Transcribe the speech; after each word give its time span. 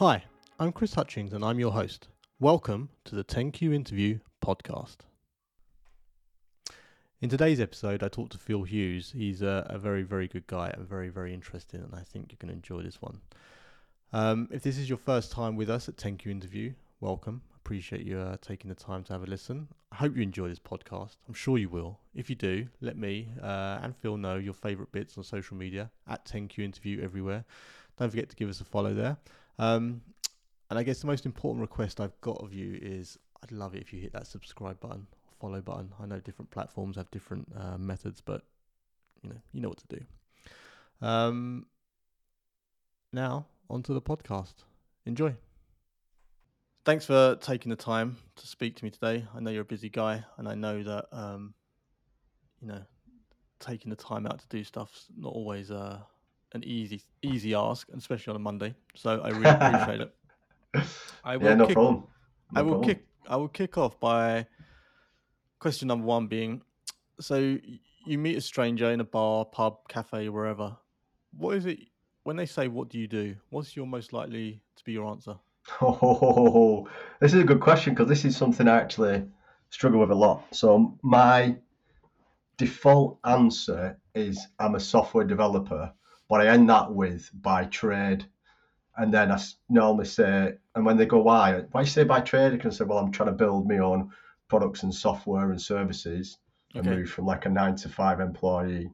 Hi, 0.00 0.24
I'm 0.58 0.72
Chris 0.72 0.94
Hutchings 0.94 1.34
and 1.34 1.44
I'm 1.44 1.60
your 1.60 1.72
host. 1.72 2.08
Welcome 2.38 2.88
to 3.04 3.14
the 3.14 3.22
10Q 3.22 3.74
Interview 3.74 4.20
podcast. 4.42 4.96
In 7.20 7.28
today's 7.28 7.60
episode, 7.60 8.02
I 8.02 8.08
talked 8.08 8.32
to 8.32 8.38
Phil 8.38 8.62
Hughes. 8.62 9.12
He's 9.14 9.42
a, 9.42 9.66
a 9.68 9.76
very, 9.76 10.02
very 10.02 10.26
good 10.26 10.46
guy, 10.46 10.70
and 10.70 10.88
very, 10.88 11.10
very 11.10 11.34
interesting, 11.34 11.80
and 11.80 11.94
I 11.94 12.00
think 12.00 12.32
you're 12.32 12.38
going 12.40 12.48
to 12.48 12.54
enjoy 12.54 12.82
this 12.82 13.02
one. 13.02 13.20
Um, 14.14 14.48
if 14.50 14.62
this 14.62 14.78
is 14.78 14.88
your 14.88 14.96
first 14.96 15.32
time 15.32 15.54
with 15.54 15.68
us 15.68 15.86
at 15.86 15.98
10Q 15.98 16.28
Interview, 16.28 16.72
welcome. 17.00 17.42
Appreciate 17.54 18.06
you 18.06 18.18
uh, 18.20 18.38
taking 18.40 18.70
the 18.70 18.74
time 18.74 19.04
to 19.04 19.12
have 19.12 19.22
a 19.22 19.26
listen. 19.26 19.68
I 19.92 19.96
hope 19.96 20.16
you 20.16 20.22
enjoy 20.22 20.48
this 20.48 20.58
podcast. 20.58 21.16
I'm 21.28 21.34
sure 21.34 21.58
you 21.58 21.68
will. 21.68 22.00
If 22.14 22.30
you 22.30 22.36
do, 22.36 22.66
let 22.80 22.96
me 22.96 23.28
uh, 23.42 23.80
and 23.82 23.94
Phil 23.94 24.16
know 24.16 24.36
your 24.36 24.54
favourite 24.54 24.92
bits 24.92 25.18
on 25.18 25.24
social 25.24 25.58
media 25.58 25.90
at 26.08 26.24
10Q 26.24 26.60
Interview 26.60 27.02
everywhere. 27.02 27.44
Don't 27.98 28.08
forget 28.08 28.30
to 28.30 28.36
give 28.36 28.48
us 28.48 28.62
a 28.62 28.64
follow 28.64 28.94
there. 28.94 29.18
Um, 29.60 30.00
and 30.70 30.78
I 30.78 30.82
guess 30.82 31.00
the 31.00 31.06
most 31.06 31.26
important 31.26 31.60
request 31.60 32.00
I've 32.00 32.18
got 32.22 32.42
of 32.42 32.54
you 32.54 32.78
is 32.80 33.18
I'd 33.42 33.52
love 33.52 33.74
it 33.74 33.82
if 33.82 33.92
you 33.92 34.00
hit 34.00 34.14
that 34.14 34.26
subscribe 34.26 34.80
button, 34.80 35.06
follow 35.38 35.60
button. 35.60 35.92
I 36.00 36.06
know 36.06 36.18
different 36.18 36.50
platforms 36.50 36.96
have 36.96 37.10
different 37.10 37.46
uh, 37.54 37.76
methods, 37.76 38.22
but 38.22 38.42
you 39.22 39.28
know 39.28 39.36
you 39.52 39.60
know 39.60 39.68
what 39.68 39.78
to 39.78 39.98
do. 39.98 41.06
Um, 41.06 41.66
now 43.12 43.46
onto 43.68 43.92
the 43.92 44.00
podcast. 44.00 44.54
Enjoy. 45.04 45.34
Thanks 46.86 47.04
for 47.04 47.36
taking 47.36 47.68
the 47.68 47.76
time 47.76 48.16
to 48.36 48.46
speak 48.46 48.76
to 48.76 48.84
me 48.84 48.90
today. 48.90 49.26
I 49.36 49.40
know 49.40 49.50
you're 49.50 49.62
a 49.62 49.66
busy 49.66 49.90
guy, 49.90 50.24
and 50.38 50.48
I 50.48 50.54
know 50.54 50.82
that 50.82 51.06
um, 51.12 51.52
you 52.62 52.68
know 52.68 52.80
taking 53.58 53.90
the 53.90 53.96
time 53.96 54.26
out 54.26 54.38
to 54.38 54.48
do 54.48 54.64
stuff's 54.64 55.08
not 55.18 55.34
always 55.34 55.70
uh, 55.70 55.98
an 56.52 56.64
easy 56.64 57.02
easy 57.22 57.54
ask, 57.54 57.88
especially 57.96 58.30
on 58.30 58.36
a 58.36 58.40
Monday. 58.40 58.74
So 58.94 59.20
I 59.20 59.28
really 59.30 59.56
appreciate 59.56 60.00
it. 60.00 60.14
I 61.24 61.36
will 61.36 61.48
yeah, 61.48 61.54
no 61.54 61.66
kick, 61.66 61.74
problem. 61.74 62.04
No 62.52 62.60
I 62.60 62.62
will 62.62 62.72
problem. 62.72 62.88
kick. 62.88 63.06
I 63.28 63.36
will 63.36 63.48
kick 63.48 63.78
off 63.78 64.00
by 64.00 64.46
question 65.58 65.88
number 65.88 66.06
one 66.06 66.26
being: 66.26 66.62
so 67.20 67.58
you 68.06 68.18
meet 68.18 68.36
a 68.36 68.40
stranger 68.40 68.90
in 68.90 69.00
a 69.00 69.04
bar, 69.04 69.44
pub, 69.44 69.88
cafe, 69.88 70.28
wherever. 70.28 70.76
What 71.36 71.56
is 71.56 71.66
it 71.66 71.78
when 72.24 72.36
they 72.36 72.46
say, 72.46 72.68
"What 72.68 72.88
do 72.88 72.98
you 72.98 73.06
do?" 73.06 73.36
What's 73.50 73.76
your 73.76 73.86
most 73.86 74.12
likely 74.12 74.62
to 74.76 74.84
be 74.84 74.92
your 74.92 75.06
answer? 75.08 75.36
Oh, 75.80 76.88
this 77.20 77.34
is 77.34 77.40
a 77.40 77.44
good 77.44 77.60
question 77.60 77.94
because 77.94 78.08
this 78.08 78.24
is 78.24 78.36
something 78.36 78.66
I 78.68 78.80
actually 78.80 79.24
struggle 79.70 80.00
with 80.00 80.10
a 80.10 80.14
lot. 80.14 80.44
So 80.54 80.98
my 81.02 81.56
default 82.56 83.18
answer 83.24 83.98
is 84.14 84.48
I'm 84.58 84.74
a 84.74 84.80
software 84.80 85.24
developer, 85.24 85.92
but 86.30 86.40
I 86.40 86.46
end 86.46 86.70
that 86.70 86.90
with 86.90 87.28
by 87.42 87.64
trade. 87.64 88.24
And 88.96 89.12
then 89.12 89.32
I 89.32 89.40
normally 89.68 90.04
say, 90.06 90.54
and 90.74 90.86
when 90.86 90.96
they 90.96 91.06
go, 91.06 91.20
why? 91.20 91.60
Why 91.72 91.82
you 91.82 91.86
say 91.86 92.04
by 92.04 92.20
trade? 92.20 92.54
I 92.54 92.56
can 92.56 92.70
say, 92.70 92.84
well, 92.84 92.98
I'm 92.98 93.12
trying 93.12 93.28
to 93.28 93.34
build 93.34 93.68
my 93.68 93.78
own 93.78 94.10
products 94.48 94.84
and 94.84 94.94
software 94.94 95.50
and 95.50 95.60
services 95.60 96.38
and 96.74 96.86
Okay. 96.86 96.96
move 96.96 97.10
from 97.10 97.26
like 97.26 97.46
a 97.46 97.48
nine 97.48 97.74
to 97.76 97.88
five 97.88 98.20
employee 98.20 98.90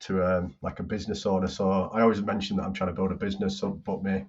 to 0.00 0.22
um, 0.24 0.54
like 0.62 0.80
a 0.80 0.82
business 0.82 1.26
owner. 1.26 1.48
So 1.48 1.90
I 1.92 2.00
always 2.00 2.22
mention 2.22 2.56
that 2.56 2.64
I'm 2.64 2.72
trying 2.72 2.90
to 2.90 2.94
build 2.94 3.12
a 3.12 3.16
business, 3.16 3.58
so, 3.58 3.70
but 3.70 4.02
my 4.02 4.24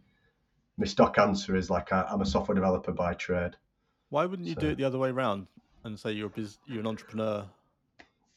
my 0.77 0.86
stock 0.86 1.17
answer 1.17 1.55
is 1.55 1.70
like 1.70 1.94
I, 1.94 2.03
I'm 2.03 2.22
a 2.22 2.25
software 2.25 2.55
developer 2.55 2.92
by 2.92 3.14
trade. 3.14 3.55
Why 4.09 4.25
wouldn't 4.25 4.47
you 4.47 4.55
do 4.55 4.70
it 4.70 4.75
the 4.77 4.83
other 4.83 4.99
way 4.99 5.09
around 5.09 5.47
and 5.83 5.97
say 5.97 6.11
you're 6.11 6.27
a 6.27 6.30
biz- 6.30 6.59
you're 6.67 6.81
an 6.81 6.88
entrepreneur? 6.88 7.45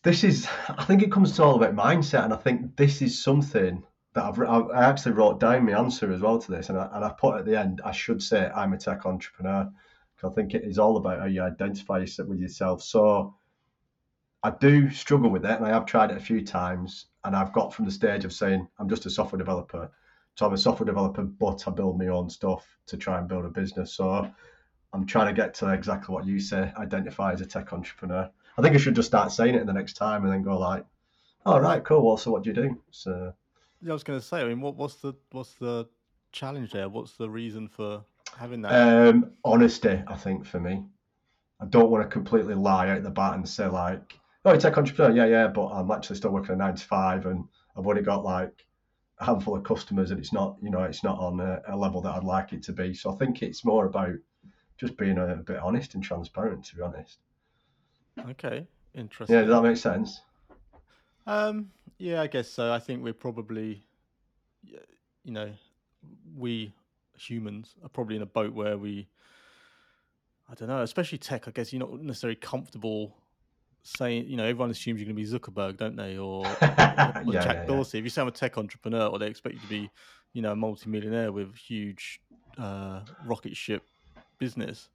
This 0.03 0.25
is, 0.25 0.49
I 0.69 0.85
think 0.85 1.03
it 1.03 1.13
comes 1.13 1.33
to 1.37 1.43
all 1.43 1.57
about 1.57 1.75
mindset, 1.75 2.25
and 2.25 2.33
I 2.33 2.37
think 2.37 2.77
this 2.77 3.03
is 3.03 3.21
something 3.23 3.83
that 4.19 4.25
I've, 4.25 4.41
I 4.41 4.81
I 4.81 4.85
actually 4.85 5.13
wrote 5.13 5.41
down 5.41 5.65
my 5.65 5.79
answer 5.79 6.13
as 6.13 6.21
well 6.21 6.39
to 6.39 6.51
this, 6.51 6.69
and 6.69 6.79
I, 6.79 6.89
and 6.93 7.05
I 7.05 7.11
put 7.11 7.39
at 7.39 7.45
the 7.47 7.59
end, 7.59 7.81
I 7.85 7.93
should 7.93 8.23
say 8.23 8.51
I'm 8.55 8.73
a 8.73 8.79
tech 8.79 9.07
entrepreneur, 9.07 9.71
I 10.25 10.29
think 10.31 10.55
it 10.55 10.65
is 10.65 10.79
all 10.79 10.97
about 10.97 11.21
how 11.21 11.27
you 11.27 11.43
identify 11.43 11.99
yourself 11.99 12.29
with 12.29 12.41
yourself. 12.41 12.83
So 12.83 13.35
I 14.43 14.51
do 14.51 14.91
struggle 14.91 15.31
with 15.31 15.45
it, 15.45 15.57
and 15.57 15.65
I 15.65 15.71
have 15.71 15.87
tried 15.87 16.11
it 16.11 16.17
a 16.17 16.21
few 16.21 16.45
times, 16.45 17.07
and 17.25 17.37
I've 17.37 17.53
got 17.53 17.73
from 17.73 17.85
the 17.85 17.91
stage 17.91 18.25
of 18.25 18.33
saying 18.33 18.67
I'm 18.79 18.89
just 18.89 19.07
a 19.07 19.11
software 19.11 19.39
developer. 19.39 19.91
So 20.35 20.47
I'm 20.47 20.53
a 20.53 20.59
software 20.59 20.87
developer, 20.87 21.23
but 21.23 21.67
I 21.67 21.71
build 21.71 21.99
my 21.99 22.09
own 22.09 22.31
stuff 22.31 22.67
to 22.87 22.97
try 22.97 23.19
and 23.19 23.29
build 23.29 23.45
a 23.45 23.49
business. 23.49 23.93
So 23.93 24.29
I'm 24.93 25.07
trying 25.07 25.35
to 25.35 25.41
get 25.41 25.55
to 25.55 25.73
exactly 25.73 26.13
what 26.13 26.27
you 26.27 26.41
say, 26.41 26.73
identify 26.77 27.33
as 27.33 27.41
a 27.41 27.47
tech 27.47 27.73
entrepreneur. 27.73 28.31
I 28.57 28.63
think 28.63 28.75
I 28.75 28.79
should 28.79 28.97
just 28.97 29.09
start 29.09 29.33
saying 29.33 29.55
it 29.55 29.67
the 29.67 29.73
next 29.73 29.95
time 29.95 30.25
and 30.25 30.33
then 30.33 30.43
go 30.43 30.59
like, 30.59 30.85
"All 31.47 31.61
right, 31.61 31.85
cool. 31.85 32.05
Well, 32.05 32.17
so 32.17 32.31
what 32.33 32.43
do 32.43 32.51
you 32.51 32.55
do?" 32.55 32.83
So 32.91 33.33
Yeah, 33.83 33.91
I 33.91 33.93
was 33.93 34.05
going 34.05 34.19
to 34.19 34.25
say. 34.25 34.41
I 34.41 34.45
mean, 34.45 34.61
what, 34.61 34.77
what's 34.77 34.97
the 34.97 35.15
what's 35.31 35.55
the 35.55 35.89
challenge 36.33 36.73
there? 36.73 36.89
What's 36.89 37.17
the 37.17 37.31
reason 37.31 37.69
for 37.69 38.05
having 38.37 38.63
that? 38.63 38.73
um, 38.73 39.33
honesty, 39.45 40.03
I 40.07 40.17
think 40.17 40.45
for 40.45 40.61
me, 40.61 40.85
I 41.61 41.67
don't 41.67 41.91
want 41.91 42.05
to 42.05 42.09
completely 42.09 42.55
lie 42.55 42.89
out 42.91 43.03
the 43.03 43.11
bat 43.11 43.35
and 43.35 43.49
say 43.49 43.67
like, 43.67 44.19
"Oh, 44.45 44.51
you're 44.51 44.59
a 44.59 44.61
tech 44.61 44.77
entrepreneur, 44.79 45.15
yeah, 45.15 45.27
yeah," 45.27 45.49
but 45.49 45.69
I'm 45.69 45.91
actually 45.91 46.17
still 46.17 46.33
working 46.33 46.55
a 46.55 46.57
nine 46.57 46.75
to 46.75 46.85
five 46.85 47.27
and 47.27 47.45
I've 47.77 47.87
only 47.87 48.03
got 48.03 48.25
like 48.25 48.67
a 49.21 49.25
handful 49.25 49.57
of 49.57 49.65
customers 49.65 50.11
and 50.11 50.21
it's 50.21 50.33
not, 50.33 50.57
you 50.63 50.71
know, 50.71 50.83
it's 50.83 51.05
not 51.05 51.19
on 51.19 51.41
a, 51.41 51.61
a 51.69 51.77
level 51.77 52.01
that 52.03 52.15
I'd 52.15 52.25
like 52.25 52.53
it 52.53 52.63
to 52.65 52.73
be. 52.73 52.95
So 52.95 53.13
I 53.13 53.17
think 53.17 53.43
it's 53.43 53.65
more 53.65 53.87
about 53.87 54.15
just 54.77 54.97
being 54.97 55.19
a, 55.19 55.37
bit 55.37 55.59
honest 55.59 55.95
and 55.95 56.03
transparent, 56.03 56.65
to 56.67 56.77
be 56.77 56.83
honest. 56.83 57.19
okay, 58.31 58.67
interesting. 58.95 59.35
Yeah, 59.35 59.43
does 59.43 59.51
that 59.51 59.63
make 59.63 59.77
sense? 59.77 60.21
Um, 61.29 61.71
yeah, 61.99 62.23
I 62.23 62.27
guess 62.27 62.49
so. 62.49 62.73
I 62.73 62.79
think 62.79 63.05
we're 63.05 63.13
probably, 63.13 63.85
you 64.65 65.33
know, 65.33 65.51
we 66.35 66.73
humans 67.15 67.75
are 67.83 67.91
probably 67.91 68.17
in 68.17 68.23
a 68.23 68.27
boat 68.27 68.55
where 68.55 68.79
we, 68.79 69.09
I 70.51 70.55
don't 70.55 70.69
know, 70.69 70.81
especially 70.81 71.19
tech. 71.19 71.47
I 71.47 71.51
guess 71.51 71.71
you're 71.71 71.81
not 71.81 72.01
necessarily 72.01 72.37
comfortable 72.37 73.15
saying, 73.83 74.27
you 74.27 74.39
know, 74.39 74.45
everyone 74.45 74.71
assumes 74.71 75.01
you're 75.01 75.13
going 75.13 75.23
to 75.23 75.23
be 75.23 75.39
Zuckerberg, 75.39 75.77
don't 75.77 75.97
they, 75.97 76.17
or, 76.17 76.47
or 76.47 76.55
yeah, 76.63 77.23
Jack 77.27 77.27
yeah, 77.27 77.53
yeah. 77.53 77.65
Dorsey. 77.67 77.99
If 77.99 78.05
you 78.05 78.11
say 78.11 78.23
I'm 78.23 78.29
a 78.29 78.31
tech 78.31 78.57
entrepreneur, 78.57 79.09
or 79.09 79.19
they 79.19 79.27
expect 79.27 79.57
you 79.57 79.61
to 79.61 79.69
be, 79.69 79.91
you 80.33 80.41
know, 80.41 80.53
a 80.53 80.57
multimillionaire 80.57 81.31
with 81.31 81.55
huge 81.55 82.23
uh, 82.57 83.01
rocket 83.27 83.55
ship 83.55 83.83
business. 84.39 84.89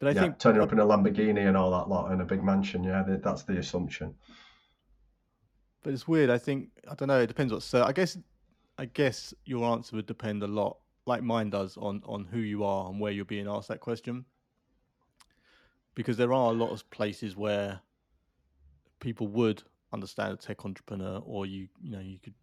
But 0.00 0.08
I 0.08 0.10
yeah, 0.12 0.20
think 0.20 0.38
turning 0.38 0.60
up 0.60 0.72
in 0.72 0.80
a 0.80 0.84
Lamborghini 0.84 1.48
and 1.48 1.56
all 1.56 1.70
that 1.70 1.88
lot 1.88 2.12
in 2.12 2.20
a 2.20 2.26
big 2.26 2.44
mansion. 2.44 2.84
Yeah, 2.84 3.04
that's 3.06 3.44
the 3.44 3.56
assumption. 3.56 4.14
But 5.82 5.92
it's 5.92 6.08
weird. 6.08 6.30
I 6.30 6.38
think 6.38 6.70
I 6.90 6.94
don't 6.94 7.08
know. 7.08 7.20
It 7.20 7.26
depends 7.26 7.52
what. 7.52 7.62
So 7.62 7.84
I 7.84 7.92
guess, 7.92 8.18
I 8.78 8.86
guess 8.86 9.32
your 9.44 9.64
answer 9.64 9.96
would 9.96 10.06
depend 10.06 10.42
a 10.42 10.46
lot, 10.46 10.78
like 11.06 11.22
mine 11.22 11.50
does, 11.50 11.76
on 11.76 12.02
on 12.06 12.24
who 12.24 12.40
you 12.40 12.64
are 12.64 12.90
and 12.90 13.00
where 13.00 13.12
you're 13.12 13.24
being 13.24 13.48
asked 13.48 13.68
that 13.68 13.80
question. 13.80 14.24
Because 15.94 16.16
there 16.16 16.32
are 16.32 16.50
a 16.52 16.54
lot 16.54 16.70
of 16.70 16.88
places 16.90 17.36
where 17.36 17.80
people 19.00 19.28
would 19.28 19.62
understand 19.92 20.32
a 20.32 20.36
tech 20.36 20.64
entrepreneur, 20.64 21.22
or 21.24 21.46
you 21.46 21.68
you 21.80 21.92
know 21.92 22.00
you 22.00 22.18
could 22.18 22.34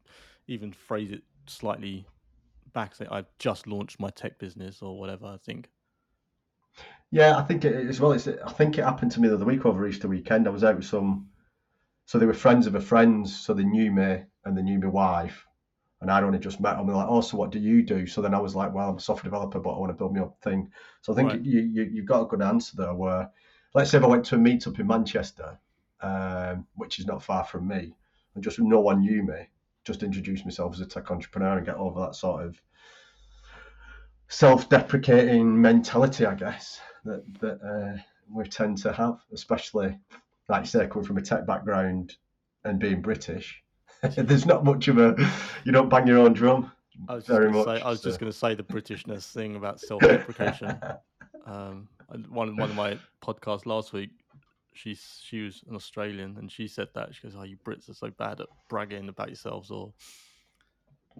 even 0.48 0.72
phrase 0.72 1.12
it 1.12 1.24
slightly 1.48 2.06
back, 2.74 2.96
say 2.96 3.08
I've 3.10 3.30
just 3.40 3.68
launched 3.68 4.00
my 4.00 4.10
tech 4.10 4.40
business 4.40 4.82
or 4.82 5.00
whatever. 5.00 5.26
I 5.26 5.38
think. 5.38 5.70
Yeah, 7.12 7.38
I 7.38 7.44
think 7.44 7.64
it 7.64 7.74
as 7.88 8.02
well. 8.02 8.12
It's, 8.12 8.28
I 8.28 8.52
think 8.52 8.78
it 8.78 8.84
happened 8.84 9.12
to 9.14 9.22
me 9.22 9.30
the 9.30 9.36
other 9.36 9.46
week 9.46 9.66
over 9.66 9.88
Easter 9.88 10.08
weekend. 10.08 10.48
I 10.48 10.52
was 10.52 10.64
out 10.64 10.76
with 10.76 10.86
some, 10.86 11.30
so 12.06 12.18
they 12.20 12.26
were 12.26 12.34
friends 12.34 12.68
of 12.68 12.76
a 12.76 12.80
friend, 12.82 13.28
so 13.28 13.54
they 13.54 13.64
knew 13.64 13.92
me 13.92 14.24
and 14.46 14.58
they 14.58 14.62
knew 14.62 14.80
my 14.80 14.88
wife, 14.88 15.46
and 16.02 16.12
I'd 16.12 16.24
only 16.24 16.40
just 16.40 16.60
met 16.60 16.78
them. 16.78 16.88
They're 16.88 16.96
like, 16.96 17.08
"Oh, 17.10 17.22
so 17.22 17.38
what 17.38 17.52
do 17.52 17.60
you 17.60 17.84
do?" 17.84 18.06
So 18.06 18.22
then 18.22 18.34
I 18.34 18.40
was 18.40 18.56
like, 18.56 18.74
"Well, 18.74 18.90
I'm 18.90 18.98
a 18.98 19.00
software 19.00 19.30
developer, 19.30 19.60
but 19.60 19.72
I 19.76 19.80
want 19.80 19.92
to 19.92 19.96
build 19.98 20.14
my 20.16 20.22
own 20.22 20.32
thing." 20.42 20.70
So 21.02 21.14
I 21.14 21.16
think 21.16 21.32
Right. 21.32 21.42
you, 21.44 21.62
you 21.62 21.84
you've 21.84 22.06
got 22.06 22.22
a 22.22 22.28
good 22.28 22.42
answer 22.42 22.76
there. 22.78 22.94
Where, 22.94 23.30
let's 23.74 23.90
say 23.92 23.98
if 23.98 24.04
I 24.04 24.08
went 24.08 24.26
to 24.26 24.36
a 24.36 24.40
meetup 24.40 24.80
in 24.80 24.88
Manchester, 24.88 25.58
um, 26.02 26.66
which 26.76 27.00
is 27.00 27.08
not 27.08 27.24
far 27.24 27.44
from 27.44 27.68
me, 27.68 27.96
and 28.36 28.44
just 28.44 28.60
no 28.60 28.80
one 28.82 29.00
knew 29.02 29.24
me, 29.24 29.50
just 29.84 30.04
introduce 30.04 30.46
myself 30.46 30.74
as 30.76 30.82
a 30.82 30.86
tech 30.86 31.10
entrepreneur 31.12 31.58
and 31.58 31.66
get 31.66 31.76
over 31.76 32.00
that 32.02 32.16
sort 32.16 32.46
of 32.46 32.62
self-deprecating 34.28 35.60
mentality, 35.60 36.26
I 36.26 36.36
guess 36.36 36.80
that 37.04 37.24
that 37.40 37.62
uh, 37.62 38.02
we 38.30 38.46
tend 38.46 38.78
to 38.80 38.92
have, 38.92 39.20
especially 39.32 39.98
like 40.50 40.62
you 40.64 40.68
say, 40.68 40.88
coming 40.88 41.06
from 41.06 41.18
a 41.18 41.22
tech 41.22 41.46
background 41.46 42.16
and 42.64 42.80
being 42.80 43.02
British. 43.02 43.62
There's 44.16 44.46
not 44.46 44.64
much 44.64 44.88
of 44.88 44.98
a 44.98 45.16
you 45.64 45.72
don't 45.72 45.90
bang 45.90 46.08
your 46.08 46.20
own 46.20 46.34
drum. 46.34 46.72
I 47.10 47.16
was 47.16 47.26
just 47.26 47.38
Very 47.38 47.52
much. 47.52 47.66
say, 47.66 47.82
I 47.82 47.90
was 47.90 48.02
just 48.02 48.20
going 48.20 48.32
to 48.32 48.38
say 48.38 48.56
the 48.56 48.64
Britishness 48.64 49.32
thing 49.32 49.56
about 49.56 49.80
self-deprecation. 49.82 50.80
um, 51.46 51.88
one 52.30 52.56
one 52.56 52.70
of 52.70 52.76
my 52.76 52.98
podcasts 53.24 53.66
last 53.66 53.94
week, 53.94 54.12
she 54.74 54.96
she 54.96 55.42
was 55.42 55.64
an 55.68 55.76
Australian 55.76 56.38
and 56.38 56.52
she 56.52 56.68
said 56.68 56.90
that 56.96 57.16
she 57.16 57.24
goes, 57.28 57.36
"Oh, 57.38 57.44
you 57.44 57.58
Brits 57.66 57.90
are 57.90 57.94
so 57.94 58.12
bad 58.12 58.42
at 58.42 58.48
bragging 58.70 59.10
about 59.10 59.30
yourselves." 59.30 59.72
Or 59.72 59.94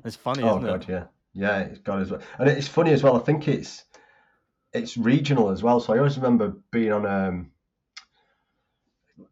it's 0.04 0.16
funny, 0.16 0.44
oh 0.44 0.58
isn't 0.58 0.64
god, 0.66 0.82
it? 0.84 0.90
yeah, 0.90 1.04
yeah, 1.34 1.60
it's 1.60 1.80
got 1.80 2.02
as 2.02 2.12
well, 2.12 2.22
and 2.40 2.50
it's 2.50 2.68
funny 2.68 2.92
as 2.92 3.02
well. 3.04 3.16
I 3.16 3.20
think 3.20 3.48
it's 3.48 3.86
it's 4.74 4.98
regional 4.98 5.50
as 5.50 5.64
well. 5.64 5.80
So 5.80 5.94
I 5.94 5.98
always 5.98 6.18
remember 6.18 6.56
being 6.72 6.92
on 6.92 7.06
um 7.06 7.52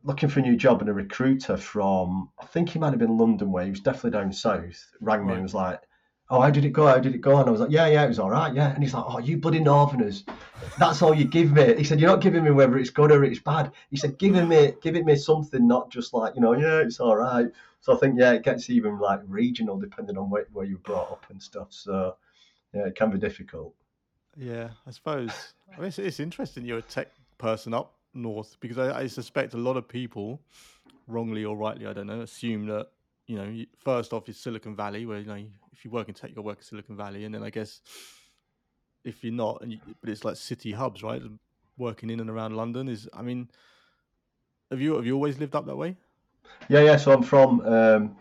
looking 0.03 0.29
for 0.29 0.39
a 0.39 0.43
new 0.43 0.55
job 0.55 0.81
and 0.81 0.89
a 0.89 0.93
recruiter 0.93 1.57
from 1.57 2.29
I 2.39 2.45
think 2.45 2.69
he 2.69 2.79
might 2.79 2.91
have 2.91 2.99
been 2.99 3.17
London 3.17 3.51
way. 3.51 3.65
He 3.65 3.71
was 3.71 3.79
definitely 3.79 4.11
down 4.11 4.31
south. 4.31 4.91
Rang 5.01 5.25
me 5.25 5.33
and 5.33 5.43
was 5.43 5.53
like, 5.53 5.81
oh, 6.29 6.41
how 6.41 6.49
did 6.49 6.65
it 6.65 6.71
go? 6.71 6.87
How 6.87 6.97
did 6.99 7.13
it 7.13 7.21
go? 7.21 7.37
And 7.37 7.47
I 7.47 7.51
was 7.51 7.61
like, 7.61 7.71
yeah, 7.71 7.87
yeah, 7.87 8.03
it 8.03 8.07
was 8.07 8.19
all 8.19 8.29
right, 8.29 8.53
yeah. 8.53 8.73
And 8.73 8.81
he's 8.81 8.93
like, 8.93 9.03
oh, 9.07 9.19
you 9.19 9.37
bloody 9.37 9.59
Northerners, 9.59 10.23
that's 10.79 11.01
all 11.01 11.13
you 11.13 11.25
give 11.25 11.51
me. 11.51 11.75
He 11.75 11.83
said, 11.83 11.99
you're 11.99 12.09
not 12.09 12.21
giving 12.21 12.43
me 12.43 12.51
whether 12.51 12.77
it's 12.77 12.89
good 12.89 13.11
or 13.11 13.23
it's 13.23 13.39
bad. 13.39 13.71
He 13.91 13.97
said, 13.97 14.17
giving 14.17 14.47
me, 14.47 14.73
giving 14.81 15.05
me 15.05 15.15
something, 15.15 15.67
not 15.67 15.91
just 15.91 16.13
like, 16.13 16.35
you 16.35 16.41
know, 16.41 16.53
yeah, 16.53 16.79
it's 16.79 16.99
all 16.99 17.17
right. 17.17 17.47
So 17.81 17.95
I 17.95 17.99
think, 17.99 18.17
yeah, 18.17 18.31
it 18.31 18.43
gets 18.43 18.69
even 18.69 18.99
like 18.99 19.19
regional 19.27 19.77
depending 19.77 20.17
on 20.17 20.29
where, 20.29 20.47
where 20.53 20.65
you 20.65 20.75
were 20.75 20.81
brought 20.81 21.11
up 21.11 21.25
and 21.29 21.41
stuff. 21.41 21.67
So 21.69 22.15
yeah, 22.73 22.87
it 22.87 22.95
can 22.95 23.11
be 23.11 23.19
difficult. 23.19 23.75
Yeah, 24.35 24.69
I 24.87 24.91
suppose. 24.91 25.53
I 25.71 25.79
mean, 25.79 25.89
it's, 25.89 25.99
it's 25.99 26.19
interesting 26.19 26.65
you're 26.65 26.79
a 26.79 26.81
tech 26.81 27.09
person 27.37 27.73
up 27.73 27.93
north 28.13 28.57
because 28.59 28.77
I, 28.77 29.01
I 29.01 29.07
suspect 29.07 29.53
a 29.53 29.57
lot 29.57 29.77
of 29.77 29.87
people, 29.87 30.41
wrongly 31.07 31.45
or 31.45 31.55
rightly, 31.55 31.87
I 31.87 31.93
don't 31.93 32.07
know, 32.07 32.21
assume 32.21 32.67
that 32.67 32.87
you 33.27 33.37
know, 33.37 33.65
first 33.77 34.13
off 34.13 34.27
is 34.27 34.37
Silicon 34.37 34.75
Valley, 34.75 35.05
where 35.05 35.19
you 35.19 35.25
know 35.25 35.43
if 35.71 35.85
you 35.85 35.91
work 35.91 36.07
in 36.09 36.13
tech, 36.13 36.31
you 36.35 36.41
work 36.41 36.59
in 36.59 36.63
Silicon 36.63 36.97
Valley, 36.97 37.25
and 37.25 37.33
then 37.33 37.43
I 37.43 37.49
guess 37.49 37.81
if 39.03 39.23
you're 39.23 39.33
not, 39.33 39.63
you, 39.67 39.79
but 40.01 40.09
it's 40.09 40.23
like 40.23 40.35
city 40.35 40.71
hubs, 40.71 41.03
right? 41.03 41.21
Working 41.77 42.09
in 42.09 42.19
and 42.19 42.29
around 42.29 42.55
London 42.55 42.87
is, 42.87 43.09
I 43.13 43.21
mean, 43.21 43.49
have 44.69 44.81
you 44.81 44.95
have 44.95 45.05
you 45.05 45.15
always 45.15 45.39
lived 45.39 45.55
up 45.55 45.65
that 45.65 45.75
way? 45.75 45.95
Yeah, 46.69 46.81
yeah. 46.81 46.97
So 46.97 47.11
I'm 47.11 47.23
from 47.23 47.61
um, 47.61 48.15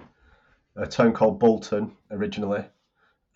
a 0.76 0.86
town 0.86 1.12
called 1.12 1.38
Bolton 1.38 1.92
originally, 2.10 2.64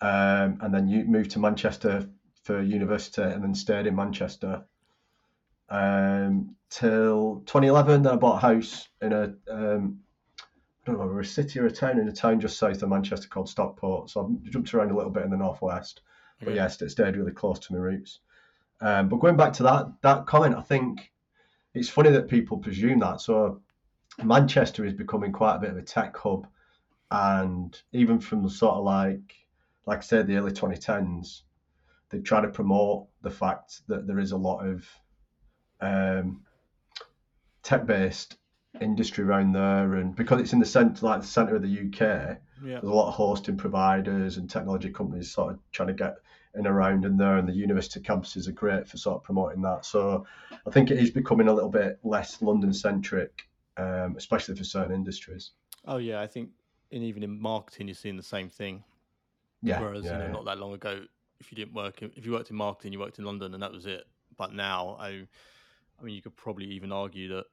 um, 0.01 0.59
and 0.61 0.73
then 0.73 0.87
you 0.87 1.03
moved 1.03 1.31
to 1.31 1.39
Manchester 1.39 2.07
for 2.43 2.61
university, 2.61 3.21
and 3.21 3.43
then 3.43 3.53
stayed 3.53 3.87
in 3.87 3.95
Manchester 3.95 4.63
um, 5.69 6.55
till 6.69 7.43
2011. 7.45 8.03
Then 8.03 8.13
I 8.13 8.15
bought 8.15 8.43
a 8.43 8.47
house 8.47 8.87
in 9.01 9.13
a 9.13 9.33
um, 9.49 9.99
I 10.87 10.91
don't 10.91 10.99
know, 10.99 11.19
a 11.19 11.25
city 11.25 11.59
or 11.59 11.65
a 11.65 11.71
town 11.71 11.99
in 11.99 12.07
a 12.07 12.13
town 12.13 12.39
just 12.39 12.57
south 12.57 12.81
of 12.81 12.89
Manchester 12.89 13.27
called 13.27 13.49
Stockport. 13.49 14.09
So 14.09 14.25
I've 14.25 14.51
jumped 14.51 14.73
around 14.73 14.91
a 14.91 14.95
little 14.95 15.11
bit 15.11 15.23
in 15.23 15.31
the 15.31 15.37
northwest, 15.37 16.01
but 16.41 16.53
yes, 16.53 16.81
it 16.81 16.89
stayed 16.89 17.17
really 17.17 17.33
close 17.33 17.59
to 17.59 17.73
my 17.73 17.79
roots. 17.79 18.19
Um, 18.79 19.09
but 19.09 19.17
going 19.17 19.35
back 19.35 19.53
to 19.53 19.63
that 19.63 19.87
that 20.01 20.25
comment, 20.27 20.55
I 20.55 20.61
think 20.61 21.11
it's 21.73 21.89
funny 21.89 22.11
that 22.11 22.29
people 22.29 22.57
presume 22.57 22.99
that. 22.99 23.21
So 23.21 23.61
Manchester 24.23 24.85
is 24.85 24.93
becoming 24.93 25.31
quite 25.31 25.55
a 25.55 25.59
bit 25.59 25.71
of 25.71 25.77
a 25.77 25.81
tech 25.81 26.15
hub, 26.15 26.47
and 27.11 27.79
even 27.91 28.19
from 28.19 28.43
the 28.43 28.49
sort 28.49 28.75
of 28.75 28.83
like, 28.83 29.35
like 29.85 29.99
I 29.99 30.01
said, 30.01 30.27
the 30.27 30.37
early 30.37 30.51
2010s, 30.51 31.41
they 32.09 32.19
try 32.19 32.41
to 32.41 32.47
promote 32.47 33.07
the 33.21 33.31
fact 33.31 33.81
that 33.87 34.07
there 34.07 34.19
is 34.19 34.31
a 34.31 34.37
lot 34.37 34.65
of 34.65 34.87
um, 35.81 36.41
tech-based 37.63 38.37
industry 38.81 39.23
around 39.23 39.53
there, 39.53 39.95
and 39.95 40.15
because 40.15 40.41
it's 40.41 40.53
in 40.53 40.59
the 40.59 40.65
centre, 40.65 41.05
like 41.05 41.21
the 41.21 41.27
centre 41.27 41.55
of 41.55 41.61
the 41.61 41.67
UK, 41.67 41.99
yeah. 41.99 42.37
there's 42.61 42.83
a 42.83 42.93
lot 42.93 43.09
of 43.09 43.13
hosting 43.13 43.57
providers 43.57 44.37
and 44.37 44.49
technology 44.49 44.89
companies 44.89 45.31
sort 45.31 45.53
of 45.53 45.59
trying 45.71 45.87
to 45.87 45.93
get 45.93 46.17
in 46.55 46.67
around 46.67 47.05
in 47.05 47.17
there, 47.17 47.37
and 47.37 47.47
the 47.47 47.53
university 47.53 47.99
campuses 47.99 48.47
are 48.47 48.53
great 48.53 48.87
for 48.87 48.97
sort 48.97 49.17
of 49.17 49.23
promoting 49.23 49.61
that. 49.61 49.85
So 49.85 50.25
I 50.65 50.71
think 50.71 50.91
it 50.91 50.99
is 50.99 51.11
becoming 51.11 51.47
a 51.47 51.53
little 51.53 51.69
bit 51.69 51.99
less 52.03 52.41
London 52.41 52.73
centric, 52.73 53.47
um, 53.77 54.15
especially 54.17 54.55
for 54.55 54.63
certain 54.63 54.93
industries. 54.93 55.51
Oh 55.85 55.97
yeah, 55.97 56.21
I 56.21 56.27
think, 56.27 56.49
and 56.91 57.03
even 57.03 57.23
in 57.23 57.39
marketing, 57.39 57.87
you're 57.87 57.95
seeing 57.95 58.17
the 58.17 58.23
same 58.23 58.49
thing. 58.49 58.83
Yeah. 59.61 59.81
Whereas 59.81 60.05
yeah, 60.05 60.13
you 60.13 60.17
know, 60.19 60.25
yeah. 60.25 60.31
not 60.31 60.45
that 60.45 60.59
long 60.59 60.73
ago, 60.73 61.01
if 61.39 61.51
you 61.51 61.55
didn't 61.55 61.73
work, 61.73 62.01
if 62.01 62.25
you 62.25 62.31
worked 62.31 62.49
in 62.49 62.55
marketing, 62.55 62.93
you 62.93 62.99
worked 62.99 63.19
in 63.19 63.25
London, 63.25 63.53
and 63.53 63.61
that 63.61 63.71
was 63.71 63.85
it. 63.85 64.05
But 64.37 64.53
now, 64.53 64.97
I, 64.99 65.27
I 65.99 66.03
mean, 66.03 66.15
you 66.15 66.21
could 66.21 66.35
probably 66.35 66.65
even 66.65 66.91
argue 66.91 67.29
that 67.29 67.45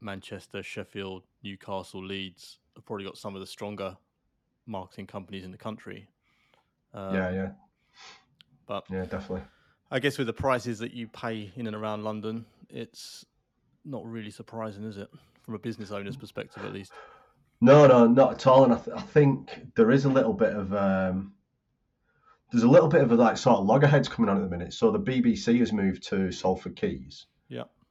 Manchester, 0.00 0.62
Sheffield, 0.62 1.22
Newcastle, 1.42 2.04
Leeds 2.04 2.58
have 2.76 2.84
probably 2.84 3.04
got 3.04 3.16
some 3.16 3.34
of 3.34 3.40
the 3.40 3.46
stronger 3.46 3.96
marketing 4.66 5.06
companies 5.06 5.44
in 5.44 5.50
the 5.50 5.58
country. 5.58 6.08
Um, 6.94 7.14
yeah, 7.14 7.30
yeah. 7.30 7.48
But 8.66 8.84
yeah, 8.90 9.04
definitely. 9.04 9.42
I 9.90 9.98
guess 9.98 10.18
with 10.18 10.26
the 10.26 10.32
prices 10.32 10.78
that 10.78 10.92
you 10.92 11.08
pay 11.08 11.52
in 11.56 11.66
and 11.66 11.76
around 11.76 12.04
London, 12.04 12.46
it's 12.70 13.24
not 13.84 14.04
really 14.06 14.30
surprising, 14.30 14.84
is 14.84 14.96
it? 14.96 15.08
From 15.42 15.54
a 15.54 15.58
business 15.58 15.90
owner's 15.90 16.16
perspective, 16.16 16.64
at 16.64 16.72
least. 16.72 16.92
No, 17.60 17.86
no, 17.86 18.06
not 18.06 18.32
at 18.32 18.46
all. 18.46 18.64
And 18.64 18.72
I, 18.72 18.78
th- 18.78 18.96
I 18.96 19.00
think 19.00 19.74
there 19.76 19.90
is 19.90 20.04
a 20.04 20.08
little 20.08 20.32
bit 20.32 20.52
of 20.52 20.72
um, 20.74 21.32
there's 22.50 22.64
a 22.64 22.68
little 22.68 22.88
bit 22.88 23.02
of 23.02 23.12
a 23.12 23.14
like 23.14 23.36
sort 23.36 23.58
of 23.58 23.66
loggerheads 23.66 24.08
coming 24.08 24.28
on 24.28 24.36
at 24.36 24.42
the 24.42 24.56
minute. 24.56 24.72
So 24.72 24.90
the 24.90 25.00
BBC 25.00 25.58
has 25.58 25.72
moved 25.72 26.02
to 26.08 26.30
Salford 26.30 26.76
Quays. 26.76 27.26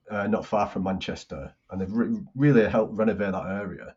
Uh, 0.10 0.28
not 0.28 0.46
far 0.46 0.68
from 0.68 0.84
Manchester, 0.84 1.54
and 1.70 1.80
they've 1.80 1.94
re- 1.94 2.20
really 2.36 2.70
helped 2.70 2.98
renovate 2.98 3.32
that 3.32 3.48
area. 3.48 3.96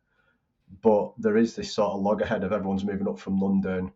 But 0.80 1.12
there 1.18 1.36
is 1.36 1.56
this 1.56 1.72
sort 1.74 1.92
of 1.92 2.02
loggerhead 2.02 2.44
of 2.44 2.52
everyone's 2.52 2.84
moving 2.84 3.08
up 3.08 3.18
from 3.18 3.40
London, 3.40 3.90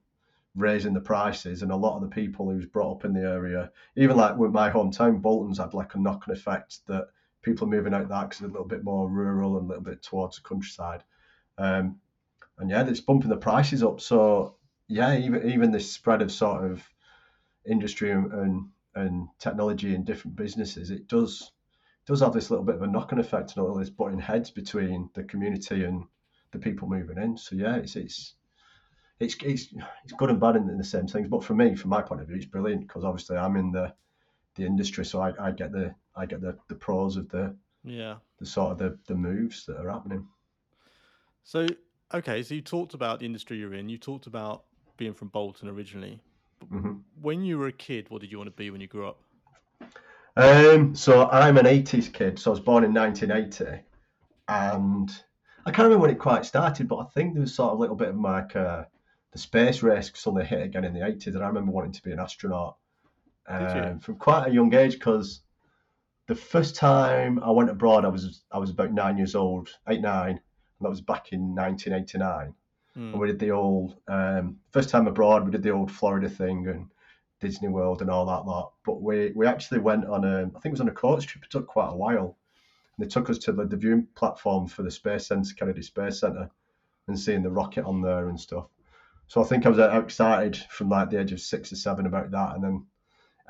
raising 0.57 0.95
the 0.95 1.01
prices, 1.01 1.63
and 1.63 1.71
a 1.71 1.77
lot 1.77 1.97
of 1.97 2.03
the 2.03 2.09
people 2.09 2.51
who's 2.51 2.67
brought 2.67 2.97
up 2.97 3.05
in 3.05 3.13
the 3.13 3.23
area, 3.23 3.71
even 3.95 4.17
like 4.17 4.37
with 4.37 4.53
my 4.53 4.69
hometown, 4.69 5.23
Bolton's 5.23 5.59
had 5.59 5.75
like 5.75 5.95
a 5.95 6.01
knock-on 6.01 6.35
effect 6.35 6.81
that 6.87 7.07
people 7.43 7.67
are 7.67 7.71
moving 7.71 7.95
out 7.95 8.09
that 8.09 8.29
because 8.29 8.41
it's 8.41 8.49
a 8.49 8.53
little 8.53 8.67
bit 8.67 8.85
more 8.85 9.09
rural 9.09 9.57
and 9.57 9.67
a 9.67 9.69
little 9.69 9.85
bit 9.85 10.03
towards 10.03 10.37
the 10.37 10.43
countryside. 10.43 11.05
Um, 11.57 12.01
and 12.59 12.71
yeah, 12.71 12.87
it's 12.87 13.01
bumping 13.01 13.31
the 13.31 13.37
prices 13.37 13.83
up. 13.83 14.01
So 14.01 14.57
yeah, 14.89 15.17
even 15.17 15.49
even 15.49 15.71
this 15.71 15.91
spread 15.91 16.23
of 16.23 16.33
sort 16.33 16.65
of 16.65 16.83
industry 17.65 18.11
and, 18.11 18.33
and, 18.33 18.69
and 18.95 19.29
technology 19.39 19.95
in 19.95 20.05
different 20.05 20.37
businesses, 20.37 20.91
it 20.91 21.07
does 21.07 21.53
does 22.09 22.21
have 22.21 22.33
this 22.33 22.51
little 22.51 22.65
bit 22.65 22.77
of 22.77 22.83
a 22.83 22.87
knock-on 22.87 23.19
effect 23.19 23.55
and 23.55 23.65
all 23.65 23.75
this 23.75 23.91
butting 23.91 24.19
heads 24.19 24.51
between 24.51 25.11
the 25.13 25.23
community 25.25 25.85
and 25.85 26.05
the 26.53 26.59
people 26.59 26.89
moving 26.89 27.19
in. 27.19 27.37
So 27.37 27.55
yeah, 27.55 27.77
it's 27.77 27.97
it's 27.97 28.35
it's 29.21 29.37
it's, 29.43 29.75
it's 30.05 30.13
good 30.17 30.31
and 30.31 30.41
bad 30.41 30.57
in, 30.57 30.71
in 30.71 30.79
the 30.79 30.85
same 30.85 31.07
things. 31.07 31.29
But 31.29 31.45
for 31.45 31.55
me, 31.55 31.75
from 31.75 31.91
my 31.91 32.01
point 32.01 32.23
of 32.23 32.29
view, 32.29 32.37
it's 32.37 32.47
brilliant 32.47 32.81
because 32.81 33.05
obviously 33.05 33.37
I'm 33.37 33.57
in 33.57 33.73
the 33.73 33.93
the 34.55 34.65
industry, 34.65 35.05
so 35.05 35.21
I, 35.21 35.33
I 35.39 35.51
get 35.51 35.71
the 35.71 35.95
I 36.17 36.25
get 36.25 36.41
the, 36.41 36.57
the 36.69 36.75
pros 36.75 37.17
of 37.17 37.29
the 37.29 37.55
yeah 37.85 38.17
the 38.39 38.47
sort 38.47 38.73
of 38.73 38.79
the, 38.79 38.99
the 39.07 39.15
moves 39.15 39.67
that 39.67 39.77
are 39.77 39.91
happening. 39.91 40.27
So 41.45 41.67
okay, 42.15 42.43
so 42.43 42.55
you 42.55 42.63
talked 42.63 42.95
about 42.95 43.21
the 43.21 43.27
industry 43.27 43.59
you're 43.59 43.75
in. 43.75 43.91
You 43.91 43.99
talked 43.99 44.27
about 44.27 44.65
being 44.97 45.13
from 45.13 45.29
Bolton 45.29 45.69
originally. 45.69 46.21
Mm-hmm. 46.73 46.93
When 47.21 47.43
you 47.43 47.59
were 47.59 47.69
a 47.69 47.73
kid, 47.73 48.09
what 48.09 48.23
did 48.23 48.33
you 48.33 48.39
want 48.39 48.49
to 48.49 48.57
be 48.57 48.71
when 48.71 48.81
you 48.81 48.89
grew 48.89 49.07
up? 49.07 49.21
Um, 50.39 50.95
so 50.95 51.29
I'm 51.31 51.59
an 51.59 51.67
80s 51.67 52.13
kid, 52.13 52.39
so 52.39 52.51
I 52.51 52.53
was 52.53 52.61
born 52.61 52.85
in 52.85 52.95
1980, 52.95 53.83
and 54.47 55.11
I 55.67 55.73
can't 55.73 55.87
remember 55.87 56.03
when 56.03 56.13
it 56.13 56.21
quite 56.21 56.47
started, 56.47 56.87
but 56.87 56.99
I 56.99 57.05
think 57.07 57.35
there 57.35 57.41
was 57.41 57.53
sort 57.53 57.73
of 57.73 57.79
a 57.79 57.81
little 57.81 57.97
bit 57.97 58.11
of 58.11 58.21
like 58.21 58.55
uh, 58.55 58.85
the 59.33 59.39
space 59.39 59.83
race 59.83 60.13
suddenly 60.15 60.47
hit 60.47 60.63
again 60.63 60.85
in 60.85 60.95
the 60.95 61.01
80s, 61.01 61.35
and 61.35 61.43
I 61.43 61.49
remember 61.49 61.73
wanting 61.73 61.91
to 61.91 62.03
be 62.05 62.13
an 62.13 62.21
astronaut 62.21 62.77
um, 63.49 63.99
from 63.99 64.15
quite 64.15 64.47
a 64.47 64.53
young 64.53 64.73
age 64.75 64.93
because 64.93 65.41
the 66.29 66.37
first 66.37 66.77
time 66.77 67.43
I 67.43 67.51
went 67.51 67.71
abroad, 67.71 68.05
I 68.05 68.09
was 68.09 68.45
I 68.53 68.59
was 68.59 68.71
about 68.71 68.93
nine 68.93 69.17
years 69.17 69.35
old, 69.35 69.71
eight 69.89 70.03
nine, 70.03 70.31
and 70.31 70.41
that 70.83 70.89
was 70.89 71.01
back 71.01 71.33
in 71.33 71.53
1989. 71.57 72.55
Mm. 72.97 73.13
And 73.13 73.21
we 73.21 73.27
did 73.27 73.41
the 73.41 73.51
old 73.51 73.97
um, 74.07 74.59
first 74.71 74.91
time 74.91 75.09
abroad. 75.09 75.45
We 75.45 75.51
did 75.51 75.65
the 75.65 75.73
old 75.73 75.91
Florida 75.91 76.29
thing 76.29 76.69
and 76.69 76.87
Disney 77.41 77.69
World 77.69 78.01
and 78.03 78.11
all 78.11 78.27
that 78.27 78.47
lot. 78.47 78.73
But 78.85 79.03
we 79.03 79.33
we 79.35 79.47
actually 79.47 79.81
went 79.81 80.07
on 80.07 80.25
a 80.25 80.43
I 80.43 80.61
think 80.61 80.67
it 80.67 80.71
was 80.73 80.81
on 80.81 80.89
a 80.89 80.93
coach 80.93 81.27
trip. 81.27 81.45
It 81.45 81.51
took 81.51 81.67
quite 81.67 81.91
a 81.91 81.97
while. 81.97 82.37
And 82.97 83.07
they 83.07 83.09
took 83.09 83.31
us 83.31 83.39
to 83.39 83.53
the, 83.53 83.65
the 83.65 83.77
viewing 83.77 84.07
platform 84.15 84.67
for 84.67 84.83
the 84.83 84.91
Space 84.91 85.27
Center, 85.27 85.55
Kennedy 85.55 85.83
Space 85.83 86.21
Center, 86.21 86.51
and 87.07 87.19
seeing 87.19 87.43
the 87.43 87.51
rocket 87.51 87.85
on 87.85 88.03
there 88.03 88.29
and 88.29 88.41
stuff. 88.41 88.67
So 89.29 89.43
I 89.43 89.45
think 89.45 89.67
I 89.67 89.69
was 89.69 89.79
uh, 89.79 90.01
excited 90.03 90.57
from 90.71 90.89
like 90.89 91.11
the 91.11 91.21
age 91.21 91.33
of 91.33 91.41
six 91.41 91.71
or 91.71 91.77
seven 91.77 92.07
about 92.07 92.31
that, 92.31 92.55
and 92.55 92.65
then 92.65 92.87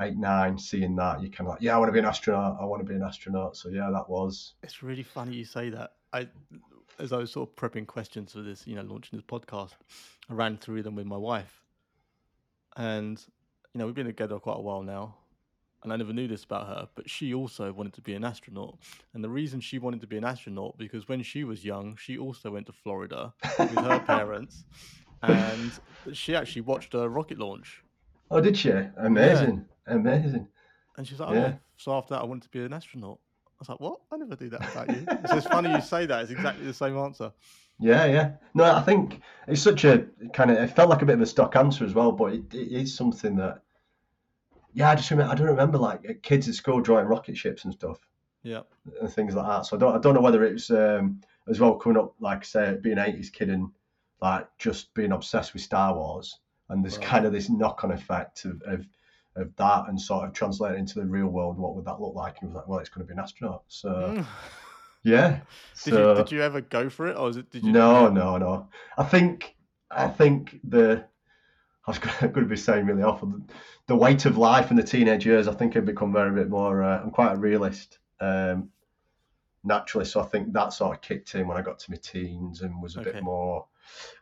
eight, 0.00 0.16
nine, 0.16 0.59
seeing 0.59 0.97
that, 0.97 1.23
you 1.23 1.30
kind 1.30 1.49
of 1.49 1.54
like, 1.54 1.62
yeah, 1.62 1.75
I 1.75 1.78
want 1.78 1.88
to 1.88 1.92
be 1.92 1.99
an 1.99 2.04
astronaut. 2.04 2.59
I 2.61 2.64
want 2.64 2.85
to 2.85 2.88
be 2.88 2.95
an 2.95 3.02
astronaut. 3.02 3.57
So 3.57 3.68
yeah, 3.68 3.90
that 3.92 4.09
was. 4.09 4.54
It's 4.62 4.83
really 4.83 5.02
funny 5.02 5.35
you 5.35 5.45
say 5.45 5.71
that. 5.71 5.92
I, 6.12 6.28
as 6.99 7.12
I 7.12 7.18
was 7.18 7.33
sort 7.33 7.49
of 7.49 7.57
prepping 7.57 7.87
questions 7.87 8.33
for 8.33 8.42
this, 8.42 8.66
you 8.66 8.75
know, 8.75 8.83
launching 8.83 9.18
this 9.18 9.26
podcast, 9.26 9.73
I 10.28 10.35
ran 10.35 10.57
through 10.57 10.83
them 10.83 10.95
with 10.95 11.07
my 11.07 11.16
wife, 11.16 11.62
and 12.76 13.25
you 13.78 13.85
know, 13.85 13.87
we've 13.87 13.94
been 13.94 14.06
together 14.06 14.40
quite 14.40 14.56
a 14.56 14.61
while 14.61 14.82
now, 14.82 15.14
and 15.85 15.92
I 15.92 15.97
never 15.97 16.12
knew 16.12 16.26
this 16.26 16.42
about 16.42 16.66
her, 16.66 16.88
but 16.97 17.08
she 17.08 17.32
also 17.32 17.73
wanted 17.73 17.92
to 17.92 18.00
be 18.00 18.14
an 18.14 18.25
astronaut. 18.25 18.76
And 19.14 19.23
the 19.23 19.28
reason 19.28 19.61
she 19.61 19.78
wanted 19.78 20.00
to 20.00 20.08
be 20.08 20.16
an 20.18 20.25
astronaut 20.25 20.76
because 20.76 21.06
when 21.06 21.23
she 21.23 21.44
was 21.44 21.64
young, 21.64 21.94
she 21.94 22.18
also 22.18 22.50
went 22.50 22.66
to 22.66 22.73
Florida 22.73 23.32
with 23.56 23.70
her 23.76 24.00
parents, 24.04 24.64
and 25.23 25.70
she 26.12 26.35
actually 26.35 26.62
watched 26.62 26.94
a 26.94 27.08
rocket 27.08 27.38
launch. 27.38 27.85
Oh, 28.32 28.40
did 28.40 28.56
she? 28.56 28.73
Amazing, 28.97 29.64
yeah. 29.87 29.94
amazing. 29.94 30.49
And 30.97 31.06
she's 31.06 31.20
like, 31.20 31.30
oh, 31.30 31.35
yeah. 31.35 31.54
so 31.76 31.92
after 31.92 32.14
that, 32.14 32.23
I 32.23 32.25
wanted 32.25 32.42
to 32.42 32.49
be 32.49 32.64
an 32.64 32.73
astronaut. 32.73 33.20
I 33.47 33.54
was 33.61 33.68
like, 33.68 33.78
what? 33.78 34.00
I 34.11 34.16
never 34.16 34.35
do 34.35 34.49
that 34.49 34.73
about 34.73 34.90
you. 34.90 35.04
it's 35.08 35.35
just 35.35 35.50
funny 35.50 35.70
you 35.70 35.80
say 35.80 36.04
that. 36.06 36.23
It's 36.23 36.32
exactly 36.32 36.66
the 36.66 36.75
same 36.75 36.99
answer. 36.99 37.30
Yeah, 37.80 38.06
yeah. 38.06 38.32
No, 38.54 38.64
I 38.64 38.82
think 38.82 39.20
it's 39.47 39.62
such 39.62 39.85
a 39.85 40.06
kind 40.32 40.50
of. 40.50 40.58
It 40.58 40.75
felt 40.75 40.90
like 40.90 41.02
a 41.02 41.06
bit 41.06 41.14
of 41.14 41.20
a 41.20 41.26
stock 41.26 41.54
answer 41.54 41.85
as 41.85 41.94
well, 41.94 42.12
but 42.12 42.32
it, 42.32 42.54
it 42.54 42.73
is 42.73 42.94
something 42.94 43.37
that. 43.37 43.62
Yeah, 44.78 44.90
I 44.90 44.94
just 44.94 45.11
remember. 45.11 45.32
I 45.32 45.35
don't 45.35 45.49
remember 45.49 45.76
like 45.76 46.23
kids 46.23 46.49
at 46.49 46.54
school 46.54 46.80
drawing 46.80 47.06
rocket 47.06 47.37
ships 47.37 47.64
and 47.64 47.75
stuff. 47.75 47.99
Yeah. 48.44 48.61
And 49.00 49.12
things 49.12 49.35
like 49.35 49.47
that. 49.47 49.66
So 49.66 49.76
I 49.76 49.80
don't. 49.80 49.97
I 49.97 49.99
don't 49.99 50.14
know 50.14 50.20
whether 50.20 50.44
it's 50.44 50.70
um, 50.70 51.20
as 51.49 51.58
well 51.58 51.75
coming 51.75 51.99
up 51.99 52.14
like 52.20 52.44
say 52.44 52.76
being 52.80 52.99
eighties 52.99 53.28
kid 53.30 53.50
and 53.50 53.70
like 54.23 54.47
just 54.56 54.94
being 54.94 55.11
obsessed 55.11 55.52
with 55.52 55.62
Star 55.62 55.94
Wars, 55.94 56.38
and 56.68 56.85
there's 56.85 56.97
Right. 56.99 57.06
kind 57.06 57.26
of 57.26 57.32
this 57.32 57.50
knock-on 57.50 57.90
effect 57.90 58.44
of, 58.44 58.62
of 58.62 58.87
of 59.35 59.54
that 59.56 59.88
and 59.88 60.00
sort 60.00 60.26
of 60.28 60.32
translating 60.32 60.78
into 60.78 61.00
the 61.00 61.06
real 61.06 61.26
world. 61.26 61.58
What 61.58 61.75
would 61.75 61.85
that 61.87 62.00
look 62.00 62.14
like? 62.14 62.37
And 62.40 62.42
he 62.42 62.47
was 62.47 62.54
like, 62.54 62.68
well, 62.68 62.78
it's 62.78 62.88
going 62.88 63.04
to 63.04 63.12
be 63.12 63.18
an 63.18 63.23
astronaut. 63.25 63.62
So 63.66 63.88
Mm. 63.90 64.26
yeah. 65.02 65.40
Did 65.85 65.94
so, 65.94 66.11
you 66.11 66.14
did 66.16 66.32
you 66.32 66.42
ever 66.42 66.61
go 66.61 66.88
for 66.88 67.08
it, 67.08 67.16
or 67.16 67.25
was 67.26 67.37
it? 67.37 67.50
Did 67.50 67.64
you? 67.64 67.73
no, 67.73 68.08
no, 68.08 68.37
no. 68.38 68.68
I 68.97 69.02
think 69.02 69.56
I 69.90 70.06
think 70.06 70.61
the 70.62 71.04
I 71.88 71.90
was 71.90 71.99
going 72.21 72.35
to 72.35 72.45
be 72.45 72.57
saying 72.57 72.85
really 72.85 73.02
awful. 73.02 73.33
The 73.87 73.97
weight 73.97 74.26
of 74.26 74.37
life 74.37 74.71
in 74.71 74.76
the 74.76 74.83
teenage 74.83 75.25
years, 75.25 75.49
I 75.49 75.54
think, 75.54 75.73
had 75.73 75.87
become 75.87 76.12
very 76.12 76.33
bit 76.35 76.50
more. 76.50 76.83
Uh, 76.83 77.00
I'm 77.02 77.11
quite 77.11 77.33
a 77.33 77.38
realist 77.38 77.99
um, 78.21 78.68
naturally, 79.64 80.04
so 80.04 80.21
I 80.21 80.26
think 80.26 80.52
that 80.52 80.75
sort 80.75 80.97
of 80.97 81.00
kicked 81.02 81.35
in 81.35 81.49
when 81.49 81.57
I 81.57 81.62
got 81.62 81.78
to 81.80 81.90
my 81.90 81.97
teens 81.97 82.61
and 82.61 82.83
was 82.83 82.97
a 82.97 83.00
Okay. 83.00 83.12
bit 83.12 83.23
more, 83.23 83.66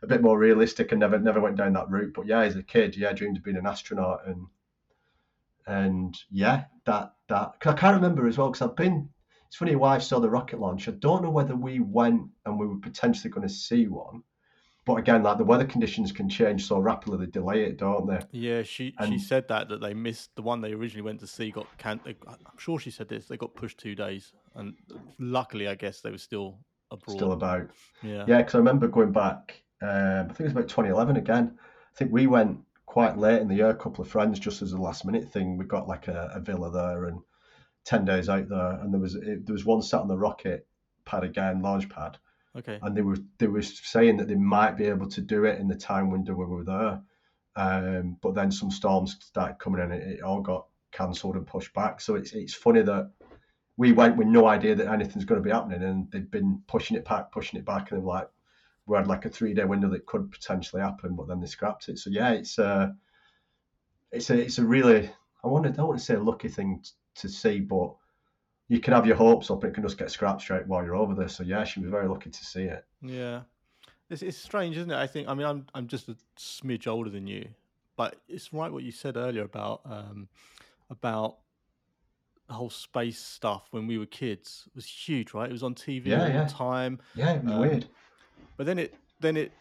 a 0.01 0.07
bit 0.07 0.21
more 0.21 0.39
realistic, 0.39 0.93
and 0.93 1.01
never 1.01 1.19
never 1.19 1.41
went 1.41 1.57
down 1.57 1.73
that 1.73 1.89
route. 1.89 2.13
But 2.15 2.27
yeah, 2.27 2.39
as 2.39 2.55
a 2.55 2.63
kid, 2.63 2.95
yeah, 2.95 3.09
I 3.09 3.13
dreamed 3.13 3.37
of 3.37 3.43
being 3.43 3.57
an 3.57 3.67
astronaut, 3.67 4.25
and 4.27 4.47
and 5.67 6.17
yeah, 6.31 6.65
that 6.85 7.13
that 7.27 7.59
'cause 7.59 7.73
I 7.73 7.77
can't 7.77 7.95
remember 7.95 8.27
as 8.27 8.37
well 8.37 8.49
because 8.49 8.67
I've 8.67 8.75
been. 8.75 9.09
It's 9.47 9.55
funny, 9.55 9.71
your 9.71 9.79
wife 9.79 10.01
saw 10.01 10.19
the 10.19 10.29
rocket 10.29 10.59
launch. 10.59 10.87
I 10.89 10.91
don't 10.91 11.23
know 11.23 11.29
whether 11.29 11.55
we 11.55 11.79
went 11.79 12.29
and 12.45 12.59
we 12.59 12.67
were 12.67 12.79
potentially 12.79 13.31
going 13.31 13.47
to 13.47 13.53
see 13.53 13.87
one. 13.87 14.23
But 14.87 14.95
again, 14.95 15.21
like 15.21 15.37
the 15.37 15.43
weather 15.43 15.65
conditions 15.65 16.13
can 16.13 16.29
change 16.29 16.65
so 16.65 16.79
rapidly, 16.79 17.17
they 17.17 17.29
delay 17.29 17.63
it, 17.65 17.75
don't 17.75 18.07
they? 18.07 18.19
Yeah, 18.31 18.63
she 18.63 18.95
she 19.05 19.19
said 19.19 19.45
that 19.49 19.67
that 19.67 19.81
they 19.81 19.93
missed 19.93 20.33
the 20.37 20.41
one 20.41 20.61
they 20.61 20.71
originally 20.71 21.01
went 21.01 21.19
to 21.19 21.27
see 21.27 21.51
got 21.51 21.67
can. 21.77 21.99
I'm 22.05 22.37
sure 22.57 22.79
she 22.79 22.89
said 22.89 23.09
this. 23.09 23.27
They 23.27 23.35
got 23.35 23.53
pushed 23.53 23.77
two 23.77 23.95
days, 23.95 24.31
and 24.55 24.75
luckily, 25.19 25.67
I 25.67 25.75
guess 25.75 25.99
they 25.99 26.09
were 26.09 26.17
still 26.17 26.59
abroad. 26.89 27.17
Still 27.17 27.33
about. 27.33 27.69
yeah. 28.01 28.23
Yeah, 28.29 28.37
because 28.37 28.55
I 28.55 28.59
remember 28.59 28.87
going 28.87 29.11
back, 29.11 29.61
um, 29.81 29.89
I 29.89 30.23
think 30.27 30.39
it 30.39 30.43
was 30.43 30.51
about 30.53 30.69
2011 30.69 31.17
again. 31.17 31.59
I 31.61 31.97
think 31.97 32.13
we 32.13 32.27
went 32.27 32.57
quite 32.85 33.17
late 33.17 33.41
in 33.41 33.49
the 33.49 33.55
year, 33.55 33.69
a 33.69 33.75
couple 33.75 34.05
of 34.05 34.09
friends, 34.09 34.39
just 34.39 34.61
as 34.61 34.71
a 34.71 34.81
last 34.81 35.03
minute 35.03 35.29
thing. 35.33 35.57
We 35.57 35.65
got 35.65 35.89
like 35.89 36.07
a, 36.07 36.31
a 36.33 36.39
villa 36.39 36.71
there 36.71 37.05
and 37.05 37.19
10 37.83 38.05
days 38.05 38.29
out 38.29 38.47
there. 38.47 38.79
And 38.81 38.93
there 38.93 39.01
was 39.01 39.15
it, 39.15 39.45
there 39.45 39.53
was 39.53 39.65
one 39.65 39.81
sat 39.81 39.99
on 39.99 40.07
the 40.07 40.17
rocket 40.17 40.65
pad 41.03 41.25
again, 41.25 41.61
launch 41.61 41.89
pad. 41.89 42.17
Okay. 42.57 42.79
and 42.81 42.95
they 42.95 43.01
were 43.01 43.17
they 43.37 43.47
were 43.47 43.61
saying 43.61 44.17
that 44.17 44.27
they 44.27 44.35
might 44.35 44.77
be 44.77 44.85
able 44.85 45.07
to 45.09 45.21
do 45.21 45.45
it 45.45 45.59
in 45.59 45.67
the 45.67 45.75
time 45.75 46.09
window 46.09 46.33
where 46.33 46.47
we 46.47 46.55
were 46.55 46.63
there. 46.63 47.01
Um, 47.55 48.17
but 48.21 48.35
then 48.35 48.51
some 48.51 48.71
storms 48.71 49.17
started 49.19 49.59
coming 49.59 49.81
in, 49.81 49.91
and 49.91 50.03
it 50.03 50.21
all 50.21 50.41
got 50.41 50.65
cancelled 50.91 51.35
and 51.35 51.45
pushed 51.45 51.73
back. 51.73 52.01
So 52.01 52.15
it's 52.15 52.33
it's 52.33 52.53
funny 52.53 52.81
that 52.83 53.11
we 53.77 53.91
went 53.91 54.17
with 54.17 54.27
no 54.27 54.47
idea 54.47 54.75
that 54.75 54.87
anything's 54.91 55.25
going 55.25 55.41
to 55.41 55.45
be 55.47 55.53
happening, 55.53 55.83
and 55.83 56.09
they've 56.11 56.29
been 56.29 56.59
pushing 56.67 56.97
it 56.97 57.05
back, 57.05 57.31
pushing 57.31 57.59
it 57.59 57.65
back, 57.65 57.91
and 57.91 57.99
they're 57.99 58.05
like 58.05 58.27
we 58.87 58.95
had 58.97 59.07
like 59.07 59.25
a 59.25 59.29
three 59.29 59.53
day 59.53 59.65
window 59.65 59.89
that 59.89 60.05
could 60.05 60.31
potentially 60.31 60.81
happen, 60.81 61.15
but 61.15 61.27
then 61.27 61.39
they 61.39 61.47
scrapped 61.47 61.89
it. 61.89 61.99
So 61.99 62.09
yeah, 62.09 62.31
it's 62.31 62.57
a 62.57 62.95
it's 64.11 64.29
a 64.29 64.39
it's 64.39 64.57
a 64.57 64.65
really 64.65 65.09
I 65.43 65.47
want 65.47 65.65
to 65.65 65.69
I 65.69 65.73
don't 65.73 65.87
want 65.87 65.99
to 65.99 66.05
say 66.05 66.15
a 66.15 66.19
lucky 66.19 66.47
thing 66.47 66.83
to 67.15 67.29
see, 67.29 67.59
but 67.59 67.93
you 68.69 68.79
can 68.79 68.93
have 68.93 69.05
your 69.05 69.15
hopes 69.15 69.49
up 69.49 69.63
it 69.63 69.73
can 69.73 69.83
just 69.83 69.97
get 69.97 70.11
scrapped 70.11 70.41
straight 70.41 70.67
while 70.67 70.83
you're 70.83 70.95
over 70.95 71.13
there. 71.13 71.29
So 71.29 71.43
yeah, 71.43 71.63
she 71.63 71.79
was 71.79 71.89
very 71.89 72.07
lucky 72.07 72.29
to 72.29 72.45
see 72.45 72.63
it. 72.63 72.85
Yeah, 73.01 73.41
it's 74.09 74.21
it's 74.21 74.37
strange, 74.37 74.77
isn't 74.77 74.91
it? 74.91 74.97
I 74.97 75.07
think. 75.07 75.27
I 75.27 75.33
mean, 75.33 75.47
I'm 75.47 75.65
I'm 75.73 75.87
just 75.87 76.09
a 76.09 76.17
smidge 76.37 76.87
older 76.87 77.09
than 77.09 77.27
you, 77.27 77.47
but 77.95 78.17
it's 78.27 78.53
right 78.53 78.71
what 78.71 78.83
you 78.83 78.91
said 78.91 79.17
earlier 79.17 79.43
about 79.43 79.81
um 79.85 80.27
about 80.89 81.37
the 82.47 82.53
whole 82.53 82.69
space 82.69 83.19
stuff 83.19 83.67
when 83.71 83.87
we 83.87 83.97
were 83.97 84.05
kids 84.05 84.63
It 84.67 84.75
was 84.75 84.85
huge, 84.85 85.33
right? 85.33 85.49
It 85.49 85.51
was 85.53 85.63
on 85.63 85.75
TV 85.75 86.07
Yeah, 86.07 86.23
all 86.23 86.29
yeah. 86.29 86.43
the 86.45 86.49
time, 86.49 86.99
Yeah, 87.13 87.33
it 87.33 87.43
was 87.43 87.53
Um, 87.53 87.59
weird. 87.61 87.85
but 88.57 88.65
then 88.65 88.79
it 88.79 88.95
then 89.19 89.37
it. 89.37 89.51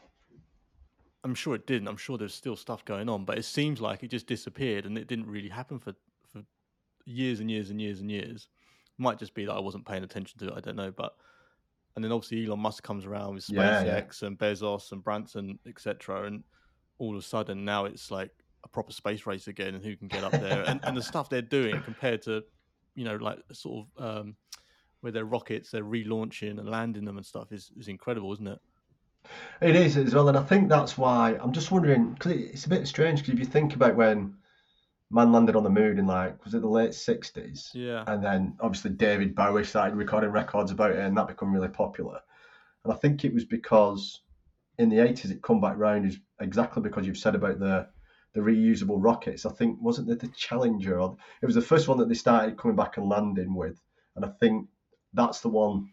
I'm 1.24 1.34
sure 1.34 1.56
it 1.56 1.66
didn't. 1.66 1.88
I'm 1.88 1.96
sure 1.96 2.16
there's 2.16 2.34
still 2.34 2.54
stuff 2.56 2.84
going 2.84 3.08
on, 3.08 3.24
but 3.24 3.36
it 3.38 3.44
seems 3.44 3.80
like 3.80 4.02
it 4.04 4.08
just 4.08 4.26
disappeared 4.28 4.86
and 4.86 4.96
it 4.96 5.08
didn't 5.08 5.26
really 5.26 5.48
happen 5.48 5.78
for 5.78 5.94
for 6.32 6.42
years 7.04 7.40
and 7.40 7.50
years 7.50 7.70
and 7.70 7.80
years 7.80 8.00
and 8.00 8.10
years. 8.10 8.48
Might 8.98 9.18
just 9.18 9.34
be 9.34 9.44
that 9.44 9.52
I 9.52 9.60
wasn't 9.60 9.86
paying 9.86 10.04
attention 10.04 10.38
to 10.40 10.48
it. 10.48 10.54
I 10.56 10.60
don't 10.60 10.76
know, 10.76 10.90
but 10.90 11.14
and 11.94 12.04
then 12.04 12.12
obviously 12.12 12.46
Elon 12.46 12.60
Musk 12.60 12.82
comes 12.82 13.06
around 13.06 13.34
with 13.34 13.48
Yeah, 13.48 13.82
yeah. 13.82 14.00
SpaceX 14.00 14.22
and 14.22 14.38
Bezos 14.38 14.92
and 14.92 15.02
Branson, 15.02 15.58
etc. 15.66 16.24
And 16.24 16.44
all 16.98 17.16
of 17.16 17.18
a 17.18 17.26
sudden 17.26 17.64
now 17.64 17.86
it's 17.86 18.10
like 18.10 18.30
a 18.64 18.68
proper 18.68 18.92
space 18.92 19.26
race 19.26 19.48
again, 19.48 19.74
and 19.74 19.84
who 19.84 19.96
can 19.96 20.08
get 20.08 20.24
up 20.24 20.32
there 20.32 20.62
and, 20.66 20.80
and 20.84 20.96
the 20.96 21.02
stuff 21.12 21.28
they're 21.30 21.42
doing 21.42 21.80
compared 21.82 22.22
to, 22.22 22.42
you 22.94 23.04
know, 23.04 23.16
like 23.16 23.38
sort 23.52 23.86
of 23.98 24.18
um, 24.18 24.36
where 25.00 25.12
their 25.12 25.24
rockets 25.24 25.70
they're 25.70 25.84
relaunching 25.84 26.58
and 26.58 26.68
landing 26.68 27.04
them 27.04 27.16
and 27.16 27.26
stuff 27.26 27.52
is 27.52 27.70
is 27.78 27.88
incredible, 27.88 28.32
isn't 28.32 28.48
it? 28.48 28.58
It 29.60 29.74
is 29.74 29.96
as 29.96 30.14
well, 30.14 30.28
and 30.28 30.38
I 30.38 30.42
think 30.42 30.68
that's 30.68 30.96
why 30.96 31.36
I'm 31.40 31.52
just 31.52 31.70
wondering 31.70 32.12
because 32.12 32.32
it's 32.32 32.66
a 32.66 32.68
bit 32.68 32.86
strange 32.86 33.20
because 33.20 33.34
if 33.34 33.38
you 33.40 33.46
think 33.46 33.74
about 33.74 33.96
when 33.96 34.34
man 35.10 35.32
landed 35.32 35.56
on 35.56 35.62
the 35.62 35.70
moon 35.70 35.98
in 35.98 36.06
like 36.06 36.42
was 36.44 36.54
it 36.54 36.60
the 36.60 36.68
late 36.68 36.90
'60s, 36.90 37.70
Yeah. 37.74 38.04
and 38.06 38.22
then 38.22 38.56
obviously 38.60 38.90
David 38.90 39.34
Bowie 39.34 39.64
started 39.64 39.96
recording 39.96 40.30
records 40.30 40.70
about 40.70 40.92
it, 40.92 40.98
and 40.98 41.16
that 41.16 41.28
became 41.28 41.52
really 41.52 41.68
popular. 41.68 42.20
And 42.84 42.92
I 42.92 42.96
think 42.96 43.24
it 43.24 43.32
was 43.34 43.44
because 43.44 44.22
in 44.78 44.88
the 44.88 44.96
'80s 44.98 45.30
it 45.30 45.42
come 45.42 45.60
back 45.60 45.76
round 45.76 46.06
is 46.06 46.18
exactly 46.40 46.82
because 46.82 47.06
you've 47.06 47.18
said 47.18 47.34
about 47.34 47.58
the 47.58 47.88
the 48.34 48.40
reusable 48.40 49.02
rockets. 49.02 49.46
I 49.46 49.50
think 49.50 49.80
wasn't 49.80 50.10
it 50.10 50.20
the 50.20 50.28
Challenger 50.28 51.00
or 51.00 51.16
it 51.40 51.46
was 51.46 51.54
the 51.54 51.60
first 51.62 51.88
one 51.88 51.98
that 51.98 52.08
they 52.08 52.14
started 52.14 52.58
coming 52.58 52.76
back 52.76 52.96
and 52.96 53.08
landing 53.08 53.54
with, 53.54 53.80
and 54.16 54.24
I 54.24 54.28
think 54.40 54.68
that's 55.14 55.40
the 55.40 55.48
one 55.48 55.88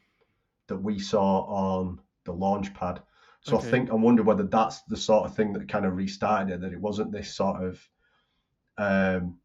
that 0.67 0.77
we 0.77 0.99
saw 0.99 1.41
on 1.45 1.99
the 2.25 2.33
launch 2.33 2.73
pad. 2.73 3.01
So 3.41 3.57
Okay. 3.57 3.67
I 3.67 3.71
think 3.71 3.89
I 3.91 3.95
wonder 3.95 4.23
whether 4.23 4.43
that's 4.43 4.81
the 4.83 4.97
sort 4.97 5.25
of 5.25 5.35
thing 5.35 5.53
that 5.53 5.67
kind 5.69 5.85
of 5.85 5.95
restarted 5.95 6.53
it. 6.55 6.61
That 6.61 6.73
it 6.73 6.81
wasn't 6.81 7.11
this 7.11 7.33
sort 7.35 7.63
of, 7.63 7.79
um, 8.77 9.37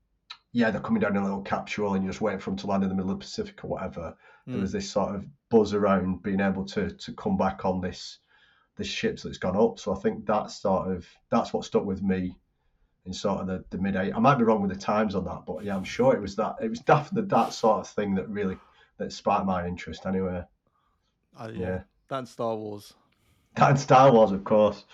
yeah, 0.53 0.71
they're 0.71 0.81
coming 0.81 1.01
down 1.01 1.17
in 1.17 1.23
a 1.23 1.25
little 1.25 1.43
capsule 1.43 1.95
and 1.95 2.03
you're 2.05 2.13
just 2.13 2.21
waiting 2.23 2.41
for 2.41 2.51
them 2.51 2.57
to 2.59 2.67
land 2.67 2.83
in 2.83 2.89
the 2.89 2.95
middle 2.95 3.11
of 3.11 3.19
the 3.19 3.25
Pacific 3.25 3.65
or 3.65 3.69
whatever. 3.69 4.17
There 4.47 4.57
Mm. 4.57 4.63
was 4.63 4.73
this 4.73 4.91
sort 4.91 5.15
of 5.15 5.27
buzz 5.51 5.75
around 5.75 6.23
being 6.23 6.41
able 6.41 6.65
to 6.67 6.91
to 6.91 7.13
come 7.13 7.37
back 7.37 7.65
on 7.67 7.81
this 7.81 8.19
this 8.77 8.87
ship 8.87 9.19
that's 9.21 9.39
gone 9.39 9.57
up. 9.57 9.79
So 9.79 9.95
I 9.95 9.99
think 10.01 10.25
that's 10.25 10.63
sort 10.63 10.91
of 10.91 11.07
that's 11.31 11.53
what 11.53 11.65
stuck 11.65 11.85
with 11.85 12.03
me 12.03 12.35
in 13.05 13.13
sort 13.13 13.41
of 13.41 13.47
the, 13.47 13.65
the 13.71 13.79
mid 13.79 13.97
eight. 13.97 14.15
I 14.15 14.19
might 14.21 14.37
be 14.39 14.45
wrong 14.45 14.63
with 14.63 14.71
the 14.73 14.79
times 14.79 15.15
on 15.15 15.25
that, 15.25 15.45
but 15.47 15.65
yeah, 15.65 15.77
I'm 15.77 15.85
sure 15.85 16.15
it 16.15 16.21
was 16.23 16.35
that. 16.37 16.57
It 16.63 16.71
was 16.71 16.81
definitely 16.81 17.29
that 17.29 17.53
sort 17.53 17.81
of 17.81 17.89
thing 17.89 18.15
that 18.15 18.29
really 18.31 18.57
that 18.99 19.13
sparked 19.13 19.47
my 19.47 19.67
interest. 19.67 20.07
Anyway, 20.07 20.43
Uh, 21.39 21.51
yeah. 21.53 21.61
yeah. 21.61 21.81
That's 22.09 22.31
Star 22.31 22.57
Wars. 22.57 22.95
that 23.57 23.71
and 23.71 23.79
Star 23.81 24.11
Wars, 24.13 24.33
of 24.33 24.45
course, 24.45 24.85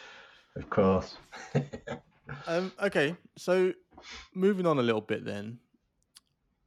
of 0.56 0.68
course. 0.68 1.16
Um, 2.46 2.72
okay, 2.82 3.14
so 3.36 3.72
moving 4.34 4.66
on 4.66 4.78
a 4.78 4.82
little 4.82 5.00
bit 5.00 5.24
then, 5.24 5.58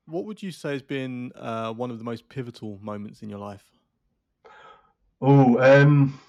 what 0.06 0.26
would 0.26 0.42
you 0.42 0.52
say 0.52 0.72
has 0.72 0.82
been 0.82 1.32
uh, 1.36 1.74
one 1.74 1.92
of 1.92 1.98
the 1.98 2.04
most 2.04 2.30
pivotal 2.30 2.80
moments 2.82 3.22
in 3.22 3.30
your 3.30 3.40
life? 3.40 3.64
Oh, 5.22 5.60
um, 5.60 6.20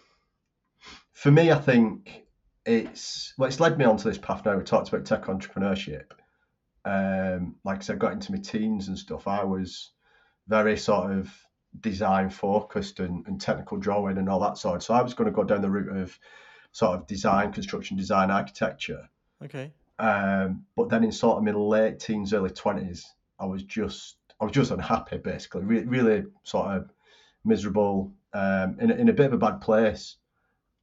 for 1.12 1.31
me, 1.31 1.53
I 1.53 1.59
think 1.59 2.25
it's 2.65 3.35
well, 3.38 3.49
it's 3.49 3.61
led 3.61 3.79
me 3.79 3.85
onto 3.85 4.09
this 4.09 4.19
path 4.19 4.45
now. 4.45 4.57
We 4.57 4.65
talked 4.65 4.88
about 4.88 5.05
tech 5.05 5.25
entrepreneurship. 5.25 6.12
Um, 6.85 7.57
like 7.65 7.79
I 7.79 7.83
said, 7.83 7.97
I 7.97 7.99
got 7.99 8.12
into 8.12 8.33
my 8.33 8.38
teens 8.38 8.88
and 8.88 8.99
stuff. 8.99 9.29
I 9.29 9.45
was 9.45 9.91
very 10.47 10.77
sort 10.77 11.12
of 11.12 11.31
design 11.81 12.31
focused 12.31 13.00
and, 13.00 13.27
and 13.27 13.41
technical 13.41 13.77
drawing 13.77 14.19
and 14.19 14.29
all 14.29 14.41
that 14.41 14.59
sort. 14.59 14.83
So 14.83 14.95
I 14.95 15.03
was 15.03 15.15
going 15.15 15.27
to 15.27 15.35
go 15.35 15.45
down 15.45 15.61
the 15.61 15.71
route 15.71 15.97
of 15.97 16.19
sort 16.73 16.99
of 16.99 17.07
design, 17.07 17.53
construction 17.53 17.97
design, 17.97 18.31
architecture. 18.31 19.09
Okay, 19.45 19.73
Um, 19.99 20.64
but 20.76 20.88
then 20.88 21.05
in 21.05 21.12
sort 21.12 21.38
of 21.38 21.45
my 21.45 21.50
late 21.52 21.99
teens, 21.99 22.33
early 22.33 22.50
twenties, 22.50 23.12
I 23.38 23.47
was 23.47 23.62
just 23.64 24.17
I 24.40 24.45
was 24.45 24.52
just 24.52 24.71
unhappy, 24.71 25.19
basically, 25.19 25.62
Re- 25.62 25.85
really 25.85 26.25
sort 26.45 26.69
of 26.69 26.90
miserable, 27.45 28.12
um, 28.33 28.76
in 28.81 28.90
a, 28.90 28.95
in 28.95 29.09
a 29.09 29.12
bit 29.12 29.26
of 29.26 29.33
a 29.33 29.38
bad 29.38 29.61
place, 29.61 30.17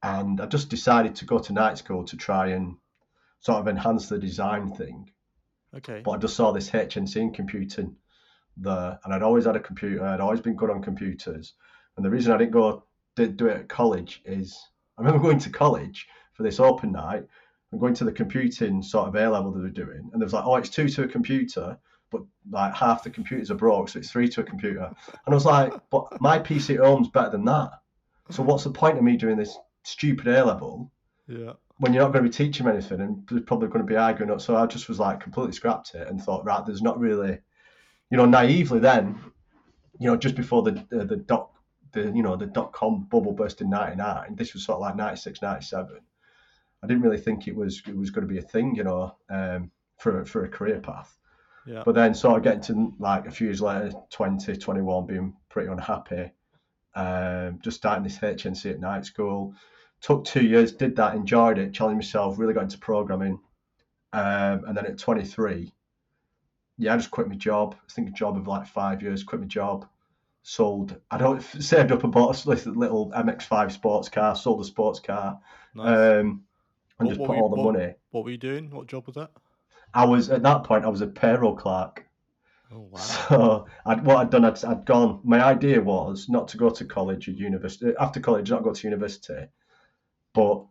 and 0.02 0.40
I 0.40 0.46
just 0.46 0.68
decided 0.68 1.14
to 1.16 1.24
go 1.24 1.38
to 1.38 1.52
night 1.52 1.78
school 1.78 2.04
to 2.04 2.16
try 2.16 2.48
and 2.48 2.76
sort 3.40 3.58
of 3.58 3.68
enhance 3.68 4.08
the 4.08 4.18
design 4.18 4.74
thing. 4.74 5.10
okay, 5.74 6.02
But 6.04 6.10
I 6.12 6.18
just 6.18 6.36
saw 6.36 6.52
this 6.52 6.70
HNC 6.70 7.16
in 7.16 7.32
computing 7.32 7.96
there, 8.58 8.98
and 9.04 9.14
I'd 9.14 9.22
always 9.22 9.46
had 9.46 9.56
a 9.56 9.60
computer. 9.60 10.04
I'd 10.04 10.20
always 10.20 10.40
been 10.40 10.56
good 10.56 10.70
on 10.70 10.82
computers, 10.82 11.54
and 11.96 12.04
the 12.04 12.10
reason 12.10 12.32
I 12.32 12.38
didn't 12.38 12.52
go 12.52 12.84
did 13.14 13.38
do 13.38 13.46
it 13.46 13.56
at 13.56 13.68
college 13.68 14.20
is 14.26 14.58
I 14.98 15.02
remember 15.02 15.22
going 15.26 15.38
to 15.38 15.50
college 15.50 16.06
for 16.34 16.42
this 16.42 16.60
open 16.60 16.92
night 16.92 17.26
and 17.76 17.80
going 17.80 17.94
to 17.94 18.04
the 18.04 18.12
computing 18.12 18.82
sort 18.82 19.06
of 19.08 19.14
A 19.14 19.28
level 19.28 19.52
that 19.52 19.58
they 19.58 19.64
were 19.64 19.70
doing, 19.70 20.08
and 20.12 20.20
there 20.20 20.26
was 20.26 20.32
like, 20.32 20.46
oh, 20.46 20.56
it's 20.56 20.70
two 20.70 20.88
to 20.88 21.02
a 21.02 21.08
computer, 21.08 21.76
but 22.10 22.22
like 22.50 22.74
half 22.74 23.04
the 23.04 23.10
computers 23.10 23.50
are 23.50 23.56
broke, 23.56 23.90
so 23.90 23.98
it's 23.98 24.10
three 24.10 24.28
to 24.28 24.40
a 24.40 24.44
computer, 24.44 24.84
and 24.86 25.28
I 25.28 25.34
was 25.34 25.44
like, 25.44 25.74
but 25.90 26.20
my 26.20 26.38
PC 26.38 26.76
at 26.76 26.84
home's 26.84 27.08
better 27.08 27.30
than 27.30 27.44
that. 27.44 27.70
So 28.30 28.42
what's 28.42 28.64
the 28.64 28.70
point 28.70 28.96
of 28.96 29.04
me 29.04 29.16
doing 29.16 29.36
this 29.36 29.56
stupid 29.84 30.26
A 30.26 30.44
level 30.44 30.90
yeah, 31.28 31.52
when 31.78 31.92
you're 31.92 32.02
not 32.02 32.12
going 32.12 32.24
to 32.24 32.30
be 32.30 32.34
teaching 32.34 32.66
anything 32.66 33.00
and 33.00 33.22
there's 33.28 33.44
probably 33.44 33.68
going 33.68 33.86
to 33.86 33.86
be 33.86 33.94
arguing 33.94 34.32
up. 34.32 34.40
So 34.40 34.56
I 34.56 34.66
just 34.66 34.88
was 34.88 34.98
like 34.98 35.20
completely 35.20 35.52
scrapped 35.52 35.94
it 35.94 36.08
and 36.08 36.20
thought, 36.20 36.44
right, 36.44 36.66
there's 36.66 36.82
not 36.82 36.98
really, 36.98 37.38
you 38.10 38.16
know, 38.16 38.24
naively 38.24 38.80
then, 38.80 39.20
you 40.00 40.10
know, 40.10 40.16
just 40.16 40.34
before 40.34 40.62
the 40.62 40.72
uh, 40.72 40.98
the, 40.98 41.04
the 41.04 41.16
dot 41.16 41.50
the 41.92 42.12
you 42.14 42.22
know 42.22 42.36
the 42.36 42.46
dot 42.46 42.72
com 42.72 43.06
bubble 43.10 43.32
burst 43.32 43.60
in 43.60 43.70
'99, 43.70 44.34
this 44.34 44.54
was 44.54 44.64
sort 44.64 44.76
of 44.76 44.82
like 44.82 44.96
'96, 44.96 45.40
'97. 45.40 46.00
I 46.82 46.86
didn't 46.86 47.02
really 47.02 47.18
think 47.20 47.48
it 47.48 47.56
was 47.56 47.82
it 47.86 47.96
was 47.96 48.10
going 48.10 48.26
to 48.26 48.32
be 48.32 48.38
a 48.38 48.42
thing, 48.42 48.74
you 48.74 48.84
know, 48.84 49.16
um, 49.30 49.70
for 49.98 50.24
for 50.24 50.44
a 50.44 50.48
career 50.48 50.80
path. 50.80 51.16
Yeah. 51.66 51.82
But 51.84 51.94
then 51.96 52.14
sort 52.14 52.36
of 52.36 52.44
getting 52.44 52.60
to 52.62 52.94
like 52.98 53.26
a 53.26 53.30
few 53.30 53.48
years 53.48 53.60
later, 53.60 53.92
20, 54.10 54.56
21, 54.56 55.06
being 55.06 55.34
pretty 55.48 55.68
unhappy. 55.68 56.32
Um, 56.94 57.58
just 57.62 57.76
starting 57.78 58.04
this 58.04 58.18
HNC 58.18 58.70
at 58.70 58.80
night 58.80 59.04
school. 59.04 59.54
Took 60.00 60.24
two 60.24 60.44
years, 60.44 60.72
did 60.72 60.94
that, 60.96 61.14
enjoyed 61.16 61.58
it, 61.58 61.74
challenged 61.74 62.06
myself, 62.06 62.38
really 62.38 62.54
got 62.54 62.64
into 62.64 62.78
programming. 62.78 63.40
Um, 64.12 64.64
and 64.64 64.76
then 64.76 64.86
at 64.86 64.98
23, 64.98 65.72
yeah, 66.78 66.94
I 66.94 66.96
just 66.96 67.10
quit 67.10 67.28
my 67.28 67.34
job. 67.34 67.74
I 67.78 67.92
think 67.92 68.08
a 68.08 68.12
job 68.12 68.36
of 68.36 68.46
like 68.46 68.66
five 68.66 69.02
years, 69.02 69.24
quit 69.24 69.40
my 69.40 69.46
job, 69.46 69.86
sold. 70.42 70.96
I 71.10 71.18
don't 71.18 71.42
saved 71.60 71.92
up 71.92 72.04
and 72.04 72.12
bought 72.12 72.44
a 72.44 72.48
little 72.70 73.10
MX5 73.10 73.72
sports 73.72 74.08
car, 74.08 74.36
sold 74.36 74.60
a 74.60 74.64
sports 74.64 75.00
car, 75.00 75.40
Nice. 75.74 76.20
um, 76.20 76.44
and 76.98 77.08
What- 77.08 77.14
just 77.16 77.26
put 77.26 77.36
were 77.36 77.42
all 77.42 77.48
the 77.54 77.62
what- 77.62 77.74
money. 77.74 77.94
what 78.10 78.24
were 78.24 78.30
you 78.30 78.38
doing? 78.38 78.70
What 78.70 78.86
job 78.86 79.06
was 79.06 79.14
that? 79.16 79.30
I 79.94 80.04
was 80.04 80.30
at 80.30 80.42
that 80.42 80.64
point. 80.64 80.84
I 80.84 80.88
was 80.88 81.00
a 81.00 81.06
payroll 81.06 81.54
clerk. 81.56 82.06
Oh 82.72 82.80
wow. 82.90 82.98
So 83.28 83.66
I'd, 83.86 84.04
what 84.04 84.16
I'd 84.18 84.30
done, 84.30 84.44
I'd, 84.44 84.62
I'd 84.64 84.84
gone. 84.84 85.20
My 85.24 85.42
idea 85.42 85.80
was 85.80 86.28
not 86.28 86.48
to 86.48 86.56
go 86.56 86.68
to 86.70 86.84
college 86.84 87.28
or 87.28 87.32
university. 87.32 87.94
Uh, 87.94 88.02
after 88.02 88.20
college, 88.20 88.50
not 88.50 88.64
go 88.64 88.72
to 88.72 88.86
university, 88.88 89.46
but 90.34 90.64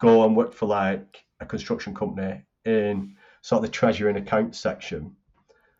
go 0.00 0.24
and 0.24 0.36
work 0.36 0.52
for 0.54 0.66
like 0.66 1.24
a 1.40 1.46
construction 1.46 1.94
company 1.94 2.42
in 2.64 3.14
sort 3.42 3.58
of 3.58 3.62
the 3.70 3.72
treasury 3.72 4.08
and 4.08 4.18
account 4.18 4.54
section. 4.56 5.14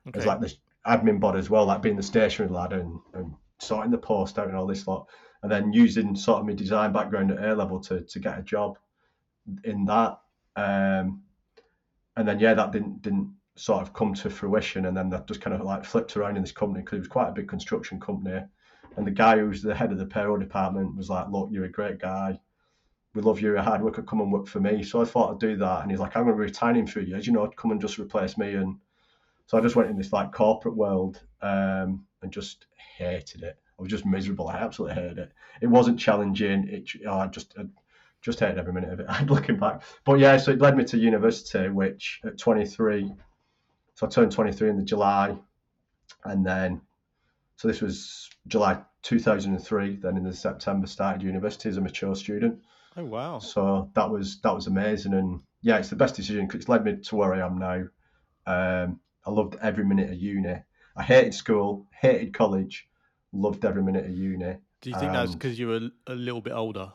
Okay. 0.08 0.20
As 0.20 0.26
like 0.26 0.40
this 0.40 0.56
admin 0.86 1.18
bod 1.18 1.36
as 1.36 1.50
well, 1.50 1.64
like 1.66 1.82
being 1.82 1.96
the 1.96 2.02
stationery 2.02 2.52
lad 2.52 2.72
and, 2.72 2.98
and 3.14 3.34
sorting 3.58 3.90
the 3.90 3.98
post 3.98 4.38
out 4.38 4.46
and 4.48 4.56
all 4.56 4.66
this 4.66 4.86
lot, 4.86 5.08
and 5.42 5.50
then 5.50 5.72
using 5.72 6.14
sort 6.14 6.40
of 6.40 6.46
my 6.46 6.52
design 6.52 6.92
background 6.92 7.30
at 7.32 7.42
A 7.42 7.54
level 7.54 7.80
to 7.80 8.02
to 8.02 8.18
get 8.20 8.38
a 8.38 8.42
job 8.42 8.78
in 9.64 9.84
that. 9.86 10.18
Um, 10.56 11.22
and 12.16 12.26
then 12.26 12.38
yeah, 12.38 12.54
that 12.54 12.72
didn't 12.72 13.02
didn't 13.02 13.30
sort 13.56 13.82
of 13.82 13.92
come 13.92 14.14
to 14.14 14.30
fruition, 14.30 14.86
and 14.86 14.96
then 14.96 15.10
that 15.10 15.26
just 15.26 15.40
kind 15.40 15.54
of 15.54 15.62
like 15.62 15.84
flipped 15.84 16.16
around 16.16 16.36
in 16.36 16.42
this 16.42 16.52
company 16.52 16.82
because 16.82 16.96
it 16.96 17.00
was 17.00 17.08
quite 17.08 17.28
a 17.28 17.32
big 17.32 17.48
construction 17.48 18.00
company, 18.00 18.42
and 18.96 19.06
the 19.06 19.10
guy 19.10 19.38
who 19.38 19.48
was 19.48 19.62
the 19.62 19.74
head 19.74 19.92
of 19.92 19.98
the 19.98 20.06
payroll 20.06 20.38
department 20.38 20.96
was 20.96 21.10
like, 21.10 21.28
"Look, 21.28 21.48
you're 21.50 21.64
a 21.64 21.70
great 21.70 21.98
guy. 21.98 22.38
We 23.14 23.22
love 23.22 23.40
you. 23.40 23.48
You're 23.48 23.56
a 23.56 23.62
hard 23.62 23.82
worker. 23.82 24.02
Come 24.02 24.20
and 24.20 24.32
work 24.32 24.46
for 24.46 24.60
me." 24.60 24.82
So 24.82 25.00
I 25.00 25.04
thought 25.04 25.32
I'd 25.32 25.40
do 25.40 25.56
that, 25.56 25.82
and 25.82 25.90
he's 25.90 26.00
like, 26.00 26.16
"I'm 26.16 26.24
going 26.24 26.36
to 26.36 26.42
retire 26.42 26.74
in 26.74 26.86
three 26.86 27.04
years. 27.04 27.26
You 27.26 27.32
know, 27.32 27.48
come 27.48 27.70
and 27.70 27.80
just 27.80 27.98
replace 27.98 28.38
me." 28.38 28.54
And 28.54 28.76
so 29.46 29.58
I 29.58 29.60
just 29.60 29.76
went 29.76 29.90
in 29.90 29.96
this 29.96 30.12
like 30.12 30.32
corporate 30.32 30.76
world 30.76 31.22
um, 31.42 32.02
and 32.22 32.32
just 32.32 32.66
hated 32.98 33.42
it. 33.42 33.56
I 33.78 33.82
was 33.82 33.90
just 33.90 34.06
miserable. 34.06 34.48
I 34.48 34.56
absolutely 34.56 34.94
hated 34.94 35.18
it. 35.18 35.32
It 35.60 35.66
wasn't 35.66 35.98
challenging. 36.00 36.66
It 36.68 36.88
I 37.06 37.26
just 37.26 37.54
I 37.58 37.64
just 38.26 38.40
hated 38.40 38.58
every 38.58 38.72
minute 38.72 38.92
of 38.92 39.00
it. 39.00 39.06
I'm 39.08 39.26
looking 39.26 39.56
back, 39.56 39.82
but 40.04 40.18
yeah. 40.18 40.36
So 40.36 40.50
it 40.50 40.60
led 40.60 40.76
me 40.76 40.84
to 40.84 40.98
university, 40.98 41.68
which 41.68 42.20
at 42.24 42.36
23, 42.36 43.12
so 43.94 44.06
I 44.06 44.10
turned 44.10 44.32
23 44.32 44.68
in 44.68 44.76
the 44.76 44.82
July, 44.82 45.38
and 46.24 46.44
then 46.44 46.82
so 47.54 47.68
this 47.68 47.80
was 47.80 48.28
July 48.48 48.82
2003. 49.02 49.96
Then 49.96 50.16
in 50.16 50.24
the 50.24 50.34
September 50.34 50.86
started 50.86 51.22
university 51.22 51.68
as 51.68 51.76
a 51.76 51.80
mature 51.80 52.16
student. 52.16 52.58
oh 52.96 53.04
wow. 53.04 53.38
So 53.38 53.90
that 53.94 54.10
was 54.10 54.40
that 54.40 54.54
was 54.54 54.66
amazing, 54.66 55.14
and 55.14 55.40
yeah, 55.62 55.78
it's 55.78 55.88
the 55.88 55.96
best 55.96 56.16
decision 56.16 56.46
because 56.46 56.60
it's 56.62 56.68
led 56.68 56.84
me 56.84 56.96
to 56.96 57.16
where 57.16 57.32
I 57.32 57.46
am 57.46 57.58
now. 57.58 57.84
Um, 58.48 59.00
I 59.24 59.30
loved 59.30 59.56
every 59.62 59.84
minute 59.84 60.10
of 60.10 60.16
uni. 60.16 60.56
I 60.96 61.02
hated 61.02 61.34
school, 61.34 61.86
hated 62.00 62.34
college, 62.34 62.88
loved 63.32 63.64
every 63.64 63.82
minute 63.82 64.04
of 64.04 64.16
uni. 64.16 64.56
Do 64.80 64.90
you 64.90 64.98
think 64.98 65.12
that's 65.12 65.32
Um, 65.32 65.38
because 65.38 65.58
you 65.58 65.68
were 65.68 65.80
a 66.06 66.14
little 66.14 66.40
bit 66.40 66.52
older 66.52 66.92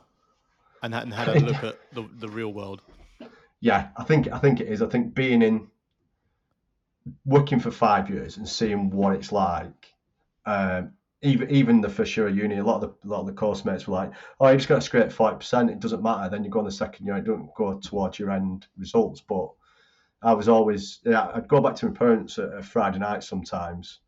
and 0.81 0.93
hadn't 0.93 1.11
had 1.11 1.29
a 1.29 1.39
look 1.39 1.63
at 1.63 1.79
the, 1.93 2.07
the 2.19 2.29
real 2.29 2.53
world? 2.53 2.81
Yeah, 3.59 3.89
I 3.95 4.03
think 4.03 4.27
I 4.31 4.39
think 4.39 4.59
it 4.59 4.67
is. 4.67 4.81
I 4.81 4.87
think 4.87 5.13
being 5.13 5.41
in 5.41 5.67
working 7.25 7.59
for 7.59 7.71
five 7.71 8.09
years 8.09 8.37
and 8.37 8.47
seeing 8.47 8.89
what 8.89 9.13
it's 9.13 9.31
like. 9.31 9.93
Um, 10.45 10.93
even 11.23 11.51
even 11.51 11.81
the 11.81 11.89
first 11.89 12.17
year 12.17 12.27
of 12.27 12.35
uni, 12.35 12.57
a 12.57 12.63
lot 12.63 12.81
of 12.83 12.95
the 13.01 13.07
a 13.07 13.09
lot 13.09 13.21
of 13.21 13.27
the 13.27 13.33
course 13.33 13.63
mates 13.63 13.87
were 13.87 13.95
like, 13.95 14.11
"Oh, 14.39 14.49
you 14.49 14.57
just 14.57 14.67
got 14.67 14.75
to 14.75 14.81
scrape 14.81 15.11
five 15.11 15.39
percent. 15.39 15.69
It 15.69 15.79
doesn't 15.79 16.01
matter." 16.01 16.29
Then 16.29 16.43
you 16.43 16.49
go 16.49 16.59
on 16.59 16.65
the 16.65 16.71
second 16.71 17.05
year, 17.05 17.17
it 17.17 17.25
don't 17.25 17.53
go 17.55 17.79
towards 17.79 18.17
your 18.17 18.31
end 18.31 18.65
results. 18.77 19.21
But 19.21 19.49
I 20.23 20.33
was 20.33 20.49
always, 20.49 20.99
yeah, 21.05 21.29
I'd 21.33 21.47
go 21.47 21.61
back 21.61 21.75
to 21.75 21.87
my 21.87 21.91
parents 21.91 22.39
at 22.39 22.53
a 22.53 22.63
Friday 22.63 22.99
night 22.99 23.23
sometimes, 23.23 23.99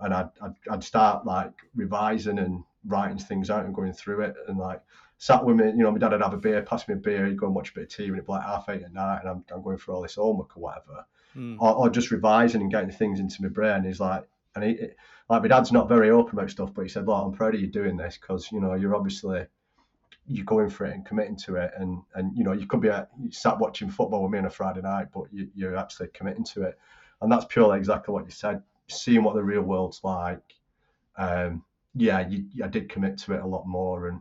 and 0.00 0.14
I'd, 0.14 0.30
I'd 0.40 0.54
I'd 0.70 0.84
start 0.84 1.26
like 1.26 1.52
revising 1.74 2.38
and 2.38 2.64
writing 2.86 3.18
things 3.18 3.50
out 3.50 3.66
and 3.66 3.74
going 3.74 3.92
through 3.92 4.22
it, 4.22 4.34
and 4.48 4.56
like 4.58 4.80
sat 5.24 5.44
with 5.44 5.56
me, 5.56 5.66
you 5.66 5.82
know, 5.82 5.90
my 5.90 5.98
dad 5.98 6.12
would 6.12 6.22
have 6.22 6.34
a 6.34 6.36
beer, 6.36 6.60
pass 6.62 6.86
me 6.86 6.94
a 6.94 6.96
beer, 6.98 7.24
he'd 7.24 7.38
go 7.38 7.46
and 7.46 7.54
watch 7.54 7.70
a 7.70 7.74
bit 7.74 7.84
of 7.84 7.88
TV, 7.88 8.08
and 8.08 8.16
it'd 8.16 8.26
be 8.26 8.32
like 8.32 8.42
half 8.42 8.68
eight 8.68 8.82
at 8.82 8.92
night, 8.92 9.20
and 9.20 9.28
I'm, 9.30 9.44
I'm 9.50 9.62
going 9.62 9.78
through 9.78 9.94
all 9.94 10.02
this 10.02 10.16
homework 10.16 10.56
or 10.56 10.60
whatever 10.60 11.04
Hmm. 11.34 11.56
or, 11.58 11.74
or 11.74 11.90
just 11.90 12.12
revising 12.12 12.60
and 12.60 12.70
getting 12.70 12.90
things 12.90 13.18
into 13.18 13.42
my 13.42 13.48
brain. 13.48 13.82
He's 13.82 14.00
like, 14.00 14.24
and 14.54 14.64
he, 14.64 14.78
like 15.28 15.42
my 15.42 15.48
dad's 15.48 15.72
not 15.72 15.88
very 15.88 16.10
open 16.10 16.38
about 16.38 16.50
stuff, 16.50 16.72
but 16.72 16.82
he 16.82 16.88
said, 16.88 17.06
"Look, 17.06 17.24
I'm 17.24 17.32
proud 17.32 17.54
of 17.56 17.60
you 17.60 17.66
doing 17.66 17.96
this 17.96 18.16
because 18.20 18.52
you 18.52 18.60
know 18.60 18.74
you're 18.74 18.94
obviously 18.94 19.46
you're 20.28 20.44
going 20.44 20.70
for 20.70 20.86
it 20.86 20.94
and 20.94 21.04
committing 21.04 21.36
to 21.38 21.56
it, 21.56 21.72
and 21.76 22.02
and 22.14 22.36
you 22.36 22.44
know 22.44 22.52
you 22.52 22.66
could 22.66 22.80
be 22.80 22.88
at, 22.88 23.08
you 23.18 23.32
sat 23.32 23.58
watching 23.58 23.90
football 23.90 24.22
with 24.22 24.30
me 24.30 24.38
on 24.38 24.44
a 24.44 24.50
Friday 24.50 24.82
night, 24.82 25.08
but 25.12 25.24
you, 25.32 25.48
you're 25.56 25.76
actually 25.76 26.08
committing 26.14 26.44
to 26.44 26.62
it, 26.62 26.78
and 27.20 27.32
that's 27.32 27.46
purely 27.46 27.78
exactly 27.78 28.12
what 28.12 28.24
you 28.24 28.30
said. 28.30 28.62
Seeing 28.86 29.24
what 29.24 29.34
the 29.34 29.42
real 29.42 29.62
world's 29.62 30.02
like, 30.04 30.54
um, 31.16 31.64
yeah, 31.94 32.28
you, 32.28 32.44
I 32.62 32.68
did 32.68 32.88
commit 32.88 33.18
to 33.18 33.32
it 33.32 33.42
a 33.42 33.46
lot 33.46 33.66
more, 33.66 34.06
and 34.06 34.20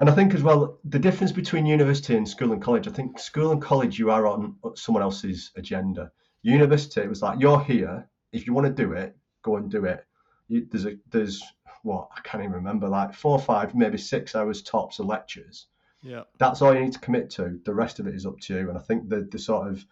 and 0.00 0.08
I 0.08 0.14
think 0.14 0.34
as 0.34 0.42
well 0.42 0.78
the 0.84 0.98
difference 0.98 1.32
between 1.32 1.66
university 1.66 2.16
and 2.16 2.28
school 2.28 2.52
and 2.52 2.62
college. 2.62 2.86
I 2.86 2.92
think 2.92 3.18
school 3.18 3.50
and 3.52 3.60
college 3.60 3.98
you 3.98 4.10
are 4.10 4.26
on 4.26 4.56
someone 4.74 5.02
else's 5.02 5.50
agenda. 5.56 6.10
University 6.42 7.00
it 7.00 7.08
was 7.08 7.22
like 7.22 7.40
you're 7.40 7.62
here. 7.62 8.08
If 8.32 8.46
you 8.46 8.52
want 8.52 8.66
to 8.66 8.82
do 8.82 8.92
it, 8.92 9.16
go 9.42 9.56
and 9.56 9.70
do 9.70 9.84
it. 9.84 10.04
You, 10.48 10.66
there's 10.70 10.86
a 10.86 10.96
there's 11.10 11.42
what 11.82 12.08
I 12.16 12.20
can't 12.20 12.42
even 12.42 12.54
remember 12.54 12.88
like 12.88 13.14
four, 13.14 13.38
five, 13.38 13.74
maybe 13.74 13.98
six 13.98 14.34
hours 14.34 14.62
tops 14.62 14.98
of 14.98 15.06
lectures. 15.06 15.66
Yeah. 16.02 16.22
That's 16.38 16.62
all 16.62 16.74
you 16.74 16.80
need 16.80 16.92
to 16.92 17.00
commit 17.00 17.30
to. 17.30 17.60
The 17.64 17.74
rest 17.74 17.98
of 17.98 18.06
it 18.06 18.14
is 18.14 18.24
up 18.24 18.38
to 18.40 18.54
you. 18.54 18.68
And 18.68 18.78
I 18.78 18.80
think 18.80 19.08
the 19.08 19.28
the 19.30 19.38
sort 19.38 19.68
of 19.68 19.84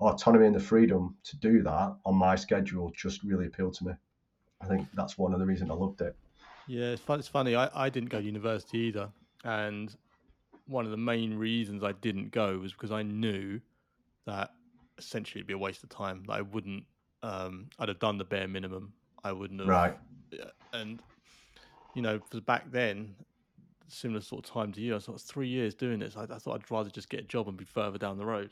autonomy 0.00 0.46
and 0.46 0.54
the 0.54 0.60
freedom 0.60 1.16
to 1.24 1.36
do 1.38 1.62
that 1.62 1.96
on 2.04 2.16
my 2.16 2.36
schedule 2.36 2.92
just 2.94 3.22
really 3.22 3.46
appealed 3.46 3.74
to 3.74 3.86
me. 3.86 3.92
I 4.60 4.66
think 4.66 4.88
that's 4.94 5.16
one 5.16 5.32
of 5.32 5.40
the 5.40 5.46
reasons 5.46 5.70
I 5.70 5.74
loved 5.74 6.00
it. 6.00 6.16
Yeah, 6.66 6.92
it's, 6.92 7.02
fun, 7.02 7.18
it's 7.18 7.28
funny. 7.28 7.54
I, 7.54 7.68
I 7.74 7.90
didn't 7.90 8.08
go 8.08 8.20
to 8.20 8.24
university 8.24 8.78
either. 8.78 9.10
And 9.44 9.94
one 10.66 10.84
of 10.84 10.90
the 10.90 10.96
main 10.96 11.34
reasons 11.34 11.84
I 11.84 11.92
didn't 11.92 12.30
go 12.30 12.58
was 12.58 12.72
because 12.72 12.90
I 12.90 13.02
knew 13.02 13.60
that 14.26 14.50
essentially 14.98 15.40
it'd 15.40 15.46
be 15.46 15.54
a 15.54 15.58
waste 15.58 15.82
of 15.82 15.90
time. 15.90 16.24
That 16.26 16.32
I 16.32 16.40
wouldn't, 16.40 16.84
um, 17.22 17.68
I'd 17.78 17.88
have 17.88 17.98
done 17.98 18.18
the 18.18 18.24
bare 18.24 18.48
minimum. 18.48 18.92
I 19.22 19.32
wouldn't 19.32 19.60
have. 19.60 19.68
Right. 19.68 19.98
And, 20.72 21.00
you 21.94 22.02
know, 22.02 22.20
for 22.30 22.40
back 22.40 22.70
then, 22.70 23.14
similar 23.88 24.20
sort 24.20 24.46
of 24.46 24.52
time 24.52 24.72
to 24.72 24.80
you, 24.80 24.96
I 24.96 24.98
thought 24.98 25.20
three 25.20 25.48
years 25.48 25.74
doing 25.74 25.98
this. 25.98 26.16
I, 26.16 26.22
I 26.24 26.38
thought 26.38 26.54
I'd 26.54 26.70
rather 26.70 26.90
just 26.90 27.08
get 27.08 27.20
a 27.20 27.24
job 27.24 27.48
and 27.48 27.56
be 27.56 27.64
further 27.64 27.98
down 27.98 28.18
the 28.18 28.26
road. 28.26 28.50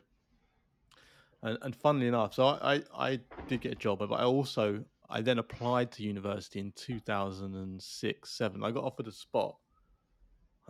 And, 1.43 1.59
and 1.63 1.75
funnily 1.75 2.07
enough, 2.07 2.35
so 2.35 2.47
I, 2.47 2.75
I, 2.75 2.83
I 2.95 3.21
did 3.49 3.63
get 3.63 3.73
a 3.73 3.77
job, 3.77 3.99
but 3.99 4.13
I 4.13 4.23
also 4.23 4.85
I 5.13 5.21
then 5.21 5.39
applied 5.39 5.93
to 5.93 6.03
university 6.03 6.59
in 6.59 6.73
2006, 6.73 8.31
seven. 8.31 8.65
I 8.65 8.71
got 8.71 8.85
offered 8.85 9.07
a 9.09 9.13
spot, 9.13 9.57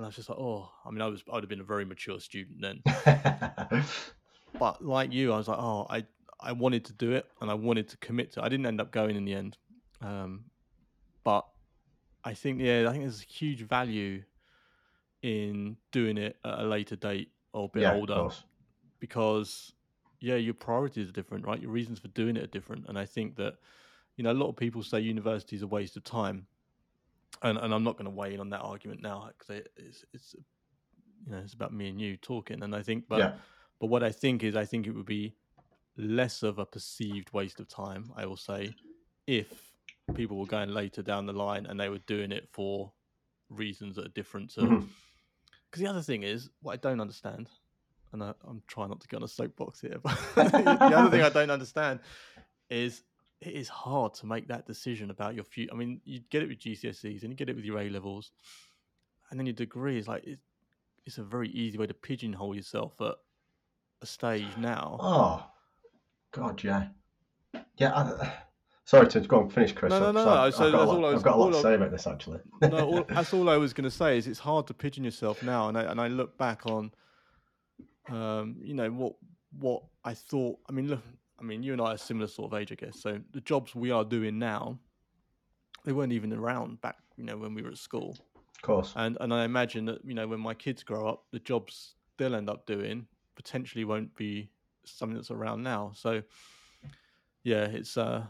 and 0.03 0.07
I 0.07 0.09
was 0.09 0.17
just 0.17 0.29
like, 0.29 0.39
oh, 0.39 0.69
I 0.85 0.91
mean, 0.91 1.01
I 1.01 1.07
was 1.07 1.23
I 1.31 1.35
would 1.37 1.45
have 1.45 1.49
been 1.49 1.61
a 1.61 1.65
very 1.65 1.85
mature 1.85 2.19
student 2.19 2.61
then. 2.61 2.83
but 4.59 4.85
like 4.85 5.13
you, 5.13 5.33
I 5.33 5.37
was 5.37 5.47
like, 5.47 5.61
oh, 5.61 5.87
I 5.89 6.05
I 6.41 6.51
wanted 6.51 6.85
to 6.87 6.93
do 6.93 7.13
it, 7.13 7.25
and 7.41 7.49
I 7.49 7.55
wanted 7.55 7.89
to 7.91 7.97
commit 7.99 8.33
to. 8.33 8.41
it. 8.41 8.43
I 8.43 8.49
didn't 8.49 8.67
end 8.67 8.81
up 8.81 8.91
going 8.91 9.15
in 9.15 9.25
the 9.25 9.35
end, 9.35 9.59
um, 10.01 10.47
but 11.23 11.47
I 12.25 12.35
think 12.35 12.61
yeah, 12.61 12.87
I 12.89 12.91
think 12.91 13.05
there's 13.05 13.23
a 13.23 13.33
huge 13.33 13.61
value 13.63 14.25
in 15.23 15.77
doing 15.93 16.19
it 16.19 16.37
at 16.45 16.59
a 16.59 16.65
later 16.65 16.97
date 16.97 17.31
or 17.53 17.67
a 17.67 17.69
bit 17.69 17.83
yeah, 17.83 17.95
older 17.95 18.31
because 18.99 19.73
yeah, 20.19 20.35
your 20.35 20.55
priorities 20.55 21.11
are 21.11 21.13
different, 21.13 21.47
right? 21.47 21.61
Your 21.61 21.71
reasons 21.71 22.01
for 22.01 22.09
doing 22.09 22.37
it 22.37 22.43
are 22.43 22.49
different, 22.49 22.87
and 22.89 22.99
I 22.99 23.05
think 23.05 23.37
that 23.37 23.55
you 24.17 24.25
know 24.25 24.33
a 24.33 24.35
lot 24.35 24.49
of 24.49 24.57
people 24.57 24.83
say 24.83 24.99
university 24.99 25.55
is 25.55 25.63
a 25.63 25.69
waste 25.69 25.97
of 25.97 26.03
time, 26.03 26.49
and 27.43 27.59
and 27.59 27.75
I'm 27.75 27.85
not 27.85 27.97
going 27.97 28.05
to 28.05 28.11
weigh 28.11 28.35
in 28.35 28.41
on 28.41 28.51
that 28.51 28.61
argument 28.61 29.03
now 29.03 29.31
because 29.39 29.65
it's 29.77 30.05
it's 30.13 30.35
you 31.27 31.33
know 31.33 31.39
it's 31.39 31.55
about 31.55 31.73
me 31.73 31.89
and 31.89 32.01
you 32.01 32.17
talking, 32.17 32.63
and 32.63 32.75
I 32.75 32.83
think 32.83 33.05
but 33.09 33.19
yeah. 33.19 33.33
but 33.81 33.87
what 33.87 34.03
I 34.03 34.11
think 34.11 34.43
is 34.43 34.57
I 34.57 34.65
think 34.65 34.87
it 34.87 34.93
would 34.93 35.07
be 35.07 35.35
less 35.97 36.43
of 36.43 36.59
a 36.59 36.67
perceived 36.67 37.33
waste 37.33 37.61
of 37.61 37.69
time. 37.69 38.11
I 38.17 38.27
will 38.27 38.37
say 38.37 38.75
if 39.27 39.73
people 40.15 40.37
were 40.39 40.47
going 40.47 40.71
later 40.71 41.03
down 41.03 41.27
the 41.27 41.33
line 41.33 41.67
and 41.67 41.79
they 41.79 41.89
were 41.89 41.99
doing 41.99 42.33
it 42.33 42.49
for 42.53 42.93
reasons 43.49 43.97
that 43.97 44.07
are 44.07 44.11
different 44.11 44.51
to 44.51 44.61
mm-hmm. 44.61 44.87
because 45.71 45.83
the 45.83 45.89
other 45.89 46.03
thing 46.03 46.23
is 46.23 46.51
what 46.61 46.73
I 46.73 46.77
don't 46.77 47.01
understand, 47.01 47.49
and 48.13 48.23
I, 48.23 48.35
I'm 48.45 48.63
trying 48.67 48.89
not 48.89 49.01
to 49.01 49.09
get 49.09 49.19
on 49.19 49.23
a 49.25 49.29
soapbox 49.29 49.81
here, 49.81 49.99
but 50.03 50.19
the 50.35 50.97
other 50.97 51.11
thing 51.11 51.23
I 51.23 51.29
don't 51.29 51.51
understand 51.51 52.01
is 52.71 53.03
it 53.43 53.55
is 53.55 53.69
hard 53.69 54.15
to 54.15 54.27
make 54.27 54.49
that 54.49 54.67
decision 54.67 55.11
about 55.11 55.35
your 55.35 55.45
future. 55.45 55.73
I 55.73 55.77
mean, 55.77 56.01
you 56.05 56.21
get 56.31 56.43
it 56.43 56.49
with 56.49 56.59
GCSEs 56.61 57.23
and 57.23 57.31
you 57.31 57.37
get 57.37 57.49
it 57.49 57.57
with 57.57 57.65
your 57.65 57.79
A 57.81 57.89
levels, 57.91 58.33
and 59.31 59.39
then 59.39 59.47
your 59.47 59.55
degree 59.55 59.99
is 59.99 60.09
like 60.09 60.25
it, 60.25 60.39
it's 61.05 61.19
a 61.19 61.23
very 61.25 61.49
easy 61.51 61.77
way 61.79 61.87
to 61.87 61.95
pigeonhole 61.95 62.55
yourself 62.55 63.01
at 63.01 63.15
a 64.03 64.07
stage 64.07 64.57
now. 64.57 64.97
Oh, 65.01 65.47
God, 66.33 66.63
yeah, 66.63 66.87
yeah. 67.77 67.93
I, 67.95 68.33
sorry 68.85 69.09
to 69.09 69.21
go 69.21 69.41
on, 69.41 69.51
finish, 69.51 69.73
Chris. 69.73 69.91
No, 69.91 69.99
no, 69.99 70.13
no. 70.13 70.25
No. 70.25 70.31
I've, 70.31 70.55
So 70.55 70.71
got 70.71 70.75
a 70.75 70.79
that's 70.79 70.89
lot, 70.89 70.97
all 70.97 71.05
I 71.07 71.09
was- 71.11 71.17
I've 71.19 71.23
got 71.25 71.35
a 71.35 71.39
lot 71.39 71.45
all 71.47 71.51
to 71.53 71.59
I- 71.59 71.63
say 71.63 71.75
about 71.75 71.91
this 71.91 72.07
actually. 72.07 72.41
no, 72.63 72.79
all, 72.87 73.05
that's 73.09 73.35
all 73.35 73.49
I 73.51 73.57
was 73.57 73.73
going 73.73 73.85
to 73.85 73.91
say. 73.91 74.19
Is 74.19 74.27
it's 74.29 74.39
hard 74.39 74.67
to 74.69 74.75
pigeon 74.75 75.03
yourself 75.05 75.43
now, 75.43 75.69
and 75.69 75.77
I 75.77 75.83
and 75.85 76.01
I 76.01 76.09
look 76.09 76.39
back 76.39 76.67
on, 76.67 76.93
um, 78.09 78.57
you 78.61 78.75
know 78.75 78.91
what 78.91 79.15
what 79.59 79.83
I 80.05 80.15
thought. 80.15 80.59
I 80.69 80.73
mean, 80.73 80.89
look, 80.89 81.01
I 81.43 81.45
mean, 81.45 81.63
you 81.63 81.73
and 81.73 81.83
I 81.83 81.95
are 81.95 81.97
similar 81.99 82.29
sort 82.29 82.53
of 82.53 82.59
age, 82.59 82.71
I 82.71 82.77
guess. 82.77 83.01
So 83.01 83.19
the 83.33 83.41
jobs 83.41 83.75
we 83.75 83.91
are 83.91 84.05
doing 84.05 84.39
now, 84.39 84.79
they 85.85 85.93
weren't 85.93 86.13
even 86.13 86.33
around 86.33 86.81
back, 86.81 86.99
you 87.17 87.25
know, 87.25 87.37
when 87.37 87.55
we 87.55 87.63
were 87.63 87.71
at 87.71 87.79
school. 87.79 88.17
of 88.57 88.63
course. 88.63 88.93
And 88.97 89.19
and 89.21 89.35
I 89.35 89.45
imagine 89.45 89.85
that 89.87 90.05
you 90.05 90.15
know 90.15 90.29
when 90.29 90.41
my 90.41 90.55
kids 90.55 90.83
grow 90.83 91.09
up, 91.09 91.25
the 91.33 91.41
jobs 91.41 91.97
they'll 92.17 92.37
end 92.37 92.49
up 92.49 92.67
doing 92.67 93.07
potentially 93.35 93.85
won't 93.85 94.15
be 94.15 94.51
something 94.85 95.17
that's 95.17 95.31
around 95.31 95.63
now. 95.63 95.93
So 95.95 96.23
yeah, 97.43 97.65
it's 97.65 97.97
uh, 97.97 98.25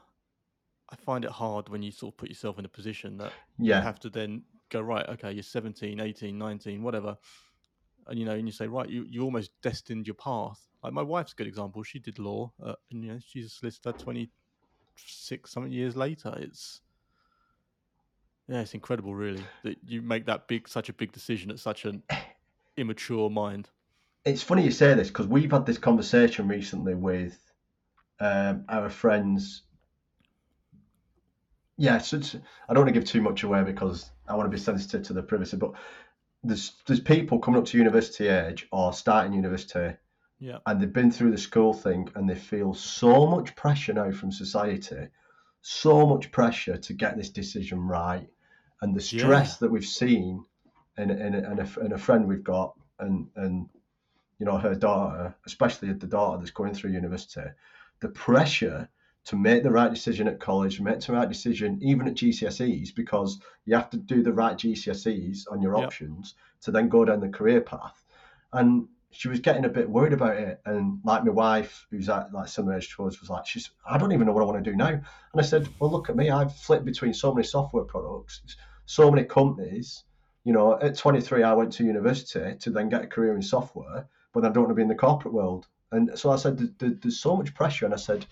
I 0.91 0.97
find 0.97 1.25
it 1.25 1.31
hard 1.31 1.69
when 1.69 1.83
you 1.83 1.91
sort 1.91 2.15
of 2.15 2.19
put 2.19 2.29
yourself 2.31 2.59
in 2.59 2.65
a 2.65 2.69
position 2.69 3.19
that 3.19 3.33
you 3.79 3.83
have 3.83 4.01
to 4.01 4.11
then 4.11 4.43
go 4.71 4.81
right 4.81 5.07
okay 5.11 5.31
you're 5.31 5.43
17 5.43 6.01
18 6.01 6.39
19 6.39 6.83
whatever 6.83 7.19
and 8.07 8.19
you 8.19 8.25
know 8.25 8.33
and 8.33 8.49
you 8.49 8.53
say 8.53 8.67
right 8.67 8.89
you, 8.89 9.05
you 9.07 9.23
almost 9.23 9.51
destined 9.63 10.07
your 10.07 10.15
path 10.15 10.67
like 10.83 10.93
my 10.93 11.03
wife's 11.03 11.33
a 11.33 11.37
good 11.37 11.47
example. 11.47 11.83
She 11.83 11.99
did 11.99 12.19
law 12.19 12.53
uh, 12.63 12.75
and 12.91 13.05
you 13.05 13.13
know 13.13 13.19
she's 13.25 13.47
a 13.47 13.51
solicitor 13.51 13.93
26 13.93 15.51
something 15.51 15.73
years 15.73 15.97
later. 15.97 16.35
It's 16.39 16.81
yeah 18.49 18.61
it's 18.61 18.75
incredible 18.75 19.15
really 19.15 19.45
that 19.63 19.79
you 19.87 20.03
make 20.03 20.27
that 20.27 20.49
big 20.49 20.69
such 20.69 20.89
a 20.89 20.93
big 20.93 21.13
decision 21.13 21.51
at 21.51 21.59
such 21.61 21.85
an 21.85 22.03
immature 22.77 23.31
mind. 23.31 23.69
It's 24.25 24.43
funny 24.43 24.65
you 24.65 24.71
say 24.71 24.95
this 24.95 25.09
because 25.09 25.27
we've 25.27 25.51
had 25.51 25.67
this 25.67 25.79
conversation 25.79 26.49
recently 26.49 26.95
with 26.95 27.39
um, 28.21 28.65
our 28.69 28.89
friends. 28.89 29.63
Yeah, 31.77 31.99
so 31.99 32.19
it's, 32.19 32.37
I 32.69 32.75
don't 32.75 32.85
want 32.85 32.95
to 32.95 33.01
give 33.01 33.09
too 33.09 33.23
much 33.23 33.43
away 33.43 33.65
because 33.65 34.11
I 34.29 34.37
want 34.37 34.51
to 34.51 34.57
be 34.57 34.63
sensitive 34.63 35.03
to 35.05 35.13
the 35.13 35.23
privacy, 35.23 35.57
but 35.57 35.73
there's 36.45 36.73
there's 36.87 37.01
people 37.01 37.39
coming 37.39 37.59
up 37.59 37.67
to 37.67 37.79
university 37.79 38.29
age 38.29 38.69
or 38.71 38.93
starting 38.93 39.33
university 39.33 39.97
yeah 40.43 40.59
and 40.67 40.81
they've 40.81 40.93
been 40.93 41.11
through 41.11 41.31
the 41.31 41.39
school 41.39 41.73
thing 41.73 42.09
and 42.17 42.29
they 42.29 42.35
feel 42.35 42.75
so 42.75 43.27
much 43.27 43.55
pressure 43.55 43.93
now 43.93 44.11
from 44.11 44.33
society, 44.33 45.09
so 45.61 46.05
much 46.07 46.31
pressure 46.33 46.77
to 46.77 46.93
get 46.93 47.17
this 47.17 47.31
decision 47.31 47.81
right, 47.81 48.29
and 48.81 48.95
the 48.95 49.01
stress 49.01 49.59
that 49.59 49.71
we've 49.71 49.85
seen 49.85 50.45
in 50.99 51.11
in, 51.11 51.35
in, 51.35 51.59
a, 51.61 51.81
in 51.81 51.93
a 51.93 51.99
friend 51.99 52.27
we've 52.27 52.43
got 52.45 52.75
and 52.99 53.29
and 53.37 53.69
you 54.39 54.47
know 54.47 54.59
her 54.59 54.75
daughter, 54.75 55.35
especially 55.47 55.93
the 55.93 56.07
daughter 56.07 56.39
that's 56.39 56.51
going 56.51 56.75
through 56.75 56.91
university, 56.91 57.49
the 58.01 58.09
pressure 58.09 58.89
to 59.25 59.37
make 59.37 59.63
the 59.63 59.71
right 59.71 59.91
decision 59.95 60.27
at 60.27 60.41
college, 60.41 60.81
make 60.81 61.01
the 61.01 61.13
right 61.13 61.29
decision 61.29 61.79
even 61.81 62.09
at 62.09 62.15
GCSEs 62.15 62.93
because 62.97 63.41
you 63.65 63.75
have 63.77 63.91
to 63.91 63.97
do 63.97 64.23
the 64.23 64.33
right 64.33 64.57
GCSEs 64.59 65.45
on 65.53 65.63
your 65.63 65.77
Yep. 65.77 65.87
options 65.87 66.35
to 66.63 66.73
then 66.73 66.89
go 66.89 67.05
down 67.05 67.21
the 67.21 67.29
career 67.29 67.61
path. 67.61 68.03
And 68.53 68.89
she 69.13 69.29
was 69.29 69.41
getting 69.41 69.65
a 69.65 69.69
bit 69.69 69.89
worried 69.89 70.13
about 70.13 70.37
it. 70.37 70.61
And 70.65 71.01
like 71.05 71.25
my 71.25 71.31
wife, 71.31 71.87
who's 71.91 72.09
at 72.09 72.33
like 72.33 72.49
similar 72.49 72.77
age 72.77 72.95
to 72.97 73.07
us, 73.07 73.21
was 73.21 73.31
like, 73.31 73.47
she's 73.47 73.71
I 73.89 73.99
don't 73.99 74.13
even 74.13 74.27
know 74.27 74.33
what 74.33 74.43
I 74.43 74.47
want 74.47 74.65
to 74.65 74.71
do 74.71 74.77
now. 74.77 74.89
And 74.89 75.03
I 75.37 75.43
said, 75.43 75.69
Well, 75.79 75.91
look 75.91 76.09
at 76.11 76.17
me, 76.17 76.31
I've 76.31 76.55
flipped 76.57 76.85
between 76.85 77.15
so 77.15 77.33
many 77.35 77.47
software 77.47 77.85
products, 77.85 78.43
so 78.87 79.11
many 79.11 79.25
companies. 79.27 80.05
You 80.45 80.53
know, 80.53 80.81
at 80.81 80.97
23, 80.97 81.43
I 81.45 81.53
went 81.53 81.73
to 81.75 81.85
university 81.85 82.57
to 82.59 82.71
then 82.71 82.89
get 82.89 83.05
a 83.05 83.07
career 83.07 83.37
in 83.37 83.43
software, 83.43 84.09
but 84.33 84.45
I 84.45 84.49
don't 84.49 84.65
want 84.65 84.71
to 84.71 84.75
be 84.75 84.83
in 84.83 84.89
the 84.89 84.95
corporate 84.95 85.35
world. 85.35 85.69
And 85.93 86.19
so 86.19 86.31
I 86.31 86.37
said, 86.37 86.59
"There- 86.59 86.75
there- 86.79 86.99
there's 87.01 87.21
so 87.21 87.37
much 87.37 87.55
pressure. 87.55 87.85
And 87.85 87.95
I 87.95 87.99
said, 87.99 88.27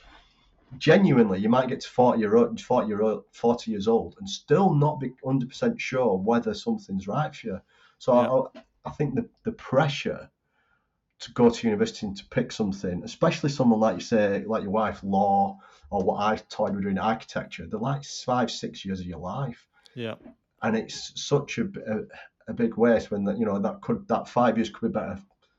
genuinely, 0.79 1.39
you 1.41 1.49
might 1.49 1.69
get 1.69 1.81
to 1.81 1.89
40 1.89 2.19
year 2.21 2.37
old, 2.37 2.61
40 2.61 2.89
year 2.89 3.03
old, 3.03 3.25
40 3.33 3.71
years 3.71 3.89
old, 3.89 4.17
and 4.19 4.29
still 4.29 4.73
not 4.75 5.01
be 5.01 5.13
100% 5.23 5.81
sure 5.81 6.17
whether 6.17 6.55
something's 6.55 7.09
right 7.09 7.35
for 7.35 7.47
you. 7.47 7.61
So 7.99 8.13
I, 8.55 8.61
I 8.89 8.91
think 8.91 9.15
the 9.15 9.29
the 9.45 9.53
pressure 9.53 10.31
to 11.21 11.33
go 11.33 11.51
to 11.51 11.67
university 11.67 12.07
and 12.07 12.17
to 12.17 12.25
pick 12.27 12.51
something, 12.53 13.03
especially 13.05 13.51
someone 13.51 13.81
like 13.81 13.97
you 13.97 14.01
say, 14.01 14.43
like 14.47 14.63
your 14.63 14.73
wife, 14.73 15.01
law, 15.03 15.59
or 15.91 16.03
what 16.03 16.21
I 16.21 16.37
toyed 16.49 16.75
with 16.75 16.85
doing 16.85 16.99
architecture, 16.99 17.67
they're 17.67 17.79
like 17.81 18.05
five, 18.05 18.51
six 18.51 18.85
years 18.85 19.01
of 19.01 19.07
your 19.07 19.19
life, 19.19 19.67
yeah 19.95 20.15
and 20.63 20.77
it's 20.77 21.13
such 21.21 21.59
a, 21.59 21.63
a, 21.65 22.01
a 22.49 22.53
big 22.53 22.77
waste 22.77 23.11
when 23.11 23.25
that 23.25 23.39
you 23.39 23.47
know 23.47 23.59
that 23.59 23.81
could 23.81 24.07
that 24.09 24.29
five 24.29 24.57
years 24.59 24.71
could 24.71 24.93
be 24.93 24.99
better 24.99 25.19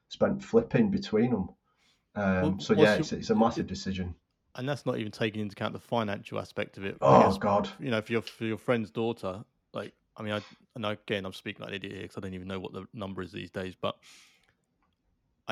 spent 0.09 0.43
flipping 0.43 0.91
between 0.91 1.31
them. 1.31 1.49
Um, 2.15 2.41
Well, 2.41 2.59
so 2.59 2.73
yeah, 2.73 2.81
your- 2.81 2.99
it's, 2.99 3.11
it's 3.13 3.29
a 3.29 3.35
massive 3.35 3.67
decision. 3.67 4.15
and 4.55 4.67
that's 4.67 4.85
not 4.85 4.97
even 4.97 5.11
taking 5.11 5.41
into 5.41 5.53
account 5.53 5.73
the 5.73 5.79
financial 5.79 6.37
aspect 6.39 6.77
of 6.77 6.85
it 6.85 6.97
Oh 7.01 7.19
guess 7.21 7.37
God, 7.37 7.69
you 7.79 7.89
know, 7.91 8.01
for 8.01 8.11
your 8.11 8.21
for 8.21 8.45
your 8.45 8.57
friend's 8.57 8.91
daughter, 8.91 9.43
like 9.73 9.93
I 10.17 10.23
mean, 10.23 10.33
I 10.33 10.41
and 10.75 10.85
again, 10.85 11.25
I'm 11.25 11.33
speaking 11.33 11.61
like 11.61 11.69
an 11.69 11.75
idiot 11.75 11.93
here 11.93 12.01
because 12.03 12.17
I 12.17 12.21
don't 12.21 12.33
even 12.33 12.47
know 12.47 12.59
what 12.59 12.73
the 12.73 12.85
number 12.93 13.21
is 13.21 13.31
these 13.31 13.49
days, 13.51 13.75
but 13.81 13.95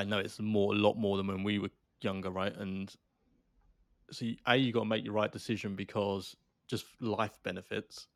I 0.00 0.04
know 0.04 0.18
it's 0.18 0.40
more, 0.40 0.72
a 0.72 0.76
lot 0.76 0.96
more 0.96 1.16
than 1.16 1.26
when 1.26 1.42
we 1.44 1.58
were 1.58 1.70
younger, 2.00 2.30
right? 2.30 2.54
And 2.56 2.94
so, 4.10 4.24
you- 4.24 4.36
a, 4.46 4.56
you 4.56 4.72
got 4.72 4.80
to 4.80 4.86
make 4.86 5.04
the 5.04 5.12
right 5.12 5.30
decision 5.30 5.76
because 5.76 6.36
just 6.66 6.86
life 7.00 7.38
benefits, 7.42 8.08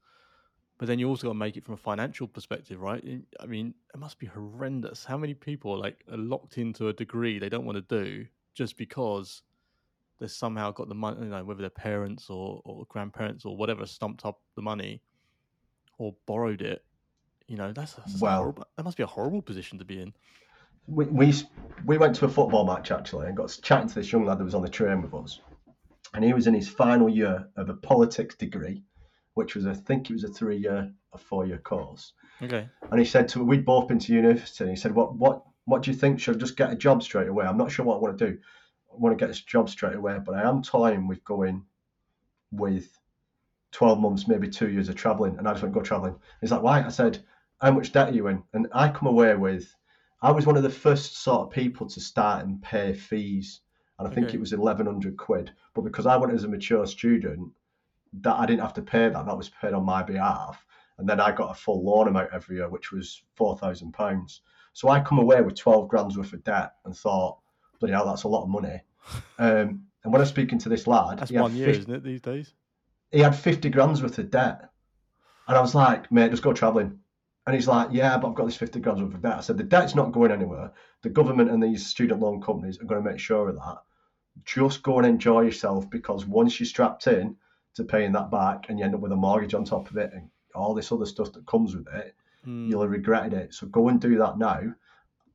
but 0.78 0.88
then 0.88 0.98
you 0.98 1.08
also 1.08 1.26
got 1.28 1.32
to 1.34 1.38
make 1.38 1.56
it 1.56 1.64
from 1.64 1.74
a 1.74 1.78
financial 1.78 2.26
perspective, 2.26 2.80
right? 2.80 3.04
I 3.38 3.46
mean, 3.46 3.74
it 3.94 3.98
must 4.00 4.18
be 4.18 4.26
horrendous. 4.26 5.04
How 5.04 5.16
many 5.18 5.34
people 5.34 5.78
like 5.78 6.04
are 6.10 6.16
locked 6.16 6.58
into 6.58 6.88
a 6.88 6.92
degree 6.92 7.38
they 7.38 7.48
don't 7.48 7.64
want 7.64 7.76
to 7.76 8.02
do 8.02 8.26
just 8.54 8.76
because 8.76 9.42
they 10.20 10.26
somehow 10.28 10.70
got 10.70 10.88
the 10.88 10.94
money, 10.94 11.18
you 11.22 11.28
know, 11.28 11.44
whether 11.44 11.60
their 11.60 11.70
parents 11.70 12.30
or, 12.30 12.60
or 12.64 12.86
grandparents 12.88 13.44
or 13.44 13.56
whatever 13.56 13.84
stumped 13.86 14.24
up 14.24 14.40
the 14.56 14.62
money 14.62 15.00
or 15.98 16.14
borrowed 16.26 16.62
it. 16.62 16.84
You 17.46 17.56
know, 17.56 17.72
that's, 17.72 17.94
that's 17.94 18.14
a 18.20 18.24
Well- 18.24 18.36
horrible, 18.38 18.64
that 18.76 18.84
must 18.84 18.96
be 18.96 19.02
a 19.02 19.06
horrible 19.06 19.42
position 19.42 19.78
to 19.78 19.84
be 19.84 20.00
in. 20.00 20.12
We, 20.86 21.04
we 21.06 21.32
we 21.84 21.98
went 21.98 22.16
to 22.16 22.24
a 22.24 22.28
football 22.28 22.64
match 22.64 22.90
actually 22.90 23.26
and 23.26 23.36
got 23.36 23.58
chatting 23.62 23.88
to 23.88 23.94
this 23.94 24.10
young 24.12 24.24
lad 24.24 24.38
that 24.38 24.44
was 24.44 24.54
on 24.54 24.62
the 24.62 24.68
train 24.68 25.02
with 25.02 25.14
us, 25.14 25.40
and 26.14 26.24
he 26.24 26.32
was 26.32 26.46
in 26.46 26.54
his 26.54 26.68
final 26.68 27.08
year 27.08 27.48
of 27.56 27.68
a 27.68 27.74
politics 27.74 28.34
degree, 28.34 28.82
which 29.34 29.54
was 29.54 29.66
I 29.66 29.74
think 29.74 30.08
it 30.08 30.12
was 30.12 30.24
a 30.24 30.28
three 30.28 30.56
year 30.56 30.92
or 31.12 31.18
four 31.18 31.46
year 31.46 31.58
course. 31.58 32.12
Okay. 32.42 32.68
And 32.90 32.98
he 32.98 33.06
said 33.06 33.28
to 33.28 33.44
we'd 33.44 33.64
both 33.64 33.88
been 33.88 33.98
to 34.00 34.12
university. 34.14 34.64
And 34.64 34.70
he 34.70 34.76
said, 34.76 34.94
"What 34.94 35.14
what 35.16 35.44
what 35.64 35.82
do 35.82 35.90
you 35.90 35.96
think? 35.96 36.20
Should 36.20 36.36
I 36.36 36.38
just 36.38 36.56
get 36.56 36.72
a 36.72 36.76
job 36.76 37.02
straight 37.02 37.28
away? 37.28 37.46
I'm 37.46 37.56
not 37.58 37.70
sure 37.70 37.84
what 37.84 37.96
I 37.96 38.00
want 38.00 38.18
to 38.18 38.30
do. 38.30 38.38
I 38.92 38.96
want 38.96 39.16
to 39.16 39.22
get 39.22 39.28
this 39.28 39.40
job 39.40 39.68
straight 39.68 39.96
away, 39.96 40.18
but 40.24 40.34
I 40.34 40.48
am 40.48 40.62
toying 40.62 41.08
with 41.08 41.24
going 41.24 41.64
with 42.52 42.96
12 43.72 43.98
months, 43.98 44.28
maybe 44.28 44.48
two 44.48 44.70
years 44.70 44.88
of 44.88 44.94
traveling, 44.94 45.36
and 45.38 45.48
I 45.48 45.52
just 45.52 45.62
want 45.62 45.74
to 45.74 45.80
go 45.80 45.84
traveling." 45.84 46.16
He's 46.40 46.50
like, 46.50 46.62
"Why?" 46.62 46.84
I 46.84 46.90
said, 46.90 47.24
"How 47.60 47.70
much 47.70 47.92
debt 47.92 48.10
are 48.10 48.14
you 48.14 48.26
in?" 48.28 48.42
And 48.52 48.68
I 48.72 48.88
come 48.88 49.08
away 49.08 49.34
with, 49.36 49.74
I 50.24 50.30
was 50.30 50.46
one 50.46 50.56
of 50.56 50.62
the 50.62 50.70
first 50.70 51.18
sort 51.22 51.42
of 51.42 51.50
people 51.50 51.86
to 51.88 52.00
start 52.00 52.44
and 52.44 52.60
pay 52.62 52.92
fees, 52.94 53.60
and 53.98 54.08
I 54.08 54.10
think 54.10 54.28
Okay. 54.28 54.36
it 54.36 54.40
was 54.40 54.52
1100 54.52 55.16
quid. 55.16 55.52
But 55.74 55.82
because 55.82 56.06
I 56.06 56.16
went 56.16 56.32
as 56.32 56.44
a 56.44 56.48
mature 56.48 56.86
student, 56.86 57.50
that 58.22 58.34
I 58.38 58.46
didn't 58.46 58.62
have 58.62 58.74
to 58.74 58.82
pay 58.82 59.08
that. 59.08 59.26
That 59.26 59.36
was 59.36 59.50
paid 59.50 59.74
on 59.74 59.84
my 59.84 60.02
behalf 60.02 60.64
and 60.98 61.08
then 61.08 61.20
I 61.20 61.32
got 61.32 61.50
a 61.50 61.54
full 61.54 61.84
loan 61.84 62.08
amount 62.08 62.30
every 62.32 62.56
year, 62.56 62.68
which 62.68 62.92
was 62.92 63.22
four 63.34 63.58
thousand 63.58 63.92
pounds. 63.92 64.42
So 64.72 64.88
I 64.88 65.00
come 65.00 65.18
away 65.18 65.40
with 65.42 65.56
twelve 65.56 65.88
grand's 65.88 66.16
worth 66.16 66.32
of 66.32 66.44
debt 66.44 66.74
and 66.84 66.96
thought, 66.96 67.38
bloody 67.80 67.92
hell, 67.92 68.06
that's 68.06 68.24
a 68.24 68.28
lot 68.28 68.42
of 68.44 68.48
money. 68.48 68.80
Um, 69.38 69.86
and 70.04 70.12
when 70.12 70.16
I 70.16 70.22
was 70.22 70.28
speaking 70.28 70.58
to 70.60 70.68
this 70.68 70.86
lad, 70.86 71.18
That's 71.18 71.32
one 71.32 71.56
year, 71.56 71.66
50, 71.66 71.80
isn't 71.80 71.94
it, 71.94 72.04
these 72.04 72.20
days? 72.20 72.54
he 73.10 73.18
had 73.20 73.34
fifty 73.34 73.68
grand's 73.68 74.00
worth 74.02 74.18
of 74.18 74.30
debt, 74.30 74.70
and 75.48 75.56
I 75.56 75.60
was 75.60 75.74
like, 75.74 76.10
mate, 76.12 76.30
just 76.30 76.42
go 76.42 76.52
travelling. 76.52 77.00
And 77.46 77.54
he's 77.54 77.68
like, 77.68 77.88
yeah, 77.92 78.16
but 78.16 78.28
I've 78.28 78.34
got 78.34 78.46
this 78.46 78.56
fifty 78.56 78.80
grand's 78.80 79.02
worth 79.02 79.14
of 79.14 79.22
debt. 79.22 79.36
I 79.36 79.40
said, 79.40 79.58
the 79.58 79.64
debt's 79.64 79.94
not 79.94 80.12
going 80.12 80.32
anywhere. 80.32 80.72
The 81.02 81.10
government 81.10 81.50
and 81.50 81.62
these 81.62 81.86
student 81.86 82.20
loan 82.20 82.40
companies 82.40 82.80
are 82.80 82.84
going 82.86 83.02
to 83.04 83.10
make 83.10 83.20
sure 83.20 83.48
of 83.48 83.56
that. 83.56 83.78
Just 84.44 84.82
go 84.82 84.98
and 84.98 85.06
enjoy 85.06 85.42
yourself 85.42 85.88
because 85.90 86.26
once 86.26 86.58
you're 86.58 86.66
strapped 86.66 87.06
in 87.06 87.36
to 87.74 87.84
paying 87.84 88.12
that 88.12 88.30
back 88.30 88.66
and 88.68 88.78
you 88.78 88.84
end 88.84 88.94
up 88.94 89.00
with 89.00 89.12
a 89.12 89.16
mortgage 89.16 89.54
on 89.54 89.64
top 89.64 89.90
of 89.90 89.96
it 89.96 90.10
and 90.14 90.28
all 90.54 90.74
this 90.74 90.90
other 90.90 91.06
stuff 91.06 91.32
that 91.32 91.46
comes 91.46 91.76
with 91.76 91.86
it, 91.94 92.14
Mm, 92.46 92.68
you'll 92.68 92.82
have 92.82 92.90
regretted 92.90 93.32
it. 93.32 93.54
So 93.54 93.66
go 93.66 93.88
and 93.88 94.00
do 94.00 94.18
that 94.18 94.38
now. 94.38 94.60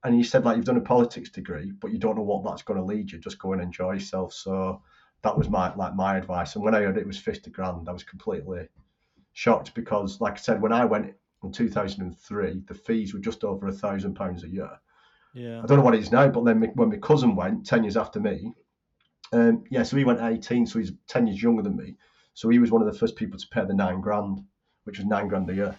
And 0.03 0.17
you 0.17 0.23
said 0.23 0.45
like 0.45 0.55
you've 0.55 0.65
done 0.65 0.77
a 0.77 0.81
politics 0.81 1.29
degree, 1.29 1.71
but 1.71 1.91
you 1.91 1.97
don't 1.97 2.15
know 2.15 2.23
what 2.23 2.43
that's 2.43 2.61
going 2.61 2.79
to 2.79 2.85
lead 2.85 3.11
you. 3.11 3.19
Just 3.19 3.39
go 3.39 3.53
and 3.53 3.61
enjoy 3.61 3.93
yourself. 3.93 4.33
So 4.33 4.81
that 5.23 5.37
was 5.37 5.49
my 5.49 5.73
like 5.75 5.95
my 5.95 6.17
advice. 6.17 6.55
And 6.55 6.63
when 6.63 6.75
I 6.75 6.81
heard 6.81 6.97
it 6.97 7.07
was 7.07 7.17
fifty 7.17 7.49
grand, 7.51 7.89
I 7.89 7.91
was 7.91 8.03
completely 8.03 8.67
shocked 9.33 9.73
because, 9.73 10.21
like 10.21 10.33
I 10.33 10.37
said, 10.37 10.61
when 10.61 10.71
I 10.71 10.85
went 10.85 11.13
in 11.43 11.51
two 11.51 11.69
thousand 11.69 12.01
and 12.03 12.17
three, 12.17 12.61
the 12.67 12.73
fees 12.73 13.13
were 13.13 13.19
just 13.19 13.43
over 13.43 13.67
a 13.67 13.71
thousand 13.71 14.15
pounds 14.15 14.43
a 14.43 14.49
year. 14.49 14.71
yeah. 15.33 15.61
I 15.61 15.65
don't 15.65 15.77
know 15.77 15.83
what 15.83 15.95
it 15.95 16.01
is 16.01 16.11
now, 16.11 16.27
but 16.27 16.43
then 16.45 16.61
when 16.75 16.89
my 16.89 16.97
cousin 16.97 17.35
went 17.35 17.65
ten 17.65 17.83
years 17.83 17.97
after 17.97 18.19
me, 18.19 18.51
um, 19.31 19.63
yeah, 19.69 19.83
so 19.83 19.95
he 19.97 20.03
went 20.03 20.21
eighteen, 20.21 20.65
so 20.65 20.79
he's 20.79 20.91
ten 21.07 21.27
years 21.27 21.41
younger 21.41 21.61
than 21.61 21.77
me. 21.77 21.95
So 22.33 22.49
he 22.49 22.59
was 22.59 22.71
one 22.71 22.81
of 22.81 22.91
the 22.91 22.97
first 22.97 23.15
people 23.15 23.37
to 23.39 23.47
pay 23.49 23.65
the 23.65 23.73
nine 23.73 24.01
grand, 24.01 24.39
which 24.85 24.97
was 24.97 25.05
nine 25.05 25.27
grand 25.27 25.49
a 25.49 25.53
year. 25.53 25.75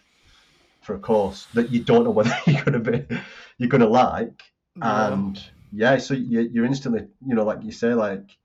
for 0.83 0.95
a 0.95 0.99
course 0.99 1.47
that 1.55 1.71
you 1.71 1.83
don't 1.85 2.05
know 2.05 2.11
whether 2.11 2.35
you're 2.47 2.63
going 2.65 2.83
to 2.83 2.91
be 2.93 3.17
you're 3.59 3.69
going 3.69 3.81
to 3.83 3.89
like, 3.89 4.43
Yeah. 4.77 5.13
and 5.13 5.43
yeah, 5.73 5.99
so 5.99 6.15
you, 6.15 6.41
you're 6.53 6.65
instantly, 6.65 7.07
you 7.27 7.35
know, 7.35 7.45
like 7.45 7.63
you 7.63 7.71
say, 7.73 7.93
like 7.95 8.37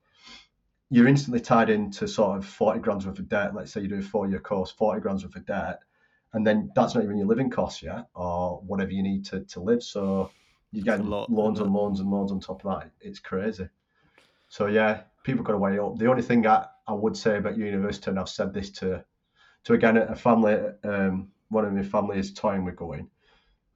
you're 0.90 1.08
instantly 1.08 1.40
tied 1.40 1.70
into 1.70 2.06
sort 2.06 2.38
of 2.38 2.44
40 2.46 2.80
grand's 2.80 3.06
worth 3.06 3.18
of 3.18 3.28
debt. 3.28 3.54
Let's 3.54 3.72
say 3.72 3.80
you 3.80 3.88
do 3.88 3.98
a 3.98 4.02
four 4.02 4.28
year 4.28 4.38
course, 4.38 4.70
40 4.70 5.00
grand's 5.00 5.24
worth 5.24 5.34
of 5.36 5.44
debt, 5.46 5.80
and 6.36 6.46
then 6.46 6.70
that's 6.76 6.94
not 6.94 7.02
even 7.02 7.16
your 7.16 7.26
living 7.26 7.48
costs 7.48 7.82
yet 7.82 8.08
or 8.14 8.60
whatever 8.66 8.90
you 8.90 9.02
need 9.02 9.24
to, 9.24 9.40
to 9.40 9.58
live. 9.58 9.82
So 9.82 10.30
you 10.70 10.84
That's 10.84 10.98
get 10.98 11.06
lot, 11.06 11.30
loans 11.30 11.60
and 11.60 11.72
loans 11.72 12.00
and 12.00 12.10
loans 12.10 12.30
on 12.30 12.40
top 12.40 12.62
of 12.62 12.78
that. 12.78 12.90
It's 13.00 13.18
crazy. 13.18 13.66
So 14.48 14.66
yeah, 14.66 15.00
people 15.24 15.42
got 15.42 15.52
to 15.52 15.58
weigh 15.58 15.78
up. 15.78 15.96
The 15.96 16.10
only 16.10 16.22
thing 16.22 16.46
I, 16.46 16.66
I 16.86 16.92
would 16.92 17.16
say 17.16 17.38
about 17.38 17.56
university, 17.56 18.10
and 18.10 18.20
I've 18.20 18.28
said 18.28 18.52
this 18.52 18.70
to 18.72 19.02
to 19.64 19.72
again 19.72 19.96
a 19.96 20.14
family, 20.14 20.58
um, 20.84 21.28
one 21.48 21.64
of 21.64 21.72
my 21.72 21.82
family 21.82 22.18
is 22.18 22.34
toying 22.34 22.66
with 22.66 22.76
going, 22.76 23.08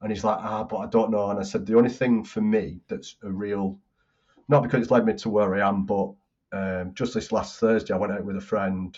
and 0.01 0.11
he's 0.11 0.23
like, 0.23 0.37
ah, 0.37 0.63
but 0.63 0.77
I 0.77 0.85
don't 0.85 1.09
know. 1.09 1.31
And 1.31 1.39
I 1.39 1.43
said 1.43 1.65
the 1.65 1.75
only 1.75 1.89
thing 1.89 2.23
for 2.23 2.41
me 2.41 2.79
that's 2.87 3.15
a 3.23 3.31
real, 3.31 3.79
not 4.49 4.61
because 4.61 4.83
it's 4.83 4.91
led 4.91 5.05
me 5.05 5.13
to 5.15 5.29
where 5.29 5.55
I 5.55 5.67
am, 5.67 5.87
but 5.87 6.13
um, 6.53 6.93
just 6.93 7.15
this 7.15 7.31
last 7.31 7.59
Thursday 7.59 7.95
I 7.95 7.97
went 7.97 8.13
out 8.13 8.23
with 8.23 8.37
a 8.37 8.41
friend 8.41 8.97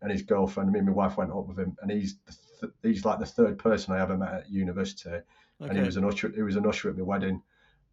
and 0.00 0.10
his 0.10 0.22
girlfriend. 0.22 0.72
Me 0.72 0.78
and 0.78 0.88
my 0.88 0.94
wife 0.94 1.18
went 1.18 1.30
up 1.30 1.46
with 1.46 1.58
him, 1.58 1.76
and 1.82 1.90
he's 1.90 2.16
the 2.26 2.32
th- 2.62 2.72
he's 2.82 3.04
like 3.04 3.18
the 3.18 3.26
third 3.26 3.58
person 3.58 3.92
I 3.92 4.00
ever 4.00 4.16
met 4.16 4.32
at 4.34 4.50
university 4.50 5.20
and 5.60 5.78
he 5.78 5.84
was 5.84 5.96
an 5.96 6.04
usher. 6.04 6.30
He 6.34 6.42
was 6.42 6.56
an 6.56 6.66
usher 6.66 6.88
at 6.88 6.96
my 6.96 7.02
wedding, 7.02 7.40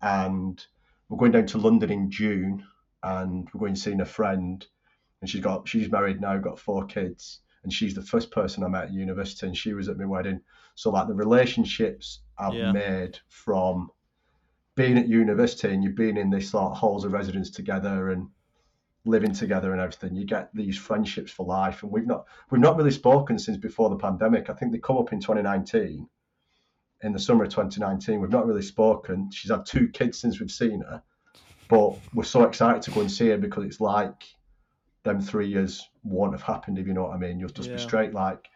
and 0.02 0.66
we're 1.08 1.18
going 1.18 1.34
down 1.34 1.46
to 1.48 1.58
London 1.58 1.92
in 1.92 2.10
June, 2.10 2.64
and 3.04 3.48
we're 3.54 3.60
going 3.60 3.76
seeing 3.76 4.02
a 4.02 4.06
friend, 4.06 4.66
and 5.22 5.30
she's 5.30 5.42
got 5.42 5.68
she's 5.68 5.92
married 5.92 6.22
now, 6.22 6.38
got 6.38 6.58
four 6.60 6.86
kids, 6.86 7.42
and 7.64 7.72
she's 7.72 7.94
the 7.94 8.02
first 8.02 8.32
person 8.32 8.64
I 8.64 8.70
met 8.70 8.86
at 8.86 8.94
university, 8.94 9.46
and 9.46 9.56
she 9.58 9.74
was 9.74 9.88
at 9.90 9.98
my 9.98 10.06
wedding. 10.06 10.42
So 10.76 10.90
like 10.90 11.08
the 11.08 11.14
relationships 11.14 12.22
I've 12.38 12.56
Yeah. 12.56 12.72
made 12.72 13.20
from 13.28 13.92
being 14.76 14.98
at 14.98 15.10
university 15.10 15.74
and 15.74 15.84
you've 15.84 15.96
been 15.96 16.16
in 16.16 16.30
this 16.30 16.54
like 16.54 16.74
halls 16.74 17.04
of 17.04 17.12
residence 17.12 17.50
together 17.50 18.12
and 18.12 18.30
living 19.06 19.34
together 19.34 19.72
and 19.72 19.82
everything, 19.82 20.16
you 20.16 20.26
get 20.26 20.54
these 20.54 20.78
friendships 20.78 21.32
for 21.32 21.46
life. 21.46 21.84
And 21.84 21.92
we've 21.92 22.08
not 22.08 22.26
we've 22.52 22.62
not 22.62 22.78
really 22.78 22.92
spoken 22.92 23.40
since 23.40 23.58
before 23.58 23.90
the 23.90 23.96
pandemic. 23.96 24.50
I 24.50 24.54
think 24.54 24.72
they 24.72 24.80
come 24.80 24.98
up 24.98 25.14
in 25.14 25.20
2019 25.20 26.08
in 27.02 27.14
the 27.14 27.20
summer 27.20 27.46
of 27.46 27.50
2019. 27.50 28.20
We've 28.20 28.30
not 28.30 28.46
really 28.46 28.62
spoken. 28.62 29.30
She's 29.32 29.52
had 29.52 29.66
two 29.66 29.88
kids 29.90 30.20
since 30.20 30.40
we've 30.40 30.52
seen 30.52 30.82
her, 30.82 31.02
but 31.70 31.98
we're 32.14 32.24
so 32.24 32.44
excited 32.44 32.82
to 32.84 32.92
go 32.92 33.02
and 33.02 33.12
see 33.12 33.30
her 33.30 33.38
because 33.38 33.64
it's 33.66 33.82
like 33.82 34.24
them 35.04 35.22
three 35.22 35.48
years 35.48 35.88
won't 36.04 36.34
have 36.34 36.42
happened 36.44 36.78
if 36.78 36.86
you 36.86 36.94
know 36.94 37.04
what 37.04 37.14
I 37.14 37.18
mean. 37.18 37.40
You'll 37.40 37.50
just 37.50 37.70
Yeah. 37.70 37.76
be 37.76 37.82
straight 37.82 38.14
like, 38.14 38.50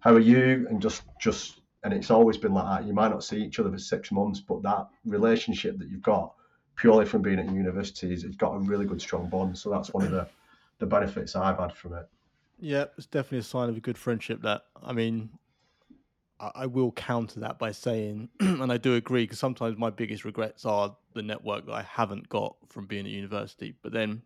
"How 0.00 0.14
are 0.14 0.20
you?" 0.20 0.66
and 0.70 0.80
just 0.80 1.02
just 1.20 1.60
and 1.84 1.92
it's 1.92 2.10
always 2.10 2.36
been 2.36 2.54
like 2.54 2.80
that. 2.80 2.86
You 2.86 2.92
might 2.92 3.08
not 3.10 3.22
see 3.24 3.42
each 3.42 3.58
other 3.60 3.70
for 3.70 3.78
six 3.78 4.10
months, 4.10 4.40
but 4.40 4.62
that 4.62 4.88
relationship 5.04 5.78
that 5.78 5.88
you've 5.88 6.02
got 6.02 6.34
purely 6.78 7.04
from 7.04 7.22
being 7.22 7.38
at 7.38 7.46
university 7.52 8.12
is 8.12 8.24
it's 8.24 8.36
got 8.36 8.52
a 8.54 8.58
really 8.58 8.86
good 8.86 9.00
strong 9.00 9.28
bond. 9.28 9.58
So 9.58 9.68
that's 9.68 9.92
one 9.92 10.04
of 10.04 10.10
the 10.10 10.26
the 10.78 10.86
benefits 10.86 11.34
I've 11.34 11.58
had 11.58 11.72
from 11.72 11.94
it. 11.94 12.08
Yeah, 12.60 12.84
it's 12.96 13.06
definitely 13.06 13.38
a 13.38 13.42
sign 13.42 13.68
of 13.68 13.76
a 13.76 13.80
good 13.80 13.98
friendship. 13.98 14.42
That 14.42 14.62
I 14.82 14.92
mean, 14.92 15.30
I, 16.40 16.50
I 16.54 16.66
will 16.66 16.92
counter 16.92 17.40
that 17.40 17.58
by 17.58 17.72
saying, 17.72 18.28
and 18.40 18.72
I 18.72 18.76
do 18.78 18.94
agree, 18.94 19.24
because 19.24 19.38
sometimes 19.40 19.76
my 19.76 19.90
biggest 19.90 20.24
regrets 20.24 20.64
are 20.64 20.96
the 21.14 21.22
network 21.22 21.66
that 21.66 21.72
I 21.72 21.82
haven't 21.82 22.28
got 22.28 22.56
from 22.68 22.86
being 22.86 23.06
at 23.06 23.12
university. 23.12 23.74
But 23.82 23.92
then 23.92 24.22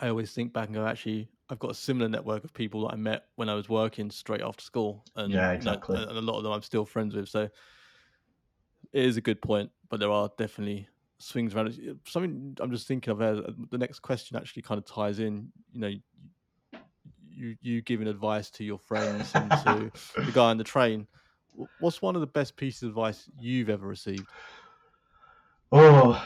I 0.00 0.08
always 0.08 0.32
think 0.32 0.52
back 0.52 0.66
and 0.68 0.74
go, 0.74 0.86
actually, 0.86 1.28
I've 1.50 1.58
got 1.58 1.70
a 1.70 1.74
similar 1.74 2.08
network 2.08 2.44
of 2.44 2.54
people 2.54 2.86
that 2.86 2.94
I 2.94 2.96
met 2.96 3.26
when 3.36 3.48
I 3.48 3.54
was 3.54 3.68
working 3.68 4.10
straight 4.10 4.42
after 4.42 4.62
school, 4.64 5.04
and 5.16 5.32
Yeah, 5.32 5.52
you 5.52 5.64
know, 5.64 5.72
exactly. 5.72 5.96
and 5.96 6.10
a 6.16 6.20
lot 6.22 6.38
of 6.38 6.44
them 6.44 6.52
I'm 6.52 6.62
still 6.62 6.86
friends 6.86 7.14
with. 7.14 7.28
So 7.28 7.42
it 8.92 9.04
is 9.04 9.18
a 9.18 9.22
good 9.22 9.42
point, 9.42 9.70
but 9.90 10.00
there 10.00 10.10
are 10.10 10.30
definitely 10.38 10.88
swings 11.18 11.54
around. 11.54 11.98
Something 12.06 12.56
I'm 12.60 12.70
just 12.70 12.86
thinking 12.86 13.10
of. 13.10 13.20
Uh, 13.20 13.42
the 13.70 13.78
next 13.78 14.00
question 14.00 14.36
actually 14.36 14.62
kind 14.62 14.78
of 14.78 14.84
ties 14.84 15.18
in. 15.18 15.50
You 15.72 15.80
know, 15.80 15.92
you 17.30 17.56
you 17.60 17.82
giving 17.82 18.08
advice 18.08 18.50
to 18.52 18.64
your 18.64 18.78
friends 18.78 19.32
and 19.34 19.50
to 19.50 19.92
the 20.24 20.32
guy 20.32 20.50
on 20.50 20.58
the 20.58 20.64
train. 20.64 21.06
What's 21.80 22.00
one 22.00 22.14
of 22.14 22.20
the 22.20 22.26
best 22.26 22.56
pieces 22.56 22.84
of 22.84 22.90
advice 22.90 23.28
you've 23.40 23.68
ever 23.68 23.86
received? 23.86 24.26
Oh, 25.72 26.24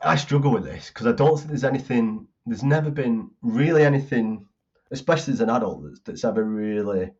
I 0.00 0.16
struggle 0.16 0.52
with 0.52 0.64
this 0.64 0.88
because 0.88 1.06
I 1.06 1.12
don't 1.12 1.36
think 1.36 1.48
there's 1.48 1.64
anything. 1.64 2.26
There's 2.46 2.62
never 2.62 2.90
been 2.90 3.30
really 3.40 3.84
anything, 3.84 4.46
especially 4.90 5.32
as 5.32 5.40
an 5.40 5.48
adult, 5.48 5.82
that's, 5.82 6.00
that's 6.00 6.24
ever 6.24 6.44
really 6.44 7.10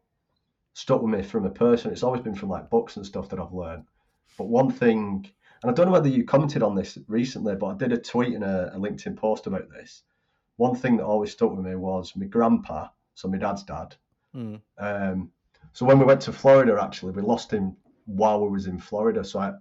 stuck 0.75 1.01
with 1.01 1.15
me 1.15 1.23
from 1.23 1.47
a 1.47 1.51
person. 1.51 1.91
It's 1.91 2.03
always 2.03 2.21
been 2.21 2.35
from 2.35 2.51
like 2.51 2.69
books 2.69 2.97
and 2.97 3.07
stuff 3.07 3.31
that 3.31 3.41
I've 3.41 3.53
learned. 3.53 3.85
But 4.37 4.49
one 4.49 4.71
thing, 4.71 5.27
and 5.65 5.71
I 5.71 5.75
don't 5.75 5.87
know 5.87 5.93
whether 5.93 6.11
you 6.11 6.25
commented 6.25 6.63
on 6.63 6.75
this 6.75 6.99
recently, 7.09 7.55
but 7.57 7.69
I 7.69 7.75
did 7.75 7.93
a 7.93 7.97
tweet 7.97 8.35
and 8.35 8.45
a, 8.45 8.71
a 8.75 8.79
LinkedIn 8.79 9.17
post 9.17 9.47
about 9.47 9.71
this. 9.71 10.03
One 10.57 10.75
thing 10.77 10.99
that 10.99 11.05
always 11.05 11.33
stuck 11.33 11.51
with 11.53 11.65
me 11.65 11.75
was 11.75 12.13
my 12.17 12.27
grandpa, 12.27 12.89
so 13.15 13.29
my 13.29 13.39
dad's 13.39 13.63
dad. 13.63 13.97
Mm, 14.37 14.61
Um, 14.77 15.31
so 15.73 15.87
when 15.87 15.99
we 15.99 16.05
went 16.05 16.21
to 16.23 16.33
Florida, 16.33 16.79
actually, 16.79 17.13
we 17.13 17.23
lost 17.23 17.51
him 17.51 17.77
while 18.05 18.43
we 18.45 18.51
was 18.51 18.67
in 18.67 18.79
Florida. 18.79 19.25
So 19.25 19.39
I, 19.39 19.55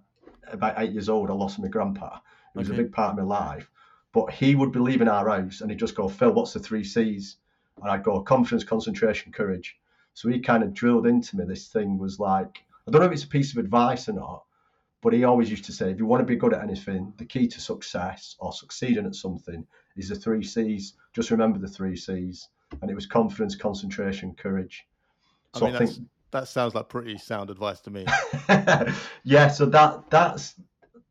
about 0.52 0.74
eight 0.76 0.92
years 0.92 1.08
old, 1.08 1.30
I 1.30 1.32
lost 1.32 1.58
my 1.58 1.68
grandpa. 1.68 2.18
It 2.54 2.58
was 2.58 2.68
Okay. 2.68 2.78
a 2.78 2.82
big 2.82 2.92
part 2.92 3.12
of 3.12 3.16
my 3.16 3.22
life. 3.22 3.70
But 4.12 4.30
he 4.30 4.54
would 4.54 4.72
be 4.72 4.80
leaving 4.80 5.08
our 5.08 5.26
house 5.26 5.62
and 5.62 5.70
he'd 5.70 5.80
just 5.80 5.96
go, 5.96 6.06
Phil, 6.06 6.34
what's 6.34 6.52
the 6.52 6.60
three 6.60 6.84
C's? 6.84 7.38
And 7.80 7.90
I'd 7.90 8.04
go, 8.04 8.20
confidence, 8.20 8.62
concentration, 8.62 9.32
courage. 9.32 9.76
So 10.12 10.28
he 10.28 10.38
kind 10.38 10.62
of 10.62 10.74
drilled 10.74 11.06
into 11.06 11.36
me 11.38 11.46
this 11.46 11.68
thing 11.68 11.96
was 11.96 12.20
like, 12.20 12.62
I 12.86 12.90
don't 12.90 13.00
know 13.00 13.06
if 13.06 13.12
it's 13.12 13.24
a 13.24 13.28
piece 13.28 13.52
of 13.52 13.58
advice 13.58 14.06
or 14.08 14.12
not, 14.12 14.44
but 15.04 15.12
he 15.12 15.24
always 15.24 15.50
used 15.50 15.66
to 15.66 15.72
say, 15.72 15.90
if 15.90 15.98
you 15.98 16.06
want 16.06 16.22
to 16.22 16.24
be 16.26 16.34
good 16.34 16.54
at 16.54 16.62
anything, 16.62 17.12
the 17.18 17.26
key 17.26 17.46
to 17.46 17.60
success 17.60 18.36
or 18.38 18.54
succeeding 18.54 19.04
at 19.04 19.14
something 19.14 19.66
is 19.98 20.08
the 20.08 20.14
three 20.14 20.42
C's. 20.42 20.94
Just 21.12 21.30
remember 21.30 21.58
the 21.58 21.68
three 21.68 21.94
C's. 21.94 22.48
And 22.80 22.90
it 22.90 22.94
was 22.94 23.04
confidence, 23.04 23.54
concentration, 23.54 24.34
courage. 24.34 24.86
I 25.52 25.60
mean, 25.60 25.74
I, 25.74 25.78
think 25.78 26.08
that 26.30 26.48
sounds 26.48 26.74
like 26.74 26.88
pretty 26.88 27.18
sound 27.18 27.50
advice 27.50 27.80
to 27.82 27.90
me. 27.90 28.06
yeah, 29.24 29.48
so 29.48 29.66
that 29.66 30.08
that's 30.08 30.54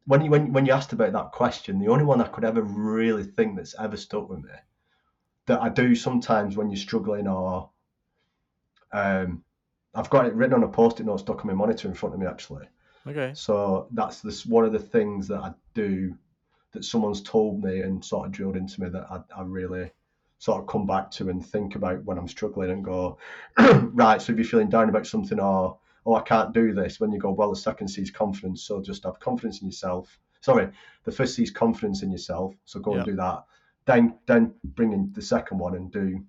when 0.05 0.25
you 0.25 0.31
when 0.31 0.51
when 0.51 0.65
you 0.65 0.73
asked 0.73 0.93
about 0.93 1.13
that 1.13 1.31
question, 1.31 1.77
the 1.77 1.89
only 1.89 2.03
one 2.03 2.19
I 2.19 2.27
could 2.27 2.43
ever 2.43 2.63
really 2.63 3.23
think 3.23 3.55
that's 3.55 3.75
ever 3.79 3.95
stuck 3.95 4.27
with 4.27 4.39
me 4.39 4.49
that 5.45 5.61
I 5.61 5.69
do 5.69 5.93
sometimes 5.93 6.57
when 6.57 6.71
you're 6.71 6.77
struggling 6.77 7.27
or 7.27 7.69
um 8.91 9.43
I've 9.93 10.09
got 10.09 10.25
it 10.25 10.33
written 10.33 10.55
on 10.55 10.63
a 10.63 10.67
post-it 10.67 11.05
note 11.05 11.19
stuck 11.19 11.41
on 11.41 11.47
my 11.47 11.53
monitor 11.53 11.87
in 11.87 11.93
front 11.93 12.15
of 12.15 12.19
me 12.19 12.25
actually. 12.25 12.65
Okay. 13.07 13.31
So 13.33 13.87
that's 13.91 14.21
this 14.21 14.45
one 14.45 14.65
of 14.65 14.71
the 14.71 14.79
things 14.79 15.27
that 15.27 15.39
I 15.39 15.51
do 15.73 16.15
that 16.71 16.85
someone's 16.85 17.21
told 17.21 17.63
me 17.63 17.81
and 17.81 18.03
sort 18.03 18.25
of 18.25 18.31
drilled 18.31 18.55
into 18.55 18.81
me 18.81 18.89
that 18.89 19.07
I, 19.11 19.21
I 19.37 19.43
really 19.43 19.91
sort 20.39 20.61
of 20.61 20.67
come 20.67 20.85
back 20.85 21.09
to 21.11 21.29
and 21.29 21.45
think 21.45 21.75
about 21.75 22.03
when 22.03 22.17
I'm 22.17 22.27
struggling 22.27 22.71
and 22.71 22.83
go, 22.83 23.17
right, 23.57 24.21
so 24.21 24.31
if 24.31 24.37
you're 24.37 24.45
feeling 24.45 24.69
down 24.69 24.89
about 24.89 25.07
something 25.07 25.39
or 25.39 25.77
oh 26.05 26.15
I 26.15 26.21
can't 26.21 26.53
do 26.53 26.73
this, 26.73 26.99
when 26.99 27.11
you 27.11 27.19
go, 27.19 27.31
well 27.31 27.49
the 27.51 27.55
second 27.55 27.87
C 27.87 28.01
is 28.01 28.11
confidence, 28.11 28.63
so 28.63 28.81
just 28.81 29.03
have 29.03 29.19
confidence 29.19 29.61
in 29.61 29.67
yourself. 29.67 30.17
Sorry, 30.41 30.69
the 31.05 31.11
first 31.11 31.35
C 31.35 31.43
is 31.43 31.51
confidence 31.51 32.03
in 32.03 32.11
yourself, 32.11 32.53
so 32.65 32.79
go 32.79 32.91
Yeah. 32.91 32.97
and 32.97 33.05
do 33.05 33.15
that. 33.15 33.45
Then 33.85 34.17
then 34.25 34.53
bring 34.63 34.93
in 34.93 35.11
the 35.13 35.21
second 35.21 35.59
one 35.59 35.75
and 35.75 35.91
do 35.91 36.23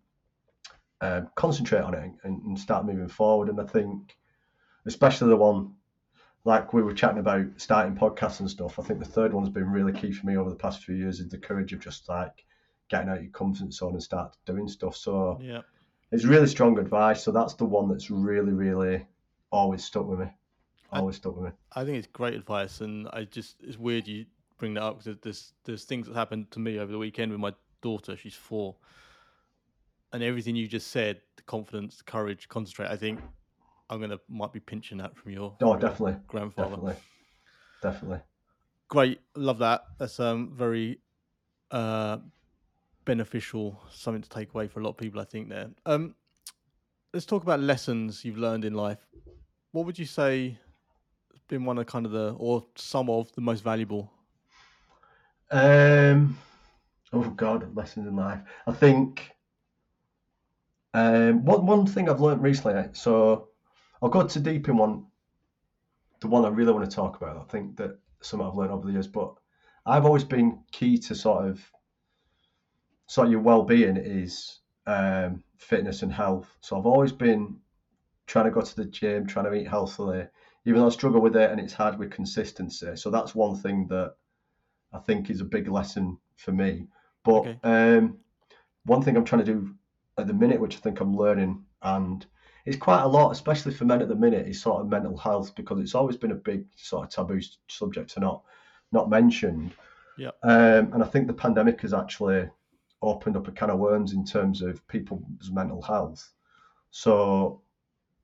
uh, 1.00 1.22
concentrate 1.34 1.82
on 1.82 1.94
it 1.94 2.12
and, 2.22 2.42
and 2.42 2.58
start 2.58 2.86
moving 2.86 3.08
forward. 3.08 3.48
And 3.48 3.60
I 3.60 3.64
think 3.64 4.16
especially 4.86 5.28
the 5.28 5.36
one 5.36 5.72
like 6.44 6.72
we 6.72 6.82
were 6.82 6.92
chatting 6.92 7.18
about 7.18 7.46
starting 7.56 7.96
podcasts 7.96 8.40
and 8.40 8.50
stuff. 8.50 8.78
I 8.78 8.82
think 8.82 8.98
the 8.98 9.04
third 9.06 9.32
one's 9.32 9.48
been 9.48 9.70
really 9.70 9.92
key 9.92 10.12
for 10.12 10.26
me 10.26 10.36
over 10.36 10.50
the 10.50 10.56
past 10.56 10.82
few 10.84 10.94
years 10.94 11.20
is 11.20 11.28
the 11.28 11.38
courage 11.38 11.72
of 11.72 11.80
just 11.80 12.08
like 12.08 12.44
getting 12.90 13.08
out 13.08 13.22
your 13.22 13.30
comfort 13.32 13.72
zone 13.72 13.92
and 13.94 14.02
start 14.02 14.36
doing 14.44 14.68
stuff. 14.68 14.94
So 14.96 15.38
Yeah. 15.40 15.62
it's 16.12 16.24
really 16.24 16.46
strong 16.46 16.78
advice. 16.78 17.22
So 17.22 17.32
that's 17.32 17.54
the 17.54 17.64
one 17.64 17.88
that's 17.88 18.10
really, 18.10 18.52
really 18.52 19.06
always 19.50 19.84
stuck 19.84 20.06
with 20.06 20.18
me. 20.20 20.26
I- 20.92 20.98
Always 21.00 21.16
stuck 21.16 21.34
with 21.34 21.46
me. 21.46 21.50
I 21.72 21.84
think 21.84 21.96
it's 21.98 22.06
great 22.08 22.34
advice, 22.34 22.80
and 22.82 23.08
I 23.12 23.24
just 23.24 23.56
it's 23.62 23.78
weird 23.78 24.06
you 24.06 24.26
bring 24.58 24.74
that 24.74 24.82
up 24.82 24.98
because 24.98 25.18
there's 25.22 25.54
there's 25.64 25.84
things 25.84 26.06
that 26.06 26.14
happened 26.14 26.50
to 26.52 26.60
me 26.60 26.78
over 26.78 26.92
the 26.92 26.98
weekend 26.98 27.32
with 27.32 27.40
my 27.40 27.52
daughter. 27.80 28.16
She's 28.16 28.34
four, 28.34 28.76
and 30.12 30.22
everything 30.22 30.54
you 30.54 30.68
just 30.68 30.88
said, 30.88 31.20
the 31.36 31.42
confidence, 31.42 31.96
the 31.96 32.04
courage, 32.04 32.48
concentrate. 32.48 32.88
I 32.90 32.96
think 32.96 33.20
I'm 33.94 34.00
gonna 34.00 34.18
might 34.28 34.52
be 34.52 34.60
pinching 34.60 34.98
that 34.98 35.16
from 35.16 35.32
your, 35.32 35.56
Oh, 35.60 35.76
definitely, 35.76 36.16
grandfather. 36.26 36.70
definitely, 36.70 36.96
definitely. 37.80 38.18
Great, 38.88 39.20
love 39.36 39.58
that. 39.58 39.84
That's 39.98 40.18
um 40.20 40.52
very 40.54 40.98
uh 41.70 42.18
beneficial, 43.04 43.80
something 43.90 44.22
to 44.22 44.28
take 44.28 44.52
away 44.54 44.66
for 44.66 44.80
a 44.80 44.82
lot 44.82 44.90
of 44.90 44.96
people. 44.96 45.20
I 45.20 45.24
think 45.24 45.48
there. 45.48 45.70
Um, 45.86 46.14
let's 47.12 47.26
talk 47.26 47.42
about 47.42 47.60
lessons 47.60 48.24
you've 48.24 48.38
learned 48.38 48.64
in 48.64 48.74
life. 48.74 49.06
What 49.72 49.86
would 49.86 49.98
you 49.98 50.06
say 50.06 50.58
has 51.32 51.42
been 51.48 51.64
one 51.64 51.78
of 51.78 51.86
kind 51.86 52.06
of 52.06 52.12
the 52.12 52.34
or 52.38 52.66
some 52.74 53.08
of 53.08 53.30
the 53.32 53.40
most 53.40 53.62
valuable? 53.62 54.12
Um, 55.50 56.36
oh 57.12 57.30
God, 57.30 57.74
lessons 57.76 58.08
in 58.08 58.16
life. 58.16 58.40
I 58.66 58.72
think 58.72 59.30
um, 60.94 61.44
one 61.44 61.66
one 61.66 61.86
thing 61.86 62.08
I've 62.08 62.20
learned 62.20 62.42
recently. 62.42 62.88
So 62.92 63.48
I'll 64.04 64.10
go 64.10 64.26
too 64.26 64.40
deep 64.40 64.68
in 64.68 64.76
one. 64.76 65.06
the 66.20 66.28
one 66.28 66.44
I 66.44 66.48
really 66.48 66.72
want 66.72 66.88
to 66.88 66.94
talk 66.94 67.16
about. 67.16 67.36
I 67.38 67.44
think 67.50 67.76
that 67.76 67.98
something 68.22 68.46
I've 68.46 68.54
learned 68.54 68.72
over 68.72 68.86
the 68.86 68.92
years, 68.92 69.06
but 69.06 69.34
I've 69.86 70.04
always 70.04 70.24
been 70.24 70.62
key 70.72 70.98
to 70.98 71.14
sort 71.14 71.48
of 71.48 71.72
sort 73.06 73.26
of 73.26 73.32
your 73.32 73.40
well-being 73.40 73.96
is 73.96 74.60
um, 74.86 75.42
fitness 75.58 76.02
and 76.02 76.12
health. 76.12 76.56
So 76.60 76.78
I've 76.78 76.86
always 76.86 77.12
been 77.12 77.58
trying 78.26 78.46
to 78.46 78.50
go 78.50 78.60
to 78.60 78.76
the 78.76 78.84
gym, 78.84 79.26
trying 79.26 79.46
to 79.46 79.54
eat 79.54 79.68
healthily, 79.68 80.26
even 80.64 80.80
though 80.80 80.86
I 80.86 80.90
struggle 80.90 81.20
with 81.20 81.36
it 81.36 81.50
and 81.50 81.60
it's 81.60 81.74
hard 81.74 81.98
with 81.98 82.10
consistency. 82.10 82.96
So 82.96 83.10
that's 83.10 83.34
one 83.34 83.54
thing 83.54 83.86
that 83.88 84.16
I 84.92 84.98
think 84.98 85.30
is 85.30 85.40
a 85.40 85.44
big 85.46 85.68
lesson 85.68 86.18
for 86.36 86.52
me. 86.52 86.88
But 87.24 87.46
Okay. 87.46 87.58
um, 87.62 88.18
one 88.84 89.02
thing 89.02 89.16
I'm 89.16 89.24
trying 89.24 89.44
to 89.44 89.52
do 89.52 89.74
at 90.16 90.26
the 90.26 90.34
minute, 90.34 90.60
which 90.60 90.76
I 90.76 90.80
think 90.80 91.00
I'm 91.00 91.14
learning, 91.14 91.64
and 91.82 92.24
it's 92.66 92.78
quite 92.78 93.02
a 93.02 93.08
lot, 93.08 93.30
especially 93.30 93.74
for 93.74 93.84
men 93.84 94.00
at 94.00 94.08
the 94.08 94.14
minute, 94.14 94.48
is 94.48 94.60
sort 94.60 94.80
of 94.80 94.88
mental 94.88 95.16
health 95.16 95.54
because 95.54 95.80
it's 95.80 95.94
always 95.94 96.16
been 96.16 96.32
a 96.32 96.36
big 96.36 96.64
sort 96.76 97.04
of 97.04 97.10
taboo 97.10 97.40
subject 97.68 98.10
to 98.14 98.20
not 98.20 98.42
not 98.92 99.10
mentioned. 99.10 99.74
Yeah. 100.16 100.30
Um, 100.42 100.92
and 100.92 101.02
I 101.02 101.06
think 101.06 101.26
the 101.26 101.34
pandemic 101.34 101.80
has 101.82 101.92
actually 101.92 102.48
opened 103.02 103.36
up 103.36 103.48
a 103.48 103.52
can 103.52 103.70
of 103.70 103.78
worms 103.78 104.12
in 104.12 104.24
terms 104.24 104.62
of 104.62 104.86
people's 104.88 105.50
mental 105.50 105.82
health. 105.82 106.32
So 106.90 107.60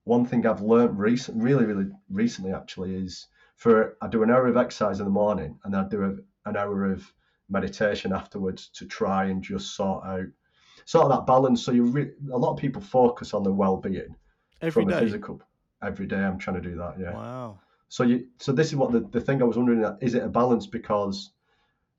one 0.05 0.24
thing 0.24 0.46
I've 0.46 0.62
learned 0.62 0.98
recent, 0.98 1.42
really, 1.42 1.66
really 1.66 1.90
recently 2.09 2.53
actually 2.53 2.94
is 2.94 3.26
for 3.57 3.96
I 4.00 4.09
do 4.09 4.22
an 4.22 4.31
hour 4.31 4.46
of 4.46 4.57
exercise 4.57 5.00
in 5.00 5.05
the 5.05 5.11
morning 5.11 5.59
and 5.64 5.74
then 5.74 5.85
I 5.85 5.88
do 5.88 6.05
a, 6.05 6.48
an 6.48 6.57
hour 6.57 6.90
of 6.90 7.12
meditation 7.50 8.12
afterwards 8.12 8.68
to 8.74 8.87
try 8.87 9.26
and 9.26 9.42
just 9.42 9.74
sort 9.74 10.05
out 10.07 10.26
sort 10.87 11.05
of 11.05 11.11
that 11.11 11.26
balance. 11.26 11.62
So 11.62 11.72
you 11.72 11.85
re- 11.85 12.12
a 12.33 12.38
lot 12.38 12.53
of 12.53 12.59
people 12.59 12.81
focus 12.81 13.35
on 13.35 13.42
the 13.42 13.53
well-being 13.53 14.14
Every 14.61 14.85
from 14.85 14.92
a 14.92 14.99
physical. 14.99 15.40
Every 15.83 16.07
day 16.07 16.18
I'm 16.18 16.38
trying 16.38 16.62
to 16.62 16.68
do 16.68 16.77
that. 16.77 16.96
Yeah. 16.99 17.12
Wow. 17.12 17.59
So 17.88 18.05
you 18.05 18.29
so 18.38 18.53
this 18.53 18.68
is 18.68 18.77
what 18.77 18.92
the, 18.92 19.01
the 19.01 19.20
thing 19.20 19.42
I 19.42 19.44
was 19.44 19.57
wondering 19.57 19.85
is 20.01 20.14
it 20.14 20.23
a 20.23 20.29
balance 20.29 20.66
because 20.66 21.33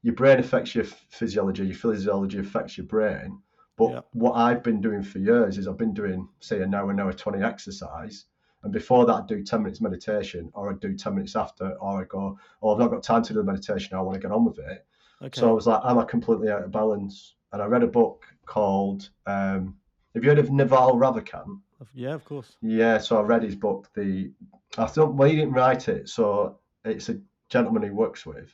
your 0.04 0.16
brain 0.16 0.40
affects 0.40 0.74
your 0.74 0.86
physiology, 0.86 1.66
your 1.66 1.76
physiology 1.76 2.40
affects 2.40 2.78
your 2.78 2.88
brain. 2.88 3.40
But 3.78 3.92
Yeah. 3.92 4.02
what 4.14 4.34
I've 4.34 4.64
been 4.64 4.82
doing 4.82 5.04
for 5.04 5.20
years 5.20 5.58
is 5.58 5.68
I've 5.68 5.78
been 5.78 5.94
doing 5.94 6.28
say 6.40 6.62
an 6.62 6.74
hour, 6.74 6.92
an 6.92 7.00
hour 7.00 7.14
twenty 7.14 7.44
exercise, 7.44 8.26
and 8.64 8.72
before 8.72 9.06
that 9.06 9.14
I'd 9.14 9.28
do 9.28 9.44
ten 9.44 9.64
minutes 9.64 9.82
meditation, 9.82 10.50
or 10.54 10.70
I'd 10.70 10.80
do 10.80 10.96
ten 10.96 11.16
minutes 11.16 11.36
after, 11.36 11.72
or 11.80 12.02
I 12.02 12.06
go, 12.06 12.38
oh 12.62 12.74
I've 12.74 12.80
not 12.80 12.92
got 12.92 13.04
time 13.04 13.24
to 13.24 13.34
do 13.34 13.40
the 13.40 13.46
meditation, 13.46 13.98
I 13.98 14.02
want 14.02 14.16
to 14.16 14.28
get 14.28 14.32
on 14.32 14.46
with 14.46 14.60
it. 14.60 14.86
Okay. 15.22 15.40
So 15.40 15.50
I 15.50 15.52
was 15.52 15.68
like, 15.68 15.82
am 15.86 15.98
I 16.00 16.04
completely 16.06 16.50
out 16.50 16.64
of 16.64 16.72
balance? 16.72 17.36
And 17.54 17.62
I 17.62 17.66
read 17.66 17.84
a 17.84 17.88
book 17.88 18.26
called 18.46 19.10
um, 19.26 19.76
Have 20.14 20.24
you 20.24 20.30
heard 20.30 20.40
of 20.40 20.52
Naval 20.52 20.96
Ravikant? 20.96 21.60
Yeah, 21.94 22.14
of 22.14 22.26
course. 22.26 22.56
Yeah, 22.62 22.98
so 22.98 23.18
I 23.18 23.22
read 23.22 23.44
his 23.44 23.56
book. 23.56 23.90
The 23.96 24.32
I 24.78 24.86
thought 24.86 25.14
well, 25.14 25.30
he 25.30 25.36
didn't 25.36 25.54
write 25.54 25.88
it, 25.88 26.10
so 26.10 26.60
it's 26.86 27.10
a 27.10 27.20
gentleman 27.50 27.84
he 27.84 27.90
works 27.90 28.26
with, 28.26 28.54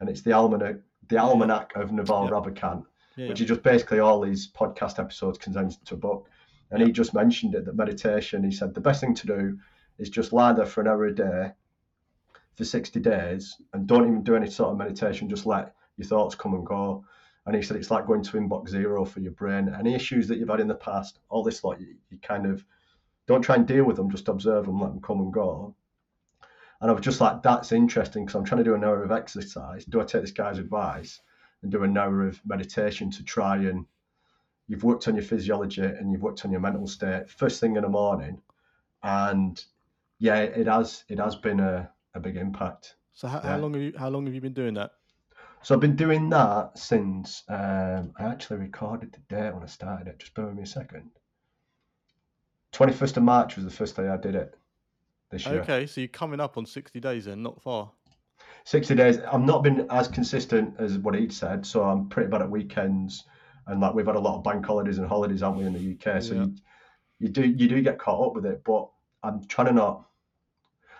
and 0.00 0.08
it's 0.08 0.22
the 0.22 0.32
almanac, 0.32 0.76
the 1.08 1.18
almanac 1.18 1.72
of 1.76 1.92
Naval 1.92 2.24
Yeah. 2.24 2.30
Ravikant, 2.30 2.84
Yeah. 3.16 3.28
which 3.28 3.40
is 3.40 3.48
just 3.48 3.62
basically 3.62 3.98
all 3.98 4.20
these 4.20 4.50
podcast 4.52 4.98
episodes 4.98 5.38
condensed 5.38 5.80
into 5.80 5.94
a 5.94 5.98
book. 5.98 6.28
And 6.70 6.82
he 6.82 6.90
just 6.90 7.14
mentioned 7.14 7.54
it 7.54 7.64
that 7.64 7.76
meditation. 7.76 8.42
He 8.42 8.50
said 8.50 8.74
the 8.74 8.80
best 8.80 9.00
thing 9.00 9.14
to 9.14 9.26
do 9.26 9.58
is 9.98 10.10
just 10.10 10.32
lie 10.32 10.52
there 10.52 10.66
for 10.66 10.80
an 10.80 10.88
hour 10.88 11.06
a 11.06 11.14
day 11.14 11.52
for 12.56 12.64
sixty 12.64 13.00
days, 13.00 13.60
and 13.72 13.86
don't 13.86 14.06
even 14.08 14.22
do 14.22 14.34
any 14.36 14.50
sort 14.50 14.72
of 14.72 14.78
meditation. 14.78 15.28
Just 15.28 15.46
let 15.46 15.74
your 15.96 16.06
thoughts 16.06 16.34
come 16.34 16.54
and 16.54 16.66
go. 16.66 17.04
And 17.46 17.54
he 17.54 17.62
said 17.62 17.76
it's 17.76 17.90
like 17.90 18.06
going 18.06 18.22
to 18.24 18.36
inbox 18.36 18.70
zero 18.70 19.04
for 19.04 19.20
your 19.20 19.32
brain. 19.32 19.72
Any 19.78 19.94
issues 19.94 20.26
that 20.28 20.38
you've 20.38 20.48
had 20.48 20.60
in 20.60 20.68
the 20.68 20.74
past, 20.74 21.20
all 21.28 21.44
this 21.44 21.62
lot, 21.62 21.80
you, 21.80 21.94
you 22.10 22.18
kind 22.18 22.44
of 22.44 22.64
don't 23.26 23.42
try 23.42 23.54
and 23.54 23.66
deal 23.66 23.84
with 23.84 23.96
them, 23.96 24.10
just 24.10 24.28
observe 24.28 24.66
them, 24.66 24.80
let 24.80 24.90
them 24.90 25.00
come 25.00 25.20
and 25.20 25.32
go. 25.32 25.74
And 26.80 26.90
I 26.90 26.94
was 26.94 27.04
just 27.04 27.20
like, 27.20 27.42
that's 27.42 27.72
interesting 27.72 28.24
because 28.24 28.34
I'm 28.36 28.44
trying 28.44 28.64
to 28.64 28.70
do 28.70 28.74
an 28.74 28.84
hour 28.84 29.02
of 29.02 29.12
exercise. 29.12 29.84
Do 29.84 30.00
I 30.00 30.04
take 30.04 30.22
this 30.22 30.32
guy's 30.32 30.58
advice 30.58 31.20
and 31.62 31.72
do 31.72 31.84
an 31.84 31.96
hour 31.96 32.26
of 32.26 32.40
meditation 32.44 33.10
to 33.12 33.24
try 33.24 33.56
and 33.56 33.86
you've 34.68 34.84
worked 34.84 35.08
on 35.08 35.14
your 35.14 35.24
physiology 35.24 35.82
and 35.82 36.12
you've 36.12 36.22
worked 36.22 36.44
on 36.44 36.50
your 36.50 36.60
mental 36.60 36.86
state 36.86 37.30
first 37.30 37.60
thing 37.60 37.76
in 37.76 37.82
the 37.82 37.88
morning. 37.88 38.40
And 39.02 39.62
yeah, 40.18 40.40
it 40.40 40.66
has 40.66 41.04
it 41.08 41.18
has 41.18 41.36
been 41.36 41.60
a, 41.60 41.90
a 42.14 42.20
big 42.20 42.36
impact. 42.36 42.96
So 43.12 43.28
how, 43.28 43.40
Yeah. 43.42 43.50
how 43.50 43.58
long 43.58 43.72
have 43.74 43.82
you 43.82 43.92
how 43.98 44.08
long 44.08 44.26
have 44.26 44.34
you 44.34 44.40
been 44.40 44.52
doing 44.52 44.74
that? 44.74 44.92
So 45.66 45.74
I've 45.74 45.80
been 45.80 45.96
doing 45.96 46.30
that 46.30 46.78
since 46.78 47.42
um, 47.48 48.12
I 48.16 48.26
actually 48.26 48.58
recorded 48.58 49.12
the 49.12 49.34
date 49.34 49.52
when 49.52 49.64
I 49.64 49.66
started 49.66 50.06
it. 50.06 50.20
Just 50.20 50.32
bear 50.32 50.46
with 50.46 50.54
me 50.54 50.62
a 50.62 50.66
second. 50.66 51.10
21st 52.72 53.16
of 53.16 53.22
March 53.24 53.56
was 53.56 53.64
the 53.64 53.70
first 53.72 53.96
day 53.96 54.06
I 54.06 54.16
did 54.16 54.36
it 54.36 54.56
this 55.32 55.44
year. 55.44 55.62
Okay, 55.62 55.88
so 55.88 56.00
you're 56.00 56.06
coming 56.06 56.38
up 56.38 56.56
on 56.56 56.66
60 56.66 57.00
days 57.00 57.24
then, 57.24 57.42
not 57.42 57.60
far. 57.60 57.90
60 58.62 58.94
days. 58.94 59.18
I've 59.18 59.40
not 59.40 59.64
been 59.64 59.88
as 59.90 60.06
consistent 60.06 60.76
as 60.78 60.98
what 60.98 61.16
he'd 61.16 61.32
said, 61.32 61.66
so 61.66 61.82
I'm 61.82 62.08
pretty 62.10 62.30
bad 62.30 62.42
at 62.42 62.50
weekends. 62.50 63.24
And 63.66 63.80
like 63.80 63.92
we've 63.92 64.06
had 64.06 64.14
a 64.14 64.20
lot 64.20 64.36
of 64.36 64.44
bank 64.44 64.64
holidays 64.64 64.98
and 64.98 65.08
holidays, 65.08 65.40
haven't 65.40 65.58
we, 65.58 65.64
in 65.64 65.72
the 65.72 65.94
UK? 65.94 66.22
So 66.22 66.34
Yeah. 66.34 66.44
you, 66.44 66.54
you 67.18 67.28
do 67.28 67.44
you 67.44 67.66
do 67.66 67.82
get 67.82 67.98
caught 67.98 68.24
up 68.24 68.34
with 68.36 68.46
it, 68.46 68.62
but 68.64 68.88
I'm 69.24 69.44
trying 69.48 69.66
to 69.66 69.72
not. 69.72 70.06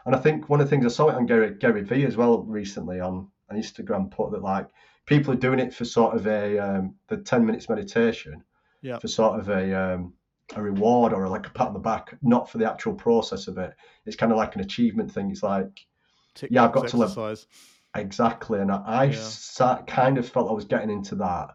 And 0.07 0.17
I 0.17 0.19
think 0.19 0.49
one 0.49 0.61
of 0.61 0.67
the 0.67 0.71
things 0.71 0.85
I 0.85 0.89
saw 0.89 1.09
it 1.11 1.15
on 1.15 1.27
Gary 1.27 1.55
Gary 1.55 1.85
Vee 1.85 2.05
as 2.05 2.17
well 2.17 2.43
recently 2.43 2.99
on, 2.99 3.29
on 3.51 3.57
Instagram 3.57 4.11
put 4.11 4.31
that 4.33 4.43
like 4.43 4.69
people 5.07 5.33
are 5.33 5.37
doing 5.37 5.59
it 5.59 5.73
for 5.75 5.85
sort 5.85 6.15
of 6.17 6.27
a 6.27 6.59
um, 6.59 6.95
the 7.09 7.17
10 7.17 7.45
minutes 7.45 7.69
meditation 7.69 8.43
Yeah. 8.83 8.99
for 8.99 9.09
sort 9.09 9.39
of 9.39 9.49
a 9.49 9.73
um, 9.75 10.13
a 10.55 10.63
reward 10.63 11.13
or 11.13 11.29
like 11.29 11.47
a 11.47 11.51
pat 11.51 11.69
on 11.69 11.73
the 11.75 11.79
back, 11.81 12.17
not 12.23 12.49
for 12.49 12.59
the 12.59 12.71
actual 12.71 12.95
process 12.95 13.49
of 13.49 13.59
it. 13.59 13.75
It's 14.05 14.17
kind 14.17 14.31
of 14.31 14.39
like 14.39 14.55
an 14.55 14.61
achievement 14.61 15.11
thing. 15.11 15.31
It's 15.31 15.43
like 15.43 15.87
Tick 16.35 16.51
Yeah, 16.53 16.65
I've 16.65 16.73
got 16.73 16.89
to 16.89 16.97
live- 16.97 17.47
Exactly, 17.95 18.61
and 18.61 18.71
I, 18.71 18.83
I 18.87 19.05
Yeah. 19.05 19.13
sat, 19.21 19.87
kind 19.87 20.19
of 20.19 20.29
felt 20.29 20.51
I 20.51 20.55
was 20.55 20.67
getting 20.67 20.91
into 20.91 21.15
that, 21.17 21.49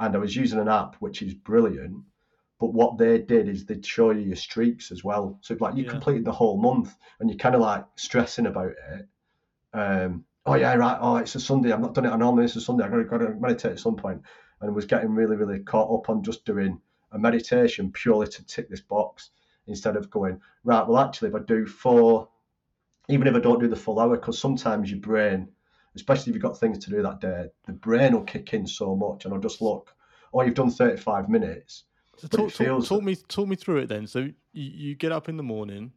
and 0.00 0.14
I 0.16 0.18
was 0.18 0.34
using 0.34 0.58
an 0.58 0.68
app 0.68 0.96
which 0.96 1.20
is 1.22 1.34
brilliant. 1.34 2.02
But 2.58 2.72
what 2.72 2.96
they 2.96 3.18
did 3.18 3.48
is 3.48 3.66
they'd 3.66 3.84
show 3.84 4.10
you 4.10 4.22
your 4.22 4.36
streaks 4.36 4.90
as 4.90 5.04
well. 5.04 5.38
So 5.42 5.56
like 5.60 5.76
you 5.76 5.84
Yeah. 5.84 5.90
completed 5.90 6.24
the 6.24 6.32
whole 6.32 6.56
month, 6.60 6.96
and 7.20 7.28
you're 7.28 7.36
kind 7.38 7.54
of 7.54 7.60
like 7.60 7.84
stressing 7.96 8.46
about 8.46 8.72
it. 8.92 9.08
Um, 9.74 10.24
oh 10.46 10.54
yeah, 10.54 10.74
right. 10.74 10.98
Oh, 11.00 11.16
it's 11.16 11.34
a 11.34 11.40
Sunday. 11.40 11.72
I've 11.72 11.80
not 11.80 11.94
done 11.94 12.06
it. 12.06 12.10
I 12.10 12.16
normally 12.16 12.44
it's 12.44 12.56
a 12.56 12.60
Sunday. 12.60 12.84
I 12.84 12.88
got 12.88 12.96
to, 12.96 13.04
got 13.04 13.18
to 13.18 13.34
meditate 13.34 13.72
at 13.72 13.80
some 13.80 13.96
point, 13.96 14.22
and 14.60 14.74
was 14.74 14.84
getting 14.86 15.10
really, 15.10 15.36
really 15.36 15.60
caught 15.60 15.92
up 15.92 16.08
on 16.10 16.22
just 16.22 16.44
doing 16.44 16.80
a 17.12 17.18
meditation 17.18 17.92
purely 17.92 18.26
to 18.28 18.44
tick 18.46 18.68
this 18.68 18.80
box 18.80 19.30
instead 19.66 19.96
of 19.96 20.10
going 20.10 20.40
right. 20.64 20.86
Well, 20.86 20.98
actually, 20.98 21.28
if 21.28 21.34
I 21.34 21.40
do 21.40 21.66
four, 21.66 22.28
even 23.08 23.26
if 23.26 23.34
I 23.34 23.40
don't 23.40 23.60
do 23.60 23.68
the 23.68 23.76
full 23.76 24.00
hour, 24.00 24.16
because 24.16 24.38
sometimes 24.38 24.90
your 24.90 25.00
brain 25.00 25.48
especially 25.96 26.30
if 26.30 26.34
you've 26.34 26.42
got 26.42 26.58
things 26.58 26.78
to 26.84 26.90
do 26.90 27.02
that 27.02 27.20
day, 27.20 27.46
the 27.66 27.72
brain 27.72 28.12
will 28.12 28.24
kick 28.24 28.52
in 28.52 28.66
so 28.66 28.96
much, 28.96 29.24
and 29.24 29.34
I'll 29.34 29.40
just 29.40 29.62
look. 29.62 29.94
Oh, 30.32 30.42
you've 30.42 30.54
done 30.54 30.70
35 30.70 31.28
minutes. 31.28 31.84
So 32.16 32.26
talk, 32.26 32.38
talk, 32.38 32.52
feels 32.52 32.88
talk 32.88 33.00
that- 33.00 33.06
me 33.06 33.16
talk 33.28 33.48
me 33.48 33.56
through 33.56 33.78
it 33.78 33.88
then. 33.88 34.06
So 34.06 34.18
you, 34.18 34.32
you 34.52 34.94
get 34.94 35.12
up 35.12 35.28
in 35.28 35.36
the 35.36 35.42
morning, 35.42 35.92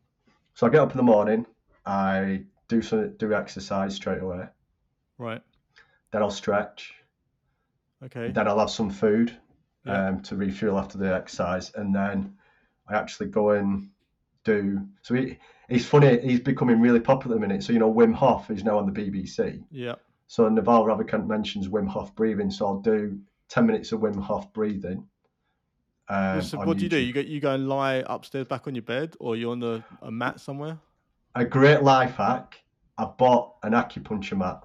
So 0.54 0.68
I 0.68 0.70
get 0.70 0.82
up 0.82 0.92
in 0.92 0.98
the 0.98 1.04
morning, 1.04 1.46
I 1.86 2.44
do 2.68 2.82
some 2.82 3.16
do 3.18 3.34
exercise 3.34 3.96
straight 3.96 4.22
away, 4.22 4.46
right? 5.18 5.42
then 6.12 6.22
I'll 6.22 6.32
stretch, 6.32 6.94
Okay. 8.04 8.32
then 8.32 8.48
I'll 8.48 8.60
have 8.60 8.70
some 8.70 8.90
food 8.90 9.36
Yeah. 9.86 10.08
um, 10.08 10.22
to 10.24 10.36
refuel 10.36 10.78
after 10.78 10.98
the 10.98 11.14
exercise, 11.14 11.72
and 11.76 11.94
then 11.94 12.36
I 12.88 12.96
actually 12.96 13.28
go 13.30 13.52
and 13.52 13.90
do. 14.44 14.82
So 15.02 15.16
he, 15.16 15.38
he's 15.70 15.86
funny. 15.86 16.20
He's 16.22 16.40
becoming 16.40 16.80
really 16.80 17.00
popular 17.02 17.36
at 17.36 17.42
the 17.42 17.48
minute. 17.48 17.64
So 17.64 17.74
you 17.74 17.80
know, 17.80 17.94
Wim 17.94 18.14
Hof 18.14 18.50
is 18.50 18.64
now 18.64 18.78
on 18.78 18.92
the 18.92 19.02
BBC. 19.02 19.64
Yeah. 19.72 19.96
So 20.28 20.48
Naval 20.50 20.86
Ravikant 20.86 21.26
mentions 21.28 21.68
Wim 21.70 21.88
Hof 21.88 22.14
breathing. 22.16 22.52
So 22.52 22.66
I'll 22.68 22.80
do 22.82 23.20
10 23.50 23.66
minutes 23.66 23.92
of 23.94 24.02
Wim 24.02 24.22
Hof 24.22 24.52
breathing. 24.54 25.08
Um, 26.10 26.42
so 26.42 26.58
what 26.60 26.78
do 26.78 26.84
you 26.84 26.90
do? 26.90 26.98
You 26.98 27.12
go 27.13 27.20
you 27.20 27.40
go 27.42 27.54
and 27.54 27.68
lie 27.68 28.04
upstairs 28.08 28.46
back 28.48 28.68
on 28.68 28.76
your 28.76 28.82
bed, 28.84 29.15
or 29.20 29.36
you're 29.36 29.52
on 29.52 29.60
the 29.60 29.84
a 30.02 30.10
mat 30.12 30.40
somewhere? 30.40 30.78
A 31.36 31.46
great 31.46 31.84
life 31.84 32.15
hack. 32.15 32.62
I 32.98 33.06
bought 33.06 33.56
an 33.63 33.73
acupuncture 33.73 34.38
mat, 34.38 34.63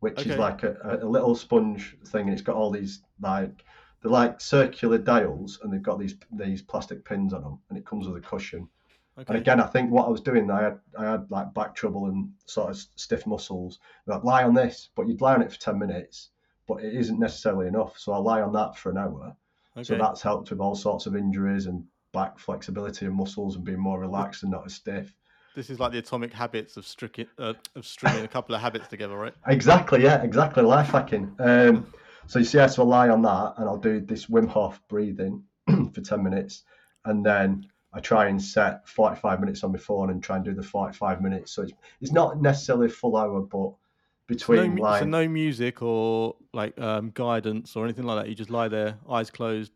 which 0.00 0.18
Okay. 0.20 0.30
is 0.30 0.38
like 0.38 0.62
a, 0.64 0.98
a- 1.02 1.06
little 1.06 1.34
sponge 1.34 1.96
thing, 2.06 2.22
and 2.22 2.32
it's 2.32 2.42
got 2.42 2.56
all 2.56 2.70
these 2.70 3.02
like 3.20 3.64
they're 4.02 4.10
like 4.12 4.40
circular 4.40 4.98
dials, 4.98 5.60
and 5.62 5.72
they've 5.72 5.82
got 5.82 5.98
these 5.98 6.16
these 6.32 6.62
plastic 6.62 7.04
pins 7.04 7.32
on 7.32 7.42
them, 7.42 7.58
and 7.68 7.78
it 7.78 7.86
comes 7.86 8.06
with 8.08 8.16
a 8.22 8.26
cushion. 8.26 8.68
Okay. 9.16 9.24
And 9.28 9.36
again, 9.38 9.60
I 9.60 9.66
think 9.66 9.90
what 9.90 10.06
I 10.06 10.10
was 10.10 10.20
doing, 10.20 10.50
I 10.50 10.62
had 10.62 10.78
I 10.96 11.04
had 11.04 11.30
like 11.30 11.52
back 11.54 11.74
trouble 11.74 12.06
and 12.06 12.32
sort 12.46 12.70
of 12.70 12.76
stiff 12.96 13.26
muscles. 13.26 13.78
I'd 14.08 14.22
lie 14.24 14.44
on 14.44 14.54
this, 14.54 14.90
but 14.94 15.08
you'd 15.08 15.20
lie 15.20 15.34
on 15.34 15.42
it 15.42 15.52
for 15.52 15.58
ten 15.60 15.78
minutes, 15.78 16.30
but 16.66 16.82
it 16.82 16.94
isn't 16.94 17.18
necessarily 17.18 17.66
enough. 17.68 17.98
So 17.98 18.12
I 18.12 18.18
lie 18.18 18.42
on 18.42 18.52
that 18.54 18.76
for 18.76 18.90
an 18.90 18.98
hour. 18.98 19.36
okay. 19.76 19.84
So 19.84 19.96
that's 19.96 20.22
helped 20.22 20.50
with 20.50 20.60
all 20.60 20.74
sorts 20.76 21.06
of 21.06 21.16
injuries 21.16 21.66
and 21.66 21.84
back 22.12 22.38
flexibility 22.38 23.06
and 23.06 23.14
muscles 23.14 23.54
and 23.56 23.64
being 23.64 23.78
more 23.80 24.00
relaxed 24.00 24.42
and 24.44 24.52
not 24.52 24.66
as 24.66 24.74
stiff. 24.74 25.12
This 25.58 25.70
is 25.70 25.80
like 25.80 25.90
the 25.90 25.98
atomic 25.98 26.32
habits 26.32 26.76
of 26.76 26.86
striking 26.86 27.26
uh, 27.36 27.54
of 27.74 27.84
stringing 27.84 28.24
a 28.24 28.28
couple 28.28 28.54
of 28.54 28.60
habits 28.60 28.86
together, 28.86 29.16
right? 29.16 29.34
Exactly, 29.48 30.04
yeah, 30.04 30.22
exactly. 30.22 30.62
Life 30.62 30.90
hacking. 30.90 31.34
Um, 31.40 31.92
so 32.28 32.38
you 32.38 32.44
see, 32.44 32.60
I 32.60 32.66
lie 32.66 33.08
on 33.08 33.22
that, 33.22 33.54
and 33.56 33.68
I'll 33.68 33.76
do 33.76 34.00
this 34.00 34.26
Wim 34.26 34.46
Hof 34.46 34.80
breathing 34.88 35.42
for 35.92 36.00
ten 36.00 36.22
minutes, 36.22 36.62
and 37.06 37.26
then 37.26 37.66
I 37.92 37.98
try 37.98 38.28
and 38.28 38.40
set 38.40 38.88
45 38.88 39.40
minutes 39.40 39.64
on 39.64 39.72
my 39.72 39.78
phone 39.78 40.10
and 40.10 40.22
try 40.22 40.36
and 40.36 40.44
do 40.44 40.54
the 40.54 40.62
45 40.62 41.20
minutes. 41.22 41.50
So 41.50 41.62
it's, 41.62 41.72
it's 42.00 42.12
not 42.12 42.40
necessarily 42.40 42.86
a 42.86 42.90
full 42.90 43.16
hour, 43.16 43.40
but 43.40 43.72
between 44.28 44.58
so 44.58 44.74
no, 44.74 44.82
like 44.82 45.00
so 45.00 45.06
no 45.06 45.26
music 45.26 45.82
or 45.82 46.36
like 46.52 46.78
um, 46.80 47.10
guidance 47.10 47.74
or 47.74 47.84
anything 47.84 48.04
like 48.04 48.22
that. 48.22 48.28
You 48.28 48.36
just 48.36 48.50
lie 48.50 48.68
there, 48.68 48.96
eyes 49.10 49.28
closed. 49.28 49.72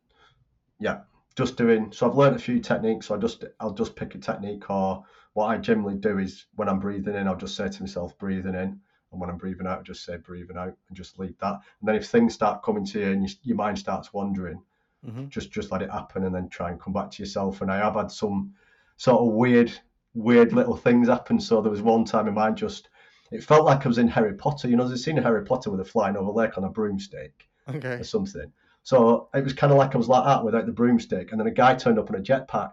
yeah, 0.78 1.01
just 1.35 1.57
doing. 1.57 1.91
So 1.91 2.09
I've 2.09 2.16
learned 2.16 2.37
a 2.37 2.39
few 2.39 2.61
techniques. 2.61 3.07
So 3.07 3.16
I 3.16 3.18
just 3.18 3.45
I'll 3.59 3.74
just 3.74 3.97
pick 3.97 4.14
a 4.14 4.18
technique, 4.18 4.70
or 4.70 5.05
what 5.35 5.47
I 5.47 5.57
generally 5.59 5.97
do 5.97 6.18
is 6.18 6.47
when 6.57 6.68
I'm 6.68 6.78
breathing 6.80 7.14
in, 7.14 7.26
I'll 7.26 7.37
just 7.37 7.57
say 7.57 7.68
to 7.68 7.83
myself, 7.83 8.16
breathing 8.18 8.55
in, 8.55 8.80
and 9.12 9.20
when 9.20 9.30
I'm 9.30 9.39
breathing 9.39 9.66
out, 9.66 9.78
I'll 9.78 9.85
just 9.85 10.05
say 10.05 10.16
breathing 10.16 10.57
out, 10.57 10.74
and 10.89 10.97
just 10.97 11.18
leave 11.18 11.39
that. 11.39 11.55
And 11.80 11.89
then 11.89 11.97
if 11.97 12.07
things 12.07 12.35
start 12.35 12.62
coming 12.62 12.85
to 12.87 13.01
you 13.01 13.12
and 13.12 13.28
you, 13.28 13.35
your 13.43 13.57
mind 13.57 13.78
starts 13.78 14.12
wandering, 14.12 14.61
hmm 15.05 15.26
just 15.26 15.51
just 15.51 15.72
let 15.72 15.83
it 15.83 15.91
happen, 15.91 16.24
and 16.24 16.35
then 16.35 16.49
try 16.49 16.70
and 16.70 16.80
come 16.80 16.93
back 16.93 17.11
to 17.11 17.22
yourself. 17.22 17.61
And 17.62 17.70
I 17.70 17.78
have 17.78 17.95
had 17.95 18.11
some 18.11 18.53
sort 18.97 19.22
of 19.22 19.33
weird 19.35 19.72
weird 20.14 20.53
little 20.53 20.76
things 20.76 21.09
happen. 21.09 21.41
So 21.41 21.62
there 21.62 21.70
was 21.70 21.83
one 21.83 22.05
time 22.05 22.28
in 22.28 22.35
my 22.35 22.45
mind 22.45 22.57
just. 22.57 22.89
It 23.30 23.43
felt 23.43 23.64
like 23.64 23.87
I 23.87 23.89
was 23.89 23.97
in 23.97 24.09
Harry 24.09 24.35
Potter. 24.35 24.68
You 24.68 24.76
know, 24.76 24.87
there's 24.87 25.01
a 25.01 25.03
scene 25.03 25.16
in 25.16 25.22
Harry 25.22 25.43
Potter 25.43 25.70
with 25.70 25.80
a 25.80 25.85
flying 25.87 26.18
over 26.18 26.30
lake 26.30 26.59
on 26.59 26.64
a 26.64 26.68
broomstick 26.68 27.49
Okay. 27.66 27.97
or 27.99 28.05
something. 28.05 28.53
So 28.83 29.30
it 29.33 29.43
was 29.43 29.55
kind 29.55 29.72
of 29.72 29.78
like 29.78 29.95
I 29.95 29.99
was 29.99 30.09
like 30.09 30.24
that 30.26 30.45
without 30.45 30.66
the 30.66 30.72
broomstick, 30.72 31.30
and 31.30 31.41
then 31.41 31.47
a 31.47 31.51
guy 31.51 31.74
turned 31.74 31.99
up 31.99 32.11
in 32.11 32.16
a 32.16 32.20
jetpack, 32.20 32.72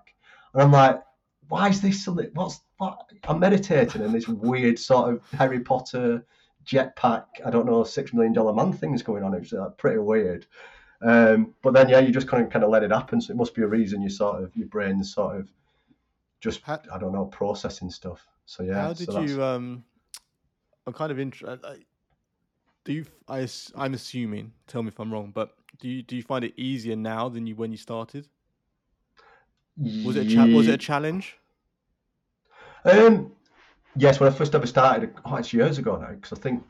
and 0.54 0.62
I'm 0.62 0.72
like, 0.72 1.02
why 1.50 1.68
is 1.68 1.82
this 1.82 2.04
something? 2.04 2.30
What's 2.34 2.62
what? 2.78 3.12
I'm 3.28 3.40
meditating, 3.40 4.02
and 4.04 4.14
this 4.14 4.28
weird 4.28 4.80
sort 4.80 5.14
of 5.14 5.32
Harry 5.32 5.60
Potter 5.60 6.26
jetpack. 6.66 7.26
I 7.46 7.50
don't 7.50 7.66
know, 7.66 7.84
six 7.84 8.14
million 8.14 8.34
dollar 8.34 8.54
man 8.54 8.72
things 8.72 9.04
going 9.04 9.24
on. 9.24 9.34
It's 9.34 9.52
uh, 9.52 9.70
pretty 9.70 10.00
weird. 10.00 10.46
Um, 11.02 11.56
but 11.62 11.74
then 11.74 11.90
yeah, 11.90 12.00
you 12.00 12.12
just 12.12 12.28
kind 12.28 12.44
of 12.44 12.52
kind 12.52 12.64
of 12.64 12.70
let 12.70 12.84
it 12.84 12.92
happen. 12.92 13.20
So 13.20 13.34
it 13.34 13.38
must 13.38 13.56
be 13.56 13.64
a 13.64 13.68
reason 13.68 14.02
you 14.02 14.10
sort 14.10 14.44
of 14.44 14.56
your 14.56 14.68
brain's 14.68 15.14
sort 15.14 15.38
of 15.38 15.50
just 16.40 16.62
How- 16.62 16.82
I 16.94 17.00
don't 17.00 17.14
know 17.14 17.26
processing 17.26 17.90
stuff. 17.90 18.26
So 18.46 18.64
yeah. 18.64 18.82
How 18.82 18.94
did 18.94 19.12
so 19.12 19.22
you? 19.22 19.44
Um, 19.44 19.84
I'm 20.86 20.94
kind 20.94 21.12
of 21.12 21.20
interested. 21.20 21.84
Do 22.86 22.94
you? 22.94 23.06
I, 23.28 23.48
I'm 23.76 23.94
assuming. 23.94 24.54
Tell 24.68 24.84
me 24.84 24.90
if 24.90 25.00
I'm 25.00 25.12
wrong, 25.12 25.32
but 25.34 25.56
do 25.80 25.90
you 25.90 26.04
do 26.04 26.16
you 26.16 26.24
find 26.24 26.46
it 26.46 26.54
easier 26.58 26.96
now 26.96 27.28
than 27.28 27.48
you 27.48 27.56
when 27.56 27.72
you 27.72 27.78
started? 27.78 28.28
Was 29.80 30.16
it 30.16 30.28
a 30.28 30.36
cha- 30.36 30.46
was 30.46 30.68
it 30.68 30.74
a 30.74 30.78
challenge? 30.78 31.38
Um, 32.86 33.32
yes, 33.96 34.20
when 34.20 34.32
I 34.32 34.36
first 34.36 34.56
ever 34.56 34.68
started, 34.68 35.14
oh, 35.26 35.36
it's 35.36 35.54
years 35.54 35.78
ago 35.78 35.98
now, 35.98 36.14
because 36.14 36.38
I 36.38 36.42
think 36.42 36.64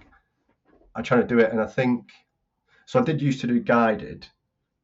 I'm 0.96 1.04
trying 1.04 1.22
to 1.22 1.28
do 1.28 1.40
it, 1.40 1.52
and 1.52 1.62
I 1.62 1.66
think 1.66 2.12
so. 2.86 3.00
I 3.00 3.04
did 3.04 3.22
used 3.22 3.42
to 3.42 3.48
do 3.48 3.60
guided, 3.60 4.28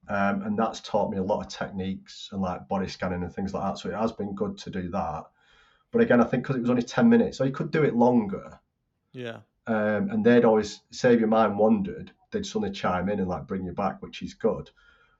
um, 0.07 0.41
and 0.43 0.57
that's 0.57 0.81
taught 0.81 1.11
me 1.11 1.17
a 1.17 1.23
lot 1.23 1.41
of 1.41 1.47
techniques 1.47 2.29
and 2.31 2.41
like 2.41 2.67
body 2.67 2.87
scanning 2.87 3.23
and 3.23 3.33
things 3.33 3.53
like 3.53 3.63
that. 3.63 3.79
So 3.79 3.89
it 3.89 3.95
has 3.95 4.11
been 4.11 4.33
good 4.33 4.57
to 4.59 4.69
do 4.69 4.89
that. 4.89 5.23
But 5.91 6.01
again, 6.01 6.21
I 6.21 6.25
think 6.25 6.43
because 6.43 6.55
it 6.55 6.61
was 6.61 6.69
only 6.69 6.83
ten 6.83 7.07
minutes, 7.09 7.37
so 7.37 7.43
you 7.43 7.51
could 7.51 7.71
do 7.71 7.83
it 7.83 7.95
longer. 7.95 8.59
Yeah. 9.11 9.39
Um, 9.67 10.09
and 10.09 10.23
they'd 10.23 10.45
always 10.45 10.81
say 10.91 11.13
if 11.13 11.19
your 11.19 11.29
mind 11.29 11.57
wandered, 11.57 12.11
they'd 12.31 12.45
suddenly 12.45 12.71
chime 12.71 13.09
in 13.09 13.19
and 13.19 13.27
like 13.27 13.47
bring 13.47 13.65
you 13.65 13.71
back, 13.71 14.01
which 14.01 14.21
is 14.21 14.33
good. 14.33 14.69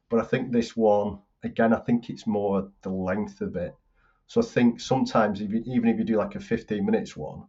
But 0.10 0.20
I 0.20 0.24
think 0.24 0.52
this 0.52 0.76
one, 0.76 1.20
again, 1.46 1.74
I 1.74 1.80
think 1.80 2.10
it's 2.10 2.28
more 2.28 2.70
the 2.82 2.90
length 2.90 3.42
of 3.42 3.56
it. 3.56 3.76
So 4.28 4.42
I 4.42 4.44
think 4.44 4.82
sometimes 4.82 5.40
you, 5.40 5.64
even 5.66 5.90
if 5.90 5.98
you 5.98 6.04
do 6.04 6.18
like 6.18 6.36
a 6.36 6.40
15 6.40 6.86
minutes 6.86 7.16
one, 7.16 7.44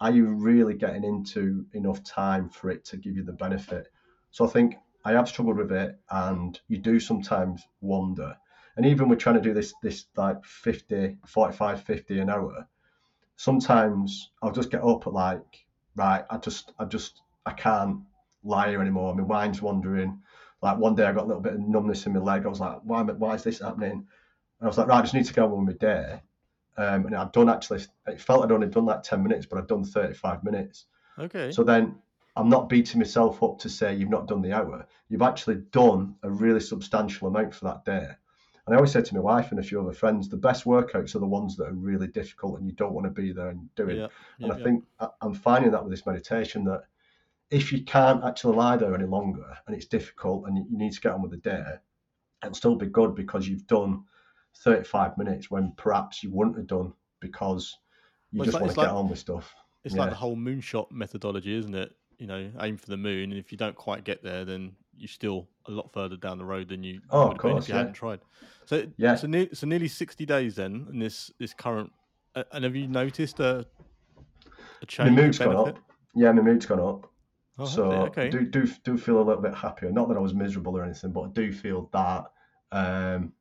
are 0.00 0.10
you 0.10 0.26
really 0.26 0.74
getting 0.74 1.04
into 1.04 1.66
enough 1.74 2.02
time 2.02 2.48
for 2.48 2.70
it 2.70 2.84
to 2.86 2.96
give 2.96 3.14
you 3.14 3.22
the 3.22 3.32
benefit? 3.32 3.88
So 4.30 4.46
I 4.46 4.48
think 4.48 4.76
I 5.04 5.12
have 5.12 5.28
struggled 5.28 5.58
with 5.58 5.72
it, 5.72 5.98
and 6.10 6.58
you 6.68 6.78
do 6.78 6.98
sometimes 6.98 7.62
wonder. 7.80 8.36
And 8.76 8.86
even 8.86 9.08
with 9.08 9.18
trying 9.18 9.34
to 9.36 9.40
do 9.42 9.52
this, 9.52 9.74
this 9.82 10.06
like 10.16 10.44
50, 10.44 11.18
45, 11.26 11.82
50 11.82 12.18
an 12.20 12.30
hour, 12.30 12.66
sometimes 13.36 14.30
I'll 14.42 14.52
just 14.52 14.70
get 14.70 14.82
up 14.82 15.06
at 15.06 15.12
like, 15.12 15.66
right, 15.94 16.24
I 16.30 16.38
just, 16.38 16.72
I 16.78 16.86
just, 16.86 17.20
I 17.44 17.52
can't 17.52 17.98
lie 18.42 18.70
here 18.70 18.80
anymore. 18.80 19.14
My 19.14 19.24
mind's 19.24 19.60
wandering. 19.60 20.20
Like 20.62 20.78
one 20.78 20.94
day 20.94 21.04
I 21.04 21.12
got 21.12 21.24
a 21.24 21.26
little 21.26 21.42
bit 21.42 21.54
of 21.54 21.60
numbness 21.60 22.06
in 22.06 22.12
my 22.12 22.20
leg. 22.20 22.46
I 22.46 22.48
was 22.48 22.60
like, 22.60 22.78
why, 22.84 23.02
why 23.02 23.34
is 23.34 23.42
this 23.42 23.60
happening? 23.60 23.90
And 23.90 24.06
I 24.62 24.66
was 24.66 24.78
like, 24.78 24.86
right, 24.86 24.98
I 24.98 25.02
just 25.02 25.14
need 25.14 25.26
to 25.26 25.34
go 25.34 25.44
on 25.44 25.66
with 25.66 25.74
my 25.74 25.88
day. 25.88 26.20
Um, 26.76 27.06
and 27.06 27.14
I'd 27.16 27.32
done 27.32 27.48
actually, 27.48 27.82
it 28.06 28.20
felt 28.20 28.44
I'd 28.44 28.52
only 28.52 28.68
done 28.68 28.86
like 28.86 29.02
10 29.02 29.22
minutes, 29.22 29.44
but 29.44 29.58
I'd 29.58 29.66
done 29.66 29.84
35 29.84 30.44
minutes. 30.44 30.86
Okay. 31.18 31.50
So 31.50 31.64
then 31.64 31.96
I'm 32.36 32.48
not 32.48 32.68
beating 32.68 33.00
myself 33.00 33.42
up 33.42 33.58
to 33.58 33.68
say 33.68 33.94
you've 33.94 34.08
not 34.08 34.28
done 34.28 34.40
the 34.40 34.52
hour. 34.52 34.86
You've 35.08 35.22
actually 35.22 35.56
done 35.72 36.14
a 36.22 36.30
really 36.30 36.60
substantial 36.60 37.28
amount 37.28 37.54
for 37.54 37.66
that 37.66 37.84
day. 37.84 38.08
And 38.66 38.74
I 38.74 38.76
always 38.76 38.92
say 38.92 39.02
to 39.02 39.14
my 39.14 39.20
wife 39.20 39.50
and 39.50 39.58
a 39.58 39.62
few 39.62 39.80
other 39.80 39.92
friends, 39.92 40.28
the 40.28 40.36
best 40.36 40.64
workouts 40.64 41.16
are 41.16 41.18
the 41.18 41.26
ones 41.26 41.56
that 41.56 41.66
are 41.66 41.74
really 41.74 42.06
difficult 42.06 42.60
and 42.60 42.66
you 42.68 42.72
don't 42.72 42.92
want 42.92 43.04
to 43.04 43.10
be 43.10 43.32
there 43.32 43.48
and 43.48 43.68
do 43.74 43.88
it. 43.88 43.96
yeah. 43.96 44.06
And 44.38 44.52
I 44.52 44.58
yeah. 44.58 44.64
think 44.64 44.84
I'm 45.20 45.34
finding 45.34 45.72
that 45.72 45.82
with 45.82 45.92
this 45.92 46.06
meditation 46.06 46.64
that 46.64 46.84
if 47.52 47.70
you 47.70 47.84
can't 47.84 48.24
actually 48.24 48.56
lie 48.56 48.76
there 48.76 48.94
any 48.94 49.04
longer 49.04 49.44
and 49.66 49.76
it's 49.76 49.84
difficult 49.86 50.46
and 50.46 50.56
you 50.56 50.64
need 50.70 50.92
to 50.92 51.00
get 51.00 51.12
on 51.12 51.20
with 51.22 51.30
the 51.30 51.36
day, 51.36 51.62
it'll 52.42 52.54
still 52.54 52.74
be 52.74 52.86
good 52.86 53.14
because 53.14 53.46
you've 53.46 53.66
done 53.66 54.02
35 54.64 55.18
minutes 55.18 55.50
when 55.50 55.72
perhaps 55.76 56.22
you 56.22 56.30
wouldn't 56.30 56.56
have 56.56 56.66
done 56.66 56.92
because 57.20 57.76
you 58.30 58.38
Well, 58.38 58.46
just 58.46 58.54
like- 58.54 58.62
want 58.62 58.70
to 58.72 58.76
get 58.76 58.86
like- 58.86 58.94
on 58.94 59.08
with 59.10 59.18
stuff. 59.18 59.54
It's 59.84 59.94
like 59.96 60.10
the 60.10 60.16
whole 60.16 60.36
moonshot 60.36 60.90
methodology, 60.92 61.54
isn't 61.56 61.74
it? 61.74 61.94
You 62.18 62.28
know, 62.28 62.50
aim 62.60 62.76
for 62.76 62.86
the 62.86 62.96
moon, 62.96 63.32
and 63.32 63.38
if 63.38 63.50
you 63.50 63.58
don't 63.58 63.74
quite 63.74 64.04
get 64.04 64.22
there, 64.22 64.44
then 64.44 64.76
you're 64.96 65.08
still 65.08 65.48
a 65.66 65.72
lot 65.72 65.92
further 65.92 66.16
down 66.16 66.38
the 66.38 66.44
road 66.44 66.68
than 66.68 66.84
you 66.84 67.00
Oh, 67.10 67.22
of 67.22 67.28
would 67.30 67.32
have 67.38 67.42
been 67.42 67.50
course, 67.52 67.64
if 67.64 67.68
you 67.68 67.74
yeah. 67.74 67.78
hadn't 67.78 67.94
tried. 67.94 68.20
So, 68.66 68.86
Yeah. 68.96 69.16
so, 69.16 69.26
ne- 69.26 69.52
so 69.52 69.66
nearly 69.66 69.88
sixty 69.88 70.24
days 70.24 70.54
then 70.54 70.86
in 70.92 71.00
this 71.00 71.32
this 71.40 71.52
current. 71.52 71.92
Uh, 72.36 72.44
and 72.52 72.62
have 72.62 72.76
you 72.76 72.86
noticed 72.86 73.40
a 73.40 73.66
a 74.80 74.86
change? 74.86 75.10
a 75.10 75.12
mood's 75.22 75.38
gone 75.40 75.56
up. 75.56 75.78
Yeah, 76.14 76.30
my 76.30 76.42
mood's 76.42 76.64
gone 76.66 76.78
up. 76.80 77.11
Oh, 77.62 77.66
so 77.66 77.92
okay. 78.06 78.28
do 78.28 78.44
do 78.44 78.66
do 78.84 78.98
feel 78.98 79.18
a 79.18 79.22
little 79.22 79.42
bit 79.42 79.54
happier. 79.54 79.90
Not 79.92 80.08
that 80.08 80.16
I 80.16 80.20
was 80.20 80.34
miserable 80.34 80.76
or 80.76 80.84
anything, 80.84 81.12
but 81.12 81.22
I 81.22 81.28
do 81.28 81.52
feel 81.52 81.88
that. 81.92 82.24
Um, 82.72 83.32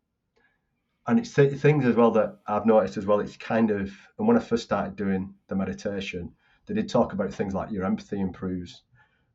and 1.08 1.20
it's 1.20 1.34
th- 1.34 1.54
things 1.54 1.86
as 1.86 1.96
well 1.96 2.12
that 2.12 2.40
I've 2.48 2.66
noticed 2.66 2.98
as 2.98 3.06
well. 3.06 3.20
It's 3.20 3.38
kind 3.38 3.72
of 3.72 3.92
and 4.18 4.28
when 4.28 4.38
I 4.38 4.42
first 4.42 4.64
started 4.64 4.96
doing 4.96 5.34
the 5.48 5.56
meditation, 5.56 6.32
they 6.66 6.74
did 6.74 6.90
talk 6.90 7.14
about 7.14 7.34
things 7.34 7.54
like 7.54 7.72
your 7.72 7.86
empathy 7.86 8.20
improves, 8.20 8.84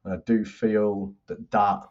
and 0.05 0.15
I 0.15 0.19
do 0.27 0.45
feel 0.45 1.15
that 1.27 1.51
that 1.51 1.83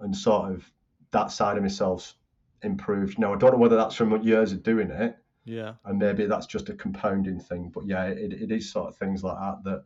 and 0.00 0.16
sort 0.16 0.52
of 0.52 0.70
that 1.12 1.30
side 1.30 1.56
of 1.56 1.62
myself's 1.62 2.14
improved. 2.62 3.18
Now 3.18 3.34
I 3.34 3.38
don't 3.38 3.52
know 3.52 3.58
whether 3.58 3.76
that's 3.76 3.94
from 3.94 4.20
years 4.22 4.52
of 4.52 4.62
doing 4.62 4.90
it, 4.90 5.16
yeah. 5.44 5.74
and 5.84 5.98
maybe 5.98 6.26
that's 6.26 6.46
just 6.46 6.68
a 6.68 6.74
compounding 6.74 7.38
thing. 7.38 7.70
But 7.72 7.86
yeah, 7.86 8.06
it, 8.06 8.32
it 8.32 8.50
is 8.50 8.70
sort 8.70 8.88
of 8.88 8.96
things 8.96 9.22
like 9.22 9.38
that 9.38 9.64
that 9.64 9.84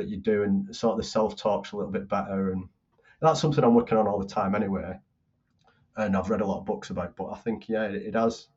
that 0.00 0.08
you 0.08 0.16
do, 0.16 0.42
and 0.42 0.74
sort 0.74 0.92
of 0.92 0.98
the 0.98 1.04
self 1.04 1.36
talk's 1.36 1.72
a 1.72 1.76
little 1.76 1.92
bit 1.92 2.08
better, 2.08 2.52
and 2.52 2.68
that's 3.20 3.40
something 3.40 3.62
I'm 3.62 3.74
working 3.74 3.98
on 3.98 4.06
all 4.08 4.18
the 4.18 4.26
time 4.26 4.54
anyway. 4.54 4.98
And 5.96 6.16
I've 6.16 6.30
read 6.30 6.40
a 6.40 6.46
lot 6.46 6.60
of 6.60 6.64
books 6.66 6.90
about, 6.90 7.16
but 7.16 7.26
I 7.26 7.36
think 7.36 7.68
yeah, 7.68 7.84
it, 7.84 7.94
it 8.02 8.14
has 8.14 8.48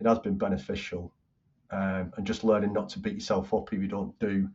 it 0.00 0.06
has 0.06 0.18
been 0.18 0.36
beneficial, 0.36 1.12
um, 1.70 2.12
and 2.16 2.26
just 2.26 2.44
learning 2.44 2.72
not 2.72 2.88
to 2.90 2.98
beat 2.98 3.14
yourself 3.14 3.54
up 3.54 3.72
if 3.72 3.80
you 3.80 3.88
don't 3.88 4.18
do 4.18 4.48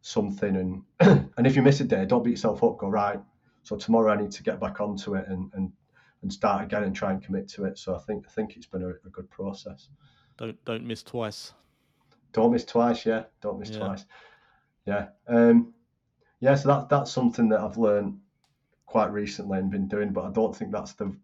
something, 0.00 0.56
and 0.56 0.82
and 1.36 1.46
if 1.46 1.56
you 1.56 1.62
miss 1.62 1.80
a 1.80 1.84
day, 1.84 2.04
don't 2.06 2.22
beat 2.22 2.30
yourself 2.32 2.62
up. 2.62 2.78
Go 2.78 2.88
right. 2.88 3.20
So 3.64 3.76
tomorrow 3.76 4.12
I 4.12 4.16
need 4.20 4.30
to 4.32 4.42
get 4.42 4.60
back 4.60 4.80
onto 4.80 5.14
it 5.16 5.26
and 5.28 5.50
and 5.54 5.72
and 6.22 6.32
start 6.32 6.64
again 6.64 6.84
and 6.84 6.94
try 6.94 7.10
and 7.12 7.22
commit 7.22 7.48
to 7.48 7.64
it. 7.64 7.78
So 7.78 7.94
I 7.94 7.98
think 7.98 8.24
I 8.26 8.30
think 8.30 8.56
it's 8.56 8.66
been 8.66 8.82
a, 8.82 8.88
a 8.90 9.10
good 9.10 9.28
process. 9.30 9.88
Don't 10.36 10.62
don't 10.64 10.84
miss 10.86 11.02
twice. 11.02 11.52
Don't 12.32 12.52
miss 12.52 12.64
twice, 12.64 13.04
yeah. 13.06 13.24
Don't 13.40 13.58
miss 13.58 13.70
Yeah. 13.70 13.78
twice. 13.78 14.04
Yeah. 14.88 15.08
Um 15.26 15.74
yeah, 16.40 16.54
so 16.54 16.68
that 16.68 16.88
that's 16.88 17.10
something 17.12 17.48
that 17.50 17.60
I've 17.60 17.76
learned 17.76 18.18
quite 18.86 19.12
recently 19.12 19.58
and 19.58 19.70
been 19.70 19.86
doing, 19.88 20.12
but 20.12 20.24
I 20.24 20.30
don't 20.30 20.56
think 20.56 20.72
that's 20.72 20.92
the 20.94 21.14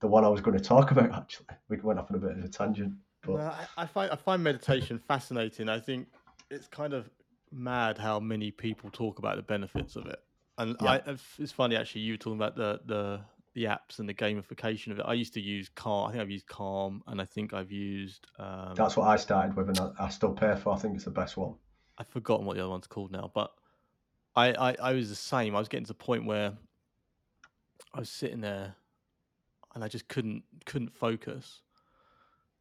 the 0.00 0.08
one 0.08 0.24
I 0.24 0.28
was 0.28 0.40
going 0.40 0.58
to 0.58 0.62
talk 0.64 0.90
about 0.90 1.12
actually. 1.12 1.46
We 1.68 1.78
went 1.78 1.98
off 1.98 2.10
on 2.10 2.16
a 2.16 2.20
bit 2.20 2.36
of 2.38 2.44
a 2.44 2.48
tangent. 2.48 2.94
But 3.22 3.36
No, 3.36 3.44
I, 3.44 3.66
I 3.78 3.86
find 3.86 4.10
I 4.10 4.16
find 4.16 4.42
meditation 4.42 4.98
fascinating. 4.98 5.68
I 5.68 5.78
think 5.80 6.08
it's 6.50 6.66
kind 6.68 6.92
of 6.92 7.08
mad 7.52 7.98
how 7.98 8.18
many 8.20 8.50
people 8.50 8.90
talk 8.90 9.18
about 9.18 9.36
the 9.36 9.42
benefits 9.42 9.96
of 9.96 10.06
it. 10.06 10.20
And 10.58 10.76
Yeah. 10.82 10.90
I, 10.90 10.96
it's- 10.96 11.36
it's 11.38 11.52
funny 11.52 11.76
actually. 11.76 12.02
You 12.02 12.14
were 12.14 12.18
talking 12.18 12.38
about 12.38 12.56
the 12.56 12.80
the 12.84 13.20
the 13.54 13.64
apps 13.64 13.98
and 13.98 14.08
the 14.08 14.14
gamification 14.14 14.92
of 14.92 14.98
it. 14.98 15.04
I 15.06 15.12
used 15.12 15.34
to 15.34 15.40
use 15.40 15.68
Calm. 15.68 16.08
I 16.08 16.12
think 16.12 16.22
I've 16.22 16.30
used 16.30 16.46
Calm, 16.46 17.02
and 17.06 17.20
I 17.20 17.26
think 17.26 17.52
I've 17.52 17.70
used. 17.70 18.26
Um, 18.38 18.74
that's 18.74 18.96
what 18.96 19.06
I 19.06 19.16
started 19.16 19.54
with 19.56 19.68
and 19.68 19.78
I, 19.78 20.06
I 20.06 20.08
still 20.08 20.32
pay 20.32 20.56
for. 20.56 20.72
I 20.74 20.78
think 20.78 20.94
it's 20.96 21.04
the 21.04 21.10
best 21.10 21.36
one. 21.36 21.54
I've 22.02 22.08
forgotten 22.08 22.44
what 22.44 22.56
the 22.56 22.62
other 22.62 22.70
one's 22.70 22.88
called 22.88 23.12
now, 23.12 23.30
but 23.32 23.52
I, 24.34 24.52
I 24.54 24.76
I 24.80 24.92
was 24.92 25.08
the 25.08 25.14
same. 25.14 25.54
I 25.54 25.60
was 25.60 25.68
getting 25.68 25.84
to 25.84 25.88
the 25.88 25.94
point 25.94 26.26
where 26.26 26.52
I 27.94 28.00
was 28.00 28.10
sitting 28.10 28.40
there 28.40 28.74
and 29.72 29.84
I 29.84 29.88
just 29.88 30.08
couldn't 30.08 30.42
couldn't 30.66 30.92
focus. 30.92 31.62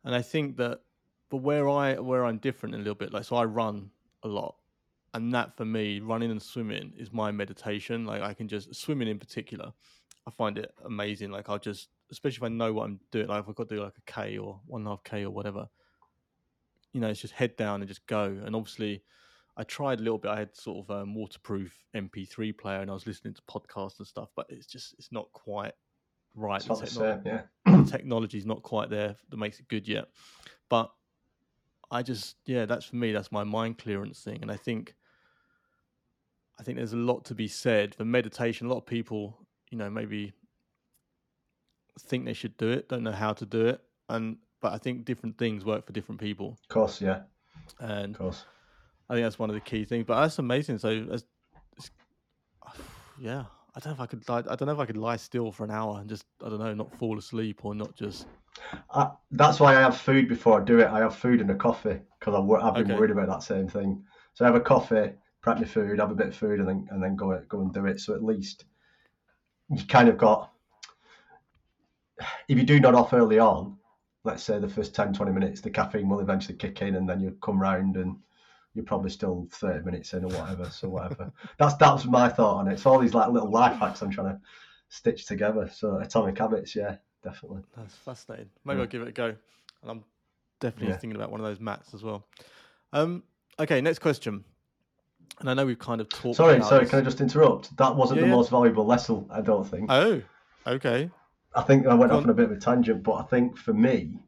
And 0.04 0.14
I 0.14 0.22
think 0.22 0.58
that 0.58 0.82
but 1.30 1.38
where 1.38 1.68
I 1.68 1.96
where 1.96 2.24
I'm 2.24 2.38
different 2.38 2.76
a 2.76 2.78
little 2.78 2.94
bit, 2.94 3.12
like 3.12 3.24
so 3.24 3.36
I 3.36 3.46
run 3.46 3.90
a 4.22 4.28
lot. 4.28 4.58
And 5.16 5.34
that 5.34 5.58
for 5.58 5.66
me, 5.66 6.00
running 6.02 6.30
and 6.30 6.42
swimming 6.42 6.94
is 6.96 7.12
my 7.12 7.32
meditation. 7.32 8.06
Like 8.06 8.22
I 8.22 8.36
can 8.36 8.48
just 8.48 8.76
swimming 8.76 9.08
in 9.08 9.18
particular, 9.18 9.74
I 10.28 10.30
find 10.30 10.60
it 10.60 10.72
amazing. 10.86 11.32
Like 11.32 11.50
I'll 11.50 11.58
just 11.58 11.90
especially 12.12 12.38
if 12.38 12.44
I 12.44 12.50
know 12.50 12.74
what 12.74 12.84
I'm 12.84 13.00
doing, 13.10 13.26
like 13.26 13.42
if 13.42 13.50
I've 13.50 13.56
got 13.56 13.70
to 13.70 13.76
do 13.76 13.82
like 13.82 13.98
a 13.98 14.12
K 14.12 14.38
or 14.38 14.60
one 14.68 14.82
and 14.82 14.88
a 14.88 14.92
half 14.92 15.04
K 15.04 15.26
or 15.26 15.32
whatever, 15.32 15.68
you 16.94 17.02
know, 17.02 17.08
it's 17.08 17.22
just 17.22 17.34
head 17.34 17.56
down 17.58 17.82
and 17.82 17.88
just 17.88 18.06
go. 18.06 18.26
And 18.46 18.56
obviously, 18.56 19.02
I 19.58 19.64
tried 19.64 20.00
a 20.00 20.04
little 20.04 20.18
bit. 20.18 20.32
I 20.32 20.40
had 20.40 20.56
sort 20.56 20.86
of 20.86 21.02
um, 21.02 21.14
waterproof 21.14 21.78
MP3 21.96 22.58
player, 22.58 22.82
and 22.82 22.90
I 22.90 22.94
was 22.94 23.06
listening 23.06 23.34
to 23.34 23.42
podcasts 23.44 24.00
and 24.00 24.08
stuff, 24.08 24.30
but 24.36 24.46
it's 24.50 24.66
just 24.66 24.96
it's 24.98 25.12
not 25.12 25.32
quite 25.34 25.74
right. 26.36 26.68
Not 26.68 26.80
the 26.82 26.88
same, 26.88 27.22
yeah. 27.26 27.84
technology's 27.86 28.46
not 28.46 28.64
quite 28.64 28.90
there 28.90 29.16
that 29.30 29.38
makes 29.38 29.60
it 29.60 29.68
good 29.68 29.88
yet. 29.88 30.06
But 30.70 30.92
I 31.90 32.02
just 32.02 32.38
yeah, 32.46 32.66
that's 32.66 32.86
for 32.86 32.96
me. 32.96 33.12
That's 33.12 33.32
my 33.32 33.44
mind 33.44 33.78
clearance 33.78 34.22
thing, 34.22 34.40
and 34.42 34.52
I 34.52 34.58
think 34.58 34.96
I 36.60 36.64
think 36.64 36.78
there's 36.78 36.94
a 36.94 36.98
lot 36.98 37.26
to 37.26 37.36
be 37.36 37.48
said 37.48 37.96
for 37.96 38.06
meditation. 38.06 38.68
A 38.68 38.70
lot 38.70 38.78
of 38.78 38.86
people, 38.86 39.38
you 39.70 39.78
know, 39.78 39.90
maybe 39.90 40.34
think 42.00 42.26
they 42.26 42.34
should 42.34 42.58
do 42.58 42.70
it, 42.70 42.90
don't 42.90 43.04
know 43.04 43.12
how 43.12 43.34
to 43.34 43.46
do 43.46 43.68
it, 43.68 43.82
and 44.10 44.38
but 44.62 44.74
I 44.74 44.78
think 44.78 45.06
different 45.06 45.38
things 45.38 45.66
work 45.66 45.86
for 45.86 45.94
different 45.94 46.22
people. 46.22 46.58
Of 46.62 46.68
course, 46.70 47.02
yeah. 47.02 47.22
And 47.80 48.16
Of 48.16 48.20
course. 48.20 48.46
I 49.12 49.16
think 49.16 49.26
that's 49.26 49.38
one 49.38 49.50
of 49.50 49.56
the 49.56 49.60
key 49.60 49.84
things. 49.84 50.06
But 50.08 50.22
that's 50.22 50.40
amazing. 50.40 50.78
So, 50.78 51.06
as, 51.12 51.26
yeah, 53.20 53.44
I 53.76 53.80
don't 53.82 53.88
know 53.88 53.92
if 53.92 54.00
I 54.00 54.06
could. 54.06 54.30
Lie, 54.30 54.44
I 54.50 54.56
don't 54.56 54.68
know 54.68 54.72
if 54.72 54.80
I 54.80 54.86
could 54.86 54.96
lie 54.96 55.18
still 55.18 55.52
for 55.52 55.66
an 55.66 55.72
hour 55.72 56.00
and 56.00 56.08
just 56.08 56.24
I 56.42 56.48
don't 56.48 56.60
know, 56.60 56.74
not 56.74 56.96
fall 56.96 57.20
asleep 57.20 57.66
or 57.66 57.76
not 57.76 57.94
just. 57.94 58.26
I, 58.94 59.12
that's 59.32 59.60
why 59.60 59.76
I 59.76 59.82
have 59.82 59.98
food 59.98 60.30
before 60.30 60.62
I 60.62 60.64
do 60.64 60.80
it. 60.80 60.88
I 60.88 61.00
have 61.00 61.14
food 61.14 61.42
and 61.42 61.52
a 61.52 61.56
coffee 61.56 62.00
because 62.20 62.36
I've, 62.36 62.74
been 62.74 62.86
Okay. 62.86 62.96
worried 62.96 63.12
about 63.12 63.28
that 63.28 63.44
same 63.44 63.68
thing. 63.68 64.02
So 64.34 64.46
I 64.46 64.48
have 64.48 64.56
a 64.56 64.62
coffee, 64.62 65.12
prep 65.42 65.58
my 65.58 65.66
food, 65.66 66.00
have 66.00 66.12
a 66.12 66.16
bit 66.16 66.28
of 66.28 66.36
food, 66.36 66.60
and 66.60 66.70
then 66.70 66.88
and 66.92 67.04
then 67.04 67.18
go 67.18 67.38
go 67.50 67.60
and 67.60 67.74
do 67.74 67.88
it. 67.88 68.00
So 68.00 68.16
at 68.16 68.24
least 68.24 68.64
you 69.70 69.84
kind 69.88 70.08
of 70.08 70.18
got. 70.18 70.54
If 72.48 72.58
you 72.58 72.64
do 72.64 72.80
not 72.80 72.96
off 72.96 73.12
early 73.12 73.40
on, 73.40 73.76
let's 74.24 74.44
say 74.44 74.58
the 74.58 74.70
first 74.70 74.96
10, 74.96 75.12
20 75.12 75.32
minutes, 75.34 75.60
the 75.60 75.70
caffeine 75.70 76.08
will 76.08 76.22
eventually 76.22 76.58
kick 76.58 76.82
in, 76.82 76.96
and 76.96 77.10
then 77.10 77.20
you 77.20 77.36
come 77.42 77.60
round 77.60 77.98
and 77.98 78.16
you're 78.74 78.86
probably 78.86 79.10
still 79.10 79.48
30 79.52 79.84
minutes 79.86 80.14
in 80.14 80.24
or 80.24 80.30
whatever. 80.30 80.70
So 80.70 80.90
whatever. 80.90 81.32
that's 81.58 81.76
that's 81.76 82.06
my 82.06 82.30
thought 82.30 82.58
on 82.58 82.68
it. 82.68 82.74
It's 82.74 82.86
all 82.86 83.00
these 83.00 83.14
like 83.14 83.30
little 83.30 83.52
life 83.52 83.78
hacks 83.80 84.02
I'm 84.02 84.12
trying 84.12 84.36
to 84.36 84.42
stitch 84.90 85.26
together. 85.26 85.70
So 85.74 85.98
atomic 85.98 86.38
habits, 86.38 86.76
yeah, 86.76 86.96
definitely. 87.24 87.62
That's 87.76 87.96
fascinating. 87.96 88.50
Maybe 88.66 88.78
Yeah. 88.78 88.82
I'll 88.84 88.88
give 88.88 89.02
it 89.02 89.08
a 89.10 89.12
go. 89.12 89.36
And 89.82 89.92
I'm 89.92 90.04
definitely 90.60 90.90
Yeah. 90.90 90.98
thinking 90.98 91.18
about 91.18 91.32
one 91.32 91.40
of 91.40 91.46
those 91.46 91.60
mats 91.60 91.94
as 91.94 92.04
well. 92.04 92.26
Um. 92.94 93.24
Okay. 93.60 93.82
Next 93.82 94.00
question. 94.00 94.44
And 95.40 95.50
I 95.50 95.54
know 95.54 95.66
we've 95.66 95.80
kind 95.80 96.02
of 96.02 96.10
talked. 96.10 96.36
Sorry, 96.38 96.62
sorry, 96.62 96.82
this. 96.82 96.90
can 96.92 97.00
I 97.00 97.02
just 97.02 97.20
interrupt? 97.20 97.76
That 97.78 97.96
wasn't 97.96 98.20
Yeah, 98.20 98.28
the 98.28 98.32
most 98.32 98.52
valuable 98.52 98.86
lesson, 98.86 99.26
I 99.32 99.42
don't 99.42 99.64
think. 99.64 99.90
Oh. 99.90 100.22
Okay. 100.68 101.10
I 101.56 101.62
think 101.64 101.88
I 101.88 101.94
went 101.96 102.12
Go 102.12 102.18
off 102.18 102.24
on. 102.24 102.30
on 102.30 102.30
a 102.30 102.34
bit 102.36 102.46
of 102.46 102.52
a 102.52 102.60
tangent, 102.60 103.02
but 103.02 103.14
I 103.14 103.24
think 103.24 103.58
for 103.58 103.74
me, 103.74 104.20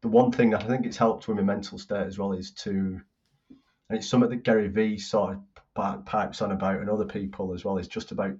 the 0.00 0.08
one 0.08 0.30
thing 0.30 0.50
that 0.50 0.62
I 0.62 0.66
think 0.66 0.86
it's 0.86 0.96
helped 0.96 1.26
with 1.26 1.36
my 1.38 1.42
mental 1.42 1.76
state 1.78 2.06
as 2.06 2.18
well 2.18 2.32
is 2.32 2.52
to, 2.52 3.00
and 3.92 3.98
it's 3.98 4.08
something 4.08 4.30
that 4.30 4.42
Gary 4.42 4.68
Vee 4.68 4.96
sort 4.96 5.34
of 5.34 5.40
pi- 5.74 5.98
pipes 6.06 6.40
on 6.40 6.52
about 6.52 6.80
and 6.80 6.88
other 6.88 7.04
people 7.04 7.52
as 7.52 7.62
well, 7.62 7.76
is 7.76 7.88
just 7.88 8.10
about 8.10 8.32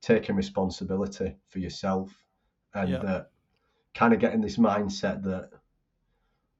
taking 0.00 0.34
responsibility 0.34 1.36
for 1.48 1.58
yourself 1.58 2.10
and 2.72 2.88
Yeah. 2.88 2.98
that 3.00 3.30
kind 3.94 4.14
of 4.14 4.20
getting 4.20 4.40
this 4.40 4.56
mindset 4.56 5.22
that 5.24 5.50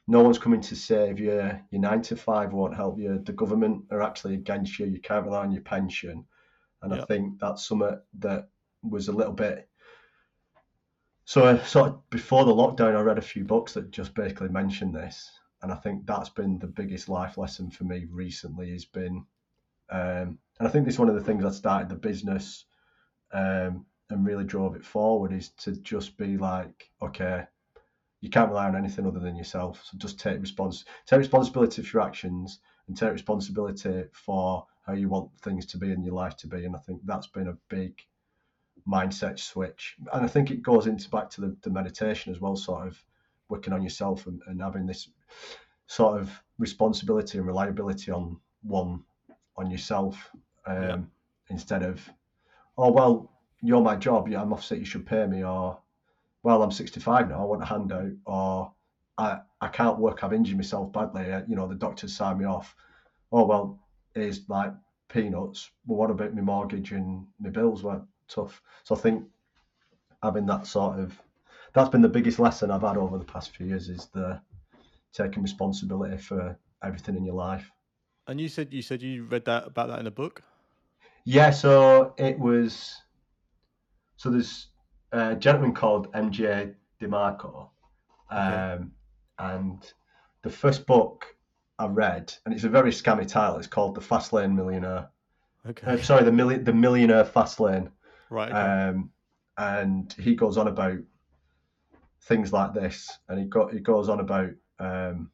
no 0.07 0.23
one's 0.23 0.39
coming 0.39 0.61
to 0.61 0.77
save 0.77 1.19
you, 1.19 1.33
your 1.71 1.81
nine 1.81 2.03
to 2.03 2.15
five 2.15 2.53
won't 2.53 2.77
help 2.77 2.99
you, 2.99 3.19
the 3.21 3.33
government 3.33 3.83
are 3.91 4.03
actually 4.03 4.35
against 4.35 4.79
you, 4.79 4.85
you 4.85 5.01
can't 5.01 5.25
rely 5.25 5.41
on 5.41 5.51
your 5.51 5.63
pension. 5.63 6.23
And 6.83 6.93
I 6.93 7.07
think 7.07 7.39
that's 7.39 7.67
something 7.67 7.99
that 8.19 8.51
was 8.83 9.09
a 9.09 9.13
little 9.13 9.33
bit 9.33 9.67
so, 11.25 11.47
uh, 11.47 11.65
sort 11.65 11.89
of 11.89 12.11
before 12.11 12.45
the 12.45 12.53
lockdown, 12.53 12.95
I 12.97 13.01
read 13.01 13.17
a 13.17 13.23
few 13.23 13.45
books 13.45 13.73
that 13.73 13.91
just 13.91 14.15
basically 14.15 14.51
mention 14.51 14.93
this, 14.93 15.41
and 15.67 15.73
I 15.73 15.81
think 15.81 16.07
that's 16.07 16.29
been 16.29 16.61
the 16.61 16.69
biggest 16.69 17.09
life 17.09 17.37
lesson 17.37 17.73
for 17.73 17.83
me 17.83 18.07
recently. 18.09 18.71
Has 18.71 18.85
been, 18.85 19.25
um, 19.91 20.39
and 20.61 20.69
I 20.69 20.69
think 20.69 20.85
this 20.85 20.95
is 20.95 21.01
one 21.01 21.09
of 21.09 21.17
the 21.17 21.25
things 21.25 21.43
that 21.43 21.55
started 21.55 21.89
the 21.89 21.97
business, 21.97 22.67
um, 23.33 23.85
and 24.09 24.25
really 24.25 24.45
drove 24.45 24.77
it 24.77 24.85
forward 24.85 25.33
is 25.33 25.49
to 25.49 25.73
just 25.73 26.17
be 26.17 26.37
like, 26.37 26.89
okay, 27.03 27.43
you 28.21 28.31
can't 28.31 28.51
rely 28.51 28.67
on 28.67 28.77
anything 28.77 29.09
other 29.09 29.19
than 29.19 29.35
yourself. 29.35 29.83
So 29.85 29.99
just 29.99 30.21
take 30.21 30.41
respons- 30.41 30.85
take 31.05 31.19
responsibility 31.19 31.83
for 31.83 31.99
your 31.99 32.07
actions, 32.07 32.61
and 32.87 32.97
take 32.97 33.11
responsibility 33.11 34.05
for 34.13 34.67
how 34.87 34.93
you 34.93 35.09
want 35.09 35.37
things 35.41 35.67
to 35.67 35.79
be 35.79 35.91
in 35.91 36.05
your 36.05 36.15
life 36.15 36.37
to 36.37 36.47
be. 36.47 36.65
And 36.65 36.77
I 36.77 36.79
think 36.79 37.01
that's 37.05 37.27
been 37.27 37.49
a 37.49 37.59
big 37.69 38.01
mindset 38.87 39.41
switch. 39.41 39.97
And 40.13 40.25
I 40.25 40.29
think 40.29 40.53
it 40.53 40.63
goes 40.63 40.87
into 40.87 41.11
back 41.11 41.29
to 41.31 41.41
the, 41.41 41.57
the 41.63 41.71
meditation 41.71 42.33
as 42.33 42.41
well, 42.41 42.55
sort 42.55 42.87
of 42.87 43.05
working 43.49 43.73
on 43.73 43.83
yourself 43.83 44.27
and, 44.27 44.41
and 44.47 44.63
having 44.63 44.87
this 44.87 45.09
sort 45.87 46.21
of 46.21 46.31
responsibility 46.59 47.39
and 47.39 47.47
reliability 47.47 48.11
on 48.13 48.39
one 48.63 49.03
on 49.57 49.71
yourself 49.71 50.31
um, 50.67 50.83
Yeah. 50.83 50.99
instead 51.49 51.83
of, 51.83 52.09
oh 52.77 52.91
well, 52.91 53.33
you're 53.63 53.81
my 53.83 53.97
job, 53.97 54.29
yeah, 54.29 54.43
I'm 54.43 54.53
off 54.53 54.65
sick, 54.65 54.79
you 54.81 54.85
should 54.85 55.07
pay 55.07 55.27
me, 55.27 55.45
or 55.45 55.79
well, 56.43 56.63
I'm 56.63 56.71
65 56.71 57.29
now, 57.29 57.41
I 57.41 57.45
want 57.45 57.63
a 57.63 57.67
handout, 57.67 58.13
or 58.27 58.73
I 59.19 59.41
I 59.61 59.69
can't 59.69 59.99
work, 59.99 60.23
I've 60.23 60.33
injured 60.35 60.57
myself 60.59 60.93
badly, 60.93 61.33
uh, 61.33 61.43
you 61.49 61.57
know, 61.57 61.67
the 61.67 61.75
doctor's 61.75 62.15
signed 62.15 62.39
me 62.39 62.45
off. 62.45 62.75
Oh 63.33 63.47
well, 63.47 63.81
it's 64.15 64.49
like 64.49 64.73
peanuts. 65.09 65.71
Well, 65.87 65.99
what 65.99 66.11
about 66.11 66.35
my 66.35 66.43
mortgage 66.43 66.93
and 66.93 67.27
my 67.39 67.51
bills? 67.51 67.83
were 67.83 68.03
tough. 68.29 68.61
So 68.85 68.95
I 68.95 68.99
think 68.99 69.25
having 70.23 70.47
that 70.47 70.67
sort 70.67 70.99
of 70.99 71.21
that's 71.73 71.89
been 71.91 72.03
the 72.03 72.09
biggest 72.09 72.39
lesson 72.39 72.71
I've 72.71 72.83
had 72.83 72.97
over 72.97 73.19
the 73.19 73.25
past 73.25 73.55
few 73.55 73.67
years 73.67 73.89
is 73.89 74.07
the 74.07 74.41
taking 75.13 75.43
responsibility 75.43 76.19
for 76.19 76.59
everything 76.83 77.17
in 77.17 77.25
your 77.25 77.35
life. 77.35 77.71
And 78.27 78.41
you 78.41 78.49
said 78.49 78.73
you 78.73 78.83
said 78.83 79.03
you 79.03 79.25
read 79.25 79.45
that 79.45 79.67
about 79.67 79.89
that 79.89 80.01
in 80.01 80.07
a 80.07 80.11
book. 80.11 80.43
Yeah, 81.25 81.51
so 81.51 82.15
it 82.19 82.39
was 82.39 82.97
so 84.17 84.31
there's 84.31 84.69
a 85.13 85.35
gentleman 85.37 85.75
called 85.75 86.13
MJ 86.13 86.75
DeMarco. 87.01 87.69
Okay. 88.33 88.41
Um, 88.41 88.93
and 89.39 89.93
the 90.43 90.51
first 90.51 90.87
book 90.87 91.27
I 91.79 91.87
read, 91.87 92.33
and 92.45 92.55
it's 92.55 92.65
a 92.65 92.69
very 92.69 92.91
scammy 92.91 93.29
title, 93.29 93.59
it's 93.59 93.67
called 93.67 93.95
The 93.95 94.01
Fast 94.01 94.33
Lane 94.33 94.57
Millionaire. 94.57 95.09
Okay. 95.69 95.87
Uh, 95.87 95.99
sorry, 95.99 96.25
the 96.25 96.33
million 96.33 96.65
the 96.65 96.73
millionaire 96.73 97.25
fast 97.25 97.61
lane. 97.61 97.91
right. 98.31 98.51
Okay. 98.51 98.59
Um, 98.59 99.11
and 99.59 100.15
he 100.19 100.35
goes 100.35 100.57
on 100.57 100.69
about 100.69 100.99
things 102.23 102.53
like 102.53 102.75
this, 102.75 103.11
and 103.29 103.39
he 103.39 103.47
got 103.47 103.73
he 103.73 103.81
goes 103.81 104.09
on 104.09 104.21
about 104.21 104.51
um, 104.79 105.31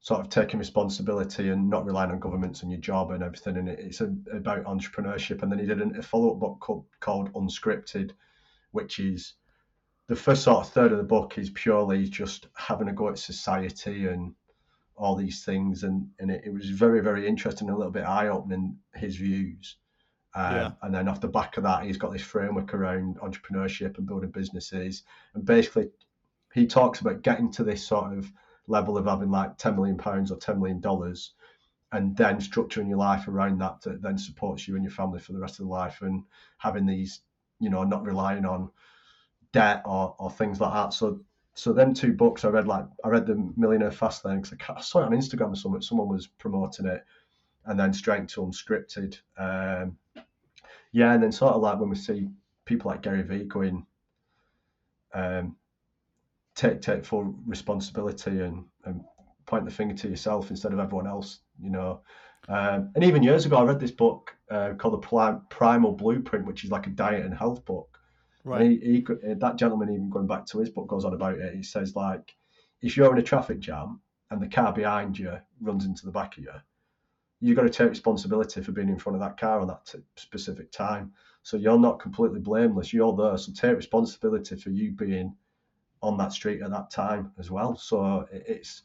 sort 0.00 0.20
of 0.20 0.28
taking 0.30 0.58
responsibility 0.58 1.50
and 1.50 1.68
not 1.68 1.84
relying 1.84 2.10
on 2.10 2.18
governments 2.18 2.62
and 2.62 2.70
your 2.70 2.80
job 2.80 3.10
and 3.10 3.22
everything. 3.22 3.56
And 3.56 3.68
it, 3.68 3.78
it's 3.78 4.00
a, 4.00 4.14
about 4.32 4.64
entrepreneurship. 4.64 5.42
And 5.42 5.52
then 5.52 5.58
he 5.58 5.66
did 5.66 5.80
a 5.80 6.02
follow 6.02 6.32
up 6.32 6.40
book 6.40 6.60
called, 6.60 6.86
called 7.00 7.32
Unscripted, 7.34 8.12
which 8.70 8.98
is 8.98 9.34
the 10.06 10.16
first 10.16 10.44
sort 10.44 10.64
of 10.64 10.72
third 10.72 10.92
of 10.92 10.98
the 10.98 11.04
book 11.04 11.36
is 11.36 11.50
purely 11.50 12.08
just 12.08 12.46
having 12.54 12.88
a 12.88 12.92
go 12.92 13.10
at 13.10 13.18
society 13.18 14.06
and 14.06 14.34
all 14.96 15.14
these 15.14 15.44
things. 15.44 15.82
And, 15.82 16.08
and 16.18 16.30
it, 16.30 16.42
it 16.46 16.52
was 16.52 16.70
very, 16.70 17.00
very 17.00 17.26
interesting, 17.26 17.68
and 17.68 17.74
a 17.74 17.78
little 17.78 17.92
bit 17.92 18.04
eye 18.04 18.28
opening, 18.28 18.76
his 18.94 19.16
views. 19.16 19.76
Um, 20.34 20.54
Yeah. 20.54 20.70
And 20.82 20.94
then 20.94 21.08
off 21.08 21.20
the 21.20 21.28
back 21.28 21.56
of 21.56 21.64
that, 21.64 21.84
he's 21.84 21.98
got 21.98 22.12
this 22.12 22.22
framework 22.22 22.72
around 22.72 23.18
entrepreneurship 23.18 23.98
and 23.98 24.06
building 24.06 24.30
businesses. 24.30 25.02
And 25.34 25.44
basically, 25.44 25.90
he 26.58 26.66
talks 26.66 27.00
about 27.00 27.22
getting 27.22 27.50
to 27.52 27.64
this 27.64 27.86
sort 27.86 28.16
of 28.16 28.30
level 28.66 28.98
of 28.98 29.06
having 29.06 29.30
like 29.30 29.56
10 29.56 29.76
million 29.76 29.96
pounds 29.96 30.30
or 30.30 30.36
10 30.36 30.58
million 30.58 30.80
dollars 30.80 31.32
and 31.92 32.16
then 32.16 32.36
structuring 32.38 32.88
your 32.88 32.98
life 32.98 33.28
around 33.28 33.58
that 33.58 33.80
that 33.80 34.02
then 34.02 34.18
supports 34.18 34.68
you 34.68 34.74
and 34.74 34.84
your 34.84 34.92
family 34.92 35.18
for 35.18 35.32
the 35.32 35.38
rest 35.38 35.58
of 35.58 35.66
the 35.66 35.72
life 35.72 36.02
and 36.02 36.22
having 36.58 36.84
these 36.84 37.22
you 37.60 37.70
know 37.70 37.82
not 37.82 38.04
relying 38.04 38.44
on 38.44 38.70
debt 39.52 39.82
or, 39.86 40.14
or 40.18 40.30
things 40.30 40.60
like 40.60 40.72
that. 40.72 40.92
So 40.92 41.20
so 41.54 41.72
them 41.72 41.92
two 41.92 42.12
books 42.12 42.44
i 42.44 42.48
read 42.48 42.68
like 42.68 42.84
i 43.04 43.08
read 43.08 43.26
the 43.26 43.52
millionaire 43.56 43.90
fast 43.90 44.24
lane 44.24 44.40
because 44.40 44.56
I 44.68 44.80
saw 44.80 45.00
it 45.00 45.06
on 45.06 45.10
instagram 45.10 45.52
or 45.52 45.56
something 45.56 45.82
someone 45.82 46.06
was 46.06 46.28
promoting 46.28 46.86
it 46.86 47.04
and 47.64 47.78
then 47.78 47.92
straight 47.92 48.20
into 48.20 48.42
unscripted 48.42 49.18
um 49.36 49.98
yeah 50.92 51.14
and 51.14 51.22
then 51.22 51.32
sort 51.32 51.54
of 51.54 51.62
like 51.62 51.80
when 51.80 51.88
we 51.88 51.96
see 51.96 52.28
people 52.64 52.92
like 52.92 53.02
gary 53.02 53.22
vee 53.22 53.42
going 53.42 53.84
um 55.14 55.56
take 56.58 56.82
take 56.82 57.04
full 57.04 57.34
responsibility 57.46 58.40
and, 58.40 58.64
and 58.84 59.00
point 59.46 59.64
the 59.64 59.70
finger 59.70 59.94
to 59.94 60.08
yourself 60.08 60.50
instead 60.50 60.72
of 60.72 60.78
everyone 60.78 61.06
else 61.06 61.40
you 61.60 61.70
know 61.70 62.00
um, 62.48 62.90
and 62.94 63.04
even 63.04 63.22
years 63.22 63.46
ago 63.46 63.56
i 63.56 63.62
read 63.62 63.80
this 63.80 63.92
book 63.92 64.36
uh, 64.50 64.72
called 64.74 65.00
the 65.00 65.40
primal 65.50 65.92
blueprint 65.92 66.44
which 66.44 66.64
is 66.64 66.70
like 66.70 66.86
a 66.86 66.90
diet 66.90 67.24
and 67.24 67.34
health 67.34 67.64
book 67.64 67.98
right. 68.44 68.62
and 68.62 68.72
he, 68.72 68.78
he, 68.78 69.06
uh, 69.30 69.34
that 69.38 69.56
gentleman 69.56 69.88
even 69.88 70.10
going 70.10 70.26
back 70.26 70.44
to 70.44 70.58
his 70.58 70.68
book 70.68 70.88
goes 70.88 71.04
on 71.04 71.14
about 71.14 71.38
it 71.38 71.54
he 71.54 71.62
says 71.62 71.94
like 71.94 72.34
if 72.82 72.96
you're 72.96 73.12
in 73.12 73.18
a 73.18 73.22
traffic 73.22 73.60
jam 73.60 74.00
and 74.30 74.42
the 74.42 74.48
car 74.48 74.72
behind 74.72 75.18
you 75.18 75.32
runs 75.60 75.84
into 75.84 76.04
the 76.04 76.12
back 76.12 76.36
of 76.36 76.44
you 76.44 76.50
you've 77.40 77.56
got 77.56 77.62
to 77.62 77.70
take 77.70 77.88
responsibility 77.88 78.60
for 78.60 78.72
being 78.72 78.88
in 78.88 78.98
front 78.98 79.14
of 79.14 79.20
that 79.20 79.38
car 79.38 79.60
on 79.60 79.68
that 79.68 79.86
t- 79.86 79.98
specific 80.16 80.70
time. 80.72 81.12
So 81.42 81.56
you're 81.56 81.78
not 81.78 82.00
completely 82.00 82.40
blameless. 82.40 82.92
You're 82.92 83.14
there, 83.14 83.38
so 83.38 83.52
take 83.52 83.76
responsibility 83.76 84.56
for 84.56 84.70
you 84.70 84.92
being 84.92 85.32
on 86.02 86.16
that 86.18 86.32
street 86.32 86.62
at 86.62 86.70
that 86.70 86.90
time 86.90 87.32
as 87.38 87.50
well. 87.50 87.76
So 87.76 88.26
it's 88.30 88.82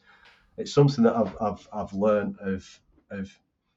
it's 0.57 0.74
something 0.74 1.03
that 1.03 1.16
I've 1.16 1.36
I've 1.41 1.68
I've 1.74 1.93
learned 1.93 2.38
of 2.39 2.82
of 3.11 3.32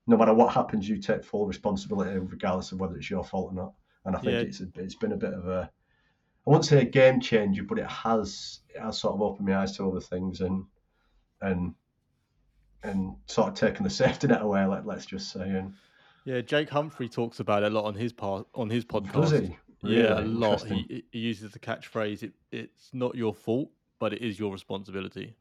no 0.07 0.17
matter 0.17 0.35
what 0.35 0.55
happens, 0.55 0.89
you 0.89 0.99
take 0.99 1.25
full 1.25 1.47
responsibility 1.47 2.19
regardless 2.19 2.73
of 2.73 2.81
whether 2.81 2.97
it's 2.97 3.11
your 3.11 3.25
fault 3.25 3.53
or 3.53 3.55
not. 3.55 3.73
And 4.05 4.15
I 4.15 4.21
think 4.21 4.33
yeah. 4.33 4.41
it's 4.41 4.61
a, 4.61 4.69
it's 4.77 4.95
been 4.95 5.13
a 5.13 5.17
bit 5.17 5.35
of 5.35 5.49
a 5.49 5.71
I 6.47 6.51
won't 6.51 6.65
say 6.65 6.81
a 6.81 6.85
game 6.85 7.21
changer, 7.21 7.65
but 7.65 7.79
it 7.79 7.91
has 7.91 8.61
it 8.75 8.81
has 8.81 8.99
sort 8.99 9.15
of 9.15 9.23
opened 9.23 9.49
my 9.49 9.57
eyes 9.57 9.77
to 9.77 9.89
other 9.89 10.01
things 10.01 10.41
and 10.41 10.65
and 11.41 11.75
and 12.83 13.17
sort 13.27 13.49
of 13.49 13.55
taken 13.55 13.83
the 13.85 13.91
safety 13.91 14.29
net 14.29 14.43
away. 14.43 14.65
Let 14.65 14.87
let's 14.87 15.07
just 15.07 15.33
say. 15.33 15.49
And 15.49 15.75
yeah, 16.25 16.41
Jake 16.41 16.69
Humphrey 16.69 17.09
talks 17.09 17.41
about 17.41 17.65
it 17.65 17.73
a 17.73 17.75
lot 17.75 17.85
on 17.85 17.95
his 17.95 18.13
part 18.13 18.47
on 18.55 18.71
his 18.71 18.85
podcast. 18.85 19.13
Does 19.13 19.31
he? 19.33 19.57
Really 19.83 20.03
yeah, 20.03 20.21
a 20.21 20.23
lot. 20.23 20.65
He, 20.67 21.05
he 21.13 21.19
uses 21.19 21.53
the 21.53 21.59
catchphrase, 21.59 22.23
it, 22.23 22.33
"It's 22.51 22.91
not 22.93 23.15
your 23.15 23.35
fault, 23.35 23.71
but 23.99 24.13
it 24.13 24.23
is 24.23 24.39
your 24.39 24.53
responsibility." 24.53 25.37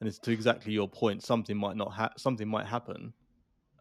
And 0.00 0.08
it's 0.08 0.18
to 0.20 0.32
exactly 0.32 0.72
your 0.72 0.88
point. 0.88 1.22
Something 1.22 1.56
might 1.56 1.76
not 1.76 1.92
ha- 1.92 2.12
something 2.16 2.48
might 2.48 2.66
happen, 2.66 3.12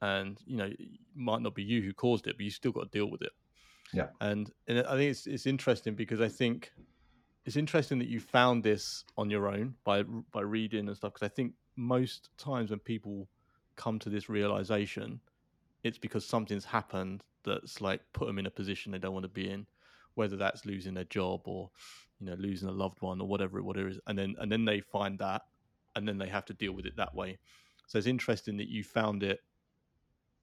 and 0.01 0.39
you 0.45 0.57
know, 0.57 0.65
it 0.65 0.79
might 1.15 1.41
not 1.41 1.55
be 1.55 1.63
you 1.63 1.81
who 1.81 1.93
caused 1.93 2.27
it, 2.27 2.37
but 2.37 2.43
you 2.43 2.51
still 2.51 2.71
got 2.71 2.91
to 2.91 2.97
deal 2.97 3.09
with 3.09 3.21
it. 3.21 3.31
Yeah. 3.93 4.07
And, 4.21 4.51
and 4.67 4.79
I 4.79 4.95
think 4.95 5.11
it's 5.11 5.27
it's 5.27 5.45
interesting 5.45 5.95
because 5.95 6.21
I 6.21 6.29
think 6.29 6.71
it's 7.45 7.55
interesting 7.55 7.99
that 7.99 8.07
you 8.07 8.19
found 8.19 8.63
this 8.63 9.03
on 9.17 9.29
your 9.29 9.47
own 9.47 9.75
by 9.83 10.03
by 10.03 10.41
reading 10.41 10.87
and 10.87 10.95
stuff. 10.95 11.13
Because 11.13 11.25
I 11.25 11.33
think 11.33 11.53
most 11.75 12.29
times 12.37 12.69
when 12.69 12.79
people 12.79 13.27
come 13.75 13.99
to 13.99 14.09
this 14.09 14.29
realization, 14.29 15.19
it's 15.83 15.97
because 15.97 16.25
something's 16.25 16.65
happened 16.65 17.23
that's 17.43 17.81
like 17.81 18.01
put 18.13 18.27
them 18.27 18.37
in 18.37 18.45
a 18.45 18.51
position 18.51 18.91
they 18.91 18.99
don't 18.99 19.13
want 19.13 19.23
to 19.23 19.29
be 19.29 19.49
in, 19.49 19.65
whether 20.15 20.37
that's 20.37 20.65
losing 20.65 20.93
their 20.93 21.05
job 21.05 21.41
or 21.45 21.69
you 22.19 22.27
know 22.27 22.35
losing 22.37 22.69
a 22.69 22.71
loved 22.71 23.01
one 23.01 23.21
or 23.21 23.27
whatever 23.27 23.61
whatever 23.63 23.87
it 23.87 23.93
is, 23.93 23.99
and 24.07 24.17
then 24.17 24.35
and 24.39 24.51
then 24.51 24.65
they 24.65 24.81
find 24.81 25.19
that, 25.19 25.43
and 25.95 26.07
then 26.07 26.17
they 26.17 26.27
have 26.27 26.45
to 26.45 26.53
deal 26.53 26.73
with 26.73 26.85
it 26.85 26.97
that 26.97 27.15
way. 27.15 27.37
So 27.87 27.97
it's 27.97 28.07
interesting 28.07 28.57
that 28.57 28.69
you 28.69 28.83
found 28.83 29.23
it 29.23 29.41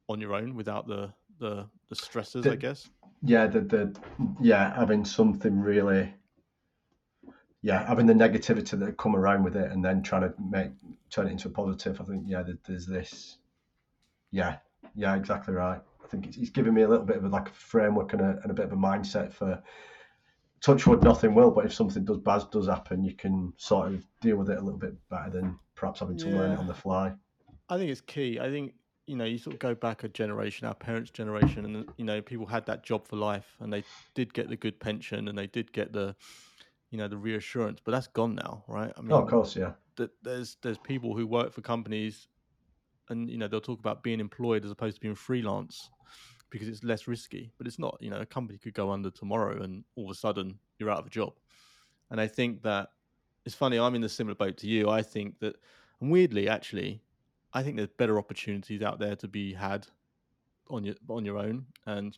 on 0.09 0.21
your 0.21 0.35
own 0.35 0.55
without 0.55 0.87
the 0.87 1.13
the 1.39 1.67
the 1.89 1.97
stresses, 1.97 2.45
the, 2.45 2.53
I 2.53 2.57
guess. 2.57 2.89
Yeah, 3.23 3.47
the 3.47 3.61
the 3.61 3.97
yeah, 4.41 4.75
having 4.75 5.05
something 5.05 5.59
really 5.59 6.15
yeah, 7.63 7.87
having 7.87 8.07
the 8.07 8.15
negativity 8.15 8.79
that 8.79 8.97
come 8.97 9.17
around 9.17 9.43
with 9.43 9.57
it 9.57 9.71
and 9.73 9.85
then 9.85 10.03
trying 10.03 10.23
to 10.23 10.35
make 10.51 10.71
turn 11.11 11.27
it 11.27 11.33
into 11.33 11.49
a 11.49 11.51
positive. 11.51 12.01
I 12.01 12.05
think 12.05 12.25
yeah, 12.27 12.45
there's 12.67 12.87
this 12.87 13.39
yeah, 14.31 14.57
yeah, 14.95 15.17
exactly 15.17 15.55
right. 15.55 15.81
I 16.09 16.11
think 16.11 16.27
it's, 16.27 16.37
it's 16.39 16.51
giving 16.51 16.75
me 16.75 16.83
a 16.83 16.89
little 16.89 17.05
bit 17.05 17.17
of 17.17 17.25
a, 17.25 17.29
like 17.29 17.51
a 17.51 17.53
framework 17.53 18.15
and 18.15 18.23
a, 18.23 18.41
and 18.43 18.51
a 18.51 18.55
bit 18.55 18.65
of 18.65 18.73
a 18.73 18.77
mindset 18.77 19.33
for 19.33 19.63
touch 20.61 20.87
wood, 20.87 21.03
nothing 21.03 21.35
will. 21.35 21.51
But 21.51 21.67
if 21.67 21.75
something 21.75 22.05
does 22.05 22.19
bad 22.19 22.45
does 22.51 22.67
happen, 22.67 23.05
you 23.05 23.15
can 23.15 23.53
sort 23.59 23.89
of 23.89 24.05
deal 24.21 24.37
with 24.37 24.51
it 24.51 24.59
a 24.59 24.63
little 24.63 24.79
bit 24.79 24.95
better 25.11 25.31
than 25.31 25.59
perhaps 25.75 26.01
having 26.01 26.17
to 26.19 26.29
yeah. 26.29 26.37
learn 26.37 26.53
it 26.53 26.59
on 26.59 26.67
the 26.67 26.75
fly. 26.75 27.13
I 27.69 27.77
think 27.77 27.91
it's 27.91 28.01
key. 28.01 28.41
I 28.41 28.49
think 28.49 28.73
you 29.07 29.17
know, 29.17 29.25
you 29.25 29.39
sort 29.39 29.55
of 29.55 29.61
go 29.61 29.75
back 29.75 30.05
a 30.05 30.09
generation, 30.09 30.67
our 30.67 30.75
parents' 30.75 31.11
generation, 31.11 31.65
and 31.65 31.89
you 31.97 32.05
know, 32.05 32.21
people 32.21 32.47
had 32.47 32.67
that 32.67 32.85
job 32.85 33.07
for 33.07 33.17
life, 33.17 33.57
and 33.61 33.73
they 33.73 33.83
did 34.15 34.35
get 34.35 34.49
the 34.49 34.57
good 34.57 34.79
pension, 34.79 35.29
and 35.29 35.37
they 35.37 35.47
did 35.47 35.73
get 35.73 35.93
the, 35.93 36.15
you 36.91 36.99
know, 36.99 37.09
the 37.09 37.17
reassurance. 37.17 37.81
But 37.83 37.93
that's 37.93 38.07
gone 38.07 38.35
now, 38.35 38.65
right? 38.69 38.93
I 38.97 39.01
mean, 39.01 39.13
oh, 39.13 39.23
of 39.23 39.29
course, 39.29 39.57
yeah. 39.57 39.73
There's 40.23 40.59
there's 40.63 40.79
people 40.79 41.17
who 41.17 41.27
work 41.27 41.53
for 41.53 41.63
companies, 41.63 42.29
and 43.11 43.31
you 43.31 43.39
know, 43.39 43.49
they'll 43.49 43.61
talk 43.61 43.81
about 43.81 44.03
being 44.03 44.21
employed 44.21 44.65
as 44.65 44.71
opposed 44.71 44.97
to 44.97 45.01
being 45.01 45.15
freelance 45.15 45.91
because 46.51 46.69
it's 46.69 46.83
less 46.83 47.07
risky. 47.07 47.53
But 47.59 47.67
it's 47.67 47.79
not. 47.79 47.97
You 48.01 48.11
know, 48.11 48.21
a 48.21 48.27
company 48.27 48.59
could 48.59 48.75
go 48.75 48.91
under 48.91 49.11
tomorrow, 49.11 49.63
and 49.63 49.85
all 49.97 50.07
of 50.07 50.11
a 50.11 50.15
sudden 50.15 50.59
you're 50.79 50.91
out 50.91 50.99
of 50.99 51.07
a 51.07 51.11
job. 51.11 51.35
And 52.11 52.21
I 52.21 52.27
think 52.27 52.63
that 52.63 52.89
it's 53.45 53.55
funny. 53.55 53.79
I'm 53.79 53.95
in 53.95 54.05
a 54.05 54.09
similar 54.09 54.35
boat 54.35 54.57
to 54.59 54.67
you. 54.67 54.89
I 54.89 55.03
think 55.03 55.39
that, 55.41 55.57
and 56.01 56.11
weirdly, 56.11 56.49
actually, 56.49 57.03
I 57.53 57.63
think 57.63 57.77
there's 57.77 57.89
better 57.89 58.19
opportunities 58.19 58.83
out 58.83 58.99
there 58.99 59.17
to 59.17 59.29
be 59.29 59.53
had 59.53 59.87
on 60.71 60.85
your 60.85 60.95
on 61.09 61.25
your 61.25 61.39
own, 61.39 61.67
and 61.87 62.17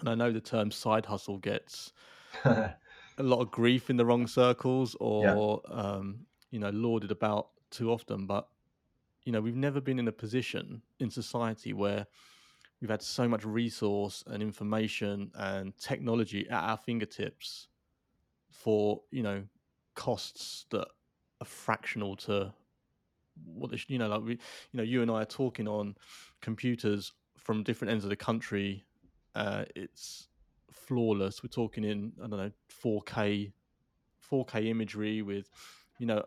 and 0.00 0.08
I 0.08 0.14
know 0.14 0.32
the 0.32 0.40
term 0.40 0.70
side 0.70 1.06
hustle 1.06 1.38
gets 1.38 1.92
a 2.44 2.74
lot 3.18 3.40
of 3.40 3.50
grief 3.50 3.90
in 3.90 3.96
the 3.96 4.06
wrong 4.06 4.26
circles, 4.26 4.96
or 5.00 5.60
yeah. 5.68 5.74
um, 5.74 6.20
you 6.50 6.58
know, 6.58 6.70
lauded 6.70 7.10
about 7.10 7.48
too 7.70 7.90
often. 7.90 8.26
But 8.26 8.48
you 9.28 9.32
know, 9.32 9.42
we've 9.42 9.54
never 9.54 9.78
been 9.78 9.98
in 9.98 10.08
a 10.08 10.12
position 10.12 10.80
in 11.00 11.10
society 11.10 11.74
where 11.74 12.06
we've 12.80 12.88
had 12.88 13.02
so 13.02 13.28
much 13.28 13.44
resource 13.44 14.24
and 14.26 14.42
information 14.42 15.30
and 15.34 15.76
technology 15.76 16.48
at 16.48 16.64
our 16.64 16.78
fingertips 16.78 17.68
for 18.50 19.02
you 19.10 19.22
know 19.22 19.42
costs 19.94 20.64
that 20.70 20.86
are 21.42 21.44
fractional 21.44 22.16
to 22.16 22.54
what 23.44 23.70
they, 23.70 23.78
you 23.88 23.98
know, 23.98 24.08
like 24.08 24.22
we, 24.22 24.30
you 24.30 24.38
know, 24.72 24.82
you 24.82 25.02
and 25.02 25.10
I 25.10 25.20
are 25.20 25.26
talking 25.26 25.68
on 25.68 25.94
computers 26.40 27.12
from 27.36 27.62
different 27.62 27.92
ends 27.92 28.04
of 28.04 28.08
the 28.08 28.16
country. 28.16 28.86
Uh, 29.34 29.66
it's 29.76 30.28
flawless. 30.72 31.42
We're 31.42 31.50
talking 31.50 31.84
in 31.84 32.12
I 32.24 32.28
don't 32.28 32.38
know 32.38 32.52
4K, 32.82 33.52
4K 34.32 34.68
imagery 34.68 35.20
with, 35.20 35.50
you 35.98 36.06
know, 36.06 36.24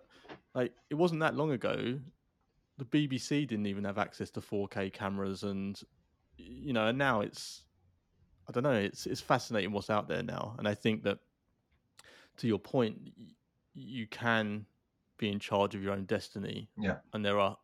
like 0.53 0.73
it 0.91 0.93
wasn't 0.93 1.21
that 1.21 1.35
long 1.35 1.51
ago. 1.51 1.97
The 2.81 3.07
BBC 3.07 3.47
didn't 3.47 3.67
even 3.67 3.83
have 3.83 3.99
access 3.99 4.31
to 4.31 4.41
4K 4.41 4.91
cameras, 4.91 5.43
and 5.43 5.79
you 6.35 6.73
know, 6.73 6.87
and 6.87 6.97
now 6.97 7.21
it's, 7.21 7.61
I 8.49 8.51
don't 8.51 8.63
know, 8.63 8.71
it's 8.71 9.05
it's 9.05 9.21
fascinating 9.21 9.71
what's 9.71 9.91
out 9.91 10.07
there 10.07 10.23
now, 10.23 10.55
and 10.57 10.67
I 10.67 10.73
think 10.73 11.03
that, 11.03 11.19
to 12.37 12.47
your 12.47 12.57
point, 12.57 12.97
you 13.75 14.07
can 14.07 14.65
be 15.19 15.29
in 15.29 15.37
charge 15.37 15.75
of 15.75 15.83
your 15.83 15.93
own 15.93 16.05
destiny. 16.05 16.69
Yeah. 16.75 16.97
And 17.13 17.23
there 17.23 17.39
are 17.39 17.55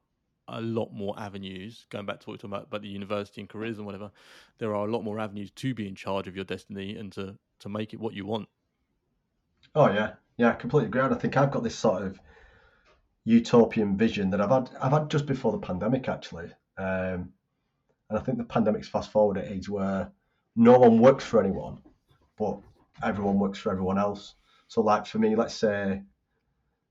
a 0.47 0.61
lot 0.61 0.93
more 0.93 1.20
avenues, 1.20 1.88
going 1.89 2.05
back 2.05 2.20
to 2.20 2.30
what 2.30 2.34
we 2.34 2.36
are 2.36 2.38
talking 2.38 2.51
about, 2.51 2.68
about 2.68 2.82
the 2.84 2.88
university 2.88 3.41
and 3.41 3.49
careers 3.49 3.78
and 3.78 3.88
whatever, 3.88 4.11
there 4.59 4.76
are 4.76 4.88
a 4.88 4.91
lot 4.91 5.03
more 5.03 5.20
avenues 5.20 5.49
to 5.51 5.74
be 5.74 5.88
in 5.88 5.95
charge 5.95 6.28
of 6.28 6.36
your 6.36 6.45
destiny 6.45 6.95
and 6.95 7.11
to, 7.13 7.36
to 7.59 7.70
make 7.70 7.93
it 7.93 7.99
what 7.99 8.13
you 8.13 8.26
want. 8.26 8.47
Oh 9.74 9.91
yeah. 9.91 10.13
Yeah, 10.38 10.51
I 10.51 10.53
completely 10.53 10.89
agree. 10.89 11.01
And 11.01 11.13
I 11.13 11.18
think 11.18 11.36
I've 11.36 11.49
got 11.49 11.63
this 11.63 11.76
sort 11.76 12.03
of 12.03 12.20
utopian 13.28 13.97
vision 13.97 14.30
that 14.30 14.39
I've 14.39 14.49
had 14.49 14.69
I've 14.82 14.93
had 14.93 15.09
just 15.09 15.25
before 15.25 15.51
the 15.51 15.57
pandemic 15.59 16.07
actually. 16.07 16.49
Um, 16.78 17.34
and 18.09 18.17
I 18.17 18.19
think 18.19 18.38
the 18.38 18.45
pandemic's 18.45 18.88
fast 18.88 19.11
forward 19.11 19.38
age 19.38 19.67
where 19.67 20.09
no 20.55 20.80
one 20.80 20.97
works 20.99 21.25
for 21.25 21.43
anyone, 21.43 21.80
but 22.38 22.57
everyone 23.03 23.38
works 23.38 23.59
for 23.59 23.71
everyone 23.71 23.97
else. 23.97 24.36
So 24.69 24.82
like 24.82 25.05
for 25.05 25.19
me, 25.19 25.36
let's 25.36 25.53
say 25.53 26.03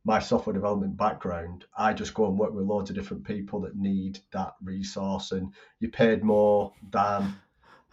my 0.04 0.18
software 0.18 0.52
development 0.52 0.98
background, 0.98 1.64
I 1.76 1.94
just 1.94 2.12
go 2.12 2.26
and 2.26 2.38
work 2.38 2.52
with 2.52 2.66
loads 2.66 2.90
of 2.90 2.96
different 2.96 3.24
people 3.24 3.58
that 3.62 3.74
need 3.74 4.18
that 4.32 4.52
resource, 4.62 5.32
and 5.32 5.50
you're 5.80 5.90
paid 5.90 6.22
more 6.22 6.70
than 6.92 7.34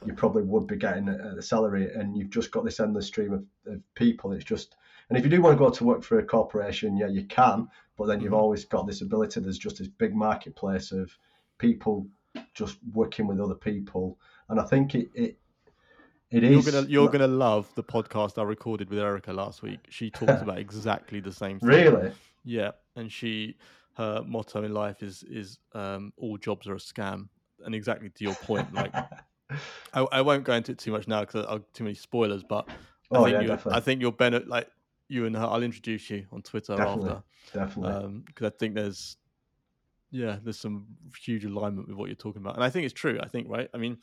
you 0.05 0.13
probably 0.13 0.43
would 0.43 0.67
be 0.67 0.75
getting 0.75 1.07
a 1.07 1.41
salary, 1.41 1.93
and 1.93 2.17
you've 2.17 2.29
just 2.29 2.51
got 2.51 2.65
this 2.65 2.81
endless 2.81 3.07
stream 3.07 3.31
of, 3.31 3.45
of, 3.71 3.79
people. 3.95 4.33
It's 4.33 4.43
just, 4.43 4.75
and 5.07 5.17
if 5.17 5.23
you 5.23 5.29
do 5.29 5.41
want 5.41 5.57
to 5.57 5.63
go 5.63 5.69
to 5.69 5.83
work 5.85 6.03
for 6.03 6.19
a 6.19 6.25
corporation, 6.25 6.97
yeah, 6.97 7.07
you 7.07 7.23
can, 7.23 7.69
but 7.97 8.07
then 8.07 8.19
you've 8.19 8.31
mm-hmm. 8.31 8.41
always 8.41 8.65
got 8.65 8.87
this 8.87 9.01
ability. 9.01 9.39
There's 9.39 9.57
just 9.57 9.77
this 9.77 9.87
big 9.87 10.15
marketplace 10.15 10.91
of 10.91 11.11
people 11.57 12.07
just 12.53 12.77
working 12.93 13.27
with 13.27 13.39
other 13.39 13.55
people, 13.55 14.17
and 14.49 14.59
I 14.59 14.63
think 14.63 14.95
it, 14.95 15.09
it 15.13 15.37
it 16.31 16.43
you're 16.43 16.59
is. 16.59 16.69
Gonna, 16.69 16.87
you're 16.87 17.09
gonna 17.09 17.27
love 17.27 17.71
the 17.75 17.83
podcast 17.83 18.39
I 18.39 18.43
recorded 18.43 18.89
with 18.89 18.99
Erica 18.99 19.31
last 19.31 19.61
week. 19.61 19.79
She 19.89 20.09
talks 20.09 20.41
about 20.43 20.57
exactly 20.57 21.19
the 21.19 21.31
same 21.31 21.59
thing. 21.59 21.69
Really? 21.69 22.11
Yeah, 22.43 22.71
and 22.95 23.11
she 23.11 23.55
her 23.95 24.23
motto 24.25 24.63
in 24.63 24.73
life 24.73 25.03
is 25.03 25.23
is 25.23 25.59
um, 25.73 26.11
all 26.17 26.37
jobs 26.37 26.67
are 26.67 26.73
a 26.73 26.79
scam, 26.79 27.29
and 27.63 27.75
exactly 27.75 28.09
to 28.09 28.23
your 28.23 28.35
point, 28.35 28.73
like 28.73 28.93
I, 29.93 30.01
I 30.11 30.21
won't 30.21 30.43
go 30.43 30.53
into 30.53 30.71
it 30.71 30.79
too 30.79 30.91
much 30.91 31.07
now 31.07 31.21
because 31.21 31.45
I'll 31.45 31.65
too 31.73 31.83
many 31.83 31.95
spoilers. 31.95 32.43
But 32.43 32.67
I 33.11 33.17
oh, 33.17 33.25
think 33.25 33.47
yeah. 33.47 33.57
I 33.67 33.79
think 33.79 34.01
you'll 34.01 34.11
benefit. 34.11 34.47
Like 34.47 34.67
you 35.07 35.25
and 35.25 35.35
her, 35.35 35.43
I'll 35.43 35.63
introduce 35.63 36.09
you 36.09 36.25
on 36.31 36.41
Twitter 36.41 36.75
definitely, 36.75 37.09
after. 37.09 37.23
Definitely, 37.53 38.21
because 38.25 38.45
um, 38.45 38.53
I 38.53 38.57
think 38.57 38.75
there's 38.75 39.17
yeah, 40.11 40.37
there's 40.43 40.59
some 40.59 40.85
huge 41.19 41.45
alignment 41.45 41.87
with 41.87 41.97
what 41.97 42.07
you're 42.07 42.15
talking 42.15 42.41
about, 42.41 42.55
and 42.55 42.63
I 42.63 42.69
think 42.69 42.85
it's 42.85 42.93
true. 42.93 43.19
I 43.21 43.27
think 43.27 43.47
right. 43.49 43.69
I 43.73 43.77
mean 43.77 43.97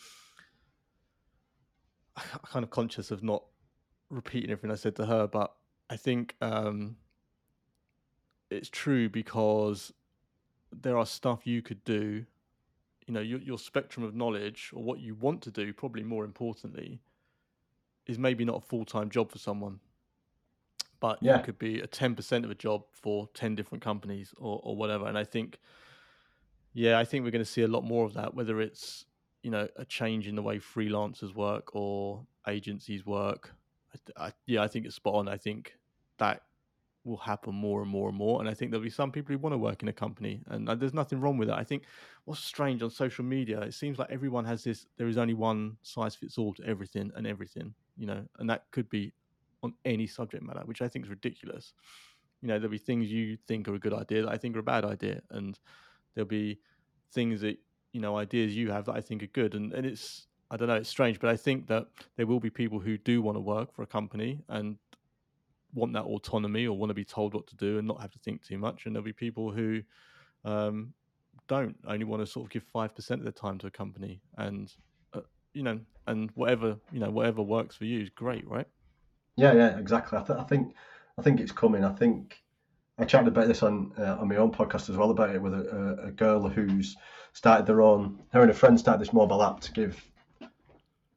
I'm 2.16 2.40
kind 2.44 2.62
of 2.62 2.70
conscious 2.70 3.11
of 3.11 3.22
not 3.22 3.44
repeating 4.11 4.51
everything 4.51 4.70
I 4.70 4.76
said 4.76 4.96
to 4.96 5.07
her, 5.07 5.26
but 5.26 5.55
I 5.88 5.96
think 5.96 6.36
um, 6.40 6.96
it's 8.51 8.68
true 8.68 9.09
because 9.09 9.92
there 10.72 10.96
are 10.96 11.07
stuff 11.07 11.46
you 11.46 11.62
could 11.62 11.82
do. 11.84 12.24
You 13.07 13.14
know, 13.14 13.20
your, 13.20 13.40
your 13.40 13.59
spectrum 13.59 14.05
of 14.05 14.14
knowledge 14.14 14.70
or 14.74 14.82
what 14.82 15.01
you 15.01 15.14
want 15.14 15.42
to 15.42 15.51
do, 15.51 15.72
probably 15.72 16.05
more 16.05 16.24
importantly, 16.24 17.01
is 18.07 18.18
maybe 18.18 18.44
not 18.44 18.57
a 18.57 18.61
full 18.61 18.84
time 18.84 19.11
job 19.11 19.32
for 19.32 19.38
someone, 19.38 19.80
but 21.01 21.18
yeah. 21.22 21.38
it 21.38 21.44
could 21.44 21.59
be 21.59 21.80
a 21.80 21.86
ten 21.86 22.14
percent 22.14 22.44
of 22.44 22.51
a 22.51 22.55
job 22.55 22.82
for 22.92 23.28
ten 23.34 23.55
different 23.57 23.82
companies 23.82 24.34
or, 24.38 24.61
or 24.62 24.76
whatever. 24.76 25.07
And 25.07 25.18
I 25.18 25.24
think 25.24 25.59
Yeah, 26.72 26.98
I 26.98 27.05
think 27.05 27.24
we're 27.24 27.30
going 27.30 27.44
to 27.44 27.51
see 27.51 27.62
a 27.62 27.68
lot 27.68 27.84
more 27.84 28.05
of 28.05 28.14
that, 28.14 28.34
whether 28.34 28.61
it's 28.61 29.05
you 29.42 29.51
know 29.51 29.68
a 29.76 29.84
change 29.84 30.28
in 30.28 30.34
the 30.36 30.42
way 30.42 30.59
freelancers 30.59 31.34
work 31.34 31.74
or 31.74 32.26
agencies 32.46 33.05
work. 33.05 33.55
I, 34.16 34.26
I, 34.26 34.32
yeah, 34.46 34.62
I 34.62 34.68
think 34.68 34.86
it's 34.86 34.94
spot 34.96 35.14
on. 35.14 35.28
I 35.28 35.36
think 35.36 35.74
that 36.18 36.42
will 37.05 37.16
happen 37.16 37.55
more 37.55 37.80
and 37.82 37.90
more 37.90 38.09
and 38.09 38.16
more. 38.16 38.40
And 38.40 38.48
I 38.48 38.55
think 38.55 38.70
there'll 38.70 38.84
be 38.84 38.90
some 38.90 39.11
people 39.11 39.32
who 39.34 39.38
want 39.38 39.55
to 39.55 39.59
work 39.59 39.82
in 39.82 39.88
a 39.88 39.92
company, 39.92 40.42
and 40.46 40.68
uh, 40.68 40.74
there's 40.74 40.94
nothing 40.94 41.20
wrong 41.20 41.38
with 41.38 41.48
that. 41.48 41.59
I 41.59 41.64
think 41.64 41.84
what's 42.24 42.40
strange 42.40 42.82
on 42.82 42.90
social 42.90 43.24
media, 43.24 43.61
it 43.62 43.74
seems 43.74 43.98
like 43.98 44.11
everyone 44.11 44.44
has 44.44 44.62
this. 44.62 44.86
There 44.96 45.09
is 45.09 45.18
only 45.18 45.34
one 45.34 45.76
size 45.82 46.14
fits 46.14 46.38
all 46.38 46.55
to 46.55 46.64
everything 46.64 47.11
and 47.16 47.26
everything, 47.26 47.74
you 47.96 48.07
know, 48.07 48.24
and 48.38 48.48
that 48.51 48.64
could 48.70 48.88
be 48.90 49.12
on 49.63 49.75
any 49.85 50.07
subject 50.07 50.43
matter, 50.43 50.63
which 50.65 50.83
I 50.83 50.89
think 50.89 51.05
is 51.05 51.11
ridiculous. 51.11 51.75
You 52.43 52.49
know, 52.49 52.59
there'll 52.59 52.71
be 52.71 52.79
things 52.79 53.11
you 53.11 53.37
think 53.47 53.69
are 53.69 53.75
a 53.75 53.79
good 53.79 53.93
idea 53.93 54.23
that 54.23 54.33
I 54.33 54.39
think 54.39 54.57
are 54.57 54.61
a 54.61 54.63
bad 54.63 54.85
idea, 54.85 55.21
and 55.31 55.59
there'll 56.15 56.29
be 56.29 56.59
things 57.13 57.41
that 57.43 57.59
you 57.93 58.01
know 58.01 58.17
ideas 58.17 58.57
you 58.57 58.71
have 58.71 58.87
that 58.87 58.95
I 58.95 59.01
think 59.01 59.23
are 59.23 59.29
good, 59.29 59.55
and 59.55 59.73
and 59.73 59.87
it's 59.87 60.27
I 60.51 60.57
don't 60.57 60.69
know, 60.69 60.75
it's 60.75 60.89
strange, 60.89 61.21
but 61.21 61.31
I 61.31 61.37
think 61.37 61.69
that 61.69 61.87
there 62.17 62.27
will 62.27 62.41
be 62.41 62.51
people 62.51 62.81
who 62.81 62.99
do 62.99 63.23
want 63.23 63.37
to 63.37 63.41
work 63.41 63.73
for 63.73 63.83
a 63.83 63.87
company 63.87 64.41
and 64.49 64.79
want 65.73 65.93
that 65.93 66.03
autonomy 66.03 66.67
or 66.67 66.77
want 66.77 66.91
to 66.91 66.95
be 66.95 67.05
told 67.05 67.35
what 67.35 67.47
to 67.47 67.57
do 67.57 67.79
and 67.79 67.87
not 67.87 68.01
have 68.01 68.11
to 68.11 68.19
think 68.19 68.45
too 68.45 68.59
much, 68.59 68.87
and 68.87 68.95
there'll 68.95 69.05
be 69.05 69.13
people 69.13 69.53
who 69.53 69.81
um, 70.45 70.93
don't 71.47 71.77
only 71.87 72.05
want 72.05 72.21
to 72.21 72.27
sort 72.27 72.47
of 72.47 72.51
give 72.51 72.65
five 72.65 72.95
percent 72.95 73.21
of 73.21 73.25
their 73.25 73.33
time 73.33 73.59
to 73.59 73.67
a 73.67 73.71
company, 73.71 74.21
and 74.39 74.73
uh, 75.13 75.21
you 75.53 75.63
know, 75.63 75.79
and 76.07 76.31
whatever 76.35 76.77
you 76.93 76.99
know, 76.99 77.11
whatever 77.11 77.43
works 77.43 77.77
for 77.77 77.85
you 77.85 78.01
is 78.01 78.11
great, 78.11 78.47
right? 78.49 78.67
Yeah, 79.41 79.55
yeah, 79.55 79.78
exactly. 79.78 80.18
I, 80.18 80.22
th- 80.22 80.38
I 80.38 80.43
think 80.43 80.74
I 81.18 81.22
think 81.22 81.41
it's 81.41 81.51
coming. 81.51 81.82
I 81.82 81.88
think 81.88 82.43
I 82.99 83.05
chatted 83.05 83.28
about 83.28 83.49
this 83.49 83.62
on 83.62 83.91
uh, 83.99 84.16
on 84.20 84.28
my 84.28 84.36
own 84.36 84.53
podcast 84.53 84.91
as 84.91 84.99
well 84.99 85.09
about 85.09 85.34
it 85.34 85.41
with 85.41 85.55
a, 85.55 85.97
a, 86.05 86.11
girl 86.11 86.47
who's 86.47 86.95
started 87.32 87.64
their 87.64 87.80
own. 87.80 88.22
Her 88.34 88.43
and 88.43 88.51
a 88.51 88.55
friend 88.55 88.78
started 88.78 89.01
this 89.01 89.14
mobile 89.14 89.43
app 89.43 89.61
to 89.61 89.72
give 89.72 89.99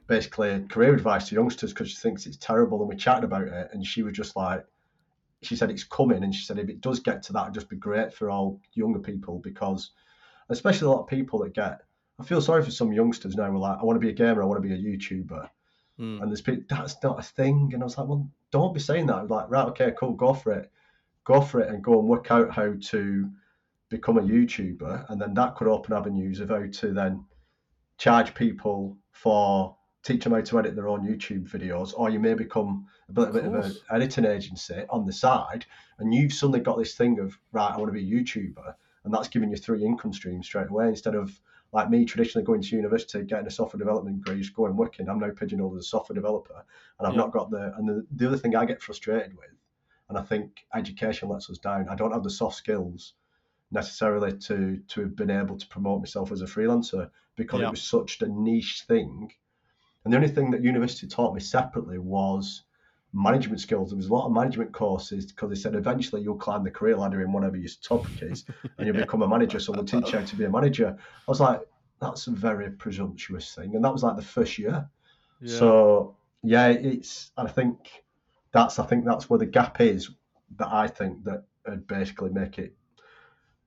basically 0.07 0.61
career 0.69 0.93
advice 0.93 1.28
to 1.28 1.36
youngsters 1.36 1.74
because 1.74 1.89
she 1.89 1.97
thinks 1.97 2.26
it's 2.26 2.38
terrible. 2.38 2.80
And 2.80 2.88
we 2.88 2.95
chatted 2.95 3.26
about 3.26 3.49
it, 3.49 3.67
and 3.74 3.86
she 3.86 4.03
was 4.03 4.13
just 4.13 4.38
like, 4.38 4.61
she 5.41 5.57
said 5.57 5.69
it's 5.69 5.84
coming, 5.84 6.24
and 6.24 6.34
she 6.34 6.45
said 6.45 6.57
if 6.59 6.69
it 6.69 6.80
does 6.80 7.01
get 7.01 7.24
to 7.24 7.34
that, 7.34 7.41
it'd 7.41 7.55
just 7.55 7.67
be 7.67 7.76
great 7.76 8.13
for 8.13 8.30
all 8.30 8.57
younger 8.74 8.99
people 8.99 9.39
because, 9.39 9.91
especially 10.47 10.88
a 10.88 10.91
lot 10.91 11.01
of 11.01 11.07
people 11.07 11.39
that 11.39 11.53
get. 11.53 11.82
I 12.21 12.24
feel 12.24 12.39
sorry 12.39 12.63
for 12.63 12.71
some 12.71 12.93
youngsters 12.93 13.36
now. 13.36 13.51
We're 13.51 13.57
like, 13.57 13.80
I 13.82 13.84
want 13.84 13.97
to 13.97 14.05
be 14.05 14.11
a 14.11 14.13
gamer, 14.13 14.43
I 14.43 14.45
want 14.45 14.63
to 14.63 14.67
be 14.69 14.74
a 14.74 14.78
YouTuber, 14.78 15.45
mm. 16.00 16.22
and 16.22 16.30
there's 16.30 16.41
people 16.41 16.64
that's 16.70 16.96
not 17.04 17.20
a 17.20 17.24
thing. 17.24 17.72
And 17.74 17.84
I 17.84 17.86
was 17.86 17.98
like, 17.98 18.08
well, 18.08 18.30
don't 18.52 18.74
be 18.74 18.80
saying 18.80 19.08
that. 19.08 19.16
I 19.16 19.22
was 19.22 19.32
like, 19.32 19.50
right, 19.50 19.68
okay, 19.70 19.94
cool, 19.98 20.14
go 20.14 20.34
for 20.34 20.52
it 20.54 20.72
go 21.24 21.41
for 21.41 21.62
it 21.62 21.70
and 21.70 21.84
go 21.84 22.00
and 22.00 22.08
work 22.08 22.32
out 22.32 22.52
how 22.52 22.74
to 22.80 23.30
become 23.89 24.18
a 24.18 24.22
YouTuber, 24.22 25.10
and 25.10 25.22
then 25.22 25.34
that 25.36 25.56
could 25.56 25.68
open 25.68 25.94
avenues 25.94 26.39
of 26.39 26.50
how 26.50 26.66
to 26.66 26.94
then 26.94 27.26
charge 27.98 28.34
people 28.34 28.98
for 29.12 29.76
teach 30.04 30.24
them 30.24 30.34
how 30.34 30.41
to 30.41 30.60
edit 30.60 30.76
their 30.76 30.89
own 30.89 31.08
YouTube 31.08 31.50
videos, 31.50 31.94
or 31.96 32.10
you 32.10 32.20
may 32.20 32.34
become 32.34 32.86
a 33.08 33.14
bit, 33.14 33.30
of, 33.30 33.34
bit 33.34 33.46
of 33.46 33.54
an 33.54 33.74
editing 33.89 34.26
agency 34.26 34.84
on 34.89 35.06
the 35.06 35.14
side, 35.14 35.66
and 36.00 36.14
you've 36.14 36.34
suddenly 36.34 36.60
got 36.60 36.78
this 36.78 36.96
thing 36.96 37.20
of 37.20 37.38
right, 37.52 37.74
I 37.74 37.78
want 37.78 37.94
to 37.94 38.00
be 38.00 38.06
a 38.06 38.24
YouTuber, 38.24 38.74
and 39.06 39.14
that's 39.14 39.30
giving 39.30 39.52
you 39.52 39.58
three 39.58 39.86
income 39.86 40.12
streams 40.12 40.48
straight 40.48 40.70
away 40.70 40.88
instead 40.88 41.16
of 41.16 41.39
like 41.74 41.89
me 41.89 42.05
traditionally 42.05 42.45
going 42.45 42.61
to 42.61 42.76
university, 42.76 43.24
getting 43.24 43.47
a 43.47 43.51
software 43.51 43.80
development 43.80 44.24
degree, 44.24 44.39
just 44.39 44.53
going 44.53 44.78
working. 44.78 45.09
I'm 45.09 45.19
now 45.19 45.32
pigeonholed 45.32 45.78
as 45.78 45.86
a 45.86 45.88
software 45.88 46.15
developer, 46.15 46.63
and 46.99 47.07
I've 47.07 47.13
yeah. 47.13 47.19
not 47.19 47.32
got 47.34 47.51
the. 47.51 47.74
And 47.76 47.89
the, 47.89 48.05
the 48.15 48.28
other 48.28 48.38
thing 48.38 48.55
I 48.55 48.65
get 48.65 48.82
frustrated 48.82 49.36
with 49.36 49.49
and 50.09 50.17
I 50.17 50.21
think 50.21 50.65
education 50.76 51.30
lets 51.30 51.49
us 51.49 51.57
down. 51.57 51.89
I 51.89 51.95
don't 51.95 52.11
have 52.11 52.24
the 52.24 52.30
soft 52.30 52.55
skills 52.55 53.13
necessarily 53.71 54.38
to 54.38 54.80
to 54.89 55.01
have 55.01 55.15
been 55.15 55.32
able 55.32 55.57
to 55.57 55.67
promote 55.67 55.99
myself 55.99 56.32
as 56.32 56.41
a 56.41 56.45
freelancer 56.45 57.09
because 57.36 57.61
yeah. 57.61 57.67
it 57.67 57.71
was 57.71 57.82
such 57.82 58.21
a 58.21 58.28
niche 58.28 58.84
thing. 58.88 59.32
And 60.03 60.13
the 60.13 60.17
only 60.17 60.30
thing 60.30 60.51
that 60.51 60.63
university 60.63 61.07
taught 61.07 61.34
me 61.34 61.39
separately 61.39 61.97
was 61.97 62.63
management 63.14 63.61
skills. 63.61 63.91
There 63.91 63.97
was 63.97 64.07
a 64.07 64.14
lot 64.14 64.26
of 64.26 64.34
management 64.34 64.72
courses 64.72 65.28
because 65.28 65.49
they 65.49 65.55
said 65.55 65.76
eventually 65.76 66.22
you'll 66.22 66.36
climb 66.36 66.64
the 66.64 66.72
career 66.72 66.97
ladder 66.97 67.22
in 67.22 67.32
whatever 67.32 67.55
your 67.55 67.70
topic 67.82 68.24
is 68.24 68.45
and 68.78 68.88
you'll 68.88 68.97
become 68.97 69.22
a 69.22 69.28
manager. 69.28 69.59
So 69.59 69.72
we'll 69.72 69.86
teach 69.86 70.11
you 70.11 70.20
how 70.20 70.26
to 70.26 70.36
be 70.36 70.45
a 70.45 70.49
manager. 70.49 70.97
I 70.99 71.32
was 71.32 71.39
like, 71.39 71.61
that's 72.01 72.28
a 72.28 72.32
very 72.32 72.72
presumptuous 72.72 73.53
thing. 73.53 73.76
And 73.76 73.86
that 73.86 73.93
was 73.93 74.03
like 74.03 74.16
the 74.16 74.24
first 74.24 74.57
year. 74.57 74.89
Yeah. 75.41 75.57
So 75.57 76.18
yeah, 76.41 76.68
it's 76.68 77.32
I 77.38 77.47
think 77.47 78.03
that's 78.51 78.80
I 78.80 78.86
think 78.86 79.05
that's 79.05 79.30
where 79.30 79.39
the 79.39 79.45
gap 79.45 79.80
is 79.80 80.09
that 80.57 80.68
I 80.72 80.88
think 80.88 81.24
that 81.24 81.43
would 81.68 81.88
basically 81.88 82.30
make 82.30 82.57
it. 82.59 82.76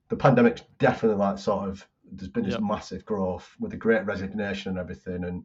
The 0.09 0.15
pandemic's 0.15 0.61
definitely 0.77 1.17
like 1.17 1.39
sort 1.39 1.69
of 1.69 1.87
there's 2.09 2.29
been 2.29 2.43
this 2.43 2.53
yep. 2.53 2.61
massive 2.61 3.05
growth 3.05 3.49
with 3.59 3.71
the 3.71 3.77
Great 3.77 4.05
Resignation 4.05 4.71
and 4.71 4.79
everything, 4.79 5.23
and 5.23 5.43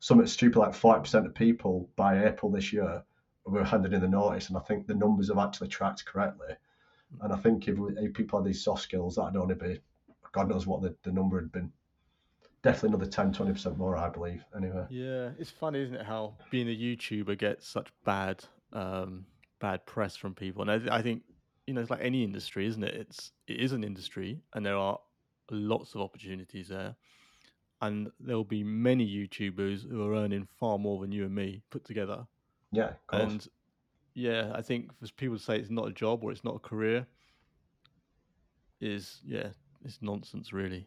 something 0.00 0.26
stupid 0.26 0.58
like 0.58 0.74
forty 0.74 1.00
percent 1.00 1.26
of 1.26 1.34
people 1.34 1.88
by 1.96 2.26
April 2.26 2.50
this 2.50 2.72
year 2.72 3.02
were 3.44 3.64
handed 3.64 3.92
in 3.92 4.00
the 4.00 4.08
notice, 4.08 4.48
and 4.48 4.56
I 4.56 4.60
think 4.60 4.86
the 4.86 4.94
numbers 4.94 5.28
have 5.28 5.38
actually 5.38 5.68
tracked 5.68 6.04
correctly. 6.04 6.54
And 7.20 7.32
I 7.32 7.36
think 7.36 7.68
if, 7.68 7.78
if 7.96 8.14
people 8.14 8.38
had 8.38 8.46
these 8.46 8.64
soft 8.64 8.82
skills, 8.82 9.16
that'd 9.16 9.36
only 9.36 9.54
be 9.54 9.80
God 10.32 10.48
knows 10.48 10.66
what 10.66 10.82
the, 10.82 10.94
the 11.04 11.12
number 11.12 11.40
had 11.40 11.52
been. 11.52 11.70
Definitely 12.62 12.96
another 12.96 13.10
10 13.10 13.32
20% 13.32 13.76
more, 13.76 13.96
I 13.96 14.08
believe, 14.08 14.42
anyway. 14.56 14.86
Yeah, 14.88 15.30
it's 15.38 15.50
funny, 15.50 15.82
isn't 15.82 15.94
it, 15.94 16.06
how 16.06 16.34
being 16.50 16.68
a 16.68 16.76
YouTuber 16.76 17.38
gets 17.38 17.68
such 17.68 17.88
bad 18.04 18.42
um, 18.72 19.26
bad 19.60 19.86
press 19.86 20.16
from 20.16 20.34
people. 20.34 20.68
And 20.68 20.90
I, 20.90 20.96
I, 20.96 21.02
think 21.02 21.22
you 21.66 21.74
know 21.74 21.80
it's 21.80 21.90
like 21.90 22.02
any 22.02 22.24
industry, 22.24 22.66
isn't 22.66 22.82
it? 22.82 22.94
It's 22.94 23.32
it 23.46 23.60
is 23.60 23.72
an 23.72 23.84
industry, 23.84 24.40
and 24.54 24.64
there 24.64 24.76
are 24.76 24.98
lots 25.50 25.94
of 25.94 26.00
opportunities 26.00 26.68
there. 26.68 26.96
And 27.80 28.10
there 28.18 28.36
will 28.36 28.44
be 28.44 28.64
many 28.64 29.06
YouTubers 29.06 29.88
who 29.88 30.06
are 30.06 30.14
earning 30.14 30.48
far 30.58 30.78
more 30.78 31.00
than 31.00 31.12
you 31.12 31.24
and 31.24 31.34
me 31.34 31.62
put 31.70 31.84
together. 31.84 32.26
Yeah, 32.74 32.92
and 33.12 33.46
yeah, 34.14 34.52
I 34.54 34.62
think 34.62 34.90
for 34.98 35.06
people 35.12 35.36
to 35.36 35.42
say 35.42 35.58
it's 35.58 35.70
not 35.70 35.88
a 35.88 35.92
job 35.92 36.22
or 36.22 36.32
it's 36.32 36.44
not 36.44 36.56
a 36.56 36.60
career 36.60 37.06
is 38.80 39.20
yeah, 39.24 39.48
it's 39.84 39.98
nonsense 40.02 40.52
really. 40.52 40.86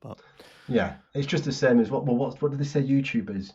But 0.00 0.20
yeah, 0.68 0.96
it's 1.14 1.26
just 1.26 1.44
the 1.44 1.52
same 1.52 1.80
as 1.80 1.90
what 1.90 2.06
well, 2.06 2.16
what 2.16 2.40
what 2.42 2.50
did 2.50 2.60
they 2.60 2.64
say 2.64 2.82
YouTubers? 2.82 3.52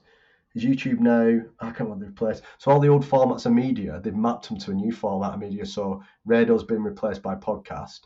is 0.56 0.64
YouTube 0.64 1.00
now, 1.00 1.42
I 1.60 1.66
can't 1.68 1.90
remember 1.90 2.06
the 2.06 2.12
place. 2.12 2.42
So 2.58 2.72
all 2.72 2.80
the 2.80 2.88
old 2.88 3.06
formats 3.06 3.46
of 3.46 3.54
media, 3.54 4.00
they've 4.04 4.16
mapped 4.16 4.50
them 4.50 4.58
to 4.60 4.72
a 4.72 4.76
new 4.76 4.92
format 4.92 5.34
of 5.34 5.40
media. 5.40 5.66
So 5.66 6.04
radio's 6.26 6.64
been 6.64 6.84
replaced 6.84 7.22
by 7.22 7.36
podcast. 7.36 8.02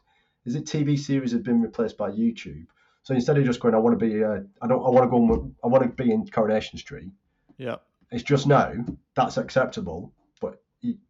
Is 0.45 0.55
it 0.55 0.65
TV 0.65 0.97
series 0.97 1.33
have 1.33 1.43
been 1.43 1.61
replaced 1.61 1.97
by 1.97 2.11
YouTube? 2.11 2.67
So 3.03 3.13
instead 3.13 3.37
of 3.37 3.45
just 3.45 3.59
going, 3.59 3.75
I 3.75 3.79
want 3.79 3.99
to 3.99 4.05
be, 4.05 4.23
uh, 4.23 4.39
I 4.61 4.67
don't, 4.67 4.85
I 4.85 4.89
want 4.89 5.05
to 5.05 5.09
go, 5.09 5.51
I 5.63 5.67
want 5.67 5.83
to 5.83 6.03
be 6.03 6.11
in 6.11 6.25
Coronation 6.27 6.79
Street. 6.79 7.11
Yeah. 7.57 7.77
It's 8.11 8.23
just 8.23 8.47
now 8.47 8.73
that's 9.15 9.37
acceptable, 9.37 10.13
but 10.39 10.61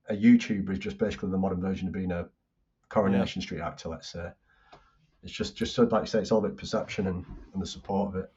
a 0.09 0.15
YouTuber 0.15 0.71
is 0.71 0.79
just 0.79 0.97
basically 0.97 1.29
the 1.29 1.37
modern 1.37 1.61
version 1.61 1.87
of 1.87 1.93
being 1.93 2.11
a 2.11 2.27
Coronation 2.89 3.41
yeah. 3.41 3.45
Street 3.45 3.61
actor. 3.61 3.89
Let's 3.89 4.09
say. 4.09 4.31
It's 5.23 5.33
just, 5.33 5.55
just 5.57 5.75
so 5.75 5.83
like 5.83 6.03
you 6.03 6.07
say, 6.07 6.19
it's 6.19 6.31
all 6.31 6.39
about 6.39 6.57
perception 6.57 7.07
and, 7.07 7.25
and 7.53 7.61
the 7.61 7.67
support 7.67 8.09
of 8.09 8.23
it. 8.23 8.31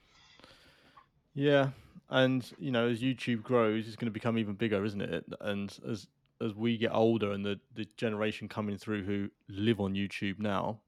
Yeah, 1.35 1.69
and 2.09 2.51
you 2.59 2.71
know, 2.71 2.89
as 2.89 3.01
YouTube 3.01 3.43
grows, 3.43 3.87
it's 3.87 3.97
going 3.97 4.07
to 4.07 4.13
become 4.13 4.39
even 4.39 4.55
bigger, 4.55 4.85
isn't 4.85 5.01
it? 5.01 5.25
And 5.41 5.77
as 5.89 6.09
as 6.41 6.55
we 6.55 6.77
get 6.77 6.93
older, 6.93 7.33
and 7.33 7.45
the 7.45 7.61
the 7.75 7.87
generation 7.97 8.49
coming 8.49 8.77
through 8.77 9.05
who 9.05 9.31
live 9.49 9.81
on 9.81 9.95
YouTube 9.95 10.39
now, 10.39 10.81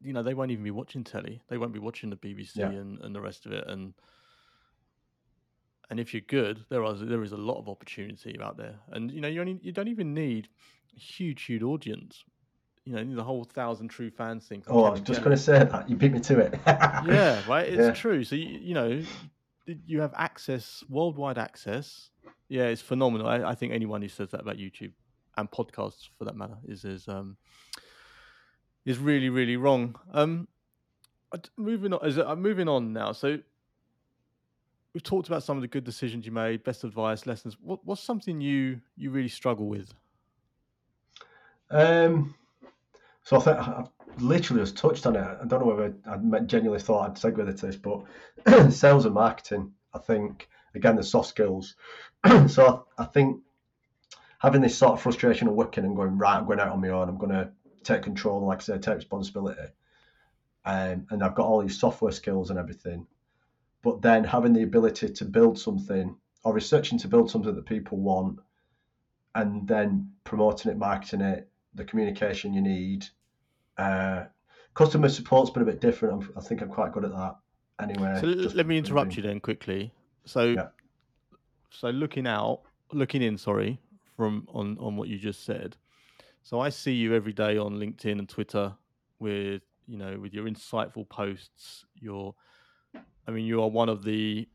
you 0.00 0.12
know, 0.12 0.22
they 0.22 0.34
won't 0.34 0.50
even 0.50 0.64
be 0.64 0.70
watching 0.70 1.04
telly. 1.04 1.42
They 1.48 1.58
won't 1.58 1.72
be 1.72 1.78
watching 1.78 2.10
the 2.10 2.16
BBC 2.16 2.56
yeah. 2.56 2.68
and, 2.68 3.00
and 3.00 3.14
the 3.14 3.20
rest 3.20 3.46
of 3.46 3.52
it. 3.52 3.64
And 3.66 3.94
and 5.92 6.00
if 6.00 6.14
you're 6.14 6.22
good, 6.26 6.64
there 6.70 6.82
are 6.82 6.94
there 6.94 7.22
is 7.22 7.32
a 7.32 7.36
lot 7.36 7.58
of 7.58 7.68
opportunity 7.68 8.34
out 8.42 8.56
there. 8.56 8.76
And 8.92 9.10
you 9.10 9.20
know, 9.20 9.28
you 9.28 9.42
only 9.42 9.58
you 9.60 9.72
don't 9.72 9.88
even 9.88 10.14
need 10.14 10.48
a 10.96 10.98
huge, 10.98 11.42
huge 11.42 11.62
audience. 11.62 12.24
You 12.86 12.94
know, 12.94 13.14
the 13.14 13.22
whole 13.22 13.44
thousand 13.44 13.88
true 13.88 14.10
fans 14.10 14.46
thing. 14.46 14.62
Oh, 14.68 14.84
I 14.84 14.90
was 14.90 15.02
just 15.02 15.20
going 15.20 15.36
to 15.36 15.42
say 15.42 15.58
that. 15.58 15.90
You 15.90 15.96
beat 15.96 16.12
me 16.12 16.20
to 16.20 16.38
it. 16.38 16.58
yeah, 16.66 17.42
right. 17.46 17.68
It's 17.68 17.88
yeah. 17.88 17.90
true. 17.90 18.24
So 18.24 18.36
you, 18.36 18.58
you 18.58 18.72
know, 18.72 19.02
you 19.66 20.00
have 20.00 20.14
access, 20.16 20.82
worldwide 20.88 21.36
access. 21.36 22.08
Yeah, 22.48 22.68
it's 22.68 22.80
phenomenal. 22.80 23.26
I, 23.28 23.50
I, 23.50 23.54
think 23.54 23.74
anyone 23.74 24.00
who 24.00 24.08
says 24.08 24.30
that 24.30 24.40
about 24.40 24.56
YouTube 24.56 24.92
and 25.36 25.50
podcasts, 25.50 26.08
for 26.16 26.24
that 26.24 26.36
matter, 26.36 26.56
is 26.64 26.86
is 26.86 27.06
um 27.06 27.36
is 28.86 28.96
really 28.96 29.28
really 29.28 29.58
wrong. 29.58 29.96
Um, 30.14 30.48
moving 31.58 31.92
on, 31.92 32.08
is 32.08 32.18
uh, 32.18 32.34
moving 32.34 32.66
on 32.66 32.94
now. 32.94 33.12
So 33.12 33.40
we've 34.94 35.02
talked 35.02 35.28
about 35.28 35.42
some 35.42 35.56
of 35.56 35.62
the 35.62 35.68
good 35.68 35.84
decisions 35.84 36.26
you 36.26 36.32
made, 36.32 36.64
best 36.64 36.84
advice, 36.84 37.26
lessons. 37.26 37.56
What, 37.60 37.84
what's 37.84 38.02
something 38.02 38.40
you 38.40 38.80
you 38.96 39.10
really 39.10 39.28
struggle 39.28 39.68
with? 39.68 39.92
Um, 41.70 42.34
so 43.24 43.36
I 43.36 43.40
think 43.40 43.56
I've 43.56 43.88
literally 44.18 44.62
just 44.62 44.76
touched 44.76 45.06
on 45.06 45.16
it. 45.16 45.20
I 45.20 45.44
don't 45.46 45.60
know 45.60 45.74
whether 45.74 45.94
I 46.06 46.40
genuinely 46.40 46.82
thought 46.82 47.08
I'd 47.08 47.16
segue 47.16 47.38
into 47.38 47.66
this, 47.66 47.76
but 47.76 48.04
sales 48.72 49.06
and 49.06 49.14
marketing, 49.14 49.72
I 49.94 49.98
think, 49.98 50.48
again, 50.74 50.96
the 50.96 51.02
soft 51.02 51.28
skills. 51.28 51.76
so 52.48 52.84
I, 52.98 53.02
I, 53.02 53.06
think 53.06 53.40
having 54.38 54.60
this 54.60 54.76
sort 54.76 54.92
of 54.92 55.00
frustration 55.00 55.48
of 55.48 55.54
working 55.54 55.84
and 55.84 55.96
going, 55.96 56.18
right, 56.18 56.36
I'm 56.36 56.46
going 56.46 56.60
out 56.60 56.72
on 56.72 56.80
my 56.80 56.88
own, 56.88 57.08
I'm 57.08 57.18
going 57.18 57.32
to 57.32 57.50
take 57.84 58.02
control 58.02 58.44
like 58.46 58.58
I 58.58 58.62
said, 58.62 58.82
take 58.82 58.96
responsibility. 58.96 59.72
um, 60.64 61.06
and 61.10 61.22
I've 61.22 61.34
got 61.34 61.46
all 61.46 61.62
these 61.62 61.78
software 61.78 62.12
skills 62.12 62.50
and 62.50 62.58
everything. 62.58 63.06
But 63.82 64.02
then 64.02 64.24
having 64.24 64.52
the 64.52 64.62
ability 64.62 65.08
to 65.08 65.24
build 65.24 65.58
something 65.58 66.16
or 66.44 66.54
researching 66.54 66.98
to 66.98 67.08
build 67.08 67.30
something 67.30 67.54
that 67.54 67.66
people 67.66 67.98
want, 67.98 68.38
and 69.34 69.66
then 69.66 70.10
promoting 70.24 70.70
it, 70.70 70.78
marketing 70.78 71.20
it, 71.20 71.48
the 71.74 71.84
communication 71.84 72.52
you 72.52 72.60
need. 72.60 73.06
Uh, 73.78 74.24
customer 74.74 75.08
support's 75.08 75.50
been 75.50 75.62
a 75.62 75.66
bit 75.66 75.80
different. 75.80 76.14
I'm, 76.14 76.32
i 76.36 76.40
think 76.40 76.60
I'm 76.60 76.68
quite 76.68 76.92
good 76.92 77.04
at 77.04 77.12
that. 77.12 77.36
Anyway, 77.80 78.18
so 78.20 78.26
let 78.26 78.66
me 78.66 78.78
interrupt 78.78 79.16
you 79.16 79.22
then 79.22 79.40
quickly. 79.40 79.92
So, 80.24 80.44
yeah. 80.44 80.68
so 81.70 81.88
looking 81.88 82.26
out, 82.26 82.60
looking 82.92 83.22
in, 83.22 83.36
sorry, 83.38 83.80
from 84.16 84.46
on 84.52 84.76
on 84.78 84.96
what 84.96 85.08
you 85.08 85.18
just 85.18 85.44
said. 85.44 85.76
So 86.42 86.60
I 86.60 86.68
see 86.68 86.92
you 86.92 87.14
every 87.14 87.32
day 87.32 87.56
on 87.56 87.74
LinkedIn 87.74 88.18
and 88.18 88.28
Twitter 88.28 88.74
with 89.18 89.62
you 89.86 89.96
know 89.96 90.18
with 90.20 90.34
your 90.34 90.44
insightful 90.44 91.08
posts. 91.08 91.86
Your, 91.94 92.34
I 93.26 93.30
mean, 93.30 93.46
you 93.46 93.62
are 93.62 93.68
one 93.68 93.88
of 93.88 94.02
the 94.04 94.48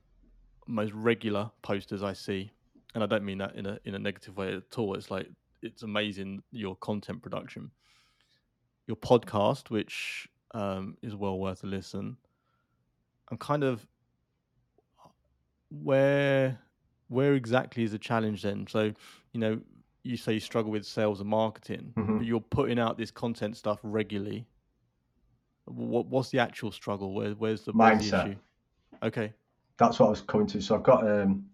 most 0.67 0.91
regular 0.93 1.49
posters 1.61 2.03
I 2.03 2.13
see, 2.13 2.51
and 2.93 3.03
I 3.03 3.07
don't 3.07 3.23
mean 3.23 3.37
that 3.37 3.55
in 3.55 3.65
a 3.65 3.79
in 3.85 3.95
a 3.95 3.99
negative 3.99 4.35
way 4.37 4.53
at 4.55 4.77
all. 4.77 4.93
It's 4.95 5.09
like 5.09 5.29
it's 5.61 5.83
amazing 5.83 6.43
your 6.51 6.75
content 6.77 7.21
production, 7.21 7.71
your 8.87 8.97
podcast, 8.97 9.69
which 9.69 10.27
um, 10.53 10.97
is 11.01 11.15
well 11.15 11.39
worth 11.39 11.63
a 11.63 11.67
listen. 11.67 12.17
I'm 13.31 13.37
kind 13.37 13.63
of 13.63 13.85
where 15.69 16.59
where 17.09 17.33
exactly 17.35 17.83
is 17.83 17.91
the 17.91 17.97
challenge 17.99 18.41
then? 18.41 18.67
So, 18.67 18.91
you 19.31 19.39
know, 19.39 19.61
you 20.03 20.17
say 20.17 20.33
you 20.33 20.39
struggle 20.41 20.71
with 20.71 20.85
sales 20.85 21.21
and 21.21 21.29
marketing, 21.29 21.93
Mhm. 21.95 22.17
but 22.17 22.25
you're 22.25 22.41
putting 22.41 22.79
out 22.79 22.97
this 22.97 23.11
content 23.11 23.55
stuff 23.55 23.79
regularly. 23.83 24.45
What 25.65 26.07
what's 26.07 26.29
the 26.29 26.39
actual 26.39 26.71
struggle? 26.71 27.13
Where 27.13 27.31
where's 27.31 27.63
the, 27.63 27.71
where's 27.73 27.99
the 28.11 28.17
Mindset. 28.17 28.29
issue? 28.31 28.39
Okay. 29.03 29.33
That's 29.77 29.99
what 29.99 30.07
I 30.07 30.09
was 30.09 30.21
coming 30.21 30.47
to. 30.47 30.61
So 30.61 30.75
I've 30.75 30.83
got 30.83 31.09
um, 31.09 31.45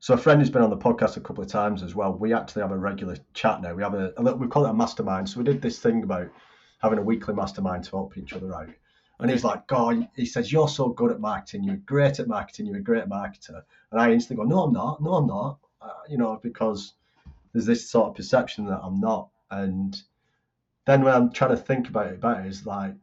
so 0.00 0.14
a 0.14 0.16
friend 0.16 0.40
who's 0.40 0.50
been 0.50 0.62
on 0.62 0.70
the 0.70 0.76
podcast 0.76 1.16
a 1.16 1.20
couple 1.20 1.42
of 1.42 1.50
times 1.50 1.82
as 1.82 1.94
well. 1.94 2.12
We 2.12 2.32
actually 2.32 2.62
have 2.62 2.72
a 2.72 2.78
regular 2.78 3.16
chat 3.34 3.62
now. 3.62 3.74
We 3.74 3.82
have 3.82 3.94
a, 3.94 4.12
a 4.16 4.22
little, 4.22 4.38
we 4.38 4.46
call 4.46 4.66
it 4.66 4.70
a 4.70 4.74
mastermind. 4.74 5.28
So 5.28 5.38
we 5.38 5.44
did 5.44 5.60
this 5.60 5.78
thing 5.78 6.02
about 6.02 6.28
having 6.78 6.98
a 6.98 7.02
weekly 7.02 7.34
mastermind 7.34 7.84
to 7.84 7.90
help 7.90 8.16
each 8.16 8.32
other 8.32 8.54
out. 8.54 8.68
And 9.18 9.30
he's 9.30 9.44
like, 9.44 9.66
God, 9.66 10.06
he 10.14 10.26
says, 10.26 10.52
You're 10.52 10.68
so 10.68 10.90
good 10.90 11.10
at 11.10 11.20
marketing. 11.20 11.64
You're 11.64 11.76
great 11.76 12.20
at 12.20 12.28
marketing. 12.28 12.66
You're 12.66 12.76
a 12.76 12.82
great 12.82 13.06
marketer. 13.06 13.62
And 13.90 14.00
I 14.00 14.12
instantly 14.12 14.44
go, 14.44 14.48
No, 14.48 14.64
I'm 14.64 14.72
not. 14.72 15.02
No, 15.02 15.14
I'm 15.14 15.26
not. 15.26 15.58
Uh, 15.80 15.88
you 16.08 16.18
know, 16.18 16.38
because 16.42 16.94
there's 17.52 17.66
this 17.66 17.88
sort 17.88 18.08
of 18.08 18.14
perception 18.14 18.66
that 18.66 18.80
I'm 18.82 19.00
not. 19.00 19.30
And 19.50 20.00
then 20.84 21.02
when 21.02 21.14
I'm 21.14 21.32
trying 21.32 21.50
to 21.50 21.56
think 21.56 21.88
about 21.88 22.08
it 22.08 22.20
better, 22.20 22.42
it's 22.42 22.66
like, 22.66 22.94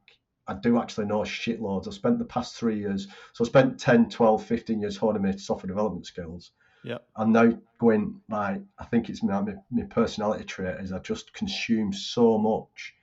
I 0.47 0.55
do 0.55 0.79
actually 0.79 1.05
know 1.05 1.19
shitloads. 1.19 1.87
I've 1.87 1.93
spent 1.93 2.19
the 2.19 2.25
past 2.25 2.55
three 2.55 2.77
years, 2.77 3.07
so 3.33 3.43
I 3.43 3.47
spent 3.47 3.79
10, 3.79 4.09
12, 4.09 4.43
15 4.43 4.81
years 4.81 4.97
honing 4.97 5.21
my 5.21 5.31
software 5.31 5.67
development 5.67 6.05
skills. 6.05 6.51
Yep. 6.83 7.05
I'm 7.15 7.31
now 7.31 7.57
going, 7.79 8.19
like, 8.29 8.61
I 8.77 8.85
think 8.85 9.09
it's 9.09 9.23
my, 9.23 9.39
my, 9.41 9.55
my 9.71 9.83
personality 9.83 10.43
trait 10.43 10.81
is 10.81 10.91
I 10.91 10.99
just 10.99 11.33
consume 11.33 11.93
so 11.93 12.37
much. 12.37 12.93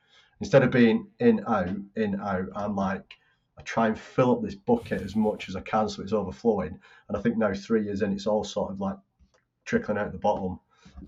Instead 0.40 0.62
of 0.62 0.70
being 0.70 1.06
in, 1.18 1.42
out, 1.46 1.68
in, 1.96 2.20
out, 2.20 2.46
I'm 2.54 2.76
like, 2.76 3.14
I 3.58 3.62
try 3.62 3.88
and 3.88 3.98
fill 3.98 4.32
up 4.32 4.42
this 4.42 4.54
bucket 4.54 5.02
as 5.02 5.14
much 5.16 5.48
as 5.48 5.56
I 5.56 5.60
can 5.60 5.88
so 5.88 6.02
it's 6.02 6.12
overflowing. 6.12 6.78
And 7.08 7.16
I 7.16 7.20
think 7.20 7.36
now, 7.36 7.52
three 7.54 7.84
years 7.84 8.02
in, 8.02 8.12
it's 8.12 8.26
all 8.26 8.44
sort 8.44 8.72
of 8.72 8.80
like 8.80 8.96
trickling 9.64 9.98
out 9.98 10.12
the 10.12 10.18
bottom. 10.18 10.58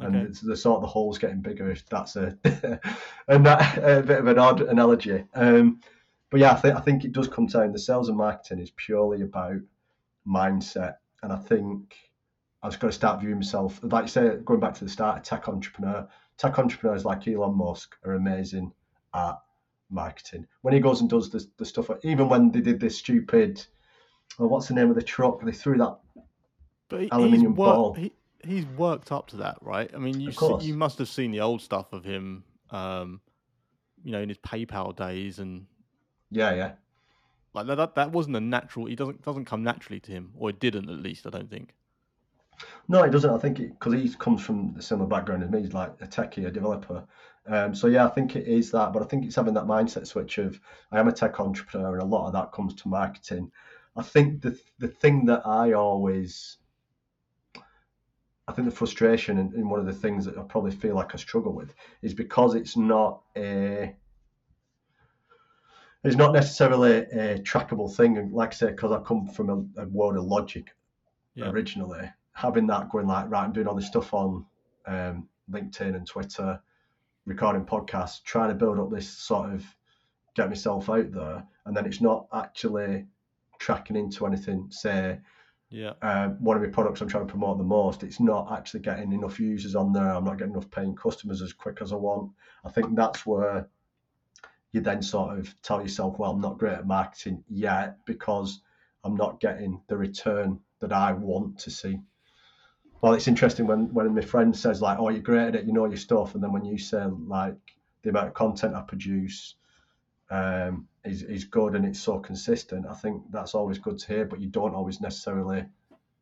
And 0.00 0.16
Okay. 0.16 0.26
it's 0.26 0.40
the 0.40 0.56
sort 0.56 0.76
of 0.76 0.82
the 0.82 0.88
holes 0.88 1.18
getting 1.18 1.40
bigger. 1.40 1.70
If 1.70 1.86
that's 1.88 2.16
a, 2.16 2.36
and 3.28 3.44
that 3.46 3.78
a 3.78 4.02
bit 4.02 4.20
of 4.20 4.26
an 4.26 4.38
odd 4.38 4.62
analogy. 4.62 5.24
Um, 5.34 5.80
but 6.32 6.40
yeah, 6.40 6.52
I 6.52 6.56
think 6.56 6.76
I 6.76 6.80
think 6.80 7.04
it 7.04 7.12
does 7.12 7.28
come 7.28 7.44
down. 7.46 7.72
The 7.72 7.78
sales 7.78 8.08
and 8.08 8.16
marketing 8.16 8.58
is 8.58 8.70
purely 8.70 9.20
about 9.20 9.60
mindset, 10.26 10.94
and 11.22 11.30
I 11.30 11.36
think 11.36 11.94
I 12.62 12.68
was 12.68 12.76
going 12.76 12.90
to 12.90 12.96
start 12.96 13.20
viewing 13.20 13.36
myself, 13.36 13.78
like 13.82 14.04
you 14.04 14.08
say, 14.08 14.36
going 14.42 14.58
back 14.58 14.72
to 14.74 14.84
the 14.84 14.90
start, 14.90 15.18
a 15.18 15.20
tech 15.20 15.46
entrepreneur. 15.46 16.08
Tech 16.38 16.58
entrepreneurs 16.58 17.04
like 17.04 17.28
Elon 17.28 17.54
Musk 17.54 17.96
are 18.06 18.14
amazing 18.14 18.72
at 19.14 19.38
marketing. 19.90 20.46
When 20.62 20.72
he 20.72 20.80
goes 20.80 21.02
and 21.02 21.10
does 21.10 21.28
the, 21.28 21.46
the 21.58 21.66
stuff, 21.66 21.90
even 22.02 22.30
when 22.30 22.50
they 22.50 22.62
did 22.62 22.80
this 22.80 22.96
stupid, 22.96 23.62
oh, 24.38 24.46
what's 24.46 24.68
the 24.68 24.74
name 24.74 24.88
of 24.88 24.96
the 24.96 25.02
truck? 25.02 25.44
They 25.44 25.52
threw 25.52 25.76
that 25.76 25.98
But 26.88 27.00
he, 27.00 27.04
he's 27.04 27.12
Aluminium 27.12 27.52
ball. 27.52 27.90
worked. 27.90 27.98
He, 27.98 28.12
he's 28.42 28.64
worked 28.64 29.12
up 29.12 29.26
to 29.28 29.36
that, 29.36 29.58
right? 29.60 29.90
I 29.94 29.98
mean, 29.98 30.18
you 30.18 30.32
see, 30.32 30.56
you 30.62 30.74
must 30.74 30.96
have 30.96 31.10
seen 31.10 31.30
the 31.30 31.42
old 31.42 31.60
stuff 31.60 31.92
of 31.92 32.04
him, 32.04 32.44
um, 32.70 33.20
you 34.02 34.12
know, 34.12 34.22
in 34.22 34.30
his 34.30 34.38
PayPal 34.38 34.96
days, 34.96 35.38
and 35.38 35.66
Yeah, 36.32 36.54
yeah. 36.54 36.72
like 37.54 37.66
that. 37.66 37.76
That, 37.76 37.94
that 37.94 38.10
wasn't 38.10 38.36
a 38.36 38.40
natural. 38.40 38.86
He 38.86 38.96
doesn't 38.96 39.22
doesn't 39.22 39.44
come 39.44 39.62
naturally 39.62 40.00
to 40.00 40.10
him, 40.10 40.32
or 40.36 40.50
it 40.50 40.58
didn't 40.58 40.88
at 40.88 40.98
least. 40.98 41.26
I 41.26 41.30
don't 41.30 41.50
think. 41.50 41.74
No, 42.88 43.02
it 43.02 43.10
doesn't. 43.10 43.30
I 43.30 43.38
think 43.38 43.58
because 43.58 43.92
he 43.92 44.08
comes 44.18 44.42
from 44.42 44.74
a 44.78 44.82
similar 44.82 45.08
background 45.08 45.42
as 45.42 45.50
me. 45.50 45.60
He's 45.60 45.74
like 45.74 45.92
a 46.00 46.06
techie, 46.06 46.46
a 46.46 46.50
developer. 46.50 47.04
Um, 47.46 47.74
so 47.74 47.86
yeah, 47.86 48.06
I 48.06 48.08
think 48.08 48.34
it 48.34 48.46
is 48.46 48.70
that. 48.70 48.92
But 48.92 49.02
I 49.02 49.06
think 49.06 49.24
it's 49.24 49.36
having 49.36 49.54
that 49.54 49.64
mindset 49.64 50.06
switch 50.06 50.38
of 50.38 50.58
I 50.90 50.98
am 50.98 51.08
a 51.08 51.12
tech 51.12 51.38
entrepreneur, 51.38 51.92
and 51.92 52.02
a 52.02 52.06
lot 52.06 52.26
of 52.26 52.32
that 52.32 52.52
comes 52.52 52.74
to 52.76 52.88
marketing. 52.88 53.50
I 53.94 54.02
think 54.02 54.40
the 54.40 54.58
the 54.78 54.88
thing 54.88 55.26
that 55.26 55.46
I 55.46 55.72
always, 55.72 56.56
I 58.48 58.52
think 58.52 58.68
the 58.68 58.74
frustration 58.74 59.38
and, 59.38 59.52
and 59.52 59.70
one 59.70 59.80
of 59.80 59.86
the 59.86 59.92
things 59.92 60.24
that 60.24 60.38
I 60.38 60.42
probably 60.42 60.70
feel 60.70 60.94
like 60.94 61.14
I 61.14 61.18
struggle 61.18 61.52
with 61.52 61.74
is 62.00 62.14
because 62.14 62.54
it's 62.54 62.76
not 62.76 63.22
a 63.36 63.94
it's 66.04 66.16
not 66.16 66.32
necessarily 66.32 66.96
a 66.96 67.38
trackable 67.38 67.94
thing. 67.94 68.18
And 68.18 68.32
like 68.32 68.50
I 68.50 68.56
say, 68.56 68.70
because 68.70 68.92
I 68.92 69.00
come 69.00 69.26
from 69.26 69.50
a, 69.50 69.82
a 69.82 69.86
world 69.88 70.16
of 70.16 70.24
logic 70.24 70.74
Yeah. 71.34 71.50
originally, 71.50 72.10
having 72.32 72.66
that 72.68 72.90
going 72.90 73.06
like, 73.06 73.30
right, 73.30 73.44
I'm 73.44 73.52
doing 73.52 73.66
all 73.68 73.74
this 73.74 73.86
stuff 73.86 74.12
on 74.12 74.44
um, 74.86 75.28
LinkedIn 75.50 75.94
and 75.94 76.06
Twitter, 76.06 76.60
recording 77.24 77.64
podcasts, 77.64 78.22
trying 78.24 78.48
to 78.48 78.54
build 78.54 78.78
up 78.78 78.90
this 78.90 79.08
sort 79.08 79.52
of 79.52 79.64
get 80.34 80.48
myself 80.48 80.88
out 80.88 81.12
there, 81.12 81.44
and 81.66 81.76
then 81.76 81.86
it's 81.86 82.00
not 82.00 82.26
actually 82.32 83.04
tracking 83.58 83.96
into 83.96 84.26
anything. 84.26 84.66
Say, 84.70 85.18
Yeah. 85.70 85.92
uh, 86.02 86.28
one 86.40 86.56
of 86.56 86.62
my 86.62 86.68
products 86.68 87.00
I'm 87.00 87.08
trying 87.08 87.26
to 87.26 87.30
promote 87.30 87.58
the 87.58 87.64
most, 87.64 88.02
it's 88.02 88.18
not 88.18 88.50
actually 88.50 88.80
getting 88.80 89.12
enough 89.12 89.38
users 89.38 89.76
on 89.76 89.92
there. 89.92 90.10
I'm 90.10 90.24
not 90.24 90.38
getting 90.38 90.54
enough 90.54 90.70
paying 90.70 90.96
customers 90.96 91.42
as 91.42 91.52
quick 91.52 91.80
as 91.80 91.92
I 91.92 91.96
want. 91.96 92.32
I 92.64 92.70
think 92.70 92.96
that's 92.96 93.24
where 93.26 93.68
you 94.72 94.80
then 94.80 95.02
sort 95.02 95.38
of 95.38 95.54
tell 95.62 95.82
yourself, 95.82 96.18
well, 96.18 96.32
I'm 96.32 96.40
not 96.40 96.58
great 96.58 96.74
at 96.74 96.86
marketing 96.86 97.44
yet 97.48 97.96
because 98.06 98.60
I'm 99.04 99.14
not 99.14 99.40
getting 99.40 99.80
the 99.86 99.96
return 99.96 100.60
that 100.80 100.92
I 100.92 101.12
want 101.12 101.58
to 101.60 101.70
see. 101.70 102.00
Well, 103.02 103.14
it's 103.14 103.28
interesting 103.28 103.66
when, 103.66 103.92
when 103.92 104.14
my 104.14 104.20
friend 104.20 104.56
says 104.56 104.80
like, 104.80 104.98
"Oh, 104.98 105.08
you're 105.08 105.22
great 105.22 105.48
at 105.48 105.54
it, 105.56 105.64
you 105.64 105.72
know 105.72 105.86
your 105.86 105.96
stuff," 105.96 106.34
and 106.34 106.42
then 106.42 106.52
when 106.52 106.64
you 106.64 106.78
say 106.78 107.04
like 107.04 107.56
the 108.02 108.10
amount 108.10 108.28
of 108.28 108.34
content 108.34 108.74
I 108.74 108.82
produce 108.82 109.56
um, 110.30 110.86
is 111.04 111.22
is 111.24 111.44
good 111.44 111.74
and 111.74 111.84
it's 111.84 112.00
so 112.00 112.18
consistent, 112.18 112.86
I 112.86 112.94
think 112.94 113.22
that's 113.30 113.54
always 113.54 113.78
good 113.78 113.98
to 113.98 114.06
hear. 114.06 114.24
But 114.24 114.40
you 114.40 114.48
don't 114.48 114.74
always 114.74 115.00
necessarily 115.00 115.64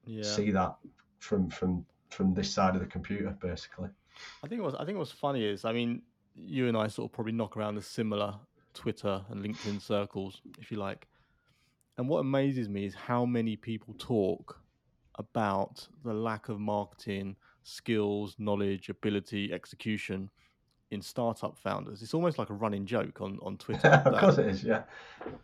Yeah. 0.06 0.22
see 0.22 0.50
that 0.52 0.74
from 1.18 1.50
from 1.50 1.84
from 2.08 2.34
this 2.34 2.50
side 2.50 2.74
of 2.74 2.80
the 2.80 2.86
computer, 2.86 3.36
basically. 3.40 3.90
I 4.42 4.48
think 4.48 4.62
what's 4.62 4.74
I 4.74 4.84
think 4.84 4.98
what's 4.98 5.12
funny 5.12 5.44
is 5.44 5.64
I 5.64 5.72
mean 5.72 6.02
you 6.34 6.68
and 6.68 6.76
I 6.76 6.88
sort 6.88 7.10
of 7.10 7.14
probably 7.14 7.32
knock 7.32 7.56
around 7.56 7.74
the 7.74 7.82
similar 7.82 8.34
Twitter 8.74 9.22
and 9.28 9.44
LinkedIn 9.44 9.80
circles, 9.80 10.40
if 10.58 10.70
you 10.70 10.78
like. 10.78 11.06
And 11.98 12.08
what 12.08 12.20
amazes 12.20 12.68
me 12.68 12.84
is 12.84 12.94
how 12.94 13.24
many 13.26 13.56
people 13.56 13.94
talk 13.98 14.60
about 15.16 15.86
the 16.04 16.14
lack 16.14 16.48
of 16.48 16.58
marketing 16.58 17.36
skills, 17.62 18.36
knowledge, 18.38 18.88
ability, 18.88 19.52
execution 19.52 20.30
in 20.90 21.02
startup 21.02 21.58
founders. 21.58 22.02
It's 22.02 22.14
almost 22.14 22.38
like 22.38 22.50
a 22.50 22.54
running 22.54 22.86
joke 22.86 23.20
on 23.20 23.38
on 23.42 23.58
Twitter. 23.58 23.88
of 24.06 24.18
course, 24.18 24.38
it 24.38 24.46
is. 24.46 24.64
Yeah, 24.64 24.82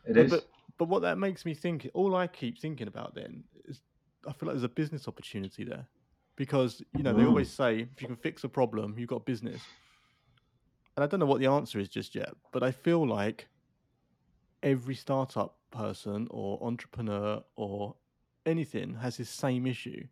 it 0.07 0.15
but, 0.15 0.17
is. 0.17 0.31
But, 0.31 0.49
but 0.79 0.89
what 0.89 1.03
that 1.03 1.19
makes 1.19 1.45
me 1.45 1.55
think, 1.55 1.89
all 1.95 2.17
I 2.17 2.27
keep 2.27 2.59
thinking 2.59 2.89
about 2.89 3.15
then 3.15 3.45
is 3.67 3.81
I 4.27 4.33
feel 4.33 4.49
like 4.49 4.55
there's 4.55 4.63
a 4.65 4.69
business 4.69 5.09
opportunity 5.09 5.65
there. 5.65 5.87
Because, 6.37 6.83
you 6.97 7.03
know, 7.03 7.15
they 7.15 7.23
Mm. 7.23 7.29
always 7.29 7.51
say 7.51 7.89
if 7.95 8.03
you 8.03 8.09
can 8.09 8.17
fix 8.17 8.45
a 8.45 8.49
problem, 8.49 8.99
you've 8.99 9.09
got 9.09 9.25
business. 9.25 9.63
And 10.97 11.05
I 11.05 11.07
don't 11.07 11.21
know 11.21 11.27
what 11.27 11.41
the 11.41 11.47
answer 11.47 11.79
is 11.79 11.89
just 11.89 12.15
yet, 12.15 12.35
but 12.53 12.63
I 12.63 12.71
feel 12.71 13.07
like 13.07 13.49
every 14.63 14.95
startup 14.95 15.57
person 15.71 16.27
or 16.31 16.59
entrepreneur 16.63 17.43
or 17.55 17.95
anything 18.47 18.95
has 18.95 19.19
this 19.19 19.29
same 19.29 19.67
issue. 19.67 20.07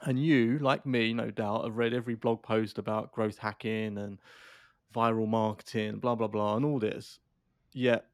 And 0.00 0.18
you, 0.18 0.58
like 0.58 0.84
me, 0.84 1.12
no 1.14 1.30
doubt, 1.30 1.64
have 1.64 1.76
read 1.76 1.94
every 1.94 2.14
blog 2.16 2.42
post 2.42 2.78
about 2.78 3.12
growth 3.12 3.38
hacking 3.38 3.98
and 3.98 4.18
viral 4.92 5.28
marketing, 5.28 5.98
blah, 5.98 6.16
blah, 6.16 6.26
blah, 6.26 6.56
and 6.56 6.64
all 6.64 6.80
this. 6.80 7.20
Yet 7.72 8.06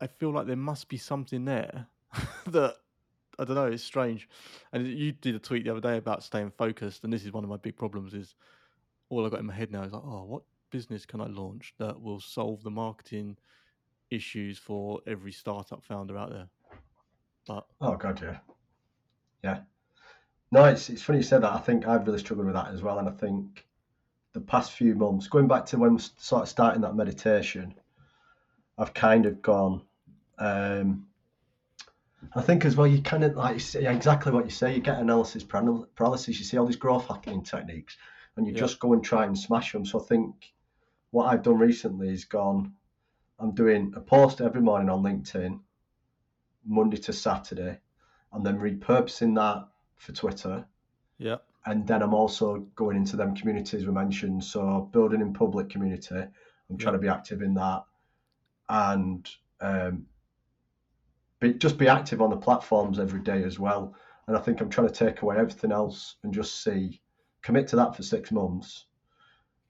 I 0.00 0.06
feel 0.06 0.30
like 0.30 0.46
there 0.46 0.56
must 0.56 0.88
be 0.88 0.96
something 0.96 1.44
there 1.44 1.88
that 2.46 2.76
I 3.38 3.44
don't 3.44 3.56
know. 3.56 3.66
It's 3.66 3.82
strange. 3.82 4.28
And 4.72 4.86
you 4.86 5.12
did 5.12 5.34
a 5.34 5.38
tweet 5.40 5.64
the 5.64 5.70
other 5.70 5.80
day 5.80 5.96
about 5.96 6.22
staying 6.22 6.52
focused, 6.56 7.02
and 7.02 7.12
this 7.12 7.24
is 7.24 7.32
one 7.32 7.42
of 7.42 7.50
my 7.50 7.56
big 7.56 7.76
problems. 7.76 8.14
Is 8.14 8.34
all 9.18 9.26
I 9.26 9.30
got 9.30 9.40
in 9.40 9.46
my 9.46 9.54
head 9.54 9.70
now 9.70 9.82
is 9.82 9.92
like, 9.92 10.02
oh, 10.04 10.24
what 10.24 10.42
business 10.70 11.06
can 11.06 11.20
I 11.20 11.26
launch 11.26 11.74
that 11.78 12.00
will 12.00 12.20
solve 12.20 12.62
the 12.62 12.70
marketing 12.70 13.36
issues 14.10 14.58
for 14.58 15.00
every 15.06 15.32
startup 15.32 15.84
founder 15.84 16.16
out 16.16 16.30
there. 16.30 16.48
But 17.46 17.66
Oh 17.80 17.96
god, 17.96 18.20
yeah, 18.22 18.38
yeah. 19.42 19.60
No, 20.50 20.64
it's 20.64 20.88
it's 20.88 21.02
funny 21.02 21.18
you 21.18 21.24
said 21.24 21.42
that. 21.42 21.52
I 21.52 21.58
think 21.58 21.86
I've 21.86 22.06
really 22.06 22.18
struggled 22.18 22.46
with 22.46 22.54
that 22.54 22.72
as 22.72 22.82
well, 22.82 22.98
and 22.98 23.08
I 23.08 23.12
think 23.12 23.66
the 24.32 24.40
past 24.40 24.72
few 24.72 24.94
months, 24.94 25.28
going 25.28 25.48
back 25.48 25.66
to 25.66 25.78
when 25.78 25.96
we 25.96 26.02
of 26.42 26.48
starting 26.48 26.82
that 26.82 26.96
meditation, 26.96 27.74
I've 28.78 28.94
kind 28.94 29.26
of 29.26 29.42
gone. 29.42 29.82
Um, 30.38 31.06
I 32.34 32.40
think 32.40 32.64
as 32.64 32.74
well, 32.74 32.86
you 32.86 33.02
kind 33.02 33.24
of 33.24 33.36
like 33.36 33.56
exactly 33.74 34.32
what 34.32 34.44
you 34.44 34.50
say. 34.50 34.74
You 34.74 34.80
get 34.80 34.98
analysis 34.98 35.44
paralysis. 35.44 36.38
You 36.38 36.44
see 36.44 36.56
all 36.56 36.66
these 36.66 36.76
growth 36.76 37.06
hacking 37.06 37.42
techniques, 37.42 37.96
and 38.36 38.46
you 38.46 38.52
Yeah. 38.52 38.60
just 38.60 38.80
go 38.80 38.92
and 38.92 39.04
try 39.04 39.24
and 39.24 39.38
smash 39.38 39.72
them. 39.72 39.84
So 39.84 40.00
I 40.00 40.04
think 40.04 40.52
what 41.10 41.26
I've 41.26 41.42
done 41.42 41.58
recently 41.58 42.10
is 42.10 42.24
gone. 42.24 42.74
I'm 43.38 43.54
doing 43.54 43.92
a 43.96 44.00
post 44.00 44.40
every 44.40 44.60
morning 44.60 44.88
on 44.88 45.02
LinkedIn, 45.02 45.60
Monday 46.64 46.96
to 46.98 47.12
Saturday, 47.12 47.78
and 48.32 48.44
then 48.44 48.58
repurposing 48.58 49.34
that 49.36 49.68
for 49.96 50.12
Twitter. 50.12 50.66
yeah, 51.18 51.36
And 51.66 51.86
then 51.86 52.02
I'm 52.02 52.14
also 52.14 52.58
going 52.74 52.96
into 52.96 53.16
them 53.16 53.34
communities 53.34 53.86
we 53.86 53.92
mentioned. 53.92 54.44
So 54.44 54.88
building 54.92 55.20
in 55.20 55.32
public 55.32 55.68
community, 55.70 56.14
I'm 56.16 56.76
trying 56.76 56.94
Yeah. 56.94 56.98
to 56.98 57.02
be 57.02 57.08
active 57.08 57.42
in 57.42 57.54
that, 57.54 57.84
and 58.68 59.28
um, 59.60 60.06
be, 61.40 61.54
just 61.54 61.78
be 61.78 61.88
active 61.88 62.20
on 62.22 62.30
the 62.30 62.36
platforms 62.36 62.98
every 62.98 63.20
day 63.20 63.44
as 63.44 63.58
well. 63.58 63.94
And 64.26 64.36
I 64.36 64.40
think 64.40 64.60
I'm 64.60 64.70
trying 64.70 64.88
to 64.88 64.94
take 64.94 65.22
away 65.22 65.36
everything 65.36 65.70
else 65.72 66.16
and 66.22 66.32
just 66.32 66.62
see, 66.64 67.00
commit 67.44 67.68
to 67.68 67.76
that 67.76 67.94
for 67.94 68.02
six 68.02 68.32
months, 68.32 68.86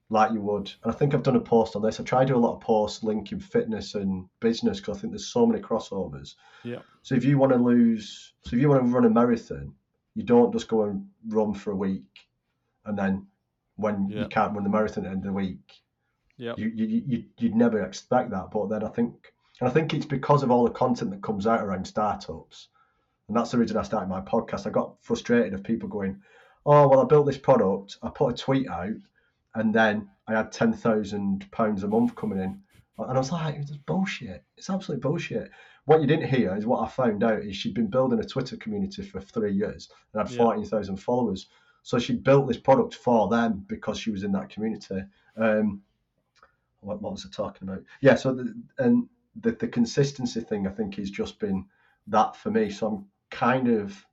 like 0.09 0.31
you 0.31 0.41
would. 0.41 0.71
And 0.83 0.91
I 0.91 0.95
think 0.95 1.13
I've 1.13 1.23
done 1.23 1.35
a 1.35 1.41
post 1.41 1.75
on 1.75 1.81
this. 1.83 1.99
I 1.99 2.03
try 2.03 2.21
to 2.25 2.33
do 2.33 2.37
a 2.37 2.45
lot 2.45 2.55
of 2.55 2.61
posts 2.61 3.03
linking 3.03 3.39
fitness 3.39 3.93
and 3.95 4.25
business 4.39 4.79
because 4.79 4.97
I 4.97 5.01
think 5.01 5.11
there's 5.13 5.27
so 5.27 5.45
many 5.45 5.61
crossovers. 5.61 6.35
yeah, 6.63 6.79
So 7.03 7.13
if 7.15 7.23
you 7.25 7.37
want 7.37 7.51
to 7.51 7.59
lose, 7.59 8.33
so 8.45 8.55
if 8.55 8.61
you 8.61 8.69
want 8.69 8.83
to 8.83 8.89
run 8.91 9.05
a 9.05 9.09
marathon, 9.09 9.73
you 10.15 10.23
don't 10.23 10.53
just 10.53 10.69
go 10.69 10.83
and 10.83 11.05
run 11.27 11.53
for 11.53 11.71
a 11.71 11.75
week, 11.75 12.27
and 12.85 12.97
then 12.97 13.27
when 13.75 14.07
Yeah. 14.09 14.21
you 14.21 14.27
can't 14.29 14.53
run 14.53 14.63
the 14.63 14.69
marathon 14.69 15.03
at 15.05 15.09
the 15.09 15.15
end 15.15 15.25
of 15.25 15.33
the 15.33 15.33
week, 15.33 15.81
yeah, 16.37 16.53
you, 16.57 16.67
you, 16.73 17.03
you 17.05 17.23
you'd 17.37 17.55
never 17.55 17.81
expect 17.83 18.29
that. 18.31 18.51
But 18.51 18.67
then 18.69 18.83
I 18.83 18.87
think, 18.87 19.33
and 19.59 19.67
I 19.69 19.71
think 19.73 19.93
it's 19.93 20.05
because 20.05 20.43
of 20.43 20.51
all 20.51 20.63
the 20.63 20.71
content 20.73 21.11
that 21.11 21.21
comes 21.21 21.45
out 21.45 21.61
around 21.61 21.85
startups, 21.85 22.69
and 23.27 23.35
that's 23.35 23.51
the 23.51 23.57
reason 23.57 23.75
I 23.75 23.81
started 23.83 24.07
my 24.07 24.21
podcast. 24.21 24.65
I 24.65 24.69
got 24.69 24.95
frustrated 25.01 25.53
of 25.53 25.63
people 25.63 25.89
going, 25.89 26.21
"Oh, 26.65 26.87
well, 26.87 27.01
I 27.01 27.05
built 27.05 27.25
this 27.25 27.37
product, 27.37 27.97
I 28.01 28.09
put 28.09 28.33
a 28.33 28.37
tweet 28.37 28.69
out, 28.69 28.93
and 29.53 29.73
then 29.73 30.09
I 30.27 30.33
had 30.33 30.51
ten 30.51 30.73
thousand 30.73 31.49
pounds 31.51 31.83
a 31.83 31.87
month 31.87 32.15
coming 32.15 32.39
in," 32.39 32.61
and 32.97 33.11
I 33.11 33.17
was 33.17 33.31
like, 33.31 33.55
"It's 33.55 33.71
bullshit. 33.77 34.43
It's 34.57 34.69
absolute 34.69 35.01
bullshit." 35.01 35.49
What 35.85 36.01
you 36.01 36.07
didn't 36.07 36.29
hear 36.29 36.55
is 36.55 36.65
what 36.65 36.83
I 36.83 36.87
found 36.87 37.23
out 37.23 37.43
is 37.43 37.55
she'd 37.55 37.75
been 37.75 37.89
building 37.91 38.19
a 38.19 38.23
Twitter 38.23 38.57
community 38.57 39.03
for 39.03 39.19
three 39.21 39.53
years 39.53 39.89
and 40.13 40.21
had 40.21 40.31
Yeah. 40.31 40.37
fourteen 40.37 40.65
thousand 40.65 40.97
followers. 40.97 41.47
So 41.83 41.99
she 41.99 42.15
built 42.15 42.47
this 42.47 42.57
product 42.57 42.95
for 42.95 43.29
them 43.29 43.63
because 43.67 43.99
she 43.99 44.09
was 44.09 44.23
in 44.23 44.31
that 44.31 44.49
community. 44.49 45.03
Um, 45.37 45.83
what, 46.79 46.99
what 47.01 47.11
was 47.11 47.25
I 47.25 47.29
talking 47.29 47.67
about? 47.67 47.83
Yeah, 48.01 48.15
so 48.15 48.33
the, 48.33 48.55
and 48.79 49.07
the, 49.39 49.51
the 49.51 49.67
consistency 49.67 50.41
thing 50.41 50.65
I 50.65 50.71
think 50.71 50.95
has 50.95 51.11
just 51.11 51.39
been 51.39 51.65
that 52.07 52.35
for 52.35 52.49
me. 52.49 52.71
So 52.71 52.87
I'm 52.87 53.05
kind 53.29 53.67
of 53.67 54.03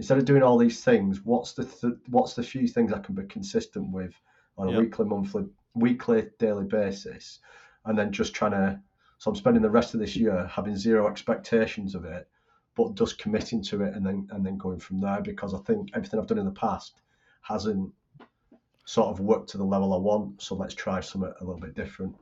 instead 0.00 0.16
of 0.16 0.24
doing 0.24 0.42
all 0.42 0.56
these 0.56 0.82
things, 0.82 1.26
what's 1.26 1.52
the 1.52 1.62
th- 1.62 2.00
what's 2.08 2.32
the 2.32 2.42
few 2.42 2.66
things 2.66 2.90
I 2.90 3.00
can 3.00 3.14
be 3.14 3.24
consistent 3.24 3.86
with 3.90 4.14
on 4.56 4.68
a 4.68 4.70
Yeah. 4.70 4.78
weekly, 4.78 5.04
monthly, 5.04 5.44
weekly, 5.74 6.30
daily 6.38 6.64
basis, 6.64 7.40
and 7.84 7.98
then 7.98 8.10
just 8.10 8.34
trying 8.34 8.52
to. 8.52 8.80
So 9.18 9.30
I'm 9.30 9.36
spending 9.36 9.62
the 9.62 9.68
rest 9.68 9.92
of 9.92 10.00
this 10.00 10.16
year 10.16 10.46
having 10.46 10.74
zero 10.74 11.06
expectations 11.06 11.94
of 11.94 12.06
it, 12.06 12.26
but 12.76 12.94
just 12.94 13.18
committing 13.18 13.62
to 13.64 13.82
it 13.82 13.94
and 13.94 14.06
then 14.06 14.26
and 14.30 14.44
then 14.44 14.56
going 14.56 14.80
from 14.80 15.00
there 15.02 15.20
because 15.20 15.52
I 15.52 15.58
think 15.58 15.90
everything 15.92 16.18
I've 16.18 16.26
done 16.26 16.38
in 16.38 16.46
the 16.46 16.52
past 16.52 17.02
hasn't 17.42 17.92
sort 18.86 19.08
of 19.08 19.20
worked 19.20 19.50
to 19.50 19.58
the 19.58 19.64
level 19.64 19.92
I 19.92 19.98
want. 19.98 20.40
So 20.40 20.54
let's 20.54 20.72
try 20.74 21.00
something 21.00 21.30
a 21.42 21.44
little 21.44 21.60
bit 21.60 21.74
different. 21.74 22.16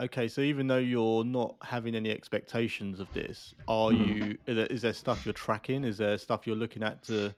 Okay, 0.00 0.26
so 0.26 0.40
even 0.40 0.66
though 0.66 0.78
you're 0.78 1.24
not 1.24 1.56
having 1.62 1.94
any 1.94 2.10
expectations 2.10 2.98
of 2.98 3.12
this, 3.12 3.54
are 3.68 3.92
Mhm. 3.92 4.08
you? 4.08 4.38
Is 4.46 4.56
there, 4.56 4.66
is 4.66 4.82
there 4.82 4.92
stuff 4.92 5.24
you're 5.24 5.32
tracking? 5.34 5.84
Is 5.84 5.98
there 5.98 6.18
stuff 6.18 6.46
you're 6.46 6.56
looking 6.56 6.82
at 6.82 7.02
to 7.04 7.34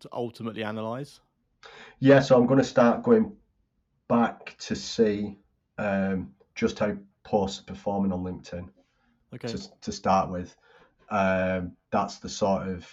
to 0.00 0.08
ultimately 0.12 0.64
analyze? 0.64 1.20
Yeah, 2.00 2.20
so 2.20 2.36
I'm 2.36 2.46
going 2.46 2.58
to 2.58 2.64
start 2.64 3.02
going 3.02 3.36
back 4.08 4.56
to 4.58 4.76
see 4.76 5.38
um, 5.78 6.34
just 6.54 6.78
how 6.78 6.96
posts 7.24 7.60
are 7.60 7.64
performing 7.64 8.12
on 8.12 8.22
LinkedIn 8.22 8.68
Okay, 9.34 9.48
to, 9.48 9.80
to 9.80 9.92
start 9.92 10.30
with. 10.30 10.56
Um, 11.10 11.76
that's 11.90 12.18
the 12.18 12.28
sort 12.28 12.68
of 12.68 12.88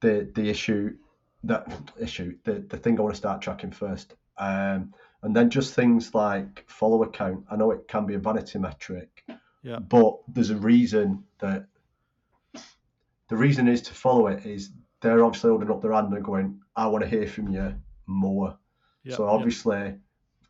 the 0.00 0.30
the 0.34 0.48
issue 0.48 0.96
that 1.44 1.66
issue 1.98 2.36
the, 2.44 2.54
the 2.68 2.76
thing 2.76 2.98
I 2.98 3.02
want 3.02 3.14
to 3.14 3.18
start 3.18 3.42
tracking 3.42 3.72
first. 3.72 4.14
Um, 4.38 4.94
and 5.22 5.34
then 5.34 5.50
just 5.50 5.74
things 5.74 6.14
like 6.14 6.64
follower 6.66 7.08
count. 7.08 7.44
I 7.50 7.56
know 7.56 7.70
it 7.70 7.86
can 7.88 8.06
be 8.06 8.14
a 8.14 8.18
vanity 8.18 8.58
metric, 8.58 9.24
Yeah. 9.62 9.78
but 9.78 10.18
there's 10.28 10.50
a 10.50 10.56
reason 10.56 11.24
that 11.38 11.66
the 13.28 13.36
reason 13.36 13.68
is 13.68 13.80
to 13.82 13.94
follow 13.94 14.26
it 14.26 14.44
is 14.44 14.70
they're 15.00 15.24
obviously 15.24 15.50
holding 15.50 15.70
up 15.70 15.80
their 15.80 15.92
hand 15.92 16.12
and 16.12 16.24
going, 16.24 16.60
I 16.76 16.86
want 16.86 17.02
to 17.04 17.10
hear 17.10 17.26
from 17.26 17.48
you 17.52 17.74
more. 18.06 18.56
yeah, 19.04 19.16
so 19.16 19.24
yeah. 19.24 19.30
obviously, 19.32 19.94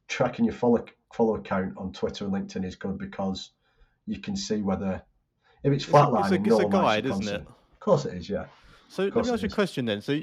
tracking 0.08 0.44
your 0.44 0.54
follow 0.54 0.84
follower 1.12 1.40
count 1.40 1.74
on 1.76 1.92
Twitter 1.92 2.24
and 2.24 2.32
LinkedIn 2.34 2.64
is 2.64 2.76
good 2.76 2.98
because 2.98 3.50
you 4.06 4.18
can 4.18 4.34
see 4.34 4.62
whether 4.62 5.02
if 5.62 5.72
it's 5.72 5.84
It's 5.84 5.92
a, 5.92 5.96
it's 5.96 6.06
a, 6.06 6.10
flatlining, 6.10 6.46
it's 6.46 6.48
no 6.48 6.58
a 6.60 6.68
guide, 6.68 7.06
isn't 7.06 7.28
it? 7.28 7.40
Of 7.42 7.80
course 7.80 8.04
it 8.06 8.14
is, 8.14 8.28
yeah. 8.28 8.46
So 8.88 9.04
let 9.04 9.24
me 9.24 9.30
ask 9.30 9.42
you 9.42 9.48
a 9.48 9.52
question 9.52 9.84
then. 9.84 10.00
So, 10.02 10.20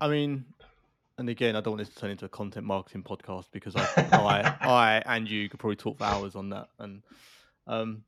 I 0.00 0.08
mean, 0.08 0.44
and 1.22 1.28
again, 1.28 1.54
I 1.54 1.60
don't 1.60 1.74
want 1.74 1.86
this 1.86 1.94
to 1.94 2.00
turn 2.00 2.10
into 2.10 2.24
a 2.24 2.28
content 2.28 2.66
marketing 2.66 3.04
podcast 3.04 3.44
because 3.52 3.76
I, 3.76 3.86
I, 4.12 4.56
I, 4.60 5.02
and 5.06 5.30
you 5.30 5.48
could 5.48 5.60
probably 5.60 5.76
talk 5.76 5.98
for 5.98 6.04
hours 6.04 6.34
on 6.34 6.48
that. 6.48 6.66
And 6.80 7.02
um, 7.68 8.02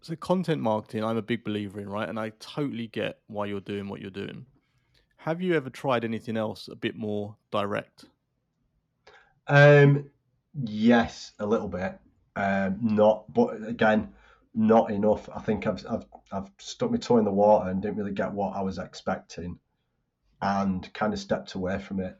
so, 0.00 0.14
content 0.14 0.62
marketing, 0.62 1.02
I'm 1.02 1.16
a 1.16 1.22
big 1.22 1.42
believer 1.42 1.80
in, 1.80 1.88
right? 1.88 2.08
And 2.08 2.16
I 2.16 2.30
totally 2.38 2.86
get 2.86 3.18
why 3.26 3.46
you're 3.46 3.58
doing 3.58 3.88
what 3.88 4.00
you're 4.00 4.12
doing. 4.12 4.46
Have 5.16 5.42
you 5.42 5.56
ever 5.56 5.68
tried 5.68 6.04
anything 6.04 6.36
else 6.36 6.68
a 6.68 6.76
bit 6.76 6.94
more 6.94 7.34
direct? 7.50 8.04
Um, 9.48 10.10
yes, 10.62 11.32
a 11.40 11.46
little 11.46 11.66
bit. 11.66 11.98
Um, 12.36 12.78
not, 12.82 13.32
but 13.32 13.66
again, 13.66 14.12
not 14.54 14.92
enough. 14.92 15.28
I 15.34 15.40
think 15.40 15.66
I've 15.66 15.84
I've 15.90 16.06
I've 16.30 16.50
stuck 16.58 16.92
my 16.92 16.98
toe 16.98 17.18
in 17.18 17.24
the 17.24 17.32
water 17.32 17.68
and 17.68 17.82
didn't 17.82 17.96
really 17.96 18.12
get 18.12 18.32
what 18.32 18.54
I 18.54 18.60
was 18.60 18.78
expecting, 18.78 19.58
and 20.44 20.92
kind 20.92 21.14
of 21.14 21.18
stepped 21.18 21.54
away 21.54 21.78
from 21.78 22.00
it. 22.00 22.18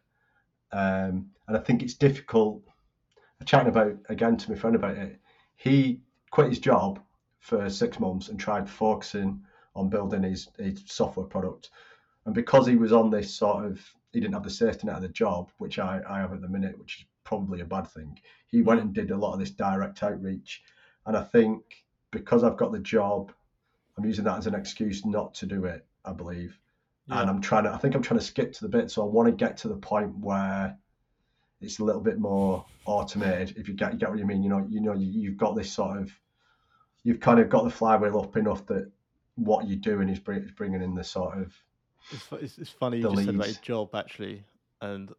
Um, 0.73 1.27
and 1.47 1.57
I 1.57 1.61
think 1.61 1.83
it's 1.83 1.95
difficult. 1.95 2.63
I'm 3.39 3.47
chatting 3.47 3.69
about 3.69 3.97
again 4.09 4.39
to 4.39 4.51
my 4.51 4.57
friend 4.57 4.75
about 4.75 4.97
it. 4.97 5.21
He 5.57 6.01
quit 6.31 6.49
his 6.49 6.59
job 6.59 7.01
for 7.41 7.69
six 7.69 8.01
months 8.01 8.29
and 8.29 8.41
tried 8.41 8.69
focusing 8.69 9.43
on 9.77 9.91
building 9.91 10.23
his, 10.23 10.49
his 10.59 10.83
software 10.87 11.27
product. 11.27 11.69
And 12.25 12.35
because 12.35 12.67
he 12.67 12.77
was 12.77 12.93
on 12.93 13.11
this 13.11 13.35
sort 13.35 13.67
of, 13.67 13.79
he 14.13 14.21
didn't 14.21 14.33
have 14.33 14.43
the 14.43 14.51
safety 14.51 14.87
net 14.87 14.97
of 14.97 15.03
the 15.03 15.09
job, 15.09 15.51
which 15.59 15.79
I, 15.79 16.01
I 16.09 16.21
have 16.21 16.33
at 16.33 16.41
the 16.41 16.49
minute, 16.49 16.79
which 16.79 17.01
is 17.01 17.05
probably 17.25 17.61
a 17.61 17.67
bad 17.67 17.87
thing. 17.89 18.19
He 18.47 18.63
went 18.63 18.81
and 18.81 18.95
did 18.95 19.11
a 19.11 19.17
lot 19.17 19.35
of 19.35 19.39
this 19.39 19.51
direct 19.51 20.03
outreach. 20.03 20.63
And 21.05 21.15
I 21.15 21.23
think 21.23 21.61
because 22.11 22.43
I've 22.43 22.57
got 22.57 22.73
the 22.73 22.79
job, 22.79 23.33
I'm 23.99 24.07
using 24.07 24.25
that 24.25 24.39
as 24.39 24.47
an 24.47 24.55
excuse 24.55 25.05
not 25.05 25.35
to 25.35 25.47
do 25.47 25.67
it, 25.67 25.85
I 26.07 26.13
believe. 26.13 26.59
And 27.09 27.29
I'm 27.29 27.41
trying 27.41 27.65
to, 27.65 27.71
I 27.71 27.77
think 27.79 27.95
I'm 27.95 28.03
trying 28.03 28.21
to 28.21 28.27
skip 28.27 28.53
to 28.55 28.63
the 28.63 28.69
bit. 28.69 28.91
So 28.91 29.03
I 29.03 29.05
want 29.05 29.29
to 29.29 29.33
get 29.33 29.57
to 29.59 29.69
the 29.69 29.77
point 29.77 30.17
where 30.19 30.77
it's 31.61 31.79
a 31.79 31.85
little 31.85 32.01
bit 32.01 32.19
more 32.19 32.65
automated. 32.87 33.57
If 33.59 33.69
you 33.69 33.75
get, 33.75 33.93
you 33.93 33.99
get 33.99 34.11
what 34.11 34.19
you 34.19 34.27
mean, 34.27 34.43
you 34.43 34.49
know, 34.49 34.67
you 34.71 34.81
know, 34.81 34.95
you, 34.95 35.07
you've 35.07 35.37
got 35.37 35.55
this 35.55 35.71
sort 35.71 35.99
of, 35.99 36.11
you've 37.03 37.21
kind 37.21 37.41
of 37.41 37.49
got 37.51 37.65
the 37.65 37.71
flywheel 37.71 38.19
up 38.21 38.37
enough 38.37 38.65
that 38.67 38.91
what 39.35 39.69
you're 39.69 39.77
doing 39.77 40.09
is, 40.09 40.19
bring, 40.19 40.43
is 40.43 40.53
bringing 40.53 40.81
in 40.81 40.95
the 40.95 41.05
sort 41.05 41.37
of 41.39 41.53
It's, 42.11 42.29
it's, 42.33 42.59
it's 42.59 42.71
funny 42.71 42.99
you 42.99 43.05
just 43.05 43.25
said 43.25 43.35
about 43.35 43.49
your 43.49 43.57
job 43.63 43.95
actually, 43.95 44.45
and 44.81 45.13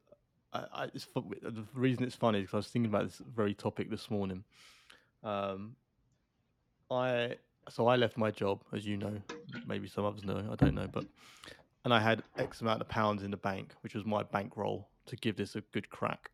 I, 0.53 0.63
I, 0.73 0.83
it's, 0.93 1.07
the 1.13 1.65
reason 1.73 2.03
it's 2.03 2.15
funny 2.15 2.39
is 2.39 2.43
because 2.43 2.53
I 2.53 2.57
was 2.57 2.67
thinking 2.67 2.89
about 2.89 3.05
this 3.05 3.21
very 3.35 3.53
topic 3.53 3.89
this 3.89 4.09
morning. 4.09 4.43
Um, 5.23 5.75
I 6.89 7.35
so 7.69 7.87
I 7.87 7.95
left 7.95 8.17
my 8.17 8.29
job, 8.29 8.61
as 8.71 8.85
you 8.85 8.97
know, 8.97 9.19
maybe 9.65 9.87
some 9.87 10.05
others 10.05 10.23
know, 10.23 10.47
I 10.51 10.55
don't 10.55 10.75
know, 10.75 10.87
but 10.91 11.05
and 11.85 11.93
I 11.93 11.99
had 12.01 12.23
X 12.37 12.59
amount 12.59 12.81
of 12.81 12.89
pounds 12.89 13.23
in 13.23 13.31
the 13.31 13.37
bank, 13.37 13.73
which 13.81 13.95
was 13.95 14.05
my 14.05 14.23
bankroll 14.23 14.89
to 15.05 15.15
give 15.15 15.37
this 15.37 15.55
a 15.55 15.61
good 15.61 15.89
crack. 15.89 16.31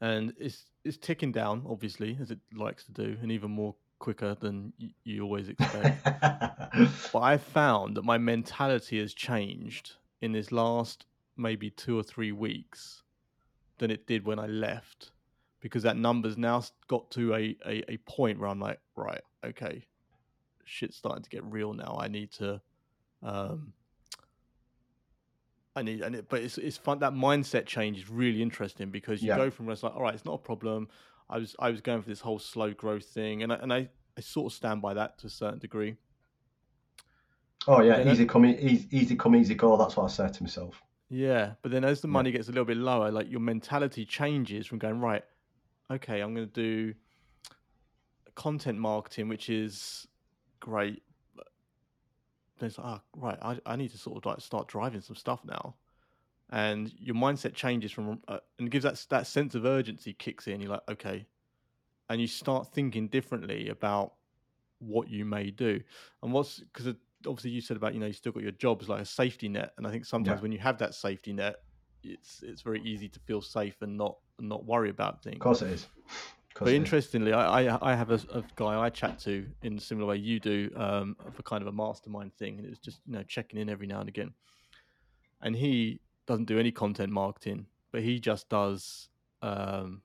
And 0.00 0.34
it's 0.38 0.66
it's 0.84 0.98
ticking 0.98 1.32
down, 1.32 1.64
obviously, 1.68 2.18
as 2.20 2.30
it 2.30 2.38
likes 2.54 2.84
to 2.84 2.92
do, 2.92 3.16
and 3.22 3.32
even 3.32 3.50
more 3.50 3.74
quicker 3.98 4.34
than 4.34 4.72
y- 4.78 4.90
you 5.04 5.22
always 5.22 5.48
expect. 5.48 6.06
But 7.12 7.20
I 7.22 7.38
found 7.38 7.96
that 7.96 8.04
my 8.04 8.18
mentality 8.18 9.00
has 9.00 9.14
changed 9.14 9.94
in 10.20 10.32
this 10.32 10.52
last 10.52 11.06
maybe 11.36 11.70
two 11.70 11.98
or 11.98 12.02
three 12.02 12.32
weeks 12.32 13.02
than 13.78 13.90
it 13.90 14.06
did 14.06 14.26
when 14.26 14.38
I 14.38 14.46
left 14.46 15.12
because 15.60 15.82
that 15.84 15.96
number's 15.96 16.36
now 16.36 16.62
got 16.86 17.10
to 17.12 17.34
a, 17.34 17.56
a, 17.66 17.92
a 17.92 17.96
point 17.98 18.38
where 18.38 18.48
I'm 18.48 18.60
like, 18.60 18.78
right, 18.94 19.22
okay, 19.44 19.84
shit's 20.64 20.96
starting 20.96 21.22
to 21.22 21.30
get 21.30 21.44
real 21.44 21.72
now. 21.72 21.96
I 21.98 22.08
need 22.08 22.30
to, 22.32 22.60
um, 23.26 23.72
I 25.74 25.82
need, 25.82 26.00
and 26.00 26.14
it, 26.14 26.28
but 26.30 26.40
it's 26.42 26.56
it's 26.56 26.76
fun. 26.78 27.00
That 27.00 27.12
mindset 27.12 27.66
change 27.66 27.98
is 27.98 28.08
really 28.08 28.40
interesting 28.40 28.90
because 28.90 29.20
you 29.22 29.28
Yeah. 29.28 29.36
go 29.36 29.50
from 29.50 29.66
where 29.66 29.74
it's 29.74 29.82
like, 29.82 29.94
all 29.94 30.02
right, 30.02 30.14
it's 30.14 30.24
not 30.24 30.34
a 30.34 30.38
problem. 30.38 30.88
I 31.28 31.38
was 31.38 31.54
I 31.58 31.70
was 31.70 31.80
going 31.82 32.00
for 32.00 32.08
this 32.08 32.20
whole 32.20 32.38
slow 32.38 32.72
growth 32.72 33.04
thing, 33.04 33.42
and 33.42 33.52
I, 33.52 33.56
and 33.56 33.72
I, 33.72 33.88
I 34.16 34.20
sort 34.20 34.50
of 34.52 34.56
stand 34.56 34.80
by 34.80 34.94
that 34.94 35.18
to 35.18 35.26
a 35.26 35.30
certain 35.30 35.58
degree. 35.58 35.96
Oh 37.68 37.80
yeah, 37.82 37.96
Then- 37.98 38.08
easy 38.08 38.26
come, 38.26 38.46
easy, 38.46 38.86
easy 38.90 39.16
come, 39.16 39.34
easy 39.36 39.54
go. 39.54 39.76
That's 39.76 39.96
what 39.96 40.04
I 40.04 40.08
say 40.08 40.28
to 40.32 40.42
myself. 40.42 40.80
Yeah, 41.08 41.54
but 41.62 41.72
then 41.72 41.84
as 41.84 42.00
the 42.00 42.08
Yeah. 42.08 42.12
money 42.12 42.30
gets 42.30 42.48
a 42.48 42.52
little 42.52 42.64
bit 42.64 42.76
lower, 42.78 43.10
like 43.10 43.28
your 43.28 43.40
mentality 43.40 44.04
changes 44.06 44.66
from 44.66 44.78
going 44.78 45.00
right. 45.00 45.24
Okay, 45.90 46.20
I'm 46.20 46.32
going 46.34 46.48
to 46.48 46.52
do 46.52 46.94
content 48.34 48.78
marketing, 48.78 49.28
which 49.28 49.48
is 49.50 50.06
great. 50.60 51.02
It's 52.62 52.78
like, 52.78 52.86
oh, 52.86 53.00
right, 53.16 53.38
I, 53.42 53.58
I 53.66 53.76
need 53.76 53.90
to 53.92 53.98
sort 53.98 54.16
of 54.16 54.26
like 54.26 54.40
start 54.40 54.68
driving 54.68 55.00
some 55.00 55.16
stuff 55.16 55.40
now, 55.44 55.74
and 56.50 56.92
your 56.98 57.14
mindset 57.14 57.54
changes 57.54 57.92
from 57.92 58.20
uh, 58.28 58.38
and 58.58 58.70
gives 58.70 58.84
that 58.84 59.04
that 59.10 59.26
sense 59.26 59.54
of 59.54 59.64
urgency 59.64 60.12
kicks 60.12 60.46
in. 60.46 60.60
You're 60.60 60.72
like, 60.72 60.88
okay, 60.88 61.26
and 62.08 62.20
you 62.20 62.26
start 62.26 62.68
thinking 62.72 63.08
differently 63.08 63.68
about 63.68 64.14
what 64.78 65.08
you 65.08 65.24
may 65.24 65.50
do, 65.50 65.80
and 66.22 66.32
what's 66.32 66.60
because 66.60 66.94
obviously 67.26 67.50
you 67.50 67.60
said 67.60 67.76
about 67.76 67.94
you 67.94 68.00
know 68.00 68.06
you 68.06 68.12
still 68.12 68.32
got 68.32 68.42
your 68.42 68.52
jobs 68.52 68.88
like 68.88 69.00
a 69.00 69.06
safety 69.06 69.48
net, 69.48 69.72
and 69.76 69.86
I 69.86 69.90
think 69.90 70.04
sometimes 70.04 70.38
Yeah. 70.38 70.42
when 70.42 70.52
you 70.52 70.58
have 70.58 70.78
that 70.78 70.94
safety 70.94 71.32
net, 71.32 71.56
it's 72.02 72.42
it's 72.42 72.62
very 72.62 72.80
easy 72.82 73.08
to 73.08 73.20
feel 73.20 73.40
safe 73.42 73.82
and 73.82 73.96
not 73.96 74.16
not 74.38 74.64
worry 74.64 74.90
about 74.90 75.22
things. 75.22 75.36
Of 75.36 75.40
course 75.40 75.62
it 75.62 75.70
is. 75.70 75.86
But 76.64 76.72
interestingly, 76.72 77.32
I, 77.32 77.64
I 77.66 77.92
I 77.92 77.94
have 77.94 78.10
a, 78.10 78.20
a 78.32 78.42
guy 78.56 78.80
I 78.80 78.90
chat 78.90 79.18
to 79.20 79.46
in 79.62 79.76
a 79.76 79.80
similar 79.80 80.06
way 80.06 80.16
you 80.16 80.40
do 80.40 80.70
um, 80.76 81.16
for 81.32 81.42
kind 81.42 81.62
of 81.62 81.68
a 81.68 81.72
mastermind 81.72 82.34
thing, 82.36 82.58
and 82.58 82.66
it's 82.66 82.78
just 82.78 83.00
you 83.06 83.14
know 83.14 83.22
checking 83.24 83.60
in 83.60 83.68
every 83.68 83.86
now 83.86 84.00
and 84.00 84.08
again. 84.08 84.32
And 85.42 85.54
he 85.54 86.00
doesn't 86.26 86.46
do 86.46 86.58
any 86.58 86.72
content 86.72 87.12
marketing, 87.12 87.66
but 87.92 88.02
he 88.02 88.18
just 88.18 88.48
does 88.48 89.08
um, 89.42 90.02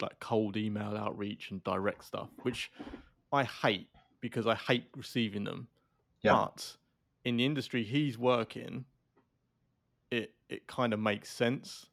like 0.00 0.18
cold 0.20 0.56
email 0.56 0.96
outreach 0.96 1.50
and 1.50 1.62
direct 1.64 2.04
stuff, 2.04 2.30
which 2.42 2.70
I 3.32 3.44
hate 3.44 3.88
because 4.20 4.46
I 4.46 4.54
hate 4.54 4.86
receiving 4.96 5.44
them. 5.44 5.68
Yeah. 6.22 6.32
But 6.32 6.76
in 7.24 7.36
the 7.36 7.44
industry 7.44 7.84
he's 7.84 8.18
working, 8.18 8.84
it 10.10 10.34
it 10.48 10.66
kind 10.66 10.92
of 10.92 11.00
makes 11.00 11.30
sense. 11.30 11.86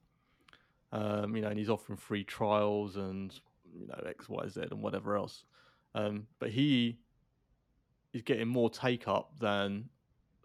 Um, 0.91 1.36
you 1.36 1.41
know, 1.41 1.49
and 1.49 1.60
he's 1.60 1.70
offering 1.70 1.97
free 1.97 2.24
trials 2.24 2.95
and 2.95 3.38
you 3.80 3.88
know 3.88 3.99
X, 4.07 4.28
Y, 4.30 4.47
Z, 4.47 4.61
and 4.71 4.82
whatever 4.82 5.15
else. 5.15 5.43
Um, 5.95 6.28
but 6.39 6.49
he 6.49 6.99
is 8.13 8.21
getting 8.21 8.47
more 8.47 8.69
take 8.69 9.07
up 9.07 9.32
than. 9.39 9.89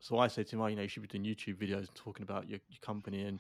So 0.01 0.19
I 0.19 0.27
say 0.27 0.43
to 0.43 0.57
him, 0.57 0.61
oh, 0.61 0.67
you 0.67 0.75
know, 0.75 0.83
you 0.83 0.89
should 0.89 1.03
be 1.03 1.09
doing 1.09 1.25
YouTube 1.25 1.59
videos 1.59 1.79
and 1.79 1.95
talking 1.95 2.25
about 2.25 2.49
your, 2.49 2.59
your 2.69 2.81
company 2.81 3.23
and 3.23 3.39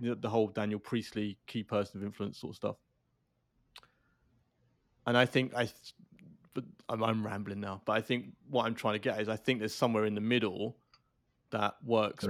the, 0.00 0.14
the 0.14 0.28
whole 0.28 0.46
Daniel 0.46 0.78
Priestley 0.78 1.36
key 1.48 1.64
person 1.64 2.00
of 2.00 2.06
influence 2.06 2.38
sort 2.38 2.52
of 2.52 2.56
stuff. 2.56 2.76
And 5.06 5.18
I 5.18 5.26
think 5.26 5.54
I, 5.56 5.68
but 6.54 6.64
I'm, 6.88 7.02
I'm 7.02 7.26
rambling 7.26 7.60
now. 7.60 7.82
But 7.84 7.94
I 7.94 8.00
think 8.00 8.26
what 8.48 8.64
I'm 8.64 8.76
trying 8.76 8.94
to 8.94 9.00
get 9.00 9.20
is 9.20 9.28
I 9.28 9.34
think 9.34 9.58
there's 9.58 9.74
somewhere 9.74 10.04
in 10.04 10.14
the 10.14 10.20
middle 10.20 10.76
that 11.50 11.74
works 11.84 12.24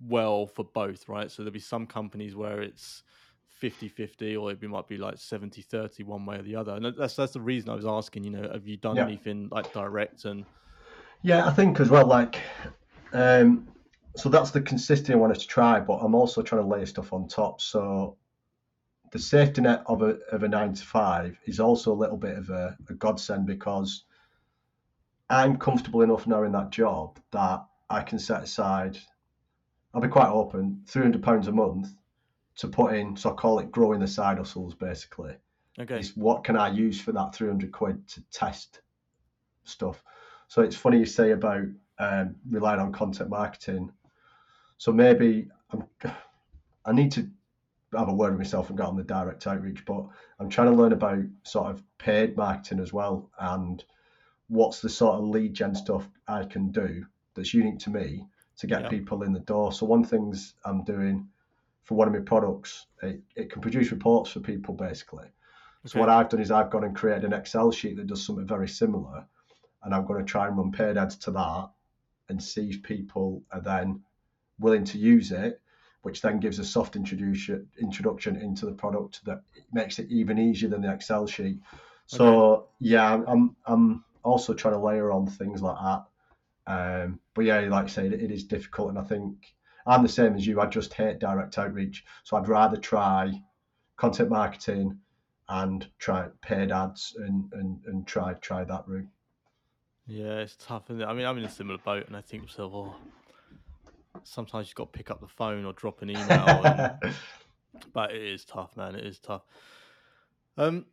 well 0.00 0.46
for 0.46 0.64
both, 0.64 1.08
right? 1.08 1.30
So 1.30 1.42
there'll 1.42 1.52
be 1.52 1.60
some 1.60 1.86
companies 1.86 2.34
where 2.36 2.60
it's 2.60 3.02
50-50 3.60 4.40
or 4.40 4.52
it 4.52 4.62
might 4.62 4.88
be 4.88 4.96
like 4.96 5.16
70-30 5.16 6.04
one 6.04 6.24
way 6.26 6.36
or 6.36 6.42
the 6.42 6.56
other. 6.56 6.74
And 6.74 6.94
that's 6.96 7.16
that's 7.16 7.32
the 7.32 7.40
reason 7.40 7.70
I 7.70 7.74
was 7.74 7.86
asking, 7.86 8.24
you 8.24 8.30
know, 8.30 8.48
have 8.50 8.66
you 8.66 8.76
done 8.76 8.96
Yeah. 8.96 9.04
anything 9.04 9.48
like 9.50 9.72
direct 9.72 10.24
and 10.24 10.44
Yeah, 11.22 11.46
I 11.46 11.52
think 11.52 11.80
as 11.80 11.90
well. 11.90 12.06
Like, 12.06 12.40
um, 13.12 13.68
so 14.16 14.28
that's 14.28 14.50
the 14.50 14.60
consistency 14.60 15.12
I 15.12 15.16
wanted 15.16 15.40
to 15.40 15.46
try, 15.46 15.80
but 15.80 15.98
I'm 15.98 16.14
also 16.14 16.42
trying 16.42 16.62
to 16.62 16.68
layer 16.68 16.86
stuff 16.86 17.12
on 17.12 17.28
top. 17.28 17.60
So 17.60 18.16
the 19.12 19.18
safety 19.18 19.62
net 19.62 19.82
of 19.86 20.02
a 20.02 20.18
of 20.32 20.42
a 20.42 20.48
nine 20.48 20.74
to 20.74 20.84
five 20.84 21.38
is 21.46 21.60
also 21.60 21.92
a 21.92 22.00
little 22.02 22.16
bit 22.16 22.36
of 22.36 22.50
a, 22.50 22.76
a 22.88 22.94
godsend 22.94 23.46
because 23.46 24.04
I'm 25.30 25.56
comfortable 25.58 26.02
enough 26.02 26.26
now 26.26 26.42
in 26.44 26.52
that 26.52 26.70
job 26.70 27.18
that 27.32 27.64
I 27.90 28.02
can 28.02 28.18
set 28.18 28.42
aside. 28.42 28.98
I'll 29.94 30.00
be 30.00 30.08
quite 30.08 30.28
open, 30.28 30.82
three 30.86 31.02
hundred 31.02 31.22
pounds 31.22 31.48
a 31.48 31.52
month 31.52 31.88
to 32.58 32.68
put 32.68 32.94
in. 32.94 33.16
So 33.16 33.30
I 33.30 33.34
call 33.34 33.58
it 33.60 33.72
growing 33.72 34.00
the 34.00 34.06
side 34.06 34.38
hustles, 34.38 34.74
basically 34.74 35.34
okay. 35.80 35.98
is 35.98 36.16
what 36.16 36.44
can 36.44 36.56
I 36.56 36.68
use 36.68 37.00
for 37.00 37.12
that 37.12 37.34
300 37.34 37.72
quid 37.72 38.06
to 38.08 38.22
test 38.30 38.80
stuff. 39.64 40.02
So 40.48 40.62
it's 40.62 40.76
funny 40.76 40.98
you 40.98 41.06
say 41.06 41.32
about 41.32 41.64
um, 41.98 42.36
relying 42.48 42.80
on 42.80 42.92
content 42.92 43.30
marketing. 43.30 43.90
So 44.78 44.92
maybe 44.92 45.48
I'm, 45.70 45.84
I 46.84 46.92
need 46.92 47.12
to 47.12 47.28
have 47.96 48.08
a 48.08 48.12
word 48.12 48.30
with 48.30 48.38
myself 48.38 48.68
and 48.68 48.78
get 48.78 48.86
on 48.86 48.96
the 48.96 49.02
direct 49.02 49.46
outreach, 49.46 49.84
but 49.84 50.06
I'm 50.38 50.48
trying 50.48 50.70
to 50.70 50.76
learn 50.76 50.92
about 50.92 51.22
sort 51.44 51.70
of 51.70 51.82
paid 51.98 52.36
marketing 52.36 52.80
as 52.80 52.92
well 52.92 53.30
and 53.38 53.84
what's 54.48 54.80
the 54.80 54.88
sort 54.88 55.18
of 55.18 55.24
lead 55.24 55.54
gen 55.54 55.74
stuff 55.74 56.08
I 56.26 56.44
can 56.44 56.70
do 56.70 57.04
that's 57.34 57.54
unique 57.54 57.78
to 57.80 57.90
me 57.90 58.26
to 58.56 58.66
get 58.66 58.82
Yeah. 58.82 58.88
people 58.88 59.22
in 59.22 59.32
the 59.32 59.40
door. 59.40 59.72
So 59.72 59.86
one 59.86 60.04
things 60.04 60.54
I'm 60.64 60.82
doing 60.84 61.28
for 61.84 61.94
one 61.96 62.08
of 62.08 62.14
my 62.14 62.20
products, 62.20 62.86
it, 63.02 63.20
it 63.36 63.50
can 63.50 63.62
produce 63.62 63.90
reports 63.92 64.30
for 64.30 64.40
people 64.40 64.74
basically. 64.74 65.26
So 65.86 65.98
what 66.00 66.08
I've 66.10 66.28
done 66.28 66.40
is 66.40 66.50
I've 66.50 66.70
gone 66.70 66.84
and 66.84 66.94
created 66.94 67.24
an 67.24 67.32
Excel 67.32 67.70
sheet 67.70 67.96
that 67.96 68.06
does 68.08 68.24
something 68.24 68.46
very 68.46 68.68
similar, 68.68 69.24
and 69.82 69.94
I'm 69.94 70.04
going 70.04 70.18
to 70.24 70.30
try 70.30 70.46
and 70.48 70.56
run 70.56 70.70
paid 70.72 70.96
ads 70.98 71.16
to 71.18 71.30
that, 71.32 71.70
and 72.28 72.42
see 72.42 72.68
if 72.70 72.82
people 72.82 73.42
are 73.52 73.60
then 73.60 74.00
willing 74.58 74.84
to 74.84 74.98
use 74.98 75.32
it, 75.32 75.60
which 76.02 76.20
then 76.20 76.40
gives 76.40 76.58
a 76.58 76.64
soft 76.64 76.96
introduction 76.96 77.66
introduction 77.80 78.36
into 78.36 78.66
the 78.66 78.72
product 78.72 79.24
that 79.24 79.40
makes 79.72 79.98
it 79.98 80.10
even 80.10 80.38
easier 80.38 80.68
than 80.68 80.82
the 80.82 80.92
Excel 80.92 81.26
sheet. 81.26 81.58
So 82.06 82.68
yeah, 82.80 83.08
I'm- 83.10 83.24
I'm 83.28 83.56
I'm 83.66 84.04
also 84.24 84.52
trying 84.52 84.74
to 84.74 84.80
layer 84.80 85.10
on 85.10 85.26
things 85.26 85.62
like 85.62 85.76
that. 85.80 86.04
Um, 86.66 87.20
but 87.34 87.44
yeah, 87.46 87.60
like 87.60 87.84
I 87.84 87.88
said, 87.88 88.12
it, 88.12 88.20
it 88.20 88.30
is 88.30 88.44
difficult, 88.44 88.90
and 88.90 88.98
I 88.98 89.04
think 89.04 89.54
I'm 89.88 90.02
the 90.02 90.08
same 90.08 90.34
as 90.34 90.46
you. 90.46 90.60
I 90.60 90.66
just 90.66 90.92
hate 90.92 91.18
direct 91.18 91.58
outreach, 91.58 92.04
so 92.22 92.36
I'd 92.36 92.46
rather 92.46 92.76
try 92.76 93.32
content 93.96 94.28
marketing 94.28 94.98
and 95.48 95.88
try 95.98 96.28
paid 96.42 96.70
ads 96.70 97.16
and, 97.18 97.50
and, 97.54 97.80
and 97.86 98.06
try 98.06 98.34
try 98.34 98.64
that 98.64 98.84
route. 98.86 99.08
Yeah, 100.06 100.40
it's 100.40 100.56
tough. 100.56 100.90
Isn't 100.90 101.02
it? 101.02 101.06
I 101.06 101.14
mean, 101.14 101.24
I'm 101.24 101.38
in 101.38 101.44
a 101.44 101.50
similar 101.50 101.78
boat, 101.78 102.06
and 102.06 102.16
I 102.16 102.20
think 102.20 102.44
myself, 102.44 102.72
oh, 102.74 102.96
sometimes 104.24 104.68
you've 104.68 104.74
got 104.74 104.92
to 104.92 104.96
pick 104.96 105.10
up 105.10 105.20
the 105.20 105.28
phone 105.28 105.64
or 105.64 105.72
drop 105.72 106.02
an 106.02 106.10
email. 106.10 106.62
and, 106.64 107.14
but 107.92 108.12
it 108.12 108.22
is 108.22 108.44
tough, 108.44 108.76
man. 108.76 108.94
It 108.94 109.06
is 109.06 109.18
tough. 109.18 109.42
Um, 110.58 110.84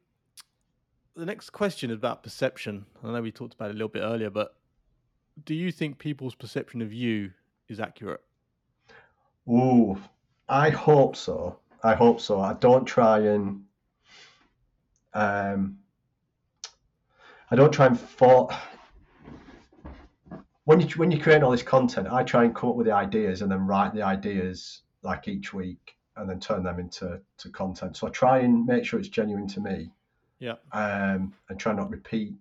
the 1.16 1.26
next 1.26 1.50
question 1.50 1.92
is 1.92 1.98
about 1.98 2.24
perception. 2.24 2.86
I 3.04 3.12
know 3.12 3.22
we 3.22 3.32
talked 3.32 3.54
about 3.54 3.70
it 3.70 3.72
a 3.72 3.74
little 3.74 3.90
bit 3.90 4.02
earlier, 4.02 4.30
but 4.30 4.56
do 5.44 5.54
you 5.54 5.72
think 5.72 5.98
people's 5.98 6.36
perception 6.36 6.82
of 6.82 6.94
you 6.94 7.32
is 7.68 7.80
accurate? 7.80 8.22
Ooh, 9.50 9.98
I 10.50 10.70
hope 10.70 11.16
so. 11.16 11.60
I 11.84 11.94
hope 11.94 12.20
so. 12.20 12.42
I 12.42 12.54
don't 12.54 12.86
try 12.86 13.20
and 13.20 13.64
um, 15.14 15.80
I 17.52 17.56
don't 17.56 17.72
try 17.72 17.86
and 17.86 18.00
for 18.00 18.50
when 20.66 20.82
you 20.82 20.88
when 20.96 21.12
you 21.12 21.20
create 21.20 21.44
all 21.44 21.52
this 21.52 21.64
content, 21.64 22.08
I 22.12 22.24
try 22.24 22.44
and 22.44 22.56
come 22.56 22.72
up 22.72 22.76
with 22.76 22.88
the 22.88 22.94
ideas 22.94 23.42
and 23.42 23.52
then 23.52 23.66
write 23.68 23.94
the 23.94 24.02
ideas 24.02 24.82
like 25.04 25.28
each 25.28 25.54
week 25.54 25.96
and 26.18 26.30
then 26.30 26.40
turn 26.40 26.64
them 26.64 26.80
into 26.80 27.22
to 27.38 27.50
content. 27.50 27.98
So 27.98 28.08
I 28.08 28.10
try 28.10 28.40
and 28.40 28.66
make 28.66 28.86
sure 28.86 29.00
it's 29.00 29.10
genuine 29.10 29.48
to 29.50 29.62
me. 29.62 29.92
Yeah. 30.40 30.56
Um, 30.74 31.34
and 31.50 31.60
try 31.60 31.74
not 31.74 31.90
repeat 31.90 32.34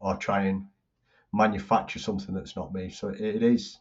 or 0.00 0.16
try 0.16 0.44
and 0.44 0.66
manufacture 1.32 1.98
something 1.98 2.34
that's 2.34 2.56
not 2.56 2.72
me. 2.72 2.90
So 2.90 3.08
it, 3.08 3.20
it 3.20 3.42
is. 3.42 3.78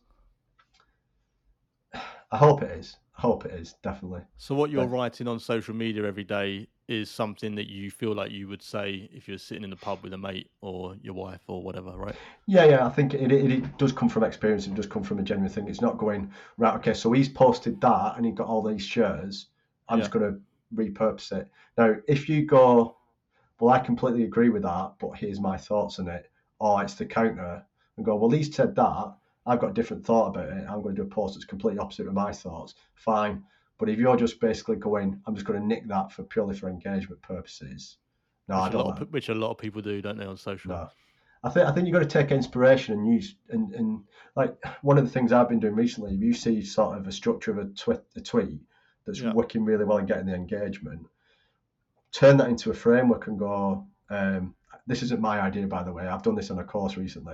I 2.31 2.37
hope 2.37 2.61
it 2.61 2.71
is. 2.71 2.97
I 3.17 3.21
hope 3.21 3.45
it 3.45 3.51
is 3.51 3.75
definitely. 3.83 4.21
So 4.37 4.55
what 4.55 4.71
you're 4.71 4.85
writing 4.85 5.27
on 5.27 5.39
social 5.39 5.75
media 5.75 6.05
every 6.05 6.23
day 6.23 6.67
is 6.87 7.09
something 7.09 7.55
that 7.55 7.69
you 7.69 7.91
feel 7.91 8.13
like 8.13 8.31
you 8.31 8.47
would 8.47 8.61
say 8.61 9.09
if 9.13 9.27
you're 9.27 9.37
sitting 9.37 9.63
in 9.63 9.69
the 9.69 9.75
pub 9.75 9.99
with 10.03 10.13
a 10.13 10.17
mate 10.17 10.49
or 10.61 10.95
your 11.01 11.13
wife 11.13 11.41
or 11.47 11.61
whatever, 11.61 11.91
right? 11.91 12.15
Yeah, 12.47 12.65
yeah. 12.65 12.85
I 12.85 12.89
think 12.89 13.13
it, 13.13 13.31
it, 13.31 13.51
it 13.51 13.77
does 13.77 13.91
come 13.91 14.09
from 14.09 14.23
experience. 14.23 14.65
It 14.65 14.75
does 14.75 14.87
come 14.87 15.03
from 15.03 15.19
a 15.19 15.23
genuine 15.23 15.51
thing. 15.51 15.67
It's 15.67 15.81
not 15.81 15.97
going 15.97 16.31
right. 16.57 16.75
Okay, 16.75 16.93
so 16.93 17.11
he's 17.11 17.29
posted 17.29 17.79
that 17.81 18.13
and 18.17 18.25
he 18.25 18.31
got 18.31 18.47
all 18.47 18.61
these 18.61 18.85
shares. 18.85 19.47
I'm 19.87 19.99
just 19.99 20.11
going 20.11 20.33
to 20.33 20.39
repurpose 20.73 21.31
it. 21.33 21.49
Now, 21.77 21.95
if 22.07 22.29
you 22.29 22.45
go, 22.45 22.95
well, 23.59 23.73
I 23.73 23.79
completely 23.79 24.23
agree 24.23 24.49
with 24.49 24.63
that, 24.63 24.93
but 24.99 25.11
here's 25.11 25.39
my 25.39 25.57
thoughts 25.57 25.99
on 25.99 26.07
it, 26.07 26.31
or 26.59 26.81
it's 26.81 26.95
the 26.95 27.05
counter 27.05 27.63
and 27.97 28.05
go, 28.05 28.15
well, 28.15 28.29
he's 28.29 28.55
said 28.55 28.75
that. 28.75 29.13
I've 29.45 29.59
got 29.59 29.71
a 29.71 29.73
different 29.73 30.05
thought 30.05 30.27
about 30.29 30.49
it. 30.49 30.65
I'm 30.69 30.81
going 30.81 30.95
to 30.95 31.01
do 31.01 31.07
a 31.07 31.09
post 31.11 31.33
that's 31.35 31.45
completely 31.45 31.79
opposite 31.79 32.07
of 32.07 32.13
my 32.13 32.31
thoughts. 32.31 32.75
Fine. 32.95 33.43
But 33.79 33.89
if 33.89 33.97
you're 33.97 34.15
just 34.17 34.39
basically 34.39 34.75
going, 34.75 35.19
I'm 35.25 35.33
just 35.33 35.47
going 35.47 35.59
to 35.59 35.65
nick 35.65 35.87
that 35.87 36.11
for 36.11 36.23
purely 36.23 36.55
for 36.55 36.69
engagement 36.69 37.21
purposes, 37.23 37.97
No, 38.47 38.55
I 38.55 38.63
which, 38.65 38.69
a 38.69 38.71
don't. 38.73 38.85
lot 38.85 38.91
like- 38.93 39.01
of, 39.01 39.13
which 39.13 39.29
a 39.29 39.33
lot 39.33 39.49
of 39.51 39.57
people 39.57 39.81
do, 39.81 40.01
don't 40.01 40.17
they, 40.17 40.25
on 40.25 40.37
social? 40.37 40.69
No. 40.71 40.87
I 41.43 41.49
think 41.49 41.67
I 41.67 41.71
think 41.71 41.87
you've 41.87 41.93
got 41.93 42.01
to 42.01 42.05
take 42.05 42.29
inspiration 42.29 42.93
and 42.93 43.11
use 43.11 43.33
and, 43.49 43.73
and 43.73 44.03
like 44.35 44.55
one 44.83 44.99
of 44.99 45.05
the 45.05 45.09
things 45.09 45.31
I've 45.33 45.49
been 45.49 45.59
doing 45.59 45.73
recently. 45.73 46.13
If 46.13 46.21
you 46.21 46.33
see 46.35 46.61
sort 46.61 46.95
of 46.99 47.07
a 47.07 47.11
structure 47.11 47.49
of 47.49 47.57
a 47.57 47.65
tweet, 47.73 47.99
a 48.15 48.21
tweet 48.21 48.59
that's 49.07 49.21
Yeah. 49.21 49.33
working 49.33 49.65
really 49.65 49.83
well 49.83 49.97
and 49.97 50.07
getting 50.07 50.27
the 50.27 50.35
engagement, 50.35 51.07
turn 52.11 52.37
that 52.37 52.49
into 52.49 52.69
a 52.69 52.75
framework 52.75 53.25
and 53.25 53.39
go. 53.39 53.87
Um, 54.11 54.53
this 54.85 55.01
isn't 55.01 55.19
my 55.21 55.41
idea, 55.41 55.65
by 55.65 55.81
the 55.81 55.91
way. 55.91 56.05
I've 56.05 56.21
done 56.21 56.35
this 56.35 56.51
on 56.51 56.59
a 56.59 56.63
course 56.63 56.95
recently, 56.97 57.33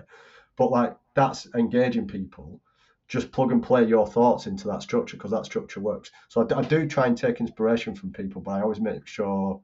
but 0.57 0.71
like 0.71 0.97
that's 1.13 1.47
engaging 1.55 2.07
people. 2.07 2.59
Just 3.07 3.31
plug 3.31 3.53
and 3.53 3.63
play 3.63 3.85
your 3.85 4.05
thoughts 4.05 4.47
into 4.47 4.67
that 4.67 4.81
structure 4.81 5.15
because 5.15 5.31
that 5.31 5.45
structure 5.45 5.79
works. 5.79 6.11
So 6.27 6.45
I 6.53 6.61
do 6.63 6.85
try 6.85 7.07
and 7.07 7.17
take 7.17 7.39
inspiration 7.39 7.95
from 7.95 8.11
people, 8.11 8.41
but 8.41 8.51
I 8.51 8.61
always 8.61 8.81
make 8.81 9.07
sure 9.07 9.61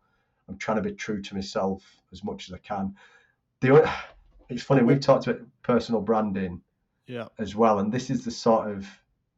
I'm 0.48 0.57
trying 0.57 0.82
to 0.82 0.90
be 0.90 0.95
true 0.95 1.22
to 1.22 1.36
myself 1.36 1.84
as 2.14 2.24
much 2.24 2.48
as 2.48 2.53
I 2.53 2.60
can. 2.60 2.95
The 3.60 3.91
it's 4.49 4.64
funny 4.64 4.84
we've 4.84 5.02
talked 5.02 5.28
about 5.28 5.41
personal 5.61 5.99
branding 5.99 6.61
Yeah. 7.07 7.28
as 7.38 7.53
well, 7.56 7.80
and 7.80 7.91
this 7.91 8.10
is 8.10 8.24
the 8.24 8.32
sort 8.32 8.72
of 8.72 8.88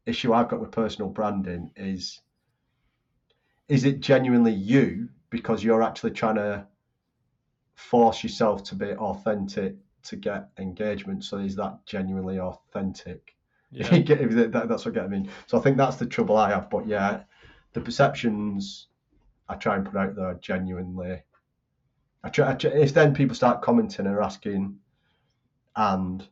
issue 0.06 0.34
I've 0.34 0.50
got 0.50 0.60
with 0.60 0.72
personal 0.72 1.10
branding 1.10 1.72
is 1.76 2.22
is 3.68 3.86
it 3.86 4.00
genuinely 4.00 4.54
you 4.54 5.10
because 5.32 5.64
you're 5.64 5.82
actually 5.82 6.12
trying 6.12 6.36
to 6.36 6.68
force 7.74 8.24
yourself 8.24 8.64
to 8.64 8.76
be 8.76 8.94
authentic 8.94 9.76
to 10.06 10.16
get 10.16 10.50
engagement 10.60 11.24
so 11.24 11.38
is 11.38 11.56
that 11.56 11.78
genuinely 11.86 12.40
authentic 12.40 13.36
Yeah. 13.72 13.88
if 13.88 13.94
you 13.94 14.04
get- 14.04 14.52
that, 14.54 14.70
that's 14.70 14.86
what 14.86 14.98
I 14.98 15.08
mean 15.08 15.30
so 15.48 15.58
I 15.58 15.62
think 15.62 15.78
that's 15.78 15.98
the 15.98 16.06
trouble 16.06 16.38
I 16.38 16.50
have 16.50 16.70
but 16.70 16.88
yeah 16.88 17.24
the 17.74 17.82
perceptions 17.82 18.88
I 19.50 19.56
try 19.56 19.76
and 19.76 19.86
put 19.86 19.96
out 19.98 20.16
there 20.16 20.26
are 20.28 20.36
genuinely 20.36 21.22
I 22.24 22.30
try, 22.30 22.52
I 22.52 22.54
try 22.54 22.72
it's 22.72 22.92
then 22.94 23.14
people 23.14 23.36
start 23.36 23.62
commenting 23.62 24.08
and 24.08 24.18
asking 24.18 24.78
and 25.76 26.28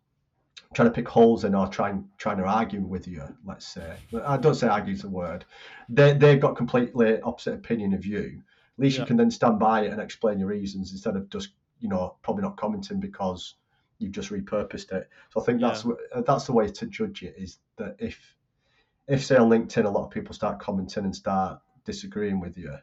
trying 0.74 0.88
to 0.88 0.94
pick 0.94 1.08
holes 1.08 1.44
in 1.44 1.54
or 1.54 1.68
trying 1.68 2.08
trying 2.18 2.38
to 2.38 2.46
argue 2.46 2.82
with 2.82 3.08
you 3.08 3.24
let's 3.46 3.68
say 3.68 3.94
I 4.26 4.38
don't 4.38 4.56
say 4.56 4.68
argue 4.68 4.94
is 4.94 5.04
a 5.04 5.10
word 5.10 5.46
they, 5.90 6.14
they've 6.14 6.40
got 6.40 6.56
completely 6.56 7.20
opposite 7.22 7.54
opinion 7.56 7.94
of 7.94 8.06
you 8.06 8.42
at 8.78 8.84
least 8.84 8.96
Yeah. 8.98 9.02
you 9.04 9.08
can 9.08 9.18
then 9.18 9.32
stand 9.32 9.60
by 9.60 9.82
it 9.82 9.92
and 9.92 10.02
explain 10.02 10.40
your 10.40 10.48
reasons 10.48 10.92
instead 10.92 11.16
of 11.16 11.30
just 11.30 11.50
you 11.80 11.90
know 11.90 12.16
probably 12.24 12.44
not 12.44 12.58
commenting 12.58 13.00
because 13.00 13.56
you've 14.04 14.12
just 14.12 14.30
repurposed 14.32 14.92
it. 14.92 15.10
So 15.32 15.42
I 15.42 15.44
think 15.46 15.62
that's 15.62 15.86
Yeah. 15.86 15.94
wh- 16.16 16.24
that's 16.26 16.46
the 16.46 16.54
way 16.54 16.70
to 16.70 16.86
judge 16.88 17.24
it 17.24 17.36
is 17.38 17.60
that 17.78 17.96
if 18.00 18.36
if 19.08 19.26
say 19.26 19.36
on 19.38 19.50
LinkedIn 19.50 19.86
a 19.86 19.90
lot 19.90 20.06
of 20.06 20.12
people 20.12 20.34
start 20.34 20.60
commenting 20.60 21.04
and 21.06 21.16
start 21.16 21.60
disagreeing 21.86 22.40
with 22.40 22.58
you 22.58 22.78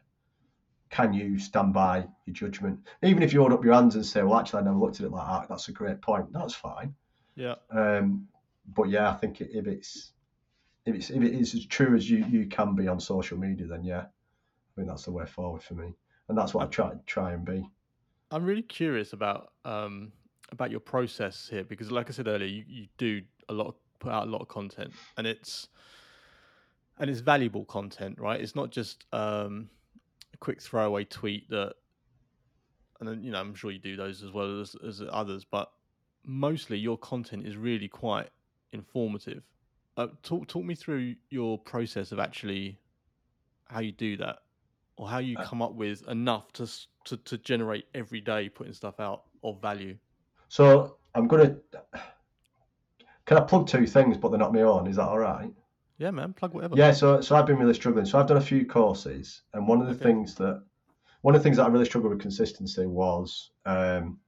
can 0.89 1.13
you 1.13 1.39
stand 1.39 1.73
by 1.73 2.05
your 2.25 2.33
judgment? 2.33 2.77
Even 3.01 3.23
if 3.23 3.31
you 3.31 3.39
hold 3.39 3.53
up 3.53 3.63
your 3.63 3.73
hands 3.73 3.95
and 3.95 4.05
say 4.05 4.23
well 4.23 4.37
actually 4.39 4.61
I 4.61 4.65
never 4.65 4.77
looked 4.77 4.99
at 4.99 5.05
it 5.05 5.11
like 5.11 5.27
that. 5.27 5.47
That's 5.49 5.69
a 5.69 5.71
great 5.71 6.01
point. 6.01 6.33
That's 6.33 6.53
fine. 6.53 6.93
Yeah. 7.35 7.55
um, 7.69 8.27
but 8.75 8.89
yeah, 8.89 9.09
I 9.09 9.13
think 9.13 9.39
if 9.41 9.67
it's 9.67 10.11
if 10.85 10.95
it's 10.95 11.09
if 11.09 11.21
it 11.23 11.33
is 11.33 11.55
as 11.55 11.65
true 11.65 11.95
as 11.95 12.09
you, 12.09 12.25
you 12.25 12.47
can 12.47 12.75
be 12.75 12.87
on 12.87 12.99
social 12.99 13.37
media, 13.37 13.67
then 13.67 13.83
yeah, 13.83 14.01
I 14.01 14.71
think 14.75 14.87
that's 14.87 15.05
the 15.05 15.11
way 15.11 15.25
forward 15.25 15.63
for 15.63 15.75
me, 15.75 15.93
and 16.27 16.37
that's 16.37 16.53
what 16.53 16.65
I 16.65 16.67
try 16.67 16.91
try 17.05 17.31
and 17.33 17.45
be. 17.45 17.69
I'm 18.31 18.43
really 18.43 18.61
curious 18.61 19.13
about 19.13 19.53
um 19.65 20.11
about 20.51 20.71
your 20.71 20.79
process 20.79 21.47
here 21.49 21.63
because, 21.63 21.91
like 21.91 22.09
I 22.09 22.13
said 22.13 22.27
earlier, 22.27 22.47
you, 22.47 22.63
you 22.67 22.87
do 22.97 23.21
a 23.49 23.53
lot, 23.53 23.67
of, 23.67 23.75
put 23.99 24.11
out 24.11 24.27
a 24.27 24.31
lot 24.31 24.41
of 24.41 24.47
content, 24.47 24.91
and 25.17 25.25
it's 25.27 25.67
and 26.99 27.09
it's 27.09 27.21
valuable 27.21 27.65
content, 27.65 28.19
right? 28.19 28.39
It's 28.39 28.55
not 28.55 28.71
just 28.71 29.05
um 29.13 29.69
a 30.33 30.37
quick 30.37 30.61
throwaway 30.61 31.05
tweet 31.05 31.49
that, 31.49 31.73
and 32.99 33.09
then 33.09 33.23
you 33.23 33.31
know 33.31 33.39
I'm 33.39 33.55
sure 33.55 33.71
you 33.71 33.79
do 33.79 33.95
those 33.95 34.23
as 34.23 34.31
well 34.31 34.61
as 34.61 34.75
as 34.87 35.01
others, 35.11 35.45
but 35.45 35.71
mostly 36.25 36.77
your 36.77 36.97
content 36.97 37.47
is 37.47 37.57
really 37.57 37.87
quite 37.87 38.29
informative. 38.73 39.43
Uh, 39.97 40.07
talk 40.23 40.47
talk 40.47 40.63
me 40.63 40.75
through 40.75 41.15
your 41.29 41.57
process 41.57 42.11
of 42.11 42.19
actually 42.19 42.77
how 43.65 43.79
you 43.79 43.91
do 43.91 44.17
that, 44.17 44.39
or 44.97 45.07
how 45.07 45.17
you 45.19 45.37
Uh, 45.37 45.45
come 45.45 45.61
up 45.61 45.73
with 45.73 46.07
enough 46.07 46.51
to 46.53 46.67
to 47.05 47.17
to 47.17 47.37
generate 47.37 47.85
every 47.93 48.21
day 48.21 48.49
putting 48.49 48.73
stuff 48.73 48.99
out 48.99 49.23
of 49.43 49.61
value. 49.61 49.97
So 50.51 50.97
I'm 51.15 51.29
gonna. 51.29 51.55
Can 53.25 53.37
I 53.37 53.41
plug 53.41 53.67
two 53.67 53.87
things, 53.87 54.17
but 54.17 54.29
they're 54.31 54.37
not 54.39 54.53
my 54.53 54.63
own? 54.63 54.85
Is 54.85 54.97
that 54.97 55.07
all 55.07 55.17
right? 55.17 55.49
Yeah, 55.97 56.11
man, 56.11 56.33
plug 56.33 56.53
whatever. 56.53 56.75
Yeah. 56.75 56.91
So 56.91 57.21
so 57.21 57.37
I've 57.37 57.45
been 57.45 57.57
really 57.57 57.73
struggling. 57.73 58.05
So 58.05 58.19
I've 58.19 58.27
done 58.27 58.35
a 58.35 58.41
few 58.41 58.65
courses, 58.65 59.43
and 59.53 59.65
one 59.65 59.79
of 59.79 59.87
the 59.87 59.93
Okay. 59.93 60.03
things 60.03 60.35
that 60.35 60.61
one 61.21 61.35
of 61.35 61.39
the 61.41 61.43
things 61.43 61.55
that 61.55 61.63
I 61.63 61.69
really 61.69 61.85
struggled 61.85 62.11
with 62.11 62.21
consistency 62.21 62.85
was 62.85 63.51
um, 63.65 64.19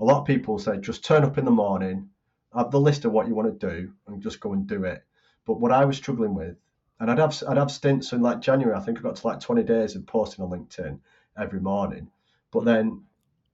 a 0.00 0.04
lot 0.04 0.20
of 0.20 0.26
people 0.26 0.58
say 0.58 0.78
just 0.78 1.04
turn 1.04 1.22
up 1.22 1.36
in 1.36 1.44
the 1.44 1.50
morning, 1.50 2.08
have 2.56 2.70
the 2.70 2.80
list 2.80 3.04
of 3.04 3.12
what 3.12 3.28
you 3.28 3.34
want 3.34 3.60
to 3.60 3.66
do, 3.68 3.92
and 4.06 4.22
just 4.22 4.40
go 4.40 4.54
and 4.54 4.66
do 4.66 4.84
it. 4.84 5.04
But 5.44 5.60
what 5.60 5.70
I 5.70 5.84
was 5.84 5.98
struggling 5.98 6.34
with, 6.34 6.56
and 6.98 7.10
I'd 7.10 7.18
have 7.18 7.42
I'd 7.46 7.58
have 7.58 7.70
stints 7.70 8.14
in 8.14 8.22
like 8.22 8.40
January. 8.40 8.74
I 8.74 8.80
think 8.80 8.98
I 8.98 9.02
got 9.02 9.16
to 9.16 9.26
like 9.26 9.40
20 9.40 9.64
days 9.64 9.96
of 9.96 10.06
posting 10.06 10.42
on 10.42 10.50
LinkedIn 10.50 10.98
every 11.36 11.60
morning. 11.60 12.08
But 12.50 12.64
then 12.64 13.02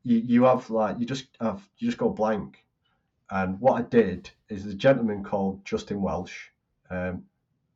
you 0.09 0.19
you 0.19 0.43
have 0.45 0.69
like 0.71 0.99
you 0.99 1.05
just 1.07 1.27
have 1.41 1.69
you 1.79 1.87
just 1.87 1.99
go 1.99 2.09
blank. 2.11 2.65
And 3.31 3.61
what 3.61 3.75
I 3.79 3.83
did 3.83 4.31
is 4.49 4.63
there's 4.63 4.75
a 4.75 4.79
gentleman 4.79 5.23
called 5.23 5.63
Justin 5.65 6.01
Welsh, 6.01 6.49
um, 6.91 7.23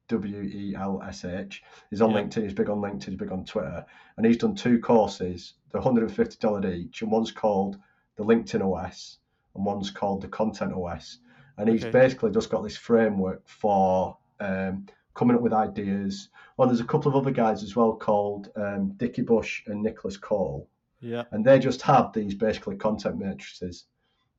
W 0.09 0.43
E 0.43 0.75
L 0.75 1.03
S 1.07 1.25
H. 1.25 1.63
He's 1.91 2.01
on 2.01 2.11
Yeah. 2.11 2.23
LinkedIn. 2.23 2.43
He's 2.43 2.55
big 2.55 2.71
on 2.71 2.79
LinkedIn. 2.79 3.05
He's 3.11 3.17
big 3.17 3.33
on 3.33 3.45
Twitter, 3.45 3.85
and 4.17 4.25
he's 4.27 4.39
done 4.39 4.55
two 4.55 4.79
courses. 4.81 5.55
They're 5.71 5.81
150 5.81 6.39
dollars 6.39 6.65
each, 6.75 7.03
and 7.03 7.11
one's 7.11 7.31
called 7.33 7.77
the 8.17 8.25
LinkedIn 8.25 8.63
OS, 8.63 9.19
and 9.55 9.65
one's 9.65 9.91
called 9.91 10.23
the 10.23 10.29
Content 10.29 10.73
OS. 10.73 11.19
And 11.59 11.69
he's 11.69 11.85
Okay. 11.85 11.91
basically 11.91 12.31
just 12.31 12.51
got 12.51 12.63
this 12.63 12.77
framework 12.79 13.43
for 13.47 14.17
um, 14.41 14.87
coming 15.15 15.37
up 15.37 15.43
with 15.43 15.53
ideas. 15.53 16.31
Well, 16.57 16.67
there's 16.69 16.81
a 16.81 16.85
couple 16.93 17.11
of 17.11 17.17
other 17.17 17.31
guys 17.31 17.63
as 17.63 17.77
well 17.77 17.95
called 17.95 18.49
um, 18.57 18.95
Dickie 18.97 19.23
Bush 19.23 19.63
and 19.67 19.83
Nicholas 19.83 20.17
Cole, 20.17 20.67
Yeah. 21.03 21.25
and 21.33 21.45
they 21.45 21.59
just 21.59 21.83
have 21.83 22.13
these 22.13 22.35
basically 22.35 22.77
content 22.77 23.19
matrices 23.19 23.87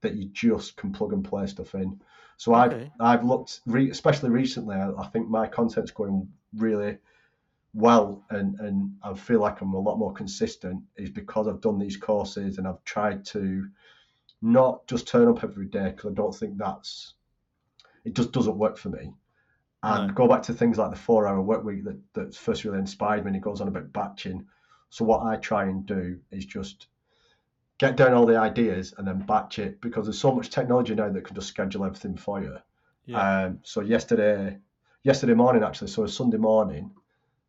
that 0.02 0.16
you 0.16 0.26
just 0.30 0.76
can 0.78 0.92
plug 0.92 1.14
and 1.14 1.24
play 1.24 1.46
stuff 1.48 1.76
in. 1.76 2.00
So 2.38 2.56
Okay. 2.56 2.92
I've 3.00 3.20
I've 3.20 3.26
looked, 3.26 3.62
re- 3.68 3.92
especially 3.92 4.30
recently. 4.32 4.76
I, 4.76 4.92
I 4.92 5.08
think 5.08 5.30
my 5.30 5.48
content's 5.48 5.92
going 5.92 6.28
really 6.56 6.98
well, 7.74 8.24
and 8.30 8.60
and 8.60 8.96
I 9.04 9.14
feel 9.14 9.40
like 9.40 9.62
I'm 9.62 9.74
a 9.74 9.80
lot 9.80 9.98
more 10.00 10.14
consistent. 10.14 10.82
Is 10.96 11.10
because 11.10 11.48
I've 11.48 11.62
done 11.62 11.78
these 11.80 11.98
courses 11.98 12.58
and 12.58 12.68
I've 12.68 12.84
tried 12.86 13.24
to 13.28 13.68
not 14.42 14.86
just 14.88 15.08
turn 15.08 15.28
up 15.30 15.44
every 15.44 15.68
day 15.68 15.90
because 15.92 16.12
I 16.12 16.14
don't 16.16 16.36
think 16.36 16.58
that's 16.58 17.14
it 18.04 18.14
just 18.16 18.32
doesn't 18.32 18.58
work 18.58 18.78
for 18.78 18.90
me. 18.90 19.14
And 19.84 20.08
No. 20.08 20.14
go 20.14 20.28
back 20.28 20.44
to 20.44 20.54
things 20.54 20.78
like 20.78 20.92
the 20.92 20.98
four-hour 20.98 21.42
work 21.42 21.64
week 21.64 21.84
that 21.86 22.00
that 22.14 22.36
first 22.36 22.64
really 22.66 22.80
inspired 22.80 23.24
me. 23.24 23.30
And 23.30 23.36
it 23.38 23.42
goes 23.42 23.62
on 23.62 23.68
about 23.68 23.94
batching. 23.94 24.46
So 24.94 25.04
what 25.06 25.24
I 25.24 25.38
try 25.38 25.64
and 25.64 25.84
do 25.88 26.20
is 26.30 26.46
just 26.46 26.86
get 27.80 27.96
down 27.96 28.14
all 28.14 28.28
the 28.28 28.38
ideas 28.38 28.94
and 28.96 29.08
then 29.08 29.26
batch 29.26 29.58
it 29.58 29.82
because 29.82 30.06
there's 30.06 30.20
so 30.20 30.32
much 30.32 30.52
technology 30.52 30.94
now 30.94 31.10
that 31.10 31.26
can 31.26 31.34
just 31.34 31.48
schedule 31.48 31.84
everything 31.84 32.16
for 32.16 32.44
you. 32.44 32.58
Yeah. 33.08 33.46
Um, 33.46 33.60
so 33.64 33.82
yesterday, 33.82 34.56
yesterday 35.02 35.34
morning 35.34 35.64
actually, 35.64 35.88
so 35.88 36.06
Sunday 36.06 36.38
morning, 36.38 36.92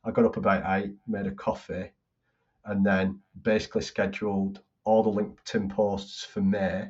I 0.04 0.10
got 0.10 0.24
up 0.24 0.38
about 0.38 0.62
eight, 0.78 0.94
made 1.06 1.26
a 1.26 1.32
coffee, 1.32 1.92
and 2.64 2.84
then 2.84 3.20
basically 3.42 3.82
scheduled 3.82 4.62
all 4.84 5.02
the 5.02 5.10
LinkedIn 5.10 5.68
posts 5.68 6.24
for 6.24 6.40
May, 6.40 6.88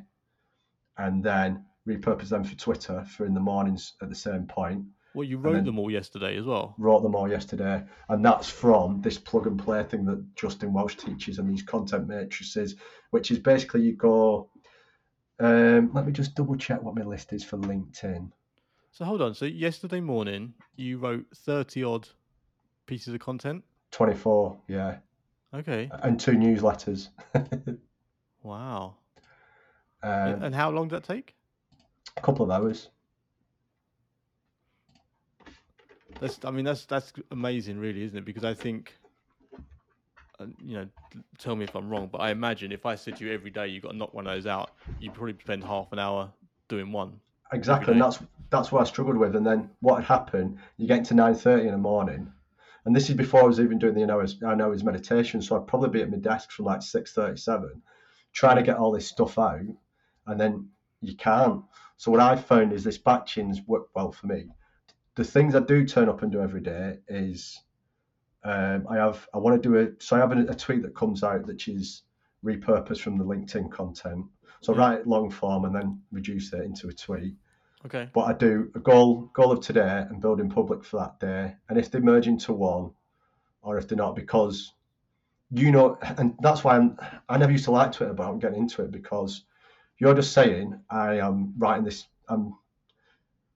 and 0.97 1.21
then 1.21 1.65
repurposed 1.85 2.29
them 2.29 2.45
for 2.45 2.55
Twitter 2.55 3.03
for 3.03 3.25
in 3.25 3.33
the 3.33 3.41
mornings 3.41 3.95
at 4.01 4.07
the 4.07 4.15
same 4.15 4.45
point. 4.45 4.85
Well, 5.15 5.23
you 5.23 5.37
wrote 5.37 5.65
them 5.65 5.79
all 5.79 5.89
yesterday 5.89 6.37
as 6.37 6.45
well. 6.45 6.75
Wrote 6.77 7.01
them 7.03 7.15
all 7.15 7.29
yesterday, 7.29 7.83
and 8.09 8.23
that's 8.23 8.49
from 8.49 9.01
this 9.01 9.17
plug 9.17 9.47
and 9.47 9.57
play 9.57 9.83
thing 9.83 10.05
that 10.05 10.35
Justin 10.35 10.73
Welsh 10.73 10.95
teaches 10.95 11.39
and 11.39 11.49
these 11.49 11.63
content 11.63 12.07
matrices, 12.07 12.75
which 13.11 13.31
is 13.31 13.39
basically 13.39 13.81
you 13.81 13.93
go. 13.93 14.49
Um, 15.39 15.91
let 15.93 16.05
me 16.05 16.13
just 16.13 16.35
double 16.35 16.55
check 16.55 16.81
what 16.81 16.95
my 16.95 17.03
list 17.03 17.33
is 17.33 17.43
for 17.43 17.57
LinkedIn. 17.57 18.31
So 18.91 19.03
hold 19.03 19.21
on. 19.21 19.33
So 19.33 19.45
yesterday 19.45 19.99
morning, 19.99 20.53
you 20.75 20.97
wrote 20.97 21.25
thirty 21.35 21.83
odd 21.83 22.07
pieces 22.85 23.13
of 23.13 23.19
content. 23.19 23.63
24, 23.91 24.57
yeah. 24.67 24.97
Okay. 25.53 25.89
and 26.03 26.19
two 26.19 26.33
newsletters. 26.33 27.09
Wow. 28.43 28.97
um, 30.03 30.43
and 30.43 30.53
how 30.53 30.69
long 30.69 30.87
did 30.87 30.97
that 31.01 31.03
take? 31.03 31.33
a 32.17 32.21
couple 32.21 32.45
of 32.45 32.51
hours. 32.51 32.89
That's. 36.19 36.39
I 36.43 36.51
mean, 36.51 36.65
that's 36.65 36.85
that's 36.85 37.13
amazing, 37.31 37.79
really, 37.79 38.03
isn't 38.03 38.17
it? 38.17 38.25
Because 38.25 38.43
I 38.43 38.53
think, 38.53 38.93
uh, 40.39 40.45
you 40.63 40.77
know, 40.77 40.87
tell 41.37 41.55
me 41.55 41.65
if 41.65 41.75
I'm 41.75 41.89
wrong, 41.89 42.09
but 42.11 42.21
I 42.21 42.31
imagine 42.31 42.71
if 42.71 42.85
I 42.85 42.95
said 42.95 43.17
to 43.17 43.25
you 43.25 43.33
every 43.33 43.51
day 43.51 43.67
you 43.67 43.81
got 43.81 43.91
to 43.91 43.97
knock 43.97 44.13
one 44.13 44.27
of 44.27 44.33
those 44.33 44.45
out, 44.45 44.71
you 44.99 45.11
probably 45.11 45.35
spend 45.41 45.63
half 45.63 45.91
an 45.91 45.99
hour 45.99 46.31
doing 46.67 46.91
one. 46.91 47.19
Exactly, 47.51 47.93
and 47.93 48.01
that's 48.01 48.19
that's 48.49 48.71
what 48.71 48.81
I 48.81 48.85
struggled 48.85 49.17
with. 49.17 49.35
And 49.35 49.45
then 49.45 49.69
what 49.81 49.95
had 49.95 50.05
happened? 50.05 50.57
You 50.77 50.87
get 50.87 51.05
to 51.05 51.13
nine 51.13 51.35
thirty 51.35 51.67
in 51.67 51.71
the 51.71 51.77
morning, 51.77 52.31
and 52.85 52.95
this 52.95 53.09
is 53.09 53.15
before 53.15 53.41
I 53.41 53.45
was 53.45 53.59
even 53.59 53.79
doing 53.79 53.93
the 53.93 54.03
I 54.03 54.05
know 54.05 54.19
his, 54.19 54.37
I 54.45 54.55
know 54.55 54.71
his 54.71 54.83
meditation. 54.83 55.41
So 55.41 55.55
I'd 55.55 55.67
probably 55.67 55.89
be 55.89 56.01
at 56.01 56.09
my 56.09 56.17
desk 56.17 56.51
from 56.51 56.65
like 56.65 56.81
six 56.81 57.13
thirty 57.13 57.37
seven, 57.37 57.81
trying 58.33 58.55
to 58.55 58.63
get 58.63 58.77
all 58.77 58.91
this 58.91 59.07
stuff 59.07 59.37
out, 59.37 59.61
and 60.27 60.39
then 60.39 60.69
you 61.01 61.15
can't. 61.15 61.63
So 61.97 62.11
what 62.11 62.19
I've 62.19 62.45
found 62.45 62.73
is 62.73 62.83
this 62.83 62.97
batching's 62.97 63.61
worked 63.67 63.95
well 63.95 64.11
for 64.11 64.27
me. 64.27 64.49
The 65.15 65.23
things 65.23 65.55
I 65.55 65.61
do 65.61 65.85
turn 65.85 66.09
up 66.09 66.21
and 66.21 66.31
do 66.31 66.41
every 66.41 66.61
day 66.61 66.99
is 67.07 67.61
um, 68.43 68.85
I 68.89 68.97
have 68.97 69.27
I 69.33 69.39
want 69.39 69.61
to 69.61 69.69
do 69.69 69.75
it. 69.75 70.01
So 70.01 70.15
I 70.15 70.19
have 70.19 70.31
a, 70.31 70.45
a, 70.45 70.55
tweet 70.55 70.83
that 70.83 70.95
comes 70.95 71.23
out 71.23 71.47
that 71.47 71.67
is 71.67 72.03
repurposed 72.43 72.99
from 72.99 73.17
the 73.17 73.23
LinkedIn 73.23 73.71
content. 73.71 74.25
So 74.61 74.75
yeah. 74.75 74.81
I 74.81 74.89
write 74.89 75.07
long 75.07 75.31
form 75.31 75.65
and 75.65 75.75
then 75.75 75.99
reduce 76.11 76.53
it 76.53 76.63
into 76.63 76.87
a 76.89 76.93
tweet. 76.93 77.33
Okay. 77.85 78.09
But 78.13 78.21
I 78.21 78.33
do 78.33 78.71
a 78.75 78.79
goal 78.79 79.31
goal 79.33 79.51
of 79.51 79.61
today 79.61 80.05
and 80.09 80.21
building 80.21 80.49
public 80.49 80.83
for 80.83 80.97
that 80.97 81.19
day. 81.19 81.55
And 81.69 81.77
if 81.77 81.89
they 81.89 81.99
merge 81.99 82.27
into 82.27 82.53
one, 82.53 82.91
or 83.61 83.77
if 83.77 83.87
they're 83.87 83.97
not, 83.97 84.15
because 84.15 84.73
you 85.51 85.71
know, 85.71 85.97
and 86.17 86.35
that's 86.41 86.63
why 86.63 86.75
I'm 86.75 86.97
I 87.29 87.37
never 87.37 87.51
used 87.51 87.65
to 87.65 87.71
like 87.71 87.91
Twitter, 87.91 88.13
but 88.13 88.29
I'm 88.29 88.39
getting 88.39 88.59
into 88.59 88.83
it 88.83 88.91
because 88.91 89.43
you're 89.97 90.13
just 90.13 90.33
saying 90.33 90.79
I 90.89 91.19
am 91.19 91.53
writing 91.57 91.83
this. 91.83 92.07
I'm 92.27 92.53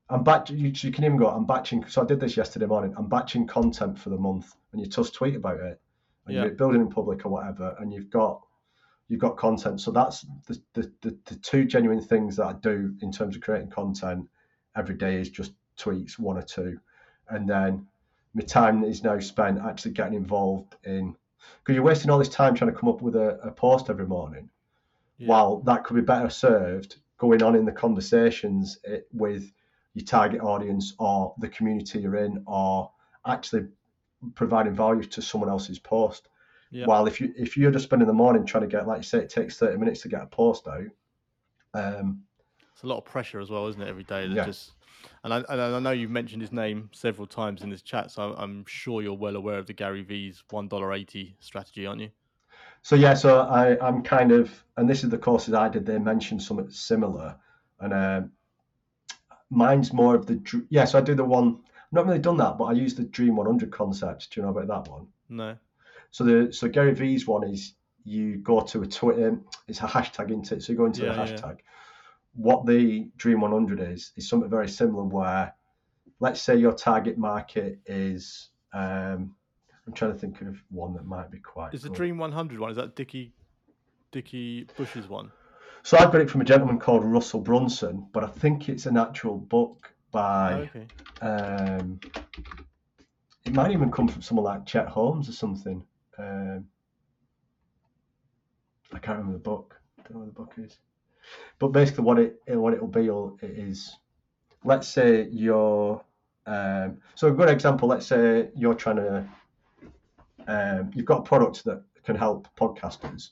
I'm 0.09 0.23
batch. 0.23 0.49
You, 0.49 0.71
you, 0.73 0.91
can 0.91 1.03
even 1.03 1.17
go. 1.17 1.27
I'm 1.27 1.45
batching. 1.45 1.85
So 1.87 2.01
I 2.01 2.05
did 2.05 2.19
this 2.19 2.35
yesterday 2.35 2.65
morning. 2.65 2.93
I'm 2.97 3.07
batching 3.07 3.45
content 3.47 3.99
for 3.99 4.09
the 4.09 4.17
month, 4.17 4.55
and 4.71 4.81
you 4.81 4.87
just 4.87 5.13
tweet 5.13 5.35
about 5.35 5.59
it, 5.59 5.79
and 6.25 6.35
yeah. 6.35 6.43
you're 6.43 6.51
building 6.51 6.81
in 6.81 6.89
public 6.89 7.25
or 7.25 7.29
whatever, 7.29 7.75
and 7.79 7.93
you've 7.93 8.09
got 8.09 8.41
you've 9.07 9.19
got 9.19 9.37
content. 9.37 9.81
So 9.81 9.91
that's 9.91 10.25
the, 10.47 10.61
the 10.73 10.91
the, 11.01 11.17
the 11.25 11.35
two 11.35 11.65
genuine 11.65 12.01
things 12.01 12.35
that 12.37 12.45
I 12.45 12.53
do 12.53 12.95
in 13.01 13.11
terms 13.11 13.35
of 13.35 13.41
creating 13.41 13.69
content 13.69 14.27
every 14.75 14.95
day 14.95 15.19
is 15.19 15.29
just 15.29 15.53
tweets, 15.77 16.17
one 16.17 16.37
or 16.37 16.43
two, 16.43 16.79
and 17.29 17.47
then 17.47 17.85
my 18.33 18.43
time 18.43 18.83
is 18.83 19.03
now 19.03 19.19
spent 19.19 19.59
actually 19.59 19.91
getting 19.91 20.15
involved 20.15 20.75
in 20.85 21.15
because 21.59 21.75
you're 21.75 21.83
wasting 21.83 22.09
all 22.09 22.19
this 22.19 22.29
time 22.29 22.55
trying 22.55 22.71
to 22.71 22.77
come 22.77 22.89
up 22.89 23.01
with 23.01 23.15
a, 23.15 23.39
a 23.43 23.51
post 23.51 23.89
every 23.89 24.07
morning, 24.07 24.49
yeah. 25.17 25.27
while 25.27 25.59
that 25.61 25.83
could 25.83 25.95
be 25.95 26.01
better 26.01 26.29
served 26.29 26.97
going 27.17 27.43
on 27.43 27.55
in 27.55 27.65
the 27.65 27.71
conversations 27.71 28.79
it, 28.83 29.07
with 29.11 29.51
your 29.99 30.05
target 30.05 30.41
audience 30.41 30.93
or 30.99 31.33
the 31.39 31.49
community 31.49 31.99
you're 31.99 32.15
in 32.15 32.43
or 32.47 32.91
actually 33.25 33.67
providing 34.35 34.73
value 34.73 35.03
to 35.03 35.21
someone 35.21 35.49
else's 35.49 35.79
post. 35.79 36.27
Yeah. 36.71 36.85
While 36.85 37.07
if 37.07 37.19
you 37.19 37.33
if 37.35 37.57
you're 37.57 37.71
just 37.71 37.85
spending 37.85 38.07
the 38.07 38.13
morning 38.13 38.45
trying 38.45 38.61
to 38.61 38.67
get 38.67 38.87
like 38.87 38.97
you 38.97 39.03
say 39.03 39.19
it 39.19 39.29
takes 39.29 39.57
30 39.57 39.77
minutes 39.77 40.01
to 40.01 40.09
get 40.09 40.21
a 40.21 40.27
post 40.27 40.67
out. 40.67 40.83
Um, 41.73 42.23
it's 42.73 42.83
a 42.83 42.87
lot 42.87 42.97
of 42.97 43.05
pressure 43.05 43.39
as 43.39 43.49
well, 43.49 43.67
isn't 43.67 43.81
it? 43.81 43.87
Every 43.87 44.03
day 44.03 44.25
yeah. 44.25 44.45
just 44.45 44.71
and 45.23 45.33
I, 45.33 45.43
and 45.49 45.61
I 45.61 45.79
know 45.79 45.91
you've 45.91 46.11
mentioned 46.11 46.41
his 46.41 46.51
name 46.51 46.89
several 46.93 47.27
times 47.27 47.61
in 47.61 47.69
this 47.69 47.81
chat, 47.81 48.11
so 48.11 48.35
I'm 48.37 48.65
sure 48.67 49.01
you're 49.01 49.13
well 49.13 49.35
aware 49.35 49.57
of 49.57 49.65
the 49.65 49.73
Gary 49.73 50.01
Vee's 50.01 50.43
one 50.49 50.67
dollar 50.67 50.93
eighty 50.93 51.35
strategy, 51.39 51.85
aren't 51.85 52.01
you? 52.01 52.09
So 52.81 52.95
yeah, 52.95 53.13
so 53.13 53.41
I, 53.41 53.77
I'm 53.85 54.01
kind 54.03 54.31
of, 54.31 54.51
and 54.77 54.89
this 54.89 55.03
is 55.03 55.09
the 55.09 55.17
courses 55.17 55.53
I 55.53 55.69
did. 55.69 55.85
They 55.85 55.97
mentioned 55.97 56.41
something 56.41 56.69
similar, 56.69 57.35
and 57.79 57.93
um, 57.93 58.31
mine's 59.49 59.93
more 59.93 60.15
of 60.15 60.25
the 60.25 60.65
yeah. 60.69 60.85
So 60.85 60.99
I 60.99 61.01
do 61.01 61.15
the 61.15 61.23
one. 61.23 61.59
I've 61.67 61.93
not 61.93 62.05
really 62.05 62.19
done 62.19 62.37
that, 62.37 62.57
but 62.57 62.65
I 62.65 62.73
use 62.73 62.93
the 62.93 63.03
Dream 63.03 63.35
100 63.35 63.71
concept. 63.71 64.31
Do 64.31 64.39
you 64.39 64.45
know 64.45 64.51
about 64.55 64.67
that 64.67 64.91
one? 64.91 65.07
No. 65.27 65.57
So 66.11 66.23
the 66.23 66.53
so 66.53 66.67
Gary 66.67 66.93
Vee's 66.93 67.27
one 67.27 67.43
is 67.43 67.73
you 68.03 68.37
go 68.37 68.61
to 68.61 68.81
a 68.83 68.87
Twitter. 68.87 69.39
It's 69.67 69.79
a 69.79 69.83
hashtag, 69.83 70.29
isn't 70.29 70.51
it? 70.51 70.63
So 70.63 70.71
you 70.71 70.77
go 70.77 70.85
into 70.85 71.03
yeah, 71.03 71.13
the 71.13 71.21
hashtag. 71.21 71.57
Yeah. 71.57 71.63
What 72.35 72.65
the 72.65 73.09
Dream 73.17 73.41
100 73.41 73.79
is 73.79 74.11
is 74.15 74.29
something 74.29 74.49
very 74.49 74.69
similar. 74.69 75.03
Where, 75.03 75.53
let's 76.19 76.41
say 76.41 76.55
your 76.55 76.73
target 76.73 77.17
market 77.17 77.79
is. 77.85 78.49
Um, 78.73 79.35
I'm 79.87 79.93
trying 79.93 80.13
to 80.13 80.19
think 80.19 80.39
of 80.41 80.61
one 80.69 80.93
that 80.93 81.05
might 81.07 81.31
be 81.31 81.39
quite. 81.39 81.73
Is 81.73 81.81
the 81.81 81.89
Dream 81.89 82.19
100 82.19 82.59
one? 82.59 82.69
Is 82.69 82.77
that 82.77 82.95
Dickie 82.95 83.33
Dickie 84.11 84.67
Bush's 84.77 85.09
one? 85.09 85.31
So 85.83 85.97
I've 85.97 86.11
got 86.11 86.21
it 86.21 86.29
from 86.29 86.41
a 86.41 86.45
gentleman 86.45 86.79
called 86.79 87.05
Russell 87.05 87.41
Brunson, 87.41 88.07
but 88.11 88.23
I 88.23 88.27
think 88.27 88.69
it's 88.69 88.85
an 88.85 88.97
actual 88.97 89.37
book 89.37 89.91
by. 90.11 90.53
Oh, 90.53 90.79
okay. 90.79 90.87
Um, 91.21 91.99
it 93.45 93.53
might 93.53 93.71
even 93.71 93.91
come 93.91 94.07
from 94.07 94.21
someone 94.21 94.45
like 94.45 94.65
Chet 94.65 94.87
Holmes 94.87 95.29
or 95.29 95.31
something. 95.31 95.83
Um, 96.17 96.65
I 98.91 98.99
can't 98.99 99.17
remember 99.17 99.37
the 99.37 99.43
book. 99.43 99.79
I 99.97 100.03
don't 100.03 100.13
know 100.13 100.19
what 100.19 100.25
the 100.27 100.31
book 100.33 100.53
is. 100.57 100.77
But 101.59 101.69
basically, 101.69 102.03
what 102.03 102.19
it 102.19 102.39
what 102.47 102.73
it'll 102.73 102.87
be 102.87 103.09
is, 103.45 103.97
let's 104.63 104.87
say 104.87 105.27
you're. 105.29 106.03
Um, 106.45 106.97
so 107.15 107.27
a 107.27 107.31
good 107.31 107.49
example. 107.49 107.87
Let's 107.87 108.07
say 108.07 108.49
you're 108.55 108.73
trying 108.73 108.95
to. 108.97 109.29
Um, 110.47 110.91
you've 110.95 111.05
got 111.05 111.19
a 111.19 111.23
product 111.23 111.63
that 111.65 111.83
can 112.03 112.15
help 112.15 112.47
podcasters. 112.55 113.29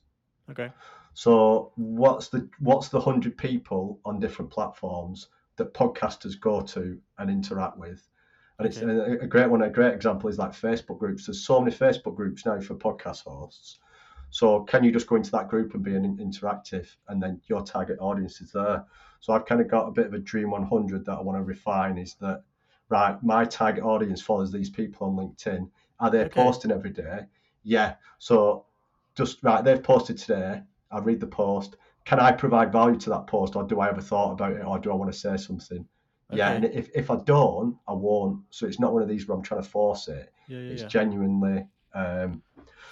Okay. 0.51 0.69
So 1.17 1.71
what's 1.77 2.27
the 2.27 2.47
what's 2.59 2.89
the 2.89 3.01
hundred 3.01 3.39
people 3.39 3.99
on 4.05 4.19
different 4.19 4.51
platforms 4.51 5.29
that 5.55 5.73
podcasters 5.73 6.39
go 6.39 6.61
to 6.61 7.01
and 7.17 7.31
interact 7.31 7.75
with? 7.75 8.07
And 8.59 8.67
okay. 8.67 8.77
it's 8.77 8.83
a, 8.83 9.23
a, 9.23 9.27
great 9.27 9.49
one. 9.49 9.63
A 9.63 9.69
great 9.71 9.95
example 9.95 10.29
is 10.29 10.37
like 10.37 10.51
Facebook 10.51 10.99
groups. 10.99 11.25
There's 11.25 11.43
so 11.43 11.59
many 11.59 11.75
Facebook 11.75 12.15
groups 12.15 12.45
now 12.45 12.61
for 12.61 12.75
podcast 12.75 13.23
hosts. 13.23 13.79
So 14.29 14.59
can 14.65 14.83
you 14.83 14.91
just 14.91 15.07
go 15.07 15.15
into 15.15 15.31
that 15.31 15.47
group 15.47 15.73
and 15.73 15.83
be 15.83 15.95
an 15.95 16.17
interactive, 16.17 16.85
and 17.07 17.19
then 17.21 17.41
your 17.47 17.63
target 17.63 17.97
audience 17.99 18.39
is 18.39 18.51
there? 18.51 18.85
So 19.19 19.33
I've 19.33 19.47
kind 19.47 19.59
of 19.59 19.67
got 19.67 19.87
a 19.87 19.91
bit 19.91 20.05
of 20.05 20.13
a 20.13 20.19
dream 20.19 20.51
100 20.51 21.03
that 21.03 21.13
I 21.13 21.21
want 21.21 21.39
to 21.39 21.43
refine. 21.43 21.97
Is 21.97 22.13
that 22.21 22.43
right? 22.89 23.17
My 23.23 23.43
target 23.43 23.83
audience 23.83 24.21
follows 24.21 24.51
these 24.51 24.69
people 24.69 25.07
on 25.07 25.15
LinkedIn. 25.15 25.67
Are 25.99 26.11
they 26.11 26.19
okay. 26.19 26.43
posting 26.43 26.69
every 26.69 26.91
day? 26.91 27.21
Yeah. 27.63 27.95
So 28.19 28.67
just 29.15 29.41
right, 29.41 29.63
they've 29.63 29.81
posted 29.81 30.19
today. 30.19 30.61
I 30.91 30.99
read 30.99 31.19
the 31.19 31.27
post. 31.27 31.75
Can 32.05 32.19
I 32.19 32.31
provide 32.31 32.71
value 32.71 32.97
to 32.99 33.09
that 33.09 33.27
post, 33.27 33.55
or 33.55 33.63
do 33.63 33.79
I 33.81 33.89
ever 33.89 34.01
thought 34.01 34.31
about 34.31 34.53
it, 34.53 34.65
or 34.65 34.79
do 34.79 34.91
I 34.91 34.95
want 34.95 35.11
to 35.11 35.17
say 35.17 35.35
something? 35.35 35.85
Okay. 36.31 36.37
Yeah, 36.37 36.51
and 36.51 36.65
if, 36.65 36.89
if 36.95 37.09
I 37.09 37.17
don't, 37.17 37.77
I 37.87 37.93
won't. 37.93 38.41
So 38.49 38.65
it's 38.65 38.79
not 38.79 38.93
one 38.93 39.01
of 39.01 39.09
these 39.09 39.27
where 39.27 39.37
I'm 39.37 39.43
trying 39.43 39.61
to 39.61 39.69
force 39.69 40.07
it. 40.07 40.31
Yeah, 40.47 40.59
yeah, 40.59 40.71
it's 40.71 40.81
yeah. 40.83 40.87
genuinely. 40.87 41.65
Um, 41.93 42.41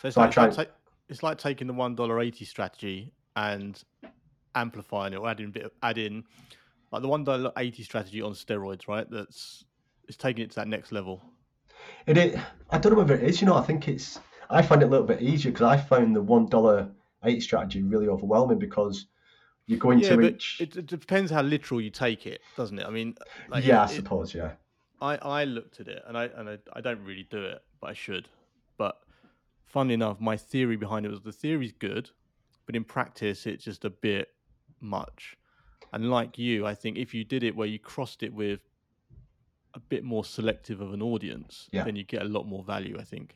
so, 0.02 0.10
so 0.10 0.22
like, 0.22 0.30
I 0.30 0.32
try. 0.32 0.48
It's 0.48 0.58
like, 0.58 0.72
it's 1.10 1.24
like 1.24 1.38
taking 1.38 1.68
the 1.68 1.74
one 1.74 1.96
dollar 1.96 2.20
eighty 2.20 2.46
strategy 2.46 3.14
and 3.36 3.82
amplifying 4.54 5.14
it, 5.14 5.18
or 5.18 5.30
adding 5.30 5.48
a 5.48 5.50
bit, 5.50 5.64
of, 5.64 5.72
adding 5.84 6.24
like 6.92 7.02
the 7.02 7.08
one 7.08 7.24
dollar 7.24 7.52
eighty 7.58 7.84
strategy 7.84 8.22
on 8.22 8.34
steroids, 8.34 8.88
right? 8.88 9.10
That's 9.10 9.66
it's 10.08 10.18
taking 10.18 10.44
it 10.44 10.52
to 10.52 10.56
that 10.58 10.68
next 10.68 10.92
level. 10.92 11.22
It, 12.08 12.18
it 12.18 12.40
I 12.70 12.78
don't 12.78 12.94
know 12.94 13.00
whether 13.00 13.16
it 13.16 13.24
is. 13.24 13.42
You 13.42 13.48
know, 13.48 13.56
I 13.56 13.64
think 13.64 13.88
it's. 13.88 14.20
I 14.50 14.62
find 14.62 14.82
it 14.82 14.86
a 14.86 14.90
little 14.90 15.08
bit 15.08 15.22
easier 15.22 15.52
because 15.52 15.66
I 15.66 15.78
found 15.78 16.16
the 16.16 16.22
one 16.22 16.46
dollar 16.46 16.90
eight 17.26 17.44
strategy 17.44 17.82
really 17.82 18.08
overwhelming 18.08 18.60
because 18.60 19.08
you 19.68 19.78
go 19.78 19.92
into 19.92 20.22
yeah, 20.22 20.30
each. 20.30 20.58
It, 20.60 20.78
it, 20.78 20.86
depends 20.86 21.32
how 21.32 21.42
literal 21.42 21.82
you 21.82 21.90
take 21.90 22.28
it, 22.28 22.42
doesn't 22.56 22.78
it? 22.78 22.86
I 22.86 22.92
mean, 22.92 23.16
like 23.50 23.66
yeah, 23.66 23.82
it, 23.82 23.90
I 23.90 23.96
suppose, 23.96 24.34
yeah. 24.34 24.52
I, 25.02 25.18
I 25.18 25.44
looked 25.44 25.80
at 25.80 25.88
it 25.88 26.04
and 26.08 26.18
I 26.18 26.26
and 26.26 26.50
I, 26.50 26.58
I 26.74 26.82
don't 26.82 27.04
really 27.04 27.28
do 27.30 27.44
it, 27.44 27.62
but 27.82 27.90
I 27.90 27.94
should. 27.94 28.30
But 28.78 29.00
funnily 29.66 29.96
enough, 29.96 30.20
my 30.20 30.38
theory 30.38 30.78
behind 30.78 31.06
it 31.06 31.10
was 31.10 31.22
the 31.22 31.32
theory's 31.32 31.74
good, 31.74 32.10
but 32.66 32.76
in 32.76 32.84
practice 32.84 33.46
it's 33.46 33.64
just 33.64 33.86
a 33.86 33.90
bit 33.90 34.30
much. 34.80 35.36
And 35.94 36.10
like 36.10 36.38
you, 36.38 36.66
I 36.66 36.76
think 36.76 36.98
if 36.98 37.14
you 37.14 37.24
did 37.24 37.44
it 37.44 37.56
where 37.56 37.68
you 37.68 37.80
crossed 37.80 38.24
it 38.24 38.34
with 38.34 38.60
a 39.74 39.80
bit 39.80 40.04
more 40.04 40.24
selective 40.24 40.82
of 40.82 40.94
an 40.94 41.02
audience, 41.02 41.68
yeah. 41.72 41.84
then 41.84 41.96
you 41.96 42.04
get 42.04 42.22
a 42.22 42.26
lot 42.26 42.48
more 42.48 42.64
value. 42.64 42.98
I 43.00 43.04
think. 43.04 43.36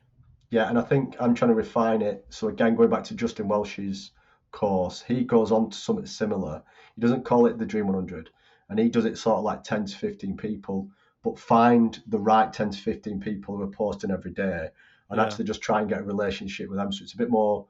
Yeah, 0.52 0.68
and 0.68 0.80
I 0.80 0.82
think 0.82 1.16
I'm 1.20 1.36
trying 1.36 1.50
to 1.50 1.56
refine 1.56 2.02
it. 2.02 2.26
So 2.30 2.48
again, 2.48 2.76
going 2.76 2.90
back 2.90 3.04
to 3.06 3.16
Justin 3.16 3.48
Welsh's 3.48 4.12
course, 4.52 5.02
he 5.02 5.24
goes 5.24 5.52
on 5.52 5.70
to 5.70 5.78
something 5.78 6.06
similar. 6.06 6.64
He 6.96 7.02
doesn't 7.02 7.26
call 7.26 7.46
it 7.46 7.58
the 7.58 7.66
Dream 7.66 7.88
100, 7.88 8.30
and 8.70 8.80
he 8.80 8.90
does 8.90 9.06
it 9.06 9.18
sort 9.18 9.38
of 9.38 9.44
like 9.44 9.64
10 9.64 9.86
to 9.86 9.96
15 9.96 10.38
people, 10.38 10.90
but 11.24 11.38
find 11.38 12.00
the 12.08 12.18
right 12.18 12.52
10 12.52 12.72
to 12.72 12.78
15 12.80 13.20
people 13.20 13.56
who 13.56 13.64
are 13.64 13.68
posting 13.68 14.10
every 14.10 14.32
day, 14.32 14.70
and 15.10 15.18
yeah. 15.18 15.24
actually 15.24 15.46
just 15.46 15.62
try 15.62 15.82
and 15.82 15.90
get 15.90 16.00
a 16.00 16.04
relationship 16.04 16.68
with 16.68 16.80
them. 16.80 16.92
So 16.92 17.04
it's 17.04 17.14
a 17.14 17.18
bit 17.18 17.30
more 17.30 17.68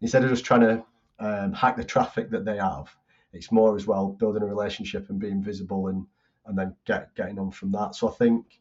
instead 0.00 0.22
of 0.22 0.30
just 0.30 0.44
trying 0.44 0.60
to 0.60 0.84
um, 1.18 1.52
hack 1.52 1.76
the 1.76 1.84
traffic 1.84 2.30
that 2.30 2.44
they 2.44 2.58
have. 2.58 2.94
It's 3.32 3.52
more 3.52 3.76
as 3.76 3.86
well 3.86 4.08
building 4.08 4.42
a 4.42 4.46
relationship 4.46 5.08
and 5.10 5.18
being 5.18 5.42
visible 5.42 5.88
and 5.88 6.06
and 6.46 6.56
then 6.58 6.74
get 6.84 7.14
getting 7.16 7.38
on 7.38 7.50
from 7.50 7.72
that. 7.72 7.94
So 7.94 8.08
I 8.08 8.12
think 8.12 8.60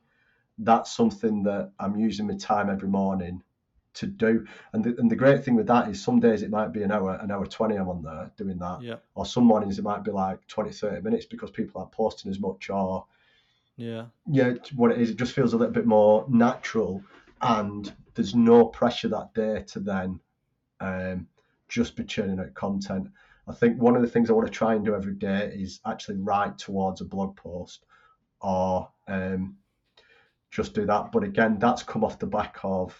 that's 0.57 0.91
something 0.91 1.43
that 1.43 1.71
I'm 1.79 1.95
using 1.95 2.27
my 2.27 2.35
time 2.35 2.69
every 2.69 2.89
morning 2.89 3.41
to 3.95 4.07
do. 4.07 4.45
And 4.73 4.83
the, 4.83 4.95
and 4.97 5.09
the 5.09 5.15
great 5.15 5.43
thing 5.43 5.55
with 5.55 5.67
that 5.67 5.89
is 5.89 6.01
some 6.01 6.19
days 6.19 6.41
it 6.41 6.49
might 6.49 6.71
be 6.71 6.83
an 6.83 6.91
hour, 6.91 7.17
an 7.21 7.31
hour 7.31 7.45
20 7.45 7.75
I'm 7.75 7.89
on 7.89 8.03
there 8.03 8.31
doing 8.37 8.57
that. 8.59 8.81
Yeah. 8.81 8.95
Or 9.15 9.25
some 9.25 9.45
mornings 9.45 9.79
it 9.79 9.83
might 9.83 10.03
be 10.03 10.11
like 10.11 10.45
20, 10.47 10.71
30 10.71 11.01
minutes 11.01 11.25
because 11.25 11.51
people 11.51 11.81
aren't 11.81 11.91
posting 11.91 12.31
as 12.31 12.39
much 12.39 12.69
or. 12.69 13.05
Yeah. 13.77 14.05
Yeah, 14.29 14.53
what 14.75 14.91
it 14.91 14.99
is, 14.99 15.11
it 15.11 15.17
just 15.17 15.33
feels 15.33 15.53
a 15.53 15.57
little 15.57 15.73
bit 15.73 15.85
more 15.85 16.25
natural 16.27 17.01
and 17.41 17.91
there's 18.15 18.35
no 18.35 18.65
pressure 18.65 19.07
that 19.07 19.33
day 19.33 19.63
to 19.67 19.79
then 19.79 20.19
um, 20.81 21.27
just 21.69 21.95
be 21.95 22.03
churning 22.03 22.39
out 22.39 22.53
content. 22.53 23.07
I 23.47 23.53
think 23.53 23.81
one 23.81 23.95
of 23.95 24.01
the 24.01 24.07
things 24.07 24.29
I 24.29 24.33
want 24.33 24.47
to 24.47 24.53
try 24.53 24.75
and 24.75 24.85
do 24.85 24.95
every 24.95 25.15
day 25.15 25.51
is 25.55 25.79
actually 25.85 26.17
write 26.17 26.57
towards 26.57 27.01
a 27.01 27.05
blog 27.05 27.35
post 27.35 27.85
or 28.41 28.89
um, 29.07 29.55
just 30.51 30.73
do 30.73 30.85
that. 30.85 31.11
But 31.11 31.23
again, 31.23 31.57
that's 31.59 31.83
come 31.83 32.03
off 32.03 32.19
the 32.19 32.27
back 32.27 32.57
of 32.63 32.93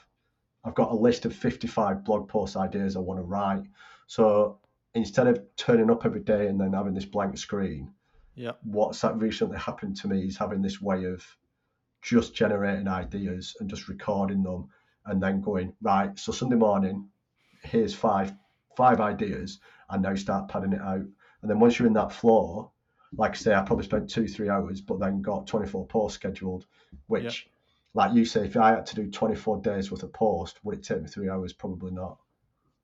I've 0.64 0.76
got 0.76 0.92
a 0.92 0.96
list 0.96 1.26
of 1.26 1.34
55 1.36 2.04
blog 2.04 2.28
post 2.28 2.58
ideas 2.58 2.96
I 2.96 3.00
want 3.00 3.20
to 3.20 3.24
write. 3.24 3.64
So 4.08 4.58
instead 4.94 5.28
of 5.28 5.42
turning 5.56 5.90
up 5.90 6.06
every 6.06 6.22
day 6.22 6.48
and 6.48 6.60
then 6.60 6.74
having 6.74 6.94
this 6.94 7.06
blank 7.06 7.38
screen, 7.38 7.92
Yeah. 8.36 8.54
what's 8.64 9.02
that 9.02 9.18
recently 9.18 9.58
happened 9.58 9.96
to 9.98 10.08
me 10.08 10.26
is 10.26 10.38
having 10.38 10.62
this 10.62 10.82
way 10.82 11.06
of 11.06 11.24
just 12.02 12.34
generating 12.34 12.88
ideas 12.88 13.56
and 13.60 13.70
just 13.70 13.90
recording 13.90 14.42
them 14.44 14.70
and 15.06 15.22
then 15.22 15.42
going 15.42 15.74
right 15.82 16.18
so 16.18 16.32
sunday 16.32 16.56
morning 16.56 17.10
here's 17.64 17.94
five 17.94 18.34
five 18.78 19.02
ideas 19.02 19.60
and 19.90 20.02
now 20.04 20.16
start 20.16 20.48
padding 20.48 20.72
it 20.72 20.82
out 20.82 21.02
and 21.02 21.50
then 21.50 21.60
once 21.60 21.78
you're 21.78 21.88
in 21.88 21.94
that 21.94 22.12
flow 22.14 22.72
like 23.18 23.32
i 23.32 23.36
say 23.36 23.54
i 23.54 23.62
probably 23.62 23.84
spent 23.84 24.10
two 24.10 24.28
three 24.30 24.48
hours 24.48 24.80
but 24.80 24.98
then 25.00 25.22
got 25.22 25.46
24 25.46 25.86
posts 25.88 26.16
scheduled 26.16 26.66
which 27.08 27.50
like 27.94 28.14
you 28.14 28.26
say 28.26 28.46
if 28.46 28.56
i 28.58 28.72
had 28.72 28.86
to 28.86 28.96
do 28.96 29.10
24 29.10 29.62
days 29.62 29.92
worth 29.92 30.04
of 30.04 30.14
post 30.14 30.60
would 30.64 30.78
it 30.78 30.84
take 30.84 31.02
me 31.02 31.08
three 31.08 31.30
hours 31.30 31.54
probably 31.54 31.92
not 31.92 32.18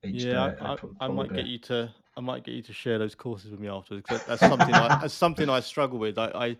each 0.03 0.23
yeah, 0.23 0.49
day 0.49 0.55
I, 0.61 0.73
I, 0.73 0.77
I 1.01 1.07
might 1.07 1.33
get 1.33 1.45
you 1.45 1.57
to 1.59 1.91
I 2.17 2.21
might 2.21 2.43
get 2.43 2.53
you 2.53 2.61
to 2.63 2.73
share 2.73 2.97
those 2.97 3.13
courses 3.15 3.51
with 3.51 3.59
me 3.59 3.67
afterwards. 3.67 4.07
that's 4.09 4.39
something 4.39 4.73
I, 4.73 5.01
that's 5.01 5.13
something 5.13 5.49
I 5.49 5.59
struggle 5.59 5.99
with. 5.99 6.17
I, 6.17 6.57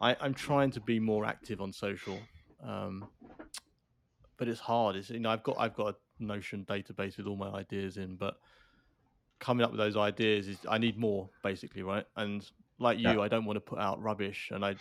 I, 0.00 0.10
I 0.10 0.16
I'm 0.20 0.34
trying 0.34 0.72
to 0.72 0.80
be 0.80 0.98
more 0.98 1.24
active 1.24 1.60
on 1.60 1.72
social, 1.72 2.18
um, 2.64 3.06
but 4.38 4.48
it's 4.48 4.60
hard. 4.60 4.96
It's 4.96 5.10
you 5.10 5.20
know 5.20 5.30
I've 5.30 5.44
got 5.44 5.56
I've 5.58 5.74
got 5.74 5.94
a 5.94 5.96
Notion 6.18 6.64
database 6.64 7.18
with 7.18 7.26
all 7.26 7.36
my 7.36 7.50
ideas 7.50 7.98
in, 7.98 8.16
but 8.16 8.38
coming 9.38 9.64
up 9.64 9.70
with 9.70 9.78
those 9.78 9.96
ideas 9.96 10.48
is 10.48 10.56
I 10.68 10.78
need 10.78 10.98
more 10.98 11.28
basically, 11.42 11.82
right? 11.82 12.06
And 12.16 12.44
like 12.78 12.98
you, 12.98 13.08
Yeah. 13.08 13.20
I 13.20 13.28
don't 13.28 13.44
want 13.44 13.58
to 13.58 13.60
put 13.60 13.78
out 13.78 14.02
rubbish, 14.02 14.50
and 14.52 14.64
I, 14.64 14.76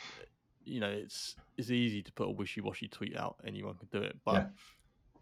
you 0.66 0.80
know, 0.80 0.90
it's 0.90 1.36
it's 1.58 1.72
easy 1.72 2.02
to 2.04 2.12
put 2.12 2.28
a 2.28 2.32
wishy-washy 2.32 2.88
tweet 2.90 3.16
out. 3.18 3.38
Anyone 3.46 3.76
can 3.76 3.88
do 3.92 4.06
it, 4.06 4.18
but 4.26 4.34
Yeah. 4.34 4.48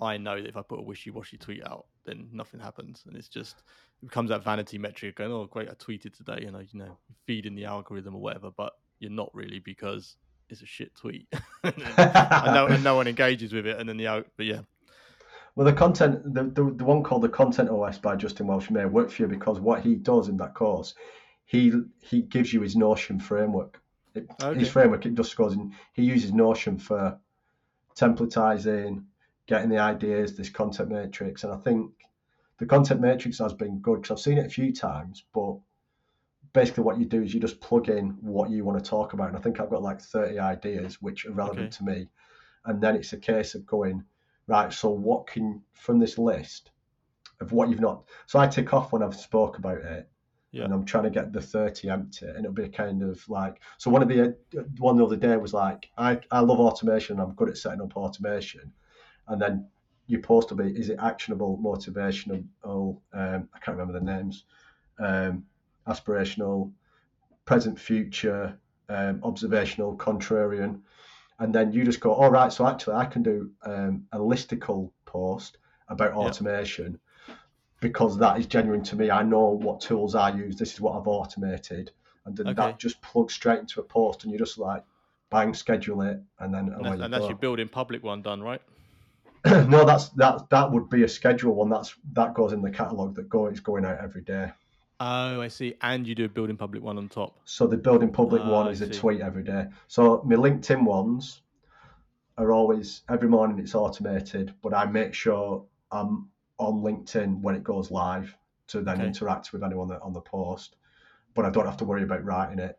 I 0.02 0.18
know 0.18 0.42
that 0.42 0.50
if 0.50 0.58
I 0.58 0.62
put 0.64 0.80
a 0.80 0.82
wishy-washy 0.82 1.38
tweet 1.38 1.66
out, 1.66 1.86
then 2.06 2.28
nothing 2.32 2.60
happens, 2.60 3.04
and 3.08 3.16
it's 3.16 3.30
just 3.30 3.64
it 4.02 4.08
becomes 4.08 4.30
that 4.30 4.44
vanity 4.44 4.78
metric 4.78 5.16
going, 5.18 5.32
"Oh, 5.32 5.46
great, 5.46 5.70
I 5.70 5.74
tweeted 5.74 6.14
today," 6.16 6.46
and 6.46 6.58
I, 6.58 6.62
you 6.72 6.80
know, 6.80 6.98
feeding 7.26 7.56
the 7.56 7.66
algorithm 7.66 8.16
or 8.16 8.22
whatever. 8.22 8.52
But 8.52 8.74
you're 9.00 9.12
not 9.12 9.30
really 9.34 9.60
because 9.60 10.18
it's 10.50 10.62
a 10.62 10.66
shit 10.66 10.96
tweet. 10.96 11.28
I 11.64 12.52
know, 12.54 12.68
and 12.68 12.84
no 12.84 12.96
one 12.96 13.08
engages 13.08 13.54
with 13.54 13.66
it, 13.68 13.80
and 13.80 13.88
then 13.88 13.98
the 13.98 14.26
but 14.36 14.46
yeah, 14.46 14.62
Well, 15.56 15.66
the 15.66 15.74
content, 15.74 16.34
the, 16.34 16.44
the, 16.44 16.74
the 16.76 16.86
one 16.86 17.04
called 17.04 17.22
the 17.22 17.30
Content 17.30 17.70
OS 17.70 17.98
by 18.00 18.16
Justin 18.16 18.48
Welsh 18.48 18.70
may 18.72 18.86
work 18.86 19.12
for 19.12 19.22
you 19.22 19.28
because 19.28 19.60
what 19.60 19.82
he 19.82 19.96
does 19.96 20.28
in 20.28 20.38
that 20.38 20.56
course, 20.56 20.96
he 21.46 21.72
he 22.02 22.24
gives 22.24 22.52
you 22.52 22.62
his 22.62 22.76
Notion 22.76 23.20
framework. 23.20 23.80
It, 24.16 24.28
Okay. 24.42 24.60
His 24.60 24.70
framework, 24.70 25.06
it 25.06 25.16
just 25.16 25.36
goes 25.36 25.54
in. 25.54 25.74
He 25.94 26.04
uses 26.04 26.34
Notion 26.34 26.78
for 26.78 27.20
templatizing, 27.96 29.04
getting 29.48 29.70
the 29.70 29.80
ideas, 29.80 30.36
this 30.38 30.50
content 30.50 30.90
matrix, 30.90 31.44
and 31.44 31.54
I 31.54 31.58
think 31.58 31.92
the 32.60 32.66
content 32.66 33.02
matrix 33.02 33.40
has 33.40 33.54
been 33.54 33.80
good 33.80 34.02
because 34.02 34.12
I've 34.12 34.24
seen 34.24 34.38
it 34.38 34.46
a 34.46 34.50
few 34.50 34.74
times. 34.74 35.24
But 35.34 35.58
basically, 36.54 36.84
what 36.84 37.00
you 37.00 37.06
do 37.06 37.24
is 37.24 37.34
you 37.34 37.40
just 37.40 37.60
plug 37.60 37.90
in 37.90 38.12
what 38.22 38.50
you 38.50 38.64
want 38.64 38.82
to 38.84 38.90
talk 38.90 39.14
about, 39.14 39.30
and 39.30 39.38
I 39.38 39.40
think 39.42 39.60
I've 39.60 39.70
got 39.70 39.82
like 39.82 40.02
30 40.02 40.40
ideas 40.40 41.02
which 41.02 41.26
are 41.26 41.32
relevant 41.32 41.68
Okay. 41.68 41.78
to 41.78 41.84
me, 41.84 42.10
and 42.66 42.82
then 42.82 42.96
it's 42.96 43.14
a 43.14 43.18
case 43.18 43.56
of 43.56 43.66
going 43.66 44.04
right. 44.48 44.72
So 44.72 44.90
what 44.90 45.28
can 45.28 45.62
from 45.74 46.00
this 46.00 46.18
list 46.18 46.72
of 47.42 47.52
what 47.52 47.70
you've 47.70 47.82
not? 47.82 48.04
So 48.28 48.40
I 48.40 48.48
tick 48.48 48.74
off 48.74 48.92
when 48.92 49.04
I've 49.04 49.16
spoke 49.16 49.58
about 49.58 49.80
it, 49.82 50.08
Yeah. 50.54 50.66
and 50.66 50.74
I'm 50.74 50.86
trying 50.86 51.06
to 51.06 51.10
get 51.10 51.34
the 51.34 51.42
30 51.42 51.90
empty, 51.90 52.28
and 52.28 52.40
it'll 52.40 52.54
be 52.54 52.64
a 52.64 52.70
kind 52.70 53.02
of 53.02 53.28
like. 53.28 53.60
So 53.80 53.90
one 53.90 54.04
of 54.04 54.08
the 54.08 54.38
one 54.78 54.98
the 54.98 55.06
other 55.06 55.18
day 55.18 55.36
was 55.36 55.54
like, 55.54 55.90
I 55.98 56.20
I 56.32 56.40
love 56.42 56.60
automation. 56.60 57.20
I'm 57.20 57.34
good 57.34 57.50
at 57.50 57.58
setting 57.58 57.82
up 57.82 57.98
automation, 57.98 58.72
and 59.28 59.42
then 59.42 59.68
your 60.08 60.22
post 60.22 60.52
will 60.52 60.58
be 60.58 60.70
is 60.78 60.90
it 60.90 61.00
actionable, 61.02 61.58
motivational? 61.58 62.46
Um, 62.64 63.50
I 63.54 63.60
can't 63.60 63.78
remember 63.78 64.00
the 64.00 64.06
names. 64.06 64.46
Um, 65.00 65.46
aspirational, 65.88 66.72
present, 67.46 67.80
future, 67.80 68.58
um, 68.90 69.20
observational, 69.24 69.98
contrarian, 69.98 70.82
and 71.40 71.54
then 71.54 71.72
you 71.72 71.84
just 71.84 72.00
go, 72.00 72.14
all 72.14 72.30
right. 72.30 72.54
So 72.54 72.68
actually, 72.68 72.96
I 72.96 73.06
can 73.06 73.24
do 73.24 73.52
um, 73.64 74.06
a 74.12 74.20
listicle 74.20 74.92
post 75.06 75.58
about 75.90 76.14
Yeah. 76.14 77.02
Because 77.84 78.18
that 78.18 78.40
is 78.40 78.48
genuine 78.48 78.82
to 78.82 78.96
me. 78.96 79.12
I 79.12 79.22
know 79.22 79.50
what 79.50 79.82
tools 79.82 80.16
I 80.16 80.34
use. 80.34 80.56
This 80.56 80.74
is 80.74 80.82
what 80.82 80.98
I've 80.98 81.08
automated, 81.08 81.92
and 82.26 82.36
then 82.36 82.48
Okay. 82.48 82.56
that 82.56 82.80
just 82.80 83.02
plugs 83.02 83.34
straight 83.34 83.60
into 83.60 83.82
a 83.82 83.84
post, 83.84 84.24
and 84.24 84.32
you're 84.32 84.40
just 84.40 84.58
like 84.58 84.84
bang, 85.30 85.54
schedule 85.54 86.02
it, 86.02 86.22
and 86.40 86.54
then 86.54 86.72
and, 86.74 86.86
that's, 86.86 87.02
you 87.02 87.08
that's 87.10 87.28
your 87.28 87.38
building 87.38 87.68
public 87.68 88.02
one 88.02 88.22
done, 88.22 88.42
right? 88.42 88.62
no, 89.46 89.84
that's 89.86 90.10
that 90.10 90.50
that 90.50 90.72
would 90.72 90.90
be 90.90 91.04
a 91.04 91.08
schedule 91.08 91.54
one. 91.56 91.70
That's 91.70 91.94
that 92.14 92.34
goes 92.34 92.54
in 92.54 92.62
the 92.62 92.72
catalog 92.72 93.16
that 93.16 93.28
go 93.28 93.48
is 93.48 93.60
going 93.60 93.84
out 93.86 94.00
every 94.02 94.22
day. 94.22 94.52
Oh, 95.02 95.42
I 95.42 95.50
see. 95.50 95.74
And 95.82 96.08
you 96.08 96.16
do 96.16 96.24
a 96.24 96.30
building 96.30 96.56
public 96.56 96.82
one 96.82 96.98
on 96.98 97.10
top. 97.10 97.38
So 97.44 97.68
the 97.68 97.76
building 97.76 98.12
public 98.12 98.42
Ah, 98.46 98.50
one 98.50 98.72
is 98.72 98.82
a 98.82 98.88
tweet 98.90 99.20
every 99.20 99.44
day. 99.44 99.66
So 99.88 100.24
my 100.26 100.36
LinkedIn 100.36 100.86
ones 100.86 101.42
are 102.38 102.54
always 102.54 103.02
every 103.10 103.28
morning 103.28 103.60
it's 103.60 103.76
automated, 103.76 104.54
but 104.62 104.74
I 104.74 104.86
make 104.86 105.14
sure 105.14 105.66
I'm 105.92 106.30
on 106.58 106.82
LinkedIn 106.82 107.42
when 107.42 107.56
it 107.56 107.64
goes 107.64 107.92
live 107.92 108.36
to 108.68 108.82
then 108.82 108.98
Okay. 108.98 109.08
interact 109.08 109.54
with 109.54 109.64
anyone 109.64 109.88
that 109.90 110.02
on 110.02 110.14
the 110.14 110.22
post. 110.22 110.78
But 111.34 111.46
I 111.46 111.50
don't 111.50 111.66
have 111.66 111.78
to 111.78 111.86
worry 111.86 112.04
about 112.04 112.24
writing 112.24 112.60
it. 112.60 112.78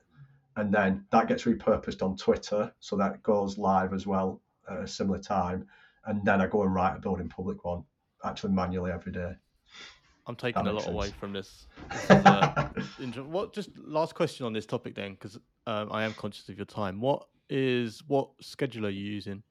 And 0.56 0.72
then 0.72 1.05
that 1.10 1.26
gets 1.26 1.44
repurposed 1.44 2.02
on 2.02 2.16
Twitter, 2.16 2.72
so 2.78 2.96
that 2.96 3.22
goes 3.22 3.59
live 3.59 3.92
as 3.92 4.06
well 4.06 4.40
at 4.70 4.78
a 4.78 4.86
similar 4.86 5.18
time. 5.18 5.66
And 6.06 6.24
then 6.24 6.40
I 6.40 6.46
go 6.46 6.62
and 6.62 6.72
write 6.72 6.96
a 6.96 7.01
building 7.01 7.28
public 7.28 7.64
one, 7.64 7.84
actually 8.24 8.52
manually 8.52 8.92
every 8.92 9.10
day. 9.12 9.32
I'm 10.26 10.36
taking 10.36 10.66
a 10.66 10.72
lot 10.72 10.88
away 10.88 11.10
from 11.10 11.32
this. 11.32 11.66
This 11.92 12.10
is, 12.10 12.26
uh, 12.26 13.22
what? 13.24 13.52
Just 13.52 13.70
last 13.78 14.14
question 14.14 14.46
on 14.46 14.52
this 14.52 14.64
topic 14.66 14.94
then, 14.94 15.12
because 15.12 15.36
um, 15.66 15.90
I 15.90 16.05
am 16.05 16.14
conscious 16.14 16.48
of 16.48 16.56
your 16.56 16.64
time. 16.66 17.01
What 17.01 17.26
is 17.51 18.02
what 18.06 18.38
scheduler 18.38 18.86
are 18.86 18.90
you 18.90 19.05
using? 19.05 19.42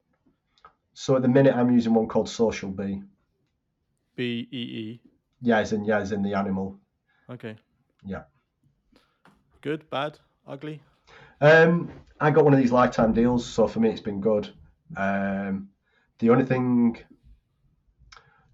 so 0.93 1.15
at 1.15 1.21
the 1.21 1.27
minute 1.27 1.55
I'm 1.55 1.71
using 1.71 1.93
one 1.93 2.07
called 2.07 2.29
Social 2.29 2.69
Bee. 2.69 3.01
B 4.15 4.48
E 4.52 4.57
E. 4.57 5.02
Yeah, 5.41 5.60
as 5.60 5.73
in 5.73 5.85
yeah, 5.85 5.99
as 5.99 6.11
in 6.11 6.22
the 6.22 6.34
animal. 6.34 6.80
Okay. 7.30 7.56
Yeah. 8.06 8.23
Good, 9.61 9.90
bad, 9.90 10.19
ugly. 10.48 10.81
Um, 11.41 11.91
I 12.19 12.31
got 12.31 12.44
one 12.44 12.53
of 12.53 12.60
these 12.60 12.72
lifetime 12.72 13.14
deals, 13.14 13.45
so 13.45 13.68
for 13.68 13.80
me 13.80 13.90
it's 13.90 14.02
been 14.02 14.22
good. 14.22 14.49
Um, 14.95 15.69
the 16.19 16.30
only 16.30 16.45
thing 16.45 16.98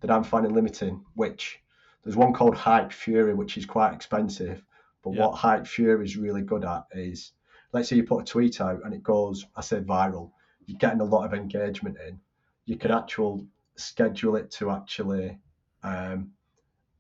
that 0.02 0.12
I'm 0.12 0.24
finding 0.24 0.54
limiting, 0.54 1.04
which 1.16 1.60
there's 2.04 2.16
one 2.16 2.34
called 2.34 2.56
Hypefury, 2.56 3.36
which 3.36 3.58
is 3.58 3.66
quite 3.66 3.94
expensive, 3.94 4.64
but 5.04 5.14
Yeah. 5.14 5.26
what 5.26 5.36
Hypefury 5.36 6.04
is 6.04 6.16
really 6.18 6.42
good 6.42 6.64
at 6.64 6.86
is, 6.94 7.34
let's 7.74 7.90
say 7.90 7.98
you 7.98 8.04
put 8.04 8.22
a 8.22 8.26
tweet 8.26 8.62
out 8.62 8.82
and 8.86 8.94
it 8.94 9.04
goes, 9.04 9.46
I 9.56 9.62
say 9.62 9.82
viral, 9.82 10.32
you're 10.66 10.78
getting 10.78 11.02
a 11.02 11.06
lot 11.06 11.26
of 11.26 11.34
engagement 11.34 11.98
in. 12.08 12.20
You 12.66 12.78
can 12.78 12.92
Yeah. 12.92 13.00
actual 13.00 13.46
schedule 13.76 14.36
it 14.36 14.52
to 14.52 14.72
actually 14.72 15.38
um, 15.84 16.32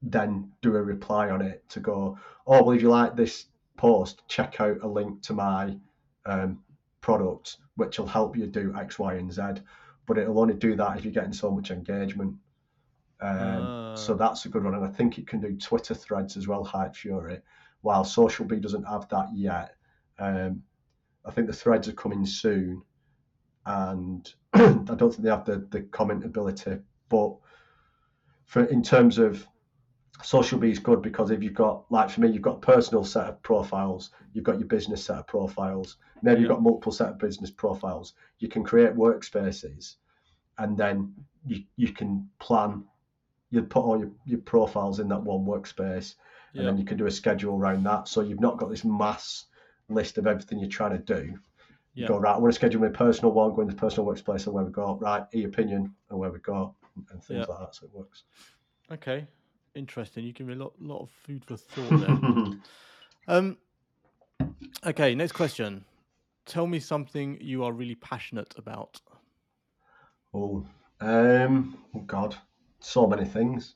then 0.01 0.51
do 0.61 0.76
a 0.76 0.81
reply 0.81 1.30
on 1.30 1.41
it 1.41 1.68
to 1.69 1.80
go, 1.80 2.18
oh 2.47 2.64
well, 2.64 2.76
if 2.76 2.81
you 2.81 2.89
like 2.89 3.15
this 3.15 3.47
post, 3.77 4.22
check 4.27 4.60
out 4.61 4.77
a 4.81 4.88
link 4.88 5.22
to 5.23 5.34
my 5.34 5.77
um, 6.26 6.60
product, 7.01 7.57
which 7.76 7.99
will 7.99 8.07
help 8.07 8.35
you 8.38 8.47
do 8.47 8.73
X, 8.77 8.99
Y, 8.99 9.15
and 9.15 9.31
Z. 9.31 9.41
But 10.06 10.18
it'll 10.18 10.39
only 10.39 10.56
do 10.56 10.76
that 10.76 10.97
if 10.97 11.03
you're 11.06 11.14
getting 11.14 11.34
so 11.34 11.51
much 11.51 11.72
engagement. 11.72 12.35
Um, 13.22 13.73
So 13.95 14.14
Ah. 14.14 14.18
that's 14.18 14.45
a 14.45 14.49
good 14.49 14.64
one, 14.64 14.76
and 14.76 14.85
I 14.85 14.89
think 14.89 15.18
it 15.18 15.27
can 15.27 15.41
do 15.41 15.56
Twitter 15.57 15.93
threads 15.93 16.38
as 16.38 16.47
well, 16.47 16.64
Hypefury. 16.65 17.41
While 17.81 18.03
Social 18.06 18.45
Bee 18.45 18.60
doesn't 18.60 18.84
have 18.84 19.07
that 19.10 19.27
yet, 19.34 19.76
um, 20.19 20.64
I 21.26 21.31
think 21.31 21.47
the 21.47 21.53
threads 21.53 21.88
are 21.89 21.93
coming 21.93 22.26
soon, 22.26 22.81
and 23.65 24.34
I 24.53 24.95
don't 24.95 25.11
think 25.11 25.23
they 25.23 25.30
have 25.30 25.45
the 25.45 25.68
the 25.69 25.81
comment 25.81 26.23
ability. 26.26 26.80
But 27.10 27.35
for 28.49 28.63
in 28.65 28.81
terms 28.81 29.19
of 29.19 29.47
Social 30.23 30.57
Bee 30.59 30.71
is 30.71 30.80
good 30.80 31.03
because 31.03 31.30
if 31.30 31.41
you've 31.43 31.53
got 31.53 31.89
like 31.91 32.09
for 32.09 32.21
me, 32.21 32.30
you've 32.30 32.41
got 32.41 32.57
a 32.57 32.59
personal 32.73 33.03
set 33.03 33.27
of 33.27 33.41
profiles, 33.43 34.09
you've 34.34 34.43
got 34.43 34.57
your 34.59 34.67
business 34.67 35.05
set 35.05 35.17
of 35.17 35.27
profiles, 35.27 35.97
maybe 36.23 36.41
you've 36.41 36.49
got 36.49 36.63
multiple 36.63 36.91
set 36.91 37.09
of 37.09 37.19
business 37.19 37.51
profiles. 37.51 38.15
You 38.39 38.49
can 38.49 38.63
create 38.63 38.95
workspaces, 38.95 39.95
and 40.57 40.76
then 40.76 41.13
you 41.45 41.63
you 41.77 41.93
can 41.93 42.27
plan. 42.39 42.84
You 43.51 43.61
put 43.63 43.84
all 43.84 43.99
your, 43.99 44.11
your 44.26 44.39
profiles 44.39 44.99
in 44.99 45.07
that 45.09 45.21
one 45.21 45.45
workspace, 45.45 46.15
and 46.55 46.61
Yeah. 46.61 46.65
then 46.65 46.77
you 46.77 46.85
can 46.85 46.97
do 46.97 47.05
a 47.05 47.11
schedule 47.11 47.55
around 47.55 47.84
that. 47.84 48.07
So 48.07 48.21
you've 48.21 48.41
not 48.41 48.57
got 48.57 48.69
this 48.71 48.84
mass 48.84 49.45
list 49.89 50.17
of 50.17 50.26
everything 50.26 50.59
you're 50.59 50.69
trying 50.69 50.97
to 50.97 51.03
do. 51.15 51.21
You 51.27 51.39
Yeah. 51.93 52.07
go 52.07 52.17
right. 52.17 52.35
I 52.35 52.39
want 52.39 52.51
to 52.51 52.55
schedule 52.55 52.81
my 52.81 52.89
personal 52.89 53.31
one, 53.31 53.53
go 53.53 53.61
into 53.61 53.76
personal 53.76 54.09
workspace, 54.11 54.45
and 54.45 54.53
where 54.55 54.65
we 54.65 54.71
go. 54.71 54.97
Right, 54.99 55.23
e 55.35 55.43
opinion, 55.43 55.93
and 56.09 56.19
where 56.19 56.31
we 56.31 56.39
go, 56.39 56.76
and, 56.95 57.23
things 57.23 57.45
Yeah. 57.47 57.53
like 57.53 57.59
that. 57.59 57.75
So 57.75 57.85
it 57.85 57.93
works. 57.93 58.23
Okay. 58.91 59.27
Interesting. 59.75 60.25
You 60.25 60.33
give 60.33 60.47
me 60.47 60.53
a 60.53 60.57
lot, 60.57 60.73
lot 60.81 61.01
of 61.01 61.09
food 61.11 61.45
for 61.45 61.57
thought 61.57 61.99
there. 61.99 62.53
um. 63.27 63.57
Okay. 64.85 65.15
Next 65.15 65.33
question. 65.33 65.85
Tell 66.45 66.65
me 66.65 66.79
something 66.79 67.37
you 67.39 67.63
are 67.63 67.71
really 67.71 67.95
passionate 67.95 68.53
about. 68.57 68.99
Oh, 70.33 70.65
um, 71.01 71.77
oh 71.95 71.99
God, 72.01 72.35
so 72.79 73.05
many 73.07 73.25
things. 73.25 73.75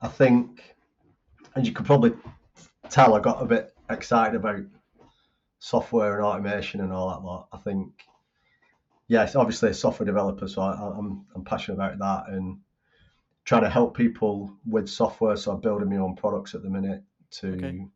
I 0.00 0.08
think, 0.08 0.76
and 1.54 1.66
you 1.66 1.72
could 1.72 1.86
probably 1.86 2.12
tell, 2.88 3.14
I 3.14 3.20
got 3.20 3.42
a 3.42 3.46
bit 3.46 3.74
excited 3.90 4.34
about 4.36 4.60
software 5.58 6.16
and 6.16 6.24
automation 6.24 6.80
and 6.80 6.92
all 6.92 7.10
that 7.10 7.22
lot. 7.24 7.48
I 7.52 7.58
think, 7.58 8.04
yes, 9.10 9.34
obviously 9.34 9.70
a 9.70 9.74
software 9.74 10.06
developer, 10.06 10.48
so 10.48 10.62
I, 10.62 10.72
I'm 10.96 11.26
I'm 11.34 11.44
passionate 11.44 11.74
about 11.74 11.98
that 11.98 12.32
and 12.32 12.58
trying 13.44 13.62
to 13.62 13.68
help 13.68 13.96
people 13.96 14.56
with 14.64 14.88
software. 14.88 15.36
So 15.36 15.52
I'm 15.52 15.60
building 15.60 15.90
my 15.90 15.96
own 15.96 16.14
products 16.14 16.54
at 16.54 16.62
the 16.62 16.70
minute 16.70 17.02
to. 17.32 17.54
Okay. 17.54 17.86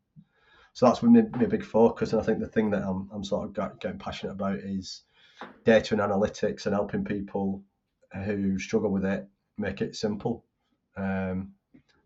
So 0.72 0.86
that's 0.86 1.04
my, 1.04 1.22
my 1.38 1.46
big 1.46 1.64
focus, 1.64 2.12
and 2.12 2.20
I 2.20 2.24
think 2.24 2.40
the 2.40 2.48
thing 2.48 2.68
that 2.70 2.82
I'm 2.82 3.08
I'm 3.14 3.24
sort 3.24 3.46
of 3.46 3.54
got, 3.54 3.80
getting 3.80 3.98
passionate 3.98 4.32
about 4.32 4.58
is 4.58 5.04
data 5.64 5.94
and 5.94 6.02
analytics 6.02 6.66
and 6.66 6.74
helping 6.74 7.04
people 7.04 7.62
who 8.24 8.58
struggle 8.58 8.90
with 8.90 9.04
it 9.04 9.26
make 9.56 9.80
it 9.80 9.94
simple. 9.94 10.44
Um, 10.96 11.52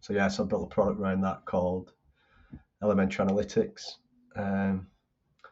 so 0.01 0.13
yeah, 0.13 0.29
so 0.29 0.45
I 0.45 0.47
built 0.47 0.71
a 0.71 0.75
product 0.75 1.01
around 1.01 1.23
that 1.23 1.47
called 1.47 1.93
Elementary 2.83 3.25
Analytics. 3.25 3.95
Um, 4.37 4.87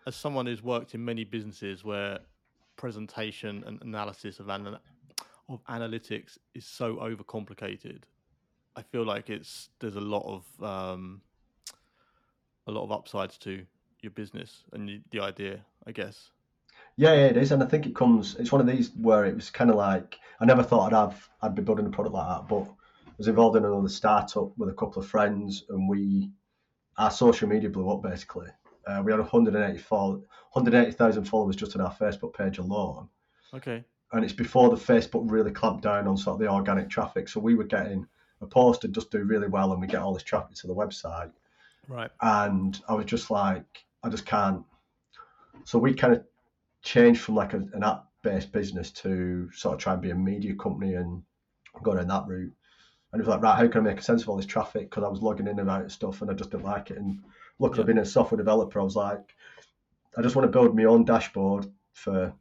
As 0.06 0.14
someone 0.14 0.46
who's 0.46 0.62
worked 0.62 0.94
in 0.94 1.04
many 1.04 1.24
businesses 1.24 1.84
where 1.84 2.20
presentation 2.76 3.64
and 3.66 3.80
analysis 3.82 4.40
of 4.40 4.48
ana- 4.50 4.80
of 5.48 5.64
analytics 5.66 6.38
is 6.54 6.66
so 6.66 6.96
overcomplicated, 6.96 8.02
I 8.76 8.82
feel 8.82 9.04
like 9.04 9.30
it's 9.30 9.70
there's 9.80 9.96
a 9.96 10.00
lot 10.00 10.24
of 10.26 10.64
um, 10.64 11.22
a 12.66 12.72
lot 12.72 12.84
of 12.84 12.92
upsides 12.92 13.38
to 13.38 13.64
your 14.00 14.10
business 14.10 14.64
and 14.72 14.88
the, 14.88 15.00
the 15.10 15.20
idea, 15.20 15.64
I 15.86 15.92
guess. 15.92 16.30
yeah, 16.96 17.14
yeah, 17.14 17.26
it 17.26 17.36
is, 17.36 17.52
and 17.52 17.62
I 17.62 17.66
think 17.66 17.86
it 17.86 17.94
comes. 17.94 18.36
It's 18.36 18.52
one 18.52 18.60
of 18.60 18.66
these 18.66 18.90
where 18.94 19.24
it 19.24 19.34
was 19.34 19.50
kind 19.50 19.70
of 19.70 19.76
like 19.76 20.18
I 20.40 20.44
never 20.44 20.62
thought 20.62 20.92
I'd 20.92 20.96
have 20.96 21.28
I'd 21.42 21.54
be 21.54 21.62
building 21.62 21.86
a 21.86 21.90
product 21.90 22.14
like 22.14 22.28
that, 22.28 22.48
but 22.48 22.62
I 22.62 23.12
was 23.18 23.28
involved 23.28 23.56
in 23.56 23.64
another 23.64 23.88
startup 23.88 24.56
with 24.58 24.68
a 24.68 24.74
couple 24.74 25.02
of 25.02 25.08
friends, 25.08 25.64
and 25.68 25.88
we 25.88 26.30
our 26.98 27.10
social 27.10 27.48
media 27.48 27.70
blew 27.70 27.90
up 27.90 28.02
basically. 28.02 28.48
Uh, 28.86 29.02
we 29.04 29.10
had 29.12 29.18
184 29.18 30.12
180,000 30.12 31.24
followers 31.24 31.56
just 31.56 31.74
on 31.76 31.82
our 31.82 31.92
Facebook 31.94 32.34
page 32.34 32.58
alone. 32.58 33.08
Okay. 33.54 33.84
and 34.12 34.24
it's 34.24 34.32
before 34.32 34.68
the 34.70 34.76
Facebook 34.76 35.30
really 35.30 35.50
clamped 35.50 35.82
down 35.82 36.06
on 36.06 36.16
sort 36.16 36.34
of 36.34 36.40
the 36.40 36.50
organic 36.50 36.88
traffic. 36.88 37.28
So 37.28 37.40
we 37.40 37.54
were 37.54 37.64
getting 37.64 38.06
a 38.40 38.46
post 38.46 38.84
and 38.84 38.94
just 38.94 39.10
do 39.10 39.22
really 39.24 39.48
well, 39.48 39.72
and 39.72 39.80
we 39.80 39.86
get 39.86 40.00
all 40.00 40.14
this 40.14 40.22
traffic 40.22 40.56
to 40.56 40.66
the 40.66 40.74
website. 40.74 41.30
Right. 41.88 42.10
And 42.20 42.80
I 42.88 42.94
was 42.94 43.06
just 43.06 43.30
like, 43.30 43.84
I 44.02 44.08
just 44.08 44.26
can't. 44.26 44.64
So 45.64 45.78
we 45.78 45.94
kind 45.94 46.14
of 46.14 46.24
changed 46.82 47.20
from 47.20 47.34
like 47.34 47.54
a, 47.54 47.58
an 47.72 47.82
app-based 47.82 48.52
business 48.52 48.90
to 48.92 49.50
sort 49.52 49.74
of 49.74 49.80
try 49.80 49.92
and 49.94 50.02
be 50.02 50.10
a 50.10 50.14
media 50.14 50.54
company 50.54 50.94
and 50.94 51.22
go 51.82 51.94
down 51.94 52.08
that 52.08 52.26
route. 52.26 52.52
And 53.12 53.20
it 53.20 53.26
was 53.26 53.28
like, 53.28 53.42
right, 53.42 53.56
how 53.56 53.68
can 53.68 53.80
I 53.86 53.90
make 53.90 54.02
sense 54.02 54.22
of 54.22 54.28
all 54.28 54.36
this 54.36 54.46
traffic? 54.46 54.90
Because 54.90 55.04
I 55.04 55.08
was 55.08 55.22
logging 55.22 55.46
in 55.48 55.58
and 55.58 55.70
out 55.70 55.84
of 55.84 55.92
stuff, 55.92 56.22
and 56.22 56.30
I 56.30 56.34
just 56.34 56.50
didn't 56.50 56.66
like 56.66 56.90
it. 56.90 56.98
And 56.98 57.20
luckily, 57.58 57.80
Yeah. 57.82 57.86
being 57.86 57.98
a 57.98 58.04
software 58.04 58.36
developer, 58.36 58.80
I 58.80 58.84
was 58.84 58.96
like, 58.96 59.34
I 60.16 60.22
just 60.22 60.36
want 60.36 60.44
to 60.50 60.52
build 60.58 60.76
my 60.76 60.84
own 60.84 61.04
dashboard 61.04 61.66
for 61.92 62.34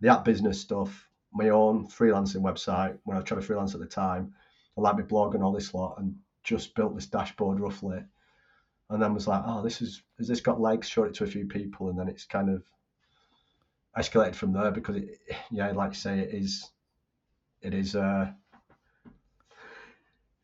the 0.00 0.08
app 0.08 0.24
business 0.24 0.60
stuff, 0.60 1.08
my 1.32 1.50
own 1.50 1.86
freelancing 1.86 2.42
website 2.42 2.98
when 3.04 3.16
I 3.16 3.20
was 3.20 3.28
trying 3.28 3.40
to 3.40 3.46
freelance 3.46 3.74
at 3.74 3.80
the 3.80 3.86
time. 3.86 4.34
I 4.76 4.80
like 4.80 4.96
my 4.96 5.02
blog 5.02 5.34
and 5.34 5.42
all 5.42 5.52
this 5.52 5.74
lot, 5.74 5.98
and 5.98 6.14
just 6.42 6.74
built 6.74 6.94
this 6.94 7.06
dashboard 7.06 7.60
roughly. 7.60 8.02
And 8.90 9.02
then 9.02 9.14
was 9.14 9.26
like, 9.26 9.42
oh, 9.44 9.62
this 9.62 9.82
is 9.82 10.02
has 10.18 10.28
this 10.28 10.40
got 10.40 10.60
legs? 10.60 10.88
Showed 10.88 11.08
it 11.08 11.14
to 11.14 11.24
a 11.24 11.28
few 11.28 11.46
people, 11.46 11.88
and 11.88 11.98
then 11.98 12.08
it's 12.08 12.24
kind 12.24 12.50
of 12.50 12.62
escalated 13.98 14.34
from 14.34 14.52
there 14.52 14.70
because 14.70 14.96
it, 14.96 15.18
yeah, 15.50 15.70
like 15.72 15.90
you 15.90 15.96
say, 15.96 16.20
it 16.20 16.34
is, 16.34 16.70
it 17.62 17.74
is, 17.74 17.96
uh, 17.96 18.30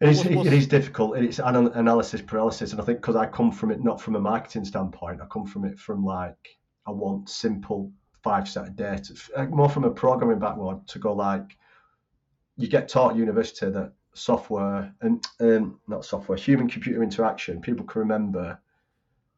it 0.02 0.08
is, 0.10 0.26
it 0.26 0.52
is 0.52 0.66
difficult. 0.66 1.16
It's 1.16 1.38
anal- 1.38 1.72
analysis 1.72 2.20
paralysis, 2.20 2.72
and 2.72 2.80
I 2.80 2.84
think 2.84 3.00
because 3.00 3.16
I 3.16 3.26
come 3.26 3.52
from 3.52 3.70
it 3.70 3.82
not 3.82 4.00
from 4.00 4.16
a 4.16 4.20
marketing 4.20 4.64
standpoint, 4.64 5.20
I 5.20 5.26
come 5.26 5.46
from 5.46 5.64
it 5.64 5.78
from 5.78 6.04
like 6.04 6.58
I 6.86 6.90
want 6.90 7.28
simple 7.28 7.90
five 8.22 8.48
set 8.48 8.68
of 8.68 8.76
data, 8.76 9.14
more 9.50 9.68
from 9.68 9.84
a 9.84 9.90
programming 9.90 10.38
background 10.38 10.86
to 10.88 10.98
go 10.98 11.12
like 11.12 11.56
you 12.56 12.68
get 12.68 12.88
taught 12.88 13.12
at 13.12 13.16
university 13.16 13.70
that 13.70 13.92
software 14.14 14.92
and 15.00 15.26
um, 15.40 15.80
not 15.88 16.04
software, 16.04 16.36
human 16.36 16.68
computer 16.68 17.02
interaction, 17.02 17.60
people 17.60 17.86
can 17.86 18.00
remember 18.00 18.58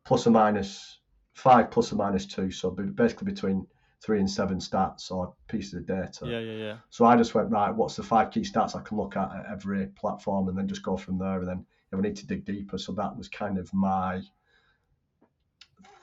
plus 0.05 0.27
or 0.27 0.31
minus 0.31 0.99
five 1.35 1.70
plus 1.70 1.93
or 1.93 1.97
minus 1.97 2.27
two, 2.27 2.51
so 2.51 2.70
basically 2.70 3.27
between 3.27 3.66
three 4.05 4.19
and 4.19 4.31
seven 4.31 4.59
stats 4.59 5.11
or 5.11 5.33
pieces 5.49 5.75
of 5.75 5.87
data. 5.87 6.27
Yeah, 6.27 6.41
yeah, 6.41 6.53
yeah. 6.53 6.77
So 6.91 7.07
I 7.07 7.17
just 7.17 7.35
went 7.35 7.51
right. 7.51 7.75
What's 7.75 7.97
the 7.97 8.03
five 8.03 8.31
key 8.31 8.43
stats 8.43 8.77
I 8.77 8.83
can 8.83 8.99
look 8.99 9.17
at 9.17 9.35
at 9.35 9.47
every 9.51 9.87
platform, 9.87 10.49
and 10.49 10.59
then 10.59 10.69
just 10.69 10.83
go 10.83 10.97
from 10.97 11.19
there. 11.19 11.39
And 11.39 11.49
then 11.49 11.67
if 11.91 11.99
I 11.99 12.03
need 12.03 12.17
to 12.17 12.27
dig 12.27 12.45
deeper, 12.45 12.77
so 12.77 12.93
that 12.93 13.17
was 13.17 13.29
kind 13.29 13.57
of 13.57 13.73
my 13.73 14.21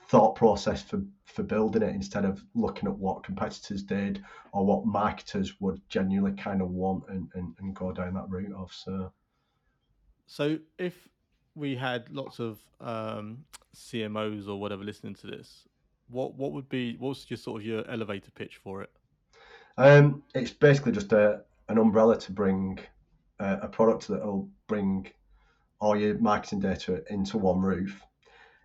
thought 0.08 0.34
process 0.34 0.82
for 0.82 1.02
for 1.24 1.44
building 1.44 1.82
it 1.82 1.94
instead 1.94 2.24
of 2.24 2.44
looking 2.54 2.88
at 2.88 2.94
what 2.94 3.22
competitors 3.22 3.82
did 3.82 4.22
or 4.52 4.66
what 4.66 4.84
marketers 4.84 5.60
would 5.60 5.80
genuinely 5.88 6.36
kind 6.36 6.60
of 6.60 6.68
want 6.70 7.04
and, 7.08 7.30
and, 7.34 7.54
and 7.60 7.74
go 7.74 7.92
down 7.92 8.14
that 8.14 8.28
route 8.28 8.52
of. 8.52 8.72
So 8.72 9.12
So 10.26 10.58
if 10.76 11.08
we 11.54 11.76
had 11.76 12.10
lots 12.10 12.40
of 12.40 12.58
um, 12.80 13.44
CMOs 13.74 14.48
or 14.48 14.60
whatever 14.60 14.84
listening 14.84 15.14
to 15.16 15.26
this, 15.28 15.68
what 16.12 16.34
what 16.34 16.52
would 16.52 16.68
be 16.68 16.96
what's 16.98 17.30
your 17.30 17.38
sort 17.38 17.60
of 17.60 17.66
your 17.66 17.88
elevator 17.90 18.30
pitch 18.30 18.56
for 18.62 18.82
it? 18.82 18.90
um, 19.78 20.22
it's 20.34 20.50
basically 20.50 20.92
just 20.92 21.12
a 21.12 21.42
an 21.68 21.78
umbrella 21.78 22.18
to 22.18 22.32
bring 22.32 22.78
a, 23.38 23.60
a 23.62 23.68
product 23.68 24.08
that 24.08 24.24
will 24.24 24.48
bring 24.68 25.10
all 25.80 25.96
your 25.96 26.18
marketing 26.18 26.60
data 26.60 27.02
into 27.10 27.38
one 27.38 27.60
roof. 27.60 28.02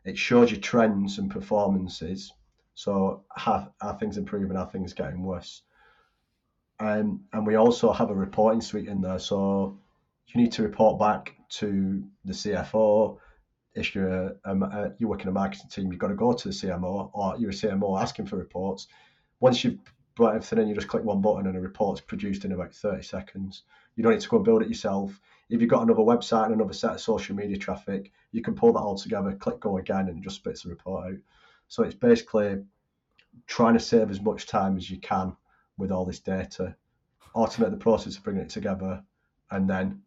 It 0.06 0.18
shows 0.18 0.52
you 0.52 0.58
trends 0.58 1.18
and 1.18 1.30
performances. 1.32 2.32
So 2.76 3.24
how 3.36 3.74
are 3.82 3.98
things 3.98 4.18
improving? 4.18 4.56
Are 4.56 4.70
things 4.70 4.94
getting 4.94 5.24
worse? 5.24 5.64
Um, 6.80 7.22
and 7.34 7.48
we 7.48 7.56
also 7.56 7.92
have 7.92 8.12
a 8.12 8.16
reporting 8.16 8.62
suite 8.62 8.88
in 8.88 9.02
there. 9.02 9.20
So 9.20 9.80
you 10.28 10.42
need 10.42 10.52
to 10.54 10.64
report 10.64 11.00
back 11.00 11.34
to 11.50 12.04
the 12.24 12.34
CFO. 12.34 13.18
If 13.78 13.94
you're 13.94 14.10
a, 14.10 14.36
a, 14.46 14.56
a, 14.56 14.66
uh, 14.66 14.90
you 14.98 15.08
work 15.08 15.22
in 15.22 15.30
a 15.30 15.32
marketing 15.32 15.70
team, 15.70 15.92
you've 15.92 16.00
got 16.00 16.08
to 16.08 16.16
go 16.16 16.34
to 16.34 16.48
the 16.48 16.54
CMO, 16.54 17.12
or 17.14 17.38
you're 17.38 17.52
a 17.52 17.54
CMO 17.54 18.02
asking 18.02 18.26
for 18.26 18.38
reports. 18.38 18.88
Once 19.40 19.64
you've 19.64 19.80
brought 20.16 20.36
everything 20.36 20.60
in, 20.60 20.68
you 20.68 20.76
just 20.76 20.88
click 20.88 21.04
one 21.04 21.22
button 21.22 21.48
and 21.48 21.56
a 21.56 21.62
report's 21.62 22.02
produced 22.02 22.44
in 22.44 22.52
about 22.52 22.74
30 22.74 23.04
seconds. 23.04 23.64
You 23.96 24.04
don't 24.04 24.14
need 24.14 24.22
to 24.22 24.30
go 24.30 24.38
and 24.38 24.46
build 24.46 24.64
it 24.64 24.68
yourself. 24.68 25.20
If 25.50 25.62
you've 25.62 25.70
got 25.70 25.84
another 25.84 26.02
website 26.02 26.46
and 26.46 26.56
another 26.56 26.74
set 26.74 26.94
of 26.94 27.02
social 27.02 27.36
media 27.36 27.58
traffic, 27.58 28.12
you 28.32 28.42
can 28.42 28.56
pull 28.56 28.74
that 28.74 28.80
all 28.80 28.98
together, 28.98 29.34
click 29.34 29.60
go 29.60 29.78
again, 29.78 30.10
and 30.10 30.18
it 30.18 30.24
just 30.24 30.38
spits 30.38 30.64
the 30.64 30.70
report 30.70 31.14
out. 31.14 31.20
So 31.68 31.84
it's 31.84 31.96
basically 31.96 32.64
trying 33.46 33.76
to 33.76 33.80
save 33.80 34.10
as 34.10 34.22
much 34.22 34.48
time 34.48 34.76
as 34.76 34.90
you 34.90 35.00
can 35.00 35.36
with 35.78 35.92
all 35.92 36.06
this 36.06 36.20
data, 36.20 36.76
automate 37.36 37.72
the 37.72 37.78
process 37.78 38.18
of 38.18 38.24
bringing 38.24 38.44
it 38.44 38.50
together, 38.50 39.04
and 39.52 39.70
then 39.70 40.02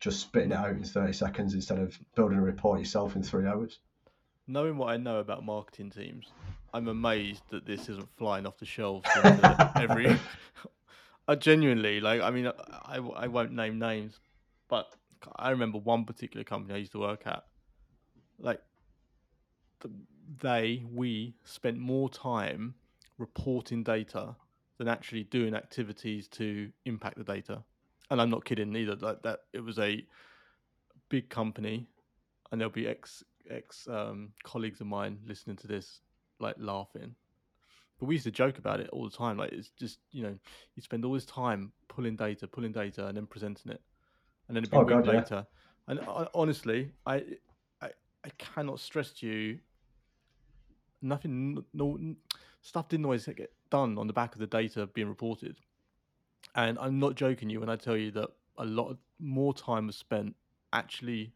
just 0.00 0.20
spitting 0.20 0.52
it 0.52 0.56
out 0.56 0.70
in 0.70 0.84
30 0.84 1.12
seconds 1.12 1.54
instead 1.54 1.78
of 1.78 1.98
building 2.14 2.38
a 2.38 2.42
report 2.42 2.78
yourself 2.78 3.16
in 3.16 3.22
three 3.22 3.46
hours. 3.46 3.78
Knowing 4.46 4.76
what 4.76 4.90
I 4.90 4.96
know 4.96 5.18
about 5.18 5.44
marketing 5.44 5.90
teams, 5.90 6.32
I'm 6.72 6.88
amazed 6.88 7.42
that 7.50 7.66
this 7.66 7.88
isn't 7.88 8.08
flying 8.16 8.46
off 8.46 8.58
the 8.58 8.66
shelves 8.66 9.08
every. 9.76 10.16
I 11.28 11.34
genuinely 11.34 12.00
like. 12.00 12.20
I 12.20 12.30
mean, 12.30 12.46
I, 12.46 12.98
I 12.98 13.26
won't 13.26 13.52
name 13.52 13.78
names, 13.78 14.20
but 14.68 14.94
I 15.34 15.50
remember 15.50 15.78
one 15.78 16.04
particular 16.04 16.44
company 16.44 16.74
I 16.74 16.78
used 16.78 16.92
to 16.92 17.00
work 17.00 17.26
at. 17.26 17.44
Like, 18.38 18.60
they 20.40 20.84
we 20.92 21.34
spent 21.44 21.78
more 21.78 22.08
time 22.08 22.74
reporting 23.18 23.82
data 23.82 24.36
than 24.78 24.88
actually 24.88 25.24
doing 25.24 25.54
activities 25.54 26.28
to 26.28 26.70
impact 26.84 27.16
the 27.16 27.24
data. 27.24 27.64
And 28.10 28.20
I'm 28.20 28.30
not 28.30 28.44
kidding 28.44 28.74
either. 28.76 28.96
Like 28.96 29.22
that, 29.22 29.40
it 29.52 29.60
was 29.60 29.78
a 29.78 30.06
big 31.08 31.28
company, 31.28 31.88
and 32.50 32.60
there'll 32.60 32.72
be 32.72 32.86
ex 32.86 33.24
ex 33.50 33.86
um, 33.88 34.32
colleagues 34.44 34.80
of 34.80 34.86
mine 34.86 35.20
listening 35.26 35.56
to 35.56 35.66
this, 35.66 36.02
like 36.38 36.56
laughing. 36.58 37.14
But 37.98 38.06
we 38.06 38.14
used 38.16 38.24
to 38.24 38.30
joke 38.30 38.58
about 38.58 38.80
it 38.80 38.90
all 38.90 39.08
the 39.08 39.16
time. 39.16 39.36
Like 39.38 39.52
it's 39.52 39.70
just 39.70 40.00
you 40.12 40.22
know 40.22 40.38
you 40.74 40.82
spend 40.82 41.04
all 41.04 41.12
this 41.14 41.24
time 41.26 41.72
pulling 41.88 42.16
data, 42.16 42.46
pulling 42.46 42.72
data, 42.72 43.06
and 43.06 43.16
then 43.16 43.26
presenting 43.26 43.72
it, 43.72 43.80
and 44.48 44.56
then 44.56 44.62
it'd 44.62 44.70
be 44.70 44.78
Oh, 44.78 44.80
a 44.80 44.84
week 44.84 45.04
yeah. 45.12 45.24
later. 45.24 45.46
And 45.88 46.00
I, 46.00 46.26
honestly, 46.34 46.92
I, 47.06 47.24
I 47.80 47.90
I 48.24 48.30
cannot 48.38 48.80
stress 48.80 49.12
to 49.14 49.26
you. 49.26 49.60
Nothing, 51.02 51.64
no 51.74 51.98
stuff 52.62 52.88
didn't 52.88 53.04
always 53.04 53.26
get 53.26 53.52
done 53.70 53.98
on 53.98 54.06
the 54.06 54.12
back 54.12 54.34
of 54.34 54.40
the 54.40 54.46
data 54.46 54.86
being 54.86 55.08
reported. 55.08 55.60
And 56.56 56.78
I'm 56.78 56.98
not 56.98 57.14
joking 57.14 57.50
you 57.50 57.60
when 57.60 57.68
I 57.68 57.76
tell 57.76 57.96
you 57.96 58.10
that 58.12 58.30
a 58.58 58.64
lot 58.64 58.96
more 59.20 59.52
time 59.52 59.86
was 59.86 59.96
spent 59.96 60.34
actually 60.72 61.32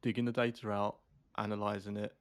digging 0.00 0.24
the 0.24 0.32
data 0.32 0.70
out, 0.70 0.98
analyzing 1.36 1.96
it, 1.96 2.14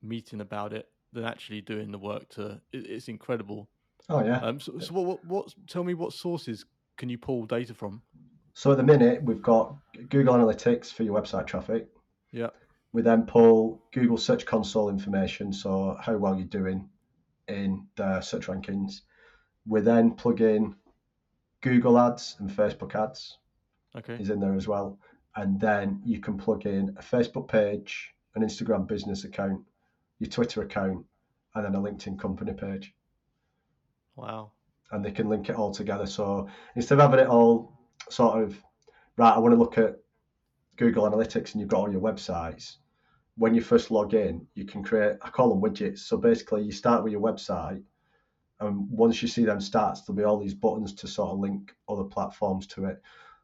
meeting 0.00 0.40
about 0.40 0.72
it, 0.72 0.88
than 1.12 1.24
actually 1.24 1.60
doing 1.60 1.90
the 1.90 1.98
work 1.98 2.28
to. 2.30 2.60
It, 2.72 2.86
it's 2.88 3.08
incredible. 3.08 3.68
Oh 4.08 4.24
yeah. 4.24 4.38
Um, 4.38 4.60
so, 4.60 4.78
so 4.78 4.94
what, 4.94 5.04
what, 5.04 5.24
what? 5.24 5.54
Tell 5.66 5.82
me 5.82 5.94
what 5.94 6.12
sources 6.12 6.64
can 6.96 7.08
you 7.08 7.18
pull 7.18 7.44
data 7.44 7.74
from? 7.74 8.02
So 8.54 8.70
at 8.70 8.76
the 8.76 8.84
minute 8.84 9.22
we've 9.22 9.42
got 9.42 9.76
Google 10.08 10.34
Analytics 10.34 10.92
for 10.92 11.02
your 11.02 11.20
website 11.20 11.46
traffic. 11.46 11.88
Yeah. 12.30 12.50
We 12.92 13.02
then 13.02 13.26
pull 13.26 13.82
Google 13.92 14.16
Search 14.16 14.46
Console 14.46 14.88
information, 14.88 15.52
so 15.52 15.98
how 16.00 16.16
well 16.16 16.36
you're 16.36 16.46
doing 16.46 16.88
in 17.48 17.86
the 17.96 18.20
search 18.20 18.46
rankings. 18.46 19.00
We 19.66 19.80
then 19.80 20.12
plug 20.12 20.40
in 20.40 20.76
Google 21.66 21.98
Ads 21.98 22.36
and 22.38 22.48
Facebook 22.48 22.94
Ads 22.94 23.38
Okay. 23.96 24.14
is 24.20 24.30
in 24.30 24.38
there 24.38 24.54
as 24.54 24.68
well, 24.68 25.00
and 25.34 25.58
then 25.58 26.00
you 26.04 26.20
can 26.20 26.36
plug 26.38 26.64
in 26.64 26.90
a 26.90 27.02
Facebook 27.02 27.48
page, 27.48 28.14
an 28.36 28.42
Instagram 28.42 28.86
business 28.86 29.24
account, 29.24 29.60
your 30.20 30.30
Twitter 30.30 30.62
account, 30.62 31.04
and 31.56 31.64
then 31.64 31.74
a 31.74 31.80
LinkedIn 31.80 32.18
company 32.20 32.52
page. 32.52 32.94
Wow. 34.14 34.52
and 34.92 35.04
they 35.04 35.10
can 35.10 35.28
link 35.28 35.48
it 35.48 35.56
all 35.56 35.72
together. 35.72 36.06
So 36.06 36.46
instead 36.76 37.00
of 37.00 37.00
having 37.00 37.18
it 37.18 37.28
all 37.28 37.72
sort 38.08 38.40
of 38.40 38.62
right, 39.16 39.34
I 39.34 39.38
want 39.40 39.52
to 39.52 39.58
look 39.58 39.76
at 39.78 39.96
Google 40.76 41.10
Analytics 41.10 41.52
and 41.52 41.60
you've 41.60 41.68
got 41.68 41.80
all 41.80 41.90
your 41.90 42.00
websites. 42.00 42.76
When 43.36 43.52
you 43.54 43.60
first 43.60 43.90
log 43.90 44.14
in, 44.14 44.46
you 44.54 44.64
can 44.64 44.84
create 44.84 45.16
I 45.20 45.30
call 45.30 45.48
them 45.48 45.60
widgets. 45.60 45.98
So 45.98 46.16
basically, 46.16 46.62
you 46.62 46.70
start 46.70 47.02
with 47.02 47.12
your 47.12 47.20
website, 47.20 47.82
and 48.60 48.88
once 48.90 49.20
you 49.22 49.28
see 49.28 49.44
them 49.44 49.58
stats, 49.58 50.04
there'll 50.04 50.16
be 50.16 50.24
all 50.24 50.38
these 50.38 50.54
buttons 50.54 50.92
to 50.94 51.08
sort 51.08 51.32
of 51.32 51.38
link 51.38 51.74
other 51.88 52.04
platforms 52.04 52.66
to 52.68 52.86
it. 52.86 53.00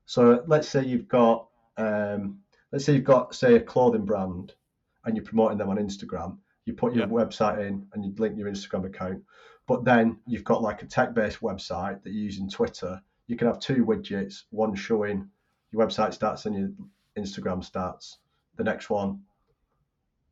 So 0.06 0.42
let's 0.46 0.68
say 0.68 0.84
you've 0.84 1.08
got 1.08 1.46
um, 1.76 2.38
let's 2.70 2.84
say 2.84 2.94
you've 2.94 3.04
got 3.04 3.34
say 3.34 3.54
a 3.56 3.60
clothing 3.60 4.04
brand, 4.04 4.54
and 5.04 5.16
you're 5.16 5.24
promoting 5.24 5.58
them 5.58 5.68
on 5.70 5.76
Instagram. 5.76 6.38
You 6.64 6.74
put 6.74 6.94
your 6.94 7.06
Yeah. 7.06 7.12
website 7.12 7.66
in 7.66 7.86
and 7.92 8.04
you 8.04 8.14
link 8.18 8.38
your 8.38 8.48
Instagram 8.48 8.86
account 8.86 9.22
but 9.66 9.84
then 9.84 10.18
you've 10.26 10.44
got 10.44 10.62
like 10.62 10.82
a 10.82 10.86
tech-based 10.86 11.40
website 11.40 12.02
that 12.02 12.10
you're 12.10 12.24
using 12.24 12.48
Twitter. 12.48 13.00
You 13.26 13.36
can 13.36 13.46
have 13.46 13.58
two 13.58 13.84
widgets, 13.84 14.44
one 14.50 14.74
showing 14.74 15.28
your 15.70 15.86
website 15.86 16.16
stats 16.18 16.46
and 16.46 16.54
your 16.56 16.68
Instagram 17.16 17.68
stats. 17.68 18.16
The 18.56 18.64
next 18.64 18.90
one, 18.90 19.20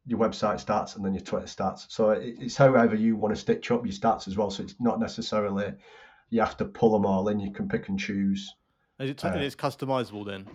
your 0.07 0.19
website 0.19 0.65
stats 0.65 0.97
and 0.97 1.05
then 1.05 1.15
your 1.15 1.23
Twitter 1.23 1.47
stats. 1.47 1.87
So 1.91 2.11
it- 2.11 2.37
it's 2.41 2.57
however 2.57 2.95
you 2.95 3.17
want 3.17 3.35
to 3.35 3.41
stitch 3.41 3.71
up 3.71 3.85
your 3.85 3.93
stats 3.93 4.27
as 4.29 4.37
well. 4.37 4.51
So 4.51 4.63
it's 4.63 4.77
not 4.81 4.99
necessarily 4.99 5.75
you 6.31 6.41
have 6.41 6.57
to 6.59 6.65
pull 6.65 6.93
them 6.93 7.07
all 7.07 7.29
in. 7.29 7.39
You 7.41 7.53
can 7.53 7.69
pick 7.69 7.89
and 7.89 7.99
choose. 7.99 8.55
Is 8.99 9.11
it 9.11 9.21
something 9.21 9.41
Uh, 9.41 9.43
that's 9.43 9.57
customizable 9.57 10.25
then? 10.27 10.47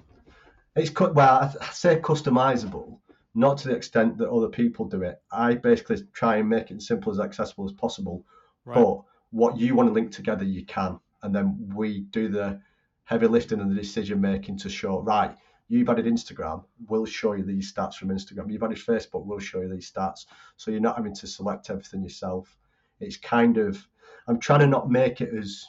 It's 0.76 0.92
well, 1.00 1.18
I 1.20 1.54
I 1.62 1.72
say 1.72 2.00
customizable, 2.00 3.00
not 3.34 3.58
to 3.60 3.70
the 3.70 3.76
extent 3.76 4.18
that 4.18 4.30
other 4.30 4.50
people 4.50 4.86
do 4.86 5.04
it. 5.04 5.22
I 5.32 5.56
basically 5.56 6.04
try 6.14 6.38
and 6.38 6.50
make 6.50 6.72
it 6.72 6.78
as 6.78 6.88
simple 6.88 7.12
as 7.12 7.20
accessible 7.20 7.66
as 7.66 7.74
possible. 7.74 8.26
Right. 8.66 8.76
But 8.76 9.02
what 9.32 9.58
you 9.58 9.76
want 9.76 9.90
to 9.90 9.94
link 9.94 10.12
together, 10.12 10.44
you 10.44 10.66
can. 10.66 11.00
And 11.24 11.34
then 11.36 11.72
we 11.74 12.02
do 12.02 12.30
the 12.30 12.60
heavy 13.06 13.28
lifting 13.28 13.60
and 13.60 13.72
the 13.72 13.76
decision 13.76 14.20
making 14.22 14.58
to 14.58 14.70
show, 14.70 15.02
right, 15.02 15.36
you've 15.68 15.90
added 15.90 16.06
Instagram, 16.06 16.64
we'll 16.88 17.06
show 17.06 17.34
you 17.34 17.44
these 17.44 17.74
stats 17.74 17.96
from 17.96 18.10
Instagram. 18.10 18.52
You've 18.52 18.64
added 18.64 18.78
Facebook, 18.78 19.26
we'll 19.26 19.40
show 19.40 19.62
you 19.62 19.70
these 19.70 19.92
stats. 19.92 20.26
So 20.58 20.72
you're 20.72 20.80
not 20.80 20.98
having 20.98 21.16
to 21.16 21.28
select 21.28 21.70
everything 21.70 22.04
yourself. 22.04 22.58
It's 23.00 23.18
kind 23.18 23.58
of, 23.58 23.86
I'm 24.28 24.40
trying 24.40 24.62
to 24.62 24.68
not 24.68 24.90
make 24.90 25.22
it 25.22 25.34
as 25.34 25.68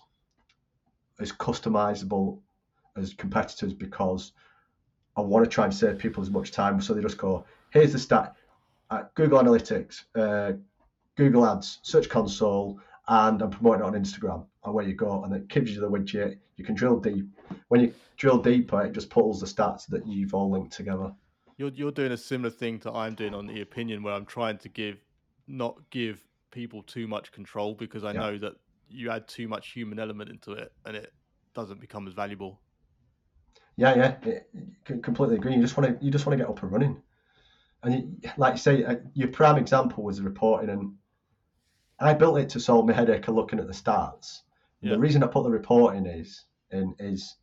as 1.19 1.33
customizable 1.33 2.39
as 2.97 3.15
competitors 3.15 3.73
because 3.73 4.33
I 5.17 5.23
want 5.23 5.45
to 5.45 5.51
try 5.51 5.65
and 5.65 5.75
save 5.75 5.99
people 5.99 6.23
as 6.23 6.31
much 6.31 6.53
time. 6.53 6.81
So 6.81 6.93
they 6.93 7.01
just 7.01 7.19
go, 7.19 7.47
here's 7.71 7.93
the 7.93 7.99
stat, 7.99 8.37
at 8.91 9.15
Google 9.15 9.43
Analytics, 9.43 10.05
uh, 10.15 10.53
Google 11.17 11.47
Ads, 11.47 11.79
Search 11.83 12.09
Console, 12.09 12.79
and 13.09 13.41
I'm 13.43 13.51
promoting 13.51 13.81
it 13.83 13.87
on 13.87 13.93
Instagram. 13.95 14.47
And 14.65 14.75
where 14.75 14.85
you 14.87 14.95
go, 14.95 15.23
and 15.25 15.33
it 15.35 15.49
gives 15.49 15.73
you 15.73 15.81
the 15.81 15.89
widget. 15.91 16.39
You 16.57 16.65
can 16.65 16.75
drill 16.75 16.99
deep. 16.99 17.27
When 17.69 17.81
you 17.81 17.95
drill 18.17 18.39
deeper, 18.39 18.83
it 18.83 18.93
just 18.93 19.11
pulls 19.11 19.41
the 19.41 19.47
stats 19.47 19.87
that 19.89 20.07
you've 20.07 20.35
all 20.35 20.51
linked 20.51 20.73
together. 20.73 21.13
You're 21.57 21.71
you're 21.71 21.93
doing 21.93 22.13
a 22.13 22.17
similar 22.17 22.51
thing 22.51 22.79
to 22.81 22.93
I'm 22.93 23.15
doing 23.15 23.35
on 23.35 23.47
the 23.47 23.61
opinion 23.61 24.03
where 24.03 24.15
I'm 24.15 24.27
trying 24.27 24.59
to 24.59 24.69
give 24.69 24.99
not 25.47 25.79
give 25.91 26.21
people 26.51 26.83
too 26.83 27.07
much 27.07 27.31
control 27.33 27.75
because 27.75 28.03
I 28.05 28.13
Yeah. 28.13 28.21
know 28.21 28.39
that 28.39 28.55
you 28.89 29.11
add 29.11 29.29
too 29.29 29.47
much 29.49 29.73
human 29.73 29.99
element 29.99 30.31
into 30.31 30.53
it 30.53 30.73
and 30.85 30.97
it 30.97 31.13
doesn't 31.55 31.81
become 31.81 32.07
as 32.09 32.15
valuable. 32.15 32.61
Yeah, 33.77 33.95
yeah, 33.95 34.17
it, 34.29 34.49
c- 34.89 34.99
completely 34.99 35.37
agree. 35.37 35.55
You 35.55 35.61
just 35.61 35.77
want 35.77 35.99
to, 35.99 36.05
you 36.05 36.11
just 36.11 36.25
want 36.27 36.39
to 36.39 36.43
get 36.45 36.51
up 36.51 36.63
and 36.63 36.73
running. 36.73 37.03
And 37.83 37.95
you, 37.95 38.31
like 38.37 38.55
you 38.55 38.59
say, 38.59 38.85
uh, 38.85 38.97
your 39.15 39.29
prime 39.29 39.57
example 39.59 40.03
was 40.03 40.21
reporting, 40.21 40.71
and 40.71 40.95
I 41.99 42.15
built 42.15 42.39
it 42.39 42.49
to 42.51 42.61
solve 42.61 42.87
my 42.87 42.93
headache 42.93 43.29
of 43.29 43.35
looking 43.35 43.59
at 43.59 43.67
the 43.67 43.73
stats. 43.73 44.43
Yeah. 44.81 44.93
The 44.93 44.99
reason 44.99 45.23
I 45.23 45.29
put 45.29 45.45
the 45.45 45.51
reporting 45.51 46.07
is 46.07 46.45
in 46.71 46.95
is 46.99 47.37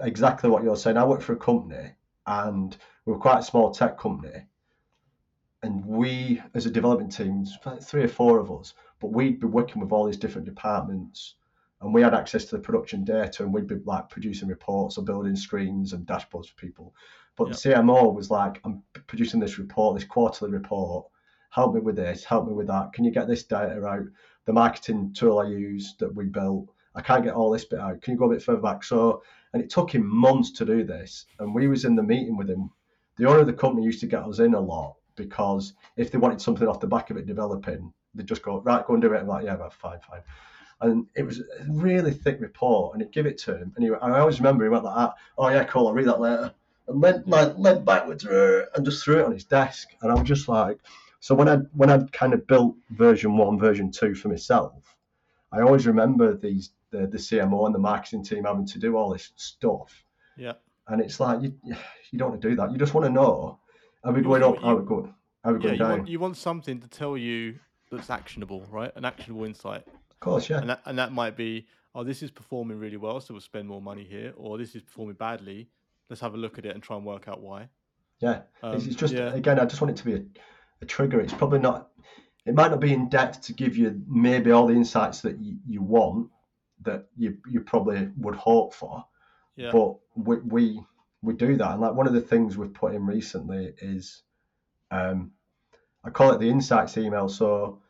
exactly 0.00 0.50
what 0.50 0.62
you're 0.62 0.76
saying. 0.76 0.96
I 0.96 1.04
work 1.04 1.20
for 1.20 1.32
a 1.32 1.36
company, 1.36 1.92
and 2.26 2.76
we're 3.04 3.18
quite 3.18 3.40
a 3.40 3.42
small 3.42 3.72
tech 3.72 3.98
company, 3.98 4.46
and 5.62 5.84
we, 5.84 6.40
as 6.54 6.66
a 6.66 6.70
development 6.70 7.12
team, 7.12 7.44
like 7.64 7.82
three 7.82 8.04
or 8.04 8.08
four 8.08 8.38
of 8.38 8.52
us, 8.52 8.74
but 9.00 9.12
we'd 9.12 9.40
be 9.40 9.46
working 9.46 9.82
with 9.82 9.92
all 9.92 10.06
these 10.06 10.16
different 10.16 10.46
departments 10.46 11.34
and 11.80 11.92
we 11.92 12.02
had 12.02 12.14
access 12.14 12.44
to 12.46 12.56
the 12.56 12.62
production 12.62 13.04
data 13.04 13.42
and 13.42 13.52
we'd 13.52 13.66
be 13.66 13.76
like 13.84 14.08
producing 14.08 14.48
reports 14.48 14.96
or 14.96 15.04
building 15.04 15.36
screens 15.36 15.92
and 15.92 16.06
dashboards 16.06 16.48
for 16.48 16.56
people 16.56 16.94
but 17.36 17.48
the 17.48 17.54
cmo 17.54 18.14
was 18.14 18.30
like 18.30 18.60
i'm 18.64 18.82
producing 19.06 19.40
this 19.40 19.58
report 19.58 19.96
this 19.96 20.08
quarterly 20.08 20.50
report 20.50 21.06
help 21.56 21.74
me 21.74 21.80
with 21.80 21.96
this 21.96 22.22
help 22.22 22.46
me 22.46 22.52
with 22.52 22.66
that. 22.66 22.92
Can 22.92 23.04
you 23.04 23.10
get 23.10 23.26
this 23.26 23.44
data 23.44 23.82
out? 23.84 24.04
The 24.44 24.52
marketing 24.52 25.12
tool 25.12 25.40
i 25.40 25.48
use 25.48 25.94
that 25.98 26.14
we 26.14 26.26
built 26.26 26.68
i 26.94 27.00
can't 27.00 27.24
get 27.24 27.34
all 27.34 27.50
this 27.50 27.64
bit 27.64 27.80
out. 27.80 28.00
Can 28.02 28.12
you 28.12 28.18
go 28.18 28.26
a 28.26 28.34
bit 28.34 28.42
further 28.42 28.60
back? 28.60 28.84
So 28.84 29.22
and 29.52 29.62
it 29.62 29.70
took 29.70 29.92
him 29.92 30.06
months 30.06 30.50
to 30.52 30.66
do 30.66 30.84
this 30.84 31.24
and 31.38 31.54
we 31.54 31.66
was 31.66 31.86
in 31.86 31.96
the 31.96 32.02
meeting 32.02 32.36
with 32.36 32.50
him. 32.50 32.70
The 33.16 33.26
owner 33.26 33.40
of 33.40 33.46
the 33.46 33.54
company 33.54 33.86
used 33.86 34.00
to 34.00 34.06
get 34.06 34.22
us 34.22 34.38
in 34.38 34.52
a 34.52 34.60
lot 34.60 34.96
because 35.16 35.72
if 35.96 36.10
they 36.10 36.18
wanted 36.18 36.42
something 36.42 36.68
off 36.68 36.78
the 36.78 36.86
back 36.86 37.08
of 37.10 37.16
it 37.16 37.26
developing 37.26 37.90
they'd 38.14 38.26
just 38.26 38.42
go 38.42 38.60
right 38.60 38.86
go 38.86 38.92
and 38.92 39.02
do 39.02 39.14
it. 39.14 39.20
I'm 39.20 39.26
like 39.26 39.46
yeah 39.46 39.56
well, 39.56 39.70
fine 39.70 40.00
fine. 40.00 40.20
And 40.82 41.06
it 41.14 41.22
was 41.22 41.40
a 41.40 41.64
really 41.70 42.12
thick 42.12 42.38
report, 42.38 42.92
and 42.92 43.02
it 43.02 43.10
give 43.10 43.24
it 43.24 43.38
to 43.38 43.56
him, 43.56 43.72
and 43.76 43.82
he, 43.82 43.90
I 43.94 44.18
always 44.18 44.40
remember 44.40 44.62
he 44.62 44.68
went 44.68 44.84
like 44.84 44.94
that. 44.94 45.14
Oh 45.38 45.48
yeah, 45.48 45.64
cool. 45.64 45.86
I'll 45.86 45.94
read 45.94 46.06
that 46.06 46.20
later, 46.20 46.52
and 46.86 47.00
leant 47.00 47.26
like 47.26 47.56
leant 47.56 47.86
backwards 47.86 48.26
uh, 48.26 48.66
and 48.74 48.84
just 48.84 49.02
threw 49.02 49.20
it 49.20 49.24
on 49.24 49.32
his 49.32 49.44
desk, 49.44 49.88
and 50.02 50.12
I 50.12 50.14
was 50.14 50.28
just 50.28 50.48
like, 50.48 50.78
so 51.26 51.34
when 51.34 51.48
I 51.48 51.56
when 51.80 51.90
I 51.90 51.98
kind 52.12 52.32
of 52.34 52.46
built 52.46 52.76
version 52.90 53.36
one, 53.36 53.58
version 53.58 53.90
two 53.90 54.14
for 54.14 54.28
myself, 54.28 54.96
I 55.50 55.60
always 55.60 55.84
remember 55.84 56.36
these 56.36 56.70
the 56.92 57.08
the 57.08 57.18
CMO 57.18 57.66
and 57.66 57.74
the 57.74 57.80
marketing 57.80 58.22
team 58.22 58.44
having 58.44 58.64
to 58.68 58.78
do 58.78 58.96
all 58.96 59.10
this 59.12 59.32
stuff, 59.34 60.04
Yeah. 60.36 60.52
and 60.86 61.00
it's 61.00 61.18
like 61.18 61.42
you 61.42 61.52
you 62.12 62.16
don't 62.18 62.30
want 62.30 62.40
to 62.42 62.48
do 62.48 62.54
that. 62.54 62.70
You 62.70 62.78
just 62.78 62.94
want 62.94 63.06
to 63.06 63.10
know, 63.12 63.58
are 64.04 64.12
we 64.12 64.20
You- 64.20 64.24
going 64.24 64.42
you- 64.42 64.48
up? 64.50 64.62
Are 64.62 64.76
we 64.76 64.82
you- 64.82 64.88
going? 64.88 65.14
Are 65.42 65.52
we 65.52 65.58
Yeah, 65.58 65.62
going 65.64 65.74
you 65.74 65.78
down? 65.80 65.90
want 65.98 66.08
you 66.08 66.20
want 66.20 66.36
something 66.36 66.78
to 66.80 66.86
tell 66.88 67.16
you 67.16 67.58
that's 67.90 68.08
actionable, 68.08 68.60
right? 68.70 68.92
An 68.94 69.04
actionable 69.04 69.44
insight. 69.46 69.84
Of 70.12 70.20
course, 70.20 70.48
yeah. 70.48 70.60
And 70.60 70.70
that 70.70 70.80
and 70.84 70.96
that 70.96 71.10
might 71.12 71.36
be, 71.36 71.66
oh, 71.96 72.04
this 72.04 72.22
is 72.22 72.30
performing 72.30 72.78
really 72.78 72.98
well, 72.98 73.18
so 73.20 73.34
we'll 73.34 73.40
spend 73.40 73.66
more 73.66 73.82
money 73.82 74.04
here, 74.04 74.32
or 74.36 74.58
this 74.58 74.76
is 74.76 74.82
performing 74.82 75.16
badly. 75.16 75.68
Let's 76.08 76.20
have 76.20 76.34
a 76.34 76.36
look 76.44 76.56
at 76.56 76.64
it 76.64 76.72
and 76.76 76.80
try 76.84 76.96
and 76.96 77.04
work 77.04 77.26
out 77.26 77.40
why. 77.40 77.68
Yeah, 78.20 78.42
Um, 78.62 78.76
it's, 78.76 78.86
it's 78.86 78.94
just 78.94 79.12
yeah. 79.12 79.34
again, 79.34 79.58
I 79.58 79.64
just 79.64 79.80
want 79.82 79.90
it 79.90 79.96
to 80.02 80.04
be 80.04 80.14
a, 80.14 80.22
a 80.82 80.86
trigger. 80.86 81.20
It's 81.20 81.32
probably 81.32 81.58
not. 81.60 81.88
It 82.44 82.54
might 82.54 82.70
not 82.70 82.80
be 82.80 82.92
in 82.92 83.08
depth 83.08 83.40
to 83.42 83.52
give 83.52 83.76
you 83.76 84.00
maybe 84.06 84.52
all 84.52 84.66
the 84.66 84.74
insights 84.74 85.20
that 85.22 85.38
you, 85.40 85.56
you 85.66 85.82
want 85.82 86.30
that 86.82 87.06
you 87.16 87.38
you 87.50 87.60
probably 87.60 88.08
would 88.18 88.36
hope 88.36 88.72
for, 88.74 89.04
Yeah. 89.56 89.72
but 89.72 89.96
we, 90.14 90.36
we 90.36 90.84
we 91.22 91.34
do 91.34 91.56
that. 91.56 91.72
And 91.72 91.80
like 91.80 91.94
one 91.94 92.06
of 92.06 92.12
the 92.12 92.20
things 92.20 92.56
we've 92.56 92.72
put 92.72 92.94
in 92.94 93.04
recently 93.06 93.74
is, 93.80 94.22
um, 94.90 95.32
I 96.04 96.10
call 96.10 96.32
it 96.32 96.38
the 96.38 96.50
insights 96.50 96.96
email. 96.98 97.28
So 97.28 97.80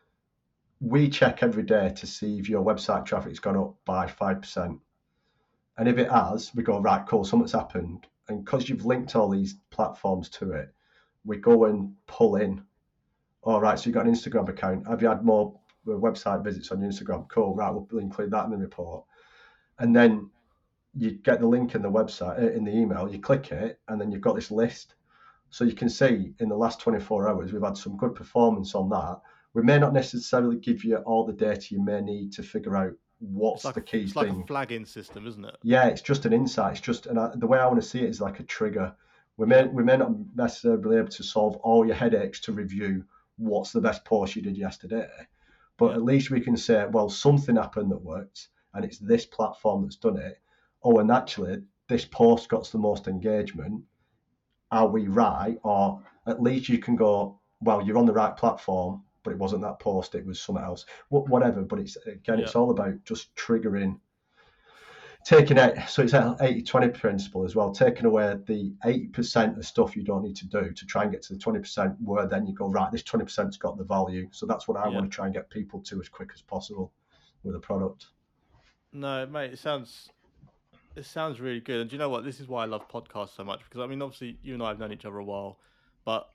we 0.81 1.09
check 1.09 1.43
every 1.43 1.65
day 1.65 1.93
to 1.97 2.07
see 2.07 2.39
if 2.39 2.49
your 2.49 2.65
website 2.65 3.05
traffic's 3.05 3.41
gone 3.41 3.57
up 3.57 3.75
by 3.85 4.07
five 4.07 4.41
percent, 4.41 4.79
and 5.77 5.89
if 5.89 5.99
it 5.99 6.11
has, 6.11 6.55
we 6.55 6.63
go 6.63 6.81
right, 6.81 7.05
cool, 7.07 7.25
something's 7.25 7.53
happened. 7.53 8.07
And 8.29 8.45
because 8.45 8.69
you've 8.69 8.87
linked 8.87 9.15
all 9.15 9.29
these 9.29 9.55
platforms 9.71 10.29
to 10.31 10.53
it, 10.53 10.73
we 11.25 11.37
go 11.37 11.67
and 11.67 11.93
pull 12.07 12.37
in. 12.37 12.63
All 13.47 13.61
right, 13.61 13.79
so 13.79 13.87
you've 13.87 13.95
got 13.95 14.07
an 14.07 14.13
Instagram 14.13 14.49
account. 14.49 14.89
Have 14.89 15.01
you 15.01 15.09
had 15.09 15.25
more 15.25 15.55
uh, 15.87 15.93
website 15.93 16.43
visits 16.43 16.73
on 16.73 16.81
your 16.81 16.91
Instagram? 16.91 17.29
Cool, 17.29 17.55
right, 17.55 17.71
we'll 17.71 18.03
include 18.03 18.33
that 18.33 18.45
in 18.45 18.51
the 18.51 18.57
report. 18.57 19.05
And 19.79 19.95
then 19.95 20.31
you 20.97 21.13
get 21.13 21.39
the 21.39 21.47
link 21.47 21.77
in 21.77 21.83
the 21.83 21.91
website 21.91 22.43
uh, 22.43 22.51
in 22.51 22.65
the 22.65 22.77
email. 22.77 23.09
You 23.09 23.21
click 23.21 23.53
it, 23.53 23.79
and 23.87 24.01
then 24.01 24.11
you've 24.11 24.21
got 24.21 24.35
this 24.35 24.51
list. 24.51 24.95
So 25.51 25.63
you 25.63 25.75
can 25.75 25.89
see 25.89 26.35
in 26.41 26.49
the 26.49 26.57
last 26.57 26.81
24 26.81 27.29
hours 27.29 27.53
we've 27.53 27.63
had 27.63 27.77
some 27.77 27.97
good 27.97 28.17
performance 28.17 28.75
on 28.75 28.89
that. 28.89 29.21
We 29.55 29.63
may 29.63 29.79
not 29.79 29.93
necessarily 29.93 30.57
give 30.57 30.83
you 30.83 30.97
all 30.97 31.25
the 31.25 31.33
data 31.33 31.67
you 31.71 31.81
may 31.81 32.01
need 32.01 32.33
to 32.33 32.43
figure 32.43 32.77
out 32.77 32.95
what's 33.21 33.65
like, 33.65 33.77
the 33.77 33.81
key 33.81 34.03
it's 34.03 34.13
thing. 34.13 34.35
like 34.35 34.45
a 34.45 34.47
flagging 34.49 34.85
system, 34.85 35.25
isn't 35.25 35.45
it? 35.45 35.57
Yeah, 35.63 35.87
it's 35.87 36.03
just 36.03 36.27
an 36.27 36.33
insight. 36.33 36.73
It's 36.73 36.81
just, 36.81 37.07
and 37.07 37.17
I, 37.17 37.31
the 37.37 37.47
way 37.47 37.61
I 37.61 37.67
want 37.67 37.81
to 37.81 37.89
see 37.89 38.01
it 38.01 38.11
is 38.11 38.21
like 38.21 38.41
a 38.41 38.43
trigger. 38.43 38.93
We 39.37 39.47
may 39.47 39.67
we 39.67 39.85
may 39.85 39.97
not 39.99 40.11
necessarily 40.35 40.83
be 40.83 40.97
able 40.97 41.09
to 41.11 41.23
solve 41.23 41.55
all 41.57 41.87
your 41.87 41.95
headaches 41.95 42.41
to 42.41 42.53
review 42.53 43.05
what's 43.37 43.73
the 43.73 43.81
best 43.81 44.05
post 44.05 44.37
you 44.37 44.43
did 44.43 44.57
yesterday, 44.57 45.09
But 45.77 45.93
at 45.95 46.03
least 46.03 46.31
we 46.31 46.41
can 46.41 46.57
say, 46.57 46.87
well, 46.91 47.09
something 47.11 47.57
happened 47.57 47.91
that 47.91 48.03
worked, 48.03 48.49
and 48.75 48.85
it's 48.85 48.99
this 48.99 49.27
platform 49.27 49.83
that's 49.83 49.97
done 49.97 50.17
it. 50.19 50.41
Oh, 50.83 50.99
and 50.99 51.11
actually, 51.11 51.63
this 51.89 52.05
post 52.05 52.49
got 52.49 52.65
the 52.67 52.79
most 52.79 53.09
engagement. 53.09 53.85
Are 54.71 54.89
we 54.89 55.07
right? 55.09 55.59
Or 55.63 56.03
at 56.27 56.43
least 56.43 56.69
you 56.69 56.79
can 56.79 56.97
go, 56.97 57.41
well, 57.61 57.83
you're 57.83 57.99
on 57.99 58.07
the 58.07 58.13
right 58.13 58.37
platform, 58.37 59.03
but 59.23 59.33
it 59.33 59.39
wasn't 59.39 59.63
that 59.63 59.79
post; 59.81 60.15
it 60.15 60.25
was 60.27 60.41
something 60.41 60.65
else. 60.65 60.87
Wh- 61.09 61.29
Whatever. 61.29 61.63
But 61.63 61.81
it's 61.81 61.97
again, 62.07 62.41
it's 62.41 62.57
all 62.57 62.71
about 62.71 63.05
just 63.05 63.35
triggering 63.35 63.99
taking 65.27 65.57
it 65.59 65.77
so 65.89 66.03
it's 66.03 66.13
an 66.13 66.37
80 66.41 66.63
20 66.63 66.89
principle 66.91 67.45
as 67.45 67.57
well 67.57 67.73
taking 67.73 68.07
away 68.07 68.37
the 68.47 68.73
80% 68.85 69.59
of 69.59 69.67
stuff 69.67 69.97
you 69.97 70.05
don't 70.05 70.23
need 70.23 70.37
to 70.37 70.47
do 70.47 70.73
to 70.73 70.87
try 70.87 71.03
and 71.03 71.11
get 71.11 71.21
to 71.23 71.33
the 71.35 71.39
20% 71.41 71.97
where 72.01 72.29
then 72.29 72.47
you 72.47 72.55
go 72.55 72.69
right 72.69 72.93
this 72.93 73.03
20%'s 73.03 73.57
got 73.57 73.77
the 73.77 73.83
value 73.83 74.29
so 74.31 74.47
that's 74.47 74.69
what 74.69 74.77
i 74.77 74.89
Yeah. 74.89 74.95
want 74.95 75.11
to 75.11 75.15
try 75.15 75.25
and 75.25 75.35
get 75.35 75.51
people 75.51 75.81
to 75.81 76.01
as 76.01 76.09
quick 76.09 76.31
as 76.33 76.43
possible 76.43 76.93
with 77.43 77.57
a 77.57 77.59
product 77.59 78.07
No, 78.93 79.27
mate, 79.27 79.53
it 79.53 79.59
sounds 79.59 80.11
it 80.95 81.05
sounds 81.05 81.41
really 81.41 81.61
good. 81.61 81.81
And 81.83 81.91
do 81.91 81.97
you 81.97 81.99
know 81.99 82.09
what? 82.09 82.25
This 82.25 82.41
is 82.41 82.49
why 82.49 82.63
I 82.63 82.67
love 82.67 82.89
podcasts 82.89 83.37
so 83.37 83.45
much 83.45 83.61
because 83.65 83.81
I 83.83 83.87
mean, 83.87 84.01
obviously, 84.01 84.39
you 84.43 84.55
and 84.55 84.63
I 84.63 84.69
have 84.69 84.79
known 84.79 84.93
each 84.93 85.05
other 85.05 85.19
a 85.19 85.25
while, 85.25 85.59
but 86.07 86.31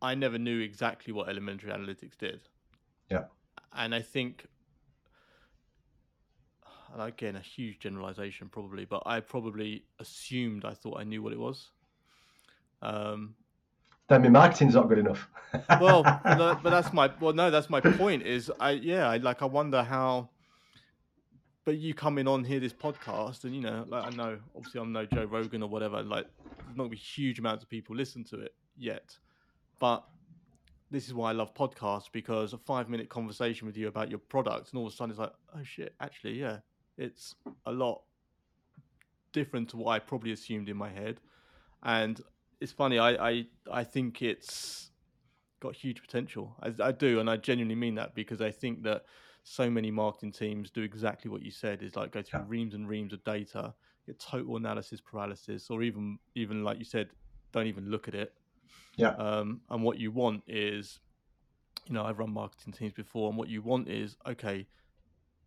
I 0.00 0.14
never 0.14 0.38
knew 0.38 0.60
exactly 0.60 1.12
what 1.12 1.28
elementary 1.28 1.70
analytics 1.70 2.16
did. 2.16 2.40
Yeah. 3.10 3.24
And 3.74 3.94
I 3.94 4.00
think, 4.00 4.46
again, 6.98 7.36
a 7.36 7.40
huge 7.40 7.78
generalization 7.78 8.48
probably, 8.48 8.84
but 8.84 9.02
I 9.06 9.20
probably 9.20 9.84
assumed 9.98 10.64
I 10.64 10.74
thought 10.74 10.98
I 10.98 11.04
knew 11.04 11.22
what 11.22 11.32
it 11.32 11.38
was. 11.38 11.70
Um, 12.82 13.34
then 14.08 14.22
my 14.22 14.28
marketing's 14.28 14.74
not 14.74 14.88
good 14.88 14.98
enough 14.98 15.28
well, 15.80 16.02
no, 16.24 16.58
but 16.62 16.70
that's 16.70 16.92
my 16.92 17.10
well, 17.20 17.32
no, 17.32 17.50
that's 17.50 17.68
my 17.68 17.80
point. 17.80 18.22
Is 18.22 18.50
I 18.60 18.72
yeah, 18.72 19.08
I 19.08 19.16
like 19.16 19.42
I 19.42 19.46
wonder 19.46 19.82
how. 19.82 20.30
But 21.64 21.76
you 21.76 21.92
coming 21.92 22.26
on 22.26 22.42
here 22.44 22.58
this 22.58 22.72
podcast, 22.72 23.44
and 23.44 23.54
you 23.54 23.60
know, 23.60 23.84
like 23.88 24.06
I 24.06 24.10
know, 24.10 24.38
obviously 24.56 24.80
I'm 24.80 24.92
no 24.92 25.04
Joe 25.06 25.24
Rogan 25.24 25.62
or 25.62 25.68
whatever. 25.68 26.02
Like, 26.02 26.26
there's 26.44 26.76
not 26.76 26.84
gonna 26.84 26.88
be 26.88 26.96
huge 26.96 27.38
amounts 27.38 27.62
of 27.64 27.68
people 27.68 27.94
listen 27.94 28.24
to 28.24 28.40
it 28.40 28.54
yet, 28.78 29.16
but 29.78 30.04
this 30.90 31.06
is 31.06 31.14
why 31.14 31.30
I 31.30 31.32
love 31.32 31.54
podcasts 31.54 32.10
because 32.10 32.52
a 32.52 32.58
five 32.58 32.88
minute 32.88 33.08
conversation 33.08 33.66
with 33.66 33.76
you 33.76 33.88
about 33.88 34.08
your 34.08 34.18
product, 34.18 34.70
and 34.70 34.78
all 34.78 34.86
of 34.86 34.92
a 34.92 34.96
sudden 34.96 35.10
it's 35.10 35.20
like, 35.20 35.32
oh 35.54 35.62
shit, 35.62 35.94
actually, 36.00 36.40
yeah, 36.40 36.58
it's 37.00 37.34
a 37.66 37.72
lot 37.72 38.02
different 39.32 39.68
to 39.70 39.76
what 39.76 39.92
I 39.92 39.98
probably 39.98 40.32
assumed 40.32 40.68
in 40.68 40.76
my 40.76 40.90
head, 40.90 41.20
and 41.82 42.20
it's 42.60 42.72
funny. 42.72 42.98
I 42.98 43.10
I, 43.30 43.46
I 43.70 43.84
think 43.84 44.22
it's 44.22 44.90
got 45.60 45.74
huge 45.74 46.00
potential. 46.00 46.56
I, 46.62 46.72
I 46.88 46.92
do, 46.92 47.20
and 47.20 47.28
I 47.28 47.36
genuinely 47.36 47.74
mean 47.74 47.94
that 47.96 48.14
because 48.14 48.40
I 48.40 48.50
think 48.50 48.82
that 48.84 49.04
so 49.42 49.70
many 49.70 49.90
marketing 49.90 50.32
teams 50.32 50.70
do 50.70 50.82
exactly 50.82 51.30
what 51.30 51.42
you 51.42 51.50
said: 51.50 51.82
is 51.82 51.96
like 51.96 52.12
go 52.12 52.22
through 52.22 52.40
Yeah. 52.40 52.46
reams 52.48 52.74
and 52.74 52.88
reams 52.88 53.12
of 53.12 53.24
data, 53.24 53.74
get 54.06 54.18
total 54.18 54.56
analysis 54.56 55.00
paralysis, 55.00 55.70
or 55.70 55.82
even 55.82 56.18
even 56.34 56.64
like 56.64 56.78
you 56.78 56.84
said, 56.84 57.08
don't 57.52 57.66
even 57.66 57.90
look 57.90 58.08
at 58.08 58.14
it. 58.14 58.34
Yeah. 58.96 59.14
Um, 59.16 59.62
and 59.70 59.82
what 59.82 59.98
you 59.98 60.10
want 60.10 60.42
is, 60.46 61.00
you 61.86 61.94
know, 61.94 62.04
I've 62.04 62.18
run 62.18 62.30
marketing 62.32 62.72
teams 62.74 62.92
before, 62.92 63.28
and 63.28 63.38
what 63.38 63.48
you 63.48 63.62
want 63.62 63.88
is, 63.88 64.16
okay, 64.26 64.66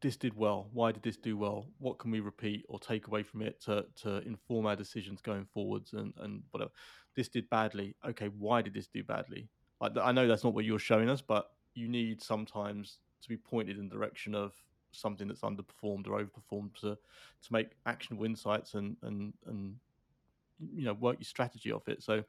this 0.03 0.17
did 0.17 0.35
well. 0.35 0.67
Why 0.73 0.91
did 0.91 1.01
this 1.01 1.15
do 1.15 1.37
well? 1.37 1.65
What 1.79 1.97
can 1.97 2.11
we 2.11 2.19
repeat 2.19 2.65
or 2.67 2.77
take 2.77 3.07
away 3.07 3.23
from 3.23 3.41
it 3.41 3.61
to 3.61 3.85
to 4.01 4.17
inform 4.27 4.65
our 4.65 4.75
decisions 4.75 5.21
going 5.21 5.45
forwards 5.45 5.93
and 5.93 6.13
and 6.17 6.43
whatever. 6.51 6.71
This 7.15 7.29
did 7.29 7.49
badly. 7.49 7.95
Okay, 8.05 8.27
why 8.37 8.61
did 8.61 8.73
this 8.73 8.87
do 8.87 9.01
badly? 9.03 9.47
Like 9.79 9.93
I 9.97 10.11
know 10.11 10.27
that's 10.27 10.43
not 10.43 10.53
what 10.53 10.65
you're 10.65 10.77
showing 10.77 11.09
us, 11.09 11.21
but 11.21 11.51
you 11.73 11.87
need 11.87 12.21
sometimes 12.21 12.99
to 13.21 13.29
be 13.29 13.37
pointed 13.37 13.79
in 13.79 13.87
the 13.87 13.95
direction 13.95 14.35
of 14.35 14.53
something 14.91 15.27
that's 15.27 15.41
underperformed 15.41 16.07
or 16.07 16.21
overperformed 16.21 16.75
to 16.81 16.95
to 16.95 17.53
make 17.53 17.69
actionable 17.85 18.25
insights 18.25 18.73
and 18.73 18.97
and 19.03 19.33
and 19.47 19.75
you 20.59 20.83
know 20.83 20.93
work 20.93 21.15
your 21.17 21.25
strategy 21.25 21.71
off 21.71 21.87
it. 21.87 22.03
So 22.03 22.23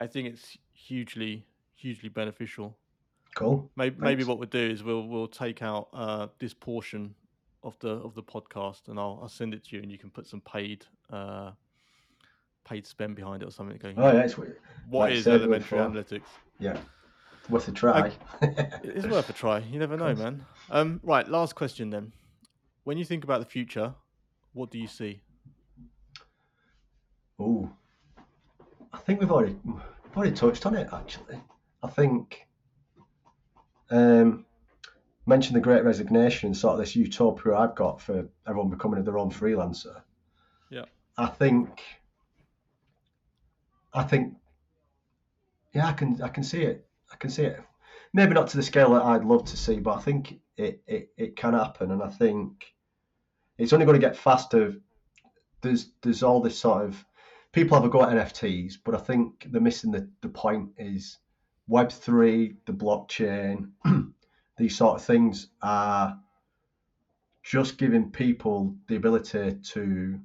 I 0.00 0.06
think 0.06 0.28
it's 0.28 0.56
hugely 0.72 1.44
hugely 1.74 2.10
beneficial. 2.10 2.78
Cool 3.34 3.70
Maybe, 3.76 3.96
maybe 3.98 4.24
what 4.24 4.38
we'll 4.38 4.48
do 4.48 4.70
is 4.70 4.82
we'll 4.82 5.06
we'll 5.06 5.28
take 5.28 5.62
out 5.62 5.88
uh, 5.92 6.28
this 6.38 6.54
portion 6.54 7.14
of 7.62 7.78
the 7.80 7.90
of 7.90 8.14
the 8.14 8.22
podcast 8.22 8.88
and 8.88 8.98
I'll 8.98 9.20
I'll 9.22 9.28
send 9.28 9.54
it 9.54 9.64
to 9.66 9.76
you 9.76 9.82
and 9.82 9.90
you 9.90 9.98
can 9.98 10.10
put 10.10 10.26
some 10.26 10.40
paid 10.40 10.84
uh, 11.10 11.52
paid 12.64 12.86
spend 12.86 13.16
behind 13.16 13.42
it 13.42 13.48
or 13.48 13.52
something. 13.52 13.76
Going, 13.78 13.98
oh 13.98 14.12
yeah 14.12 14.20
it's 14.20 14.36
what 14.36 15.10
like 15.10 15.12
is 15.14 15.26
elementary 15.26 15.78
analytics? 15.78 16.22
yeah 16.58 16.78
worth 17.48 17.68
a 17.68 17.72
try 17.72 18.12
It's 18.82 19.06
worth 19.06 19.28
a 19.28 19.32
try. 19.32 19.58
You 19.58 19.78
never 19.78 19.96
know, 20.02 20.14
man. 20.14 20.44
Um, 20.70 21.00
right, 21.02 21.26
last 21.28 21.54
question 21.54 21.90
then. 21.90 22.12
When 22.84 22.98
you 22.98 23.04
think 23.04 23.24
about 23.24 23.40
the 23.40 23.46
future, 23.46 23.94
what 24.52 24.70
do 24.70 24.78
you 24.78 24.86
see? 24.86 25.22
Oh, 27.38 27.70
I 28.92 28.98
think 28.98 29.20
we've 29.20 29.30
already 29.30 29.56
we've 29.64 30.16
already 30.16 30.34
touched 30.34 30.66
on 30.66 30.74
it 30.76 30.88
actually. 30.92 31.40
I 31.82 31.88
think 31.88 32.46
um, 33.92 34.44
mentioned 35.26 35.54
the 35.54 35.60
Great 35.60 35.84
Resignation 35.84 36.48
and 36.48 36.56
sort 36.56 36.74
of 36.74 36.80
this 36.80 36.96
utopia 36.96 37.54
I've 37.54 37.74
got 37.74 38.00
for 38.00 38.26
everyone 38.46 38.70
becoming 38.70 39.04
their 39.04 39.18
own 39.18 39.30
freelancer. 39.30 40.00
Yeah. 40.70 40.86
I 41.16 41.26
think 41.26 41.80
I 43.92 44.02
think 44.02 44.34
yeah, 45.74 45.86
I 45.86 45.92
can 45.92 46.20
I 46.22 46.28
can 46.28 46.42
see 46.42 46.62
it. 46.62 46.86
I 47.12 47.16
can 47.16 47.30
see 47.30 47.44
it. 47.44 47.60
Maybe 48.14 48.34
not 48.34 48.48
to 48.48 48.56
the 48.56 48.62
scale 48.62 48.94
that 48.94 49.02
I'd 49.02 49.24
love 49.24 49.44
to 49.46 49.56
see, 49.56 49.78
but 49.78 49.96
I 49.96 50.00
think 50.00 50.40
it, 50.56 50.82
it, 50.86 51.10
it 51.16 51.36
can 51.36 51.54
happen 51.54 51.90
and 51.90 52.02
I 52.02 52.08
think 52.08 52.74
it's 53.58 53.72
only 53.72 53.86
going 53.86 54.00
to 54.00 54.06
get 54.06 54.16
faster. 54.16 54.74
There's 55.60 55.90
there's 56.02 56.22
all 56.22 56.40
this 56.40 56.58
sort 56.58 56.84
of 56.84 57.04
people 57.52 57.76
have 57.76 57.84
a 57.84 57.90
go 57.90 58.02
at 58.02 58.08
NFTs, 58.08 58.74
but 58.84 58.94
I 58.94 58.98
think 58.98 59.48
they're 59.50 59.60
missing 59.60 59.92
the, 59.92 60.08
the 60.22 60.28
point 60.28 60.70
is 60.78 61.18
Web3, 61.68 62.56
the 62.66 62.72
blockchain, 62.72 63.70
these 64.58 64.76
sort 64.76 64.96
of 64.96 65.04
things 65.04 65.48
are 65.62 66.18
just 67.42 67.78
giving 67.78 68.10
people 68.10 68.76
the 68.88 68.96
ability 68.96 69.58
to 69.62 70.20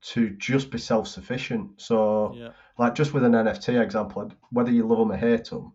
to 0.00 0.30
just 0.30 0.70
be 0.70 0.78
self-sufficient. 0.78 1.80
So 1.80 2.32
Yeah, 2.34 2.50
like 2.78 2.94
just 2.94 3.12
with 3.12 3.24
an 3.24 3.32
NFT 3.32 3.80
example, 3.80 4.30
whether 4.50 4.70
you 4.70 4.86
love 4.86 4.98
them 4.98 5.12
or 5.12 5.16
hate 5.16 5.46
them, 5.46 5.72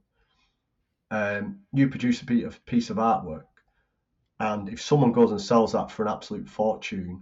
um, 1.11 1.59
you 1.73 1.89
produce 1.89 2.21
a 2.21 2.25
piece 2.25 2.45
of, 2.45 2.65
piece 2.65 2.89
of 2.89 2.97
artwork, 2.97 3.43
and 4.39 4.69
if 4.69 4.81
someone 4.81 5.11
goes 5.11 5.31
and 5.31 5.41
sells 5.41 5.73
that 5.73 5.91
for 5.91 6.03
an 6.03 6.11
absolute 6.11 6.47
fortune, 6.47 7.21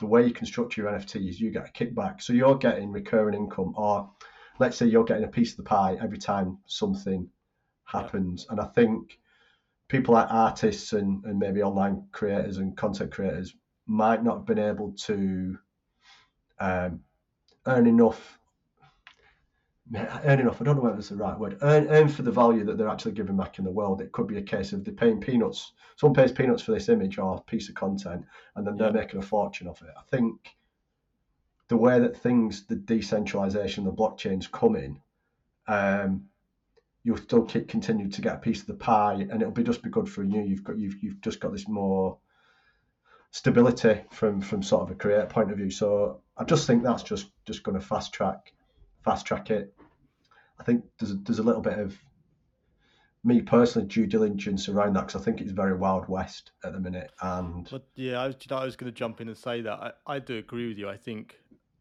the 0.00 0.06
way 0.06 0.26
you 0.26 0.32
construct 0.32 0.76
your 0.76 0.90
NFT 0.90 1.28
is 1.28 1.40
you 1.40 1.50
get 1.50 1.68
a 1.68 1.72
kickback. 1.72 2.22
So 2.22 2.32
you're 2.32 2.56
getting 2.56 2.92
recurring 2.92 3.34
income, 3.34 3.74
or 3.76 4.10
let's 4.58 4.76
say 4.76 4.86
you're 4.86 5.04
getting 5.04 5.24
a 5.24 5.28
piece 5.28 5.52
of 5.52 5.58
the 5.58 5.62
pie 5.62 5.96
every 6.00 6.18
time 6.18 6.58
something 6.66 7.28
happens. 7.84 8.46
And 8.50 8.60
I 8.60 8.66
think 8.66 9.18
people 9.88 10.14
like 10.14 10.30
artists 10.30 10.92
and, 10.92 11.24
and 11.24 11.38
maybe 11.38 11.62
online 11.62 12.06
creators 12.12 12.58
and 12.58 12.76
content 12.76 13.12
creators 13.12 13.54
might 13.86 14.22
not 14.22 14.38
have 14.38 14.46
been 14.46 14.58
able 14.58 14.92
to 14.92 15.58
um, 16.60 17.00
earn 17.66 17.86
enough 17.86 18.38
earn 19.94 20.40
enough. 20.40 20.60
I 20.60 20.64
don't 20.64 20.76
know 20.76 20.82
whether 20.82 20.98
it's 20.98 21.08
the 21.08 21.16
right 21.16 21.38
word. 21.38 21.58
Earn, 21.62 21.88
earn 21.88 22.08
for 22.08 22.22
the 22.22 22.30
value 22.30 22.64
that 22.64 22.76
they're 22.76 22.88
actually 22.88 23.12
giving 23.12 23.36
back 23.36 23.58
in 23.58 23.64
the 23.64 23.70
world. 23.70 24.00
It 24.00 24.12
could 24.12 24.26
be 24.26 24.38
a 24.38 24.42
case 24.42 24.72
of 24.72 24.84
they're 24.84 24.94
paying 24.94 25.20
peanuts. 25.20 25.72
Someone 25.96 26.14
pays 26.14 26.32
peanuts 26.32 26.62
for 26.62 26.72
this 26.72 26.88
image 26.88 27.18
or 27.18 27.42
piece 27.44 27.68
of 27.68 27.74
content, 27.74 28.24
and 28.56 28.66
then 28.66 28.76
they're 28.76 28.92
making 28.92 29.20
a 29.20 29.22
fortune 29.22 29.68
off 29.68 29.82
it. 29.82 29.88
I 29.96 30.02
think 30.10 30.56
the 31.68 31.76
way 31.76 32.00
that 32.00 32.16
things, 32.16 32.66
the 32.66 32.76
decentralization, 32.76 33.84
the 33.84 33.92
blockchains 33.92 34.50
come 34.50 34.74
in, 34.74 35.00
um, 35.66 36.24
you'll 37.04 37.18
still 37.18 37.44
keep 37.44 37.68
continue 37.68 38.08
to 38.08 38.20
get 38.20 38.36
a 38.36 38.38
piece 38.38 38.60
of 38.60 38.66
the 38.66 38.74
pie, 38.74 39.26
and 39.30 39.40
it'll 39.42 39.52
be 39.52 39.62
just 39.62 39.82
be 39.82 39.90
good 39.90 40.08
for 40.08 40.22
you. 40.22 40.42
You've 40.42 40.64
got 40.64 40.78
you've 40.78 41.02
you've 41.02 41.20
just 41.20 41.40
got 41.40 41.52
this 41.52 41.68
more 41.68 42.18
stability 43.30 44.00
from 44.10 44.40
from 44.40 44.62
sort 44.62 44.82
of 44.82 44.90
a 44.90 44.94
creator 44.94 45.26
point 45.26 45.50
of 45.50 45.58
view. 45.58 45.70
So 45.70 46.20
I 46.36 46.44
just 46.44 46.66
think 46.66 46.82
that's 46.82 47.02
just 47.02 47.30
just 47.46 47.62
going 47.62 47.78
to 47.78 47.86
fast 47.86 48.12
track 48.12 48.52
fast 49.04 49.26
track 49.26 49.50
it. 49.50 49.74
I 50.58 50.64
think 50.64 50.84
there's 50.98 51.12
a, 51.12 51.14
there's 51.14 51.38
a 51.38 51.42
little 51.42 51.62
bit 51.62 51.78
of 51.78 51.96
me 53.24 53.42
personally 53.42 53.86
due 53.86 54.06
diligence 54.06 54.68
around 54.68 54.94
that 54.94 55.06
because 55.06 55.20
I 55.20 55.24
think 55.24 55.40
it's 55.40 55.52
very 55.52 55.76
wild 55.76 56.08
west 56.08 56.52
at 56.64 56.72
the 56.72 56.80
minute. 56.80 57.10
And 57.20 57.68
but 57.70 57.86
yeah, 57.94 58.20
I 58.20 58.26
was, 58.26 58.36
you 58.40 58.46
know, 58.50 58.56
I 58.56 58.64
was 58.64 58.76
going 58.76 58.92
to 58.92 58.96
jump 58.96 59.20
in 59.20 59.28
and 59.28 59.36
say 59.36 59.60
that 59.62 59.72
I, 59.72 59.92
I 60.14 60.18
do 60.18 60.38
agree 60.38 60.68
with 60.68 60.78
you. 60.78 60.88
I 60.88 60.96
think 60.96 61.36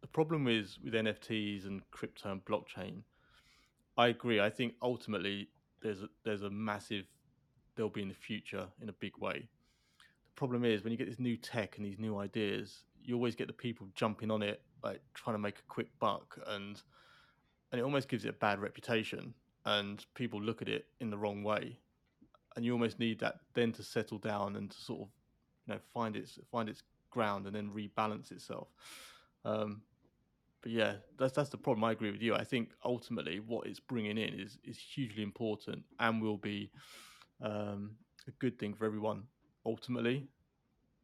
the 0.07 0.13
problem 0.13 0.47
is 0.47 0.79
with 0.83 0.93
NFTs 0.93 1.65
and 1.67 1.81
crypto 1.91 2.31
and 2.31 2.45
blockchain. 2.45 3.03
I 3.97 4.07
agree. 4.07 4.39
I 4.39 4.49
think 4.49 4.75
ultimately 4.81 5.49
there's 5.81 6.01
a, 6.01 6.09
there's 6.23 6.43
a 6.43 6.49
massive 6.49 7.05
there'll 7.75 7.89
be 7.91 8.01
in 8.01 8.07
the 8.07 8.15
future 8.15 8.67
in 8.81 8.89
a 8.89 8.93
big 8.93 9.17
way. 9.19 9.47
The 10.27 10.35
problem 10.35 10.63
is 10.65 10.83
when 10.83 10.91
you 10.91 10.97
get 10.97 11.09
this 11.09 11.19
new 11.19 11.37
tech 11.37 11.77
and 11.77 11.85
these 11.85 11.99
new 11.99 12.17
ideas, 12.17 12.83
you 13.03 13.15
always 13.15 13.35
get 13.35 13.47
the 13.47 13.53
people 13.53 13.87
jumping 13.95 14.31
on 14.31 14.41
it, 14.43 14.61
like 14.83 15.01
trying 15.13 15.35
to 15.35 15.39
make 15.39 15.59
a 15.59 15.63
quick 15.67 15.89
buck, 15.99 16.39
and 16.47 16.81
and 17.71 17.79
it 17.79 17.83
almost 17.83 18.07
gives 18.09 18.25
it 18.25 18.29
a 18.29 18.33
bad 18.33 18.59
reputation, 18.59 19.33
and 19.65 20.05
people 20.15 20.41
look 20.41 20.61
at 20.61 20.69
it 20.69 20.87
in 21.01 21.09
the 21.09 21.17
wrong 21.17 21.43
way. 21.43 21.79
and 22.55 22.65
you 22.65 22.73
almost 22.73 22.99
need 22.99 23.19
that 23.19 23.39
then 23.53 23.71
to 23.73 23.83
settle 23.83 24.17
down 24.17 24.55
and 24.55 24.71
to 24.71 24.77
sort 24.81 25.01
of 25.01 25.07
you 25.67 25.73
know 25.73 25.79
find 25.93 26.15
its 26.15 26.39
find 26.51 26.69
its 26.69 26.83
ground 27.11 27.45
and 27.45 27.55
then 27.55 27.69
rebalance 27.69 28.31
itself. 28.31 28.69
Um, 29.45 29.81
but 30.67 30.73
yeah, 30.73 30.93
that's 31.17 31.31
that's 31.31 31.47
the 31.47 31.57
problem. 31.57 31.85
I 31.85 31.93
agree 31.93 32.11
with 32.11 32.21
you. 32.21 32.35
I 32.35 32.43
think 32.43 32.71
ultimately 32.83 33.39
what 33.39 33.67
it's 33.67 33.79
bringing 33.79 34.17
in 34.17 34.37
is 34.37 34.57
is 34.65 34.77
hugely 34.77 35.23
important 35.23 35.85
and 35.97 36.21
will 36.21 36.35
be 36.35 36.71
um, 37.41 37.91
a 38.27 38.31
good 38.31 38.59
thing 38.59 38.73
for 38.73 38.85
everyone 38.85 39.23
ultimately. 39.65 40.27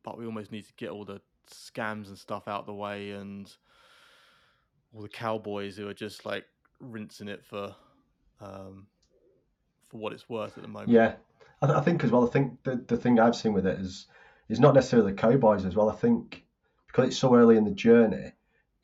But 0.03 0.17
we 0.17 0.25
almost 0.25 0.51
need 0.51 0.65
to 0.65 0.73
get 0.73 0.89
all 0.89 1.05
the 1.05 1.21
scams 1.49 2.09
and 2.09 2.17
stuff 2.17 2.49
out 2.49 2.65
the 2.65 2.73
way 2.73 3.11
and 3.11 3.49
all 4.93 5.01
the 5.01 5.07
cowboys 5.07 5.77
who 5.77 5.87
are 5.87 5.93
just 5.93 6.25
like 6.25 6.43
rinsing 6.81 7.29
it 7.29 7.45
for 7.45 7.73
um, 8.41 8.87
for 9.87 9.95
what 9.95 10.11
it's 10.11 10.27
worth 10.27 10.57
at 10.57 10.63
the 10.63 10.67
moment. 10.67 10.89
Yeah, 10.89 11.13
I, 11.61 11.67
th- 11.67 11.77
I 11.77 11.81
think 11.81 12.03
as 12.03 12.11
well. 12.11 12.27
I 12.27 12.31
think 12.31 12.61
the 12.63 12.83
the 12.85 12.97
thing 12.97 13.17
I've 13.17 13.33
seen 13.33 13.53
with 13.53 13.65
it 13.65 13.79
is 13.79 14.07
is 14.49 14.59
not 14.59 14.75
necessarily 14.75 15.13
the 15.13 15.17
cowboys 15.17 15.63
as 15.63 15.73
well. 15.73 15.89
I 15.89 15.95
think 15.95 16.43
because 16.87 17.07
it's 17.07 17.17
so 17.17 17.33
early 17.33 17.55
in 17.55 17.63
the 17.63 17.71
journey, 17.71 18.33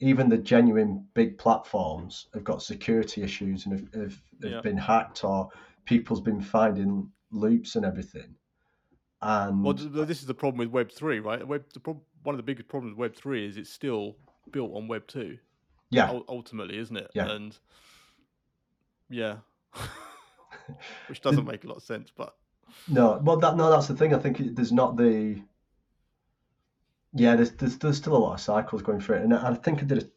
even 0.01 0.29
the 0.29 0.37
genuine 0.37 1.05
big 1.13 1.37
platforms 1.37 2.27
have 2.33 2.43
got 2.43 2.61
security 2.63 3.21
issues 3.21 3.65
and 3.65 3.79
have, 3.79 3.93
have, 3.93 4.21
have 4.43 4.51
Yeah. 4.51 4.61
been 4.61 4.77
hacked 4.77 5.23
or 5.23 5.49
people's 5.85 6.21
been 6.21 6.41
finding 6.41 7.09
loops 7.31 7.75
and 7.75 7.85
everything. 7.85 8.35
And 9.21 9.63
Well, 9.63 9.73
th- 9.73 9.91
th- 9.93 10.07
this 10.07 10.21
is 10.21 10.25
the 10.27 10.33
problem 10.33 10.59
with 10.59 10.69
Web 10.69 10.91
three, 10.91 11.19
right? 11.19 11.45
Web 11.45 11.65
one 12.23 12.33
of 12.35 12.37
the 12.37 12.43
biggest 12.43 12.67
problems 12.69 12.95
with 12.95 12.99
Web 12.99 13.15
three 13.15 13.45
is 13.47 13.57
it's 13.57 13.69
still 13.69 14.15
built 14.51 14.71
on 14.73 14.87
Web 14.87 15.05
two. 15.07 15.37
yeah, 15.89 16.09
ul- 16.09 16.25
ultimately, 16.29 16.77
isn't 16.77 16.95
it? 16.97 17.11
Yeah. 17.13 17.29
And 17.31 17.57
yeah, 19.09 19.37
which 21.07 21.21
doesn't 21.21 21.45
make 21.45 21.63
a 21.63 21.67
lot 21.67 21.77
of 21.77 21.83
sense, 21.83 22.11
but 22.15 22.35
No, 22.87 23.19
well, 23.23 23.37
that 23.37 23.57
no, 23.57 23.69
that's 23.69 23.87
the 23.87 23.95
thing. 23.95 24.13
I 24.13 24.19
think 24.19 24.39
it, 24.39 24.55
there's 24.55 24.71
not 24.71 24.95
the. 24.97 25.41
Yeah, 27.13 27.35
there's, 27.35 27.51
there's 27.51 27.77
there's 27.77 27.97
still 27.97 28.15
a 28.15 28.17
lot 28.17 28.33
of 28.35 28.41
cycles 28.41 28.81
going 28.83 28.99
through 28.99 29.17
it, 29.17 29.23
and 29.23 29.33
I, 29.33 29.49
I 29.49 29.53
think 29.55 29.79
I 29.79 29.85
did 29.85 30.03
a, 30.03 30.07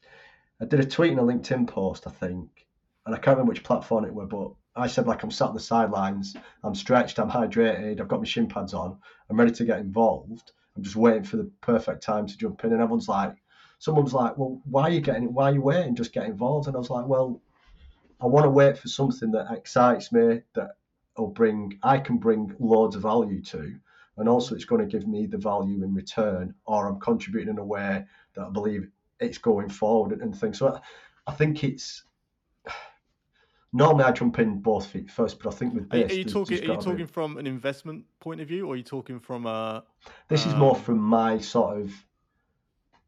I 0.60 0.66
did 0.66 0.80
a 0.80 0.84
tweet 0.84 1.12
and 1.12 1.20
a 1.20 1.22
LinkedIn 1.22 1.66
post, 1.66 2.06
I 2.06 2.10
think, 2.10 2.66
and 3.06 3.14
I 3.14 3.18
can't 3.18 3.36
remember 3.36 3.50
which 3.50 3.64
platform 3.64 4.04
it 4.04 4.14
were, 4.14 4.26
but 4.26 4.52
I 4.76 4.86
said 4.86 5.06
like 5.06 5.22
I'm 5.22 5.30
sat 5.30 5.48
on 5.48 5.54
the 5.54 5.60
sidelines, 5.60 6.36
I'm 6.62 6.74
stretched, 6.74 7.18
I'm 7.18 7.30
hydrated, 7.30 8.00
I've 8.00 8.08
got 8.08 8.20
my 8.20 8.26
shin 8.26 8.48
pads 8.48 8.74
on, 8.74 8.98
I'm 9.30 9.38
ready 9.38 9.52
to 9.52 9.64
get 9.64 9.80
involved. 9.80 10.52
I'm 10.76 10.82
just 10.82 10.96
waiting 10.96 11.24
for 11.24 11.36
the 11.36 11.50
perfect 11.60 12.02
time 12.02 12.26
to 12.26 12.38
jump 12.38 12.64
in, 12.64 12.72
and 12.72 12.80
everyone's 12.80 13.08
like, 13.08 13.34
someone's 13.78 14.14
like, 14.14 14.36
well, 14.38 14.60
why 14.64 14.82
are 14.84 14.90
you 14.90 15.00
getting, 15.00 15.32
why 15.34 15.50
are 15.50 15.54
you 15.54 15.60
waiting? 15.62 15.94
Just 15.94 16.12
get 16.12 16.26
involved, 16.26 16.66
and 16.66 16.76
I 16.76 16.78
was 16.78 16.90
like, 16.90 17.06
well, 17.06 17.40
I 18.20 18.26
want 18.26 18.44
to 18.44 18.50
wait 18.50 18.78
for 18.78 18.88
something 18.88 19.30
that 19.32 19.52
excites 19.52 20.12
me, 20.12 20.40
that 20.54 20.76
will 21.16 21.28
bring 21.28 21.78
I 21.82 21.98
can 21.98 22.18
bring 22.18 22.54
loads 22.58 22.96
of 22.96 23.02
value 23.02 23.42
to, 23.42 23.76
and 24.16 24.28
also 24.28 24.54
it's 24.54 24.64
going 24.64 24.80
to 24.80 24.86
give 24.86 25.08
me 25.08 25.26
the 25.26 25.38
value 25.38 25.82
in 25.82 25.94
return, 25.94 26.54
or 26.66 26.86
I'm 26.86 27.00
contributing 27.00 27.54
in 27.54 27.58
a 27.58 27.64
way 27.64 28.04
that 28.34 28.46
I 28.46 28.50
believe 28.50 28.88
it's 29.20 29.38
going 29.38 29.68
forward 29.68 30.12
and, 30.12 30.22
and 30.22 30.36
things. 30.36 30.58
So 30.58 30.68
I, 30.68 30.80
I 31.26 31.32
think 31.32 31.64
it's 31.64 32.04
normally 33.72 34.04
I 34.04 34.12
jump 34.12 34.38
in 34.38 34.60
both 34.60 34.86
feet 34.86 35.10
first, 35.10 35.42
but 35.42 35.52
I 35.52 35.56
think 35.56 35.74
with 35.74 35.88
this, 35.90 36.12
are 36.12 36.14
you 36.14 36.24
talking? 36.24 36.58
Are 36.58 36.62
you 36.62 36.66
gotta 36.68 36.78
be- 36.78 36.84
talking 36.84 37.06
from 37.06 37.36
an 37.38 37.46
investment 37.46 38.04
point 38.20 38.40
of 38.40 38.48
view, 38.48 38.66
or 38.66 38.74
are 38.74 38.76
you 38.76 38.82
talking 38.82 39.18
from 39.18 39.46
a? 39.46 39.84
this 40.28 40.46
is 40.46 40.54
more 40.54 40.76
um, 40.76 40.82
from 40.82 40.98
my 40.98 41.38
sort 41.38 41.80
of 41.80 41.92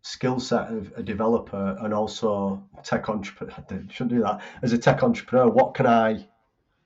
skill 0.03 0.39
set 0.39 0.71
of 0.71 0.93
a 0.97 1.03
developer 1.03 1.77
and 1.81 1.95
also 1.95 2.63
tech 2.83 3.09
entrepreneur. 3.09 3.87
Shouldn't 3.91 4.11
do 4.11 4.23
that 4.23 4.43
as 4.63 4.73
a 4.73 4.79
tech 4.79 5.03
entrepreneur. 5.03 5.49
What 5.49 5.75
can 5.75 5.87
I 5.87 6.27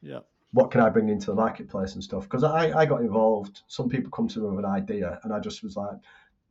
Yeah, 0.00 0.20
what 0.52 0.70
can 0.70 0.80
I 0.80 0.88
bring 0.88 1.08
into 1.08 1.26
the 1.26 1.34
marketplace 1.34 1.94
and 1.94 2.02
stuff? 2.02 2.22
Because 2.24 2.44
I, 2.44 2.72
I 2.72 2.86
got 2.86 3.02
involved. 3.02 3.62
Some 3.66 3.88
people 3.88 4.10
come 4.10 4.28
to 4.28 4.40
me 4.40 4.48
with 4.48 4.64
an 4.64 4.70
idea, 4.70 5.20
and 5.22 5.32
I 5.32 5.40
just 5.40 5.62
was 5.62 5.76
like, 5.76 5.96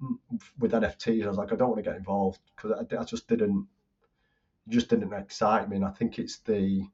mm, 0.02 0.18
with 0.60 0.74
NFTs, 0.74 1.26
I 1.26 1.30
was 1.30 1.38
like, 1.38 1.52
I 1.52 1.56
don't 1.56 1.70
want 1.70 1.84
to 1.84 1.90
get 1.90 1.98
involved 1.98 2.40
because 2.56 2.72
I, 2.72 3.00
I 3.02 3.04
just 3.04 3.28
didn't, 3.28 3.66
just 4.70 4.90
didn't 4.90 5.14
excite 5.14 5.70
me. 5.70 5.78
And 5.78 5.86
I 5.86 5.90
think 5.90 6.20
it's 6.20 6.38
the, 6.40 6.86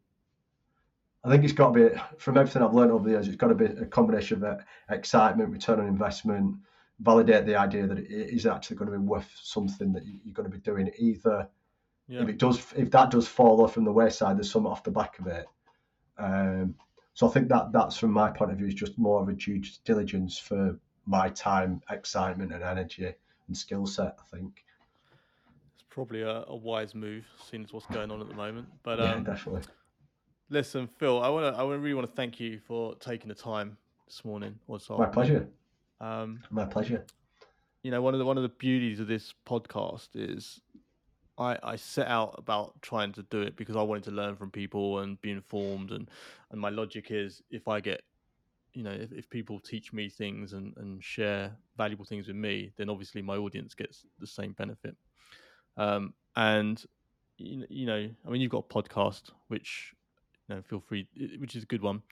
I 1.26 1.30
think 1.30 1.44
it's 1.44 1.54
got 1.54 1.74
to 1.74 1.90
be 1.90 2.02
from 2.18 2.38
everything 2.38 2.62
I've 2.62 2.74
learned 2.74 2.92
over 2.92 3.04
the 3.06 3.12
years. 3.12 3.28
It's 3.28 3.36
got 3.38 3.48
to 3.48 3.56
be 3.56 3.66
a 3.66 3.86
combination 3.86 4.44
of 4.44 4.60
uh, 4.60 4.62
excitement, 4.90 5.50
return 5.50 5.80
on 5.82 5.88
investment, 5.88 6.56
validate 7.00 7.46
the 7.46 7.56
idea 7.58 7.86
that 7.88 7.98
it 8.00 8.10
is 8.10 8.46
actually 8.46 8.78
going 8.78 8.92
to 8.92 8.98
be 8.98 9.04
worth 9.04 9.30
something 9.42 9.92
that 9.94 10.06
you- 10.06 10.20
you're 10.24 10.34
going 10.34 10.50
to 10.50 10.56
be 10.56 10.62
doing. 10.62 10.90
Either 10.98 11.50
yeah, 12.08 12.22
if 12.22 12.30
it 12.30 12.38
does, 12.38 12.74
if 12.78 12.92
that 12.92 13.12
does 13.12 13.28
fall 13.28 13.62
off 13.62 13.74
from 13.74 13.86
the 13.86 13.92
wayside, 13.92 14.38
there's 14.38 14.52
something 14.52 14.72
off 14.72 14.84
the 14.84 14.92
back 14.92 15.20
of 15.20 15.28
it. 15.28 15.46
Um, 16.18 16.76
so 17.14 17.28
I 17.28 17.32
think 17.32 17.48
that 17.50 17.72
that's 17.72 17.98
from 17.98 18.12
my 18.12 18.30
point 18.32 18.52
of 18.52 18.58
view 18.58 18.68
is 18.68 18.74
just 18.74 18.98
more 18.98 19.22
of 19.22 19.30
a 19.30 19.34
due 19.34 19.62
diligence 19.86 20.38
for 20.38 20.78
my 21.06 21.30
time, 21.30 21.82
excitement, 21.90 22.54
and 22.54 22.64
energy 22.64 23.14
and 23.48 23.58
skill 23.58 23.86
set. 23.86 24.18
I 24.20 24.36
think. 24.38 24.64
it's 25.76 25.86
probably 25.90 26.22
a, 26.22 26.44
a 26.48 26.56
wise 26.56 26.96
move, 26.96 27.26
seeing 27.50 27.64
as 27.64 27.74
what's 27.74 27.86
going 27.88 28.10
on 28.10 28.22
at 28.22 28.28
the 28.28 28.34
moment. 28.36 28.68
But 28.82 29.00
yeah, 29.00 29.14
um, 29.14 29.24
definitely. 29.24 29.62
listen, 30.50 30.88
Phil, 30.88 31.22
I 31.22 31.30
want 31.30 31.54
to, 31.54 31.62
I 31.62 31.66
really 31.66 31.94
want 31.94 32.10
to 32.10 32.16
thank 32.16 32.40
you 32.40 32.60
for 32.60 32.96
taking 32.96 33.30
the 33.30 33.36
time 33.36 33.78
this 34.08 34.26
morning. 34.26 34.58
Or 34.68 34.80
this 34.80 34.90
My 34.90 35.06
pleasure. 35.06 35.48
Um, 36.02 36.42
My 36.50 36.66
pleasure. 36.66 37.06
you 37.84 37.92
know 37.92 38.02
one 38.02 38.14
of 38.16 38.20
the 38.20 38.26
one 38.26 38.38
of 38.38 38.44
the 38.44 38.50
beauties 38.50 39.00
of 39.00 39.08
this 39.08 39.34
podcast 39.46 40.10
is 40.16 40.62
I, 41.38 41.58
I 41.64 41.76
set 41.76 42.08
out 42.08 42.36
about 42.38 42.82
trying 42.82 43.12
to 43.14 43.24
do 43.24 43.42
it 43.42 43.56
because 43.56 43.76
I 43.76 43.82
wanted 43.82 44.04
to 44.06 44.12
learn 44.12 44.36
from 44.36 44.52
people 44.52 45.00
and 45.00 45.20
be 45.22 45.32
informed 45.32 45.92
and 45.92 46.10
and 46.52 46.62
my 46.62 46.70
logic 46.70 47.08
is 47.10 47.42
if 47.50 47.68
I 47.68 47.80
get 47.80 48.04
you 48.74 48.84
know 48.84 48.92
if, 48.92 49.12
if 49.12 49.30
people 49.30 49.60
teach 49.60 49.94
me 49.94 50.10
things 50.10 50.54
and, 50.54 50.76
and 50.78 51.04
share 51.04 51.52
valuable 51.78 52.06
things 52.06 52.28
with 52.28 52.36
me 52.36 52.72
then 52.78 52.90
obviously 52.90 53.22
my 53.22 53.36
audience 53.36 53.74
gets 53.74 54.06
the 54.20 54.28
same 54.28 54.54
benefit. 54.54 54.96
Um, 55.76 56.14
and 56.36 56.84
you 57.38 57.66
you 57.70 57.86
know 57.88 58.10
I 58.26 58.30
mean 58.30 58.42
you've 58.42 58.52
got 58.52 58.66
a 58.70 58.74
podcast 58.74 59.32
which 59.48 59.94
you 60.48 60.56
know 60.56 60.62
feel 60.62 60.80
free 60.80 61.08
which 61.40 61.56
is 61.56 61.64
a 61.64 61.68
good 61.68 61.82
one. 61.82 62.04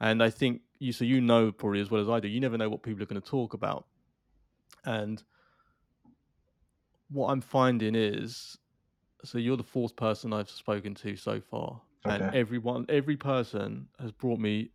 And 0.00 0.22
I 0.22 0.30
think 0.30 0.62
you 0.80 0.92
so 0.92 1.04
you 1.04 1.20
know 1.20 1.52
probably 1.52 1.80
as 1.80 1.90
well 1.90 2.02
as 2.02 2.08
I 2.08 2.18
do 2.18 2.28
you 2.28 2.40
never 2.40 2.58
know 2.58 2.68
what 2.68 2.82
people 2.82 3.02
are 3.02 3.06
going 3.06 3.22
to 3.22 3.28
talk 3.28 3.54
about. 3.54 3.86
And 4.84 5.22
what 7.10 7.28
I'm 7.28 7.40
finding 7.40 7.94
is, 7.94 8.58
so 9.24 9.38
you're 9.38 9.56
the 9.56 9.62
fourth 9.62 9.96
person 9.96 10.32
I've 10.32 10.50
spoken 10.50 10.94
to 10.96 11.16
so 11.16 11.40
far, 11.40 11.80
and 12.04 12.34
everyone, 12.34 12.86
every 12.88 13.16
person 13.16 13.88
has 14.00 14.12
brought 14.12 14.38
me 14.38 14.70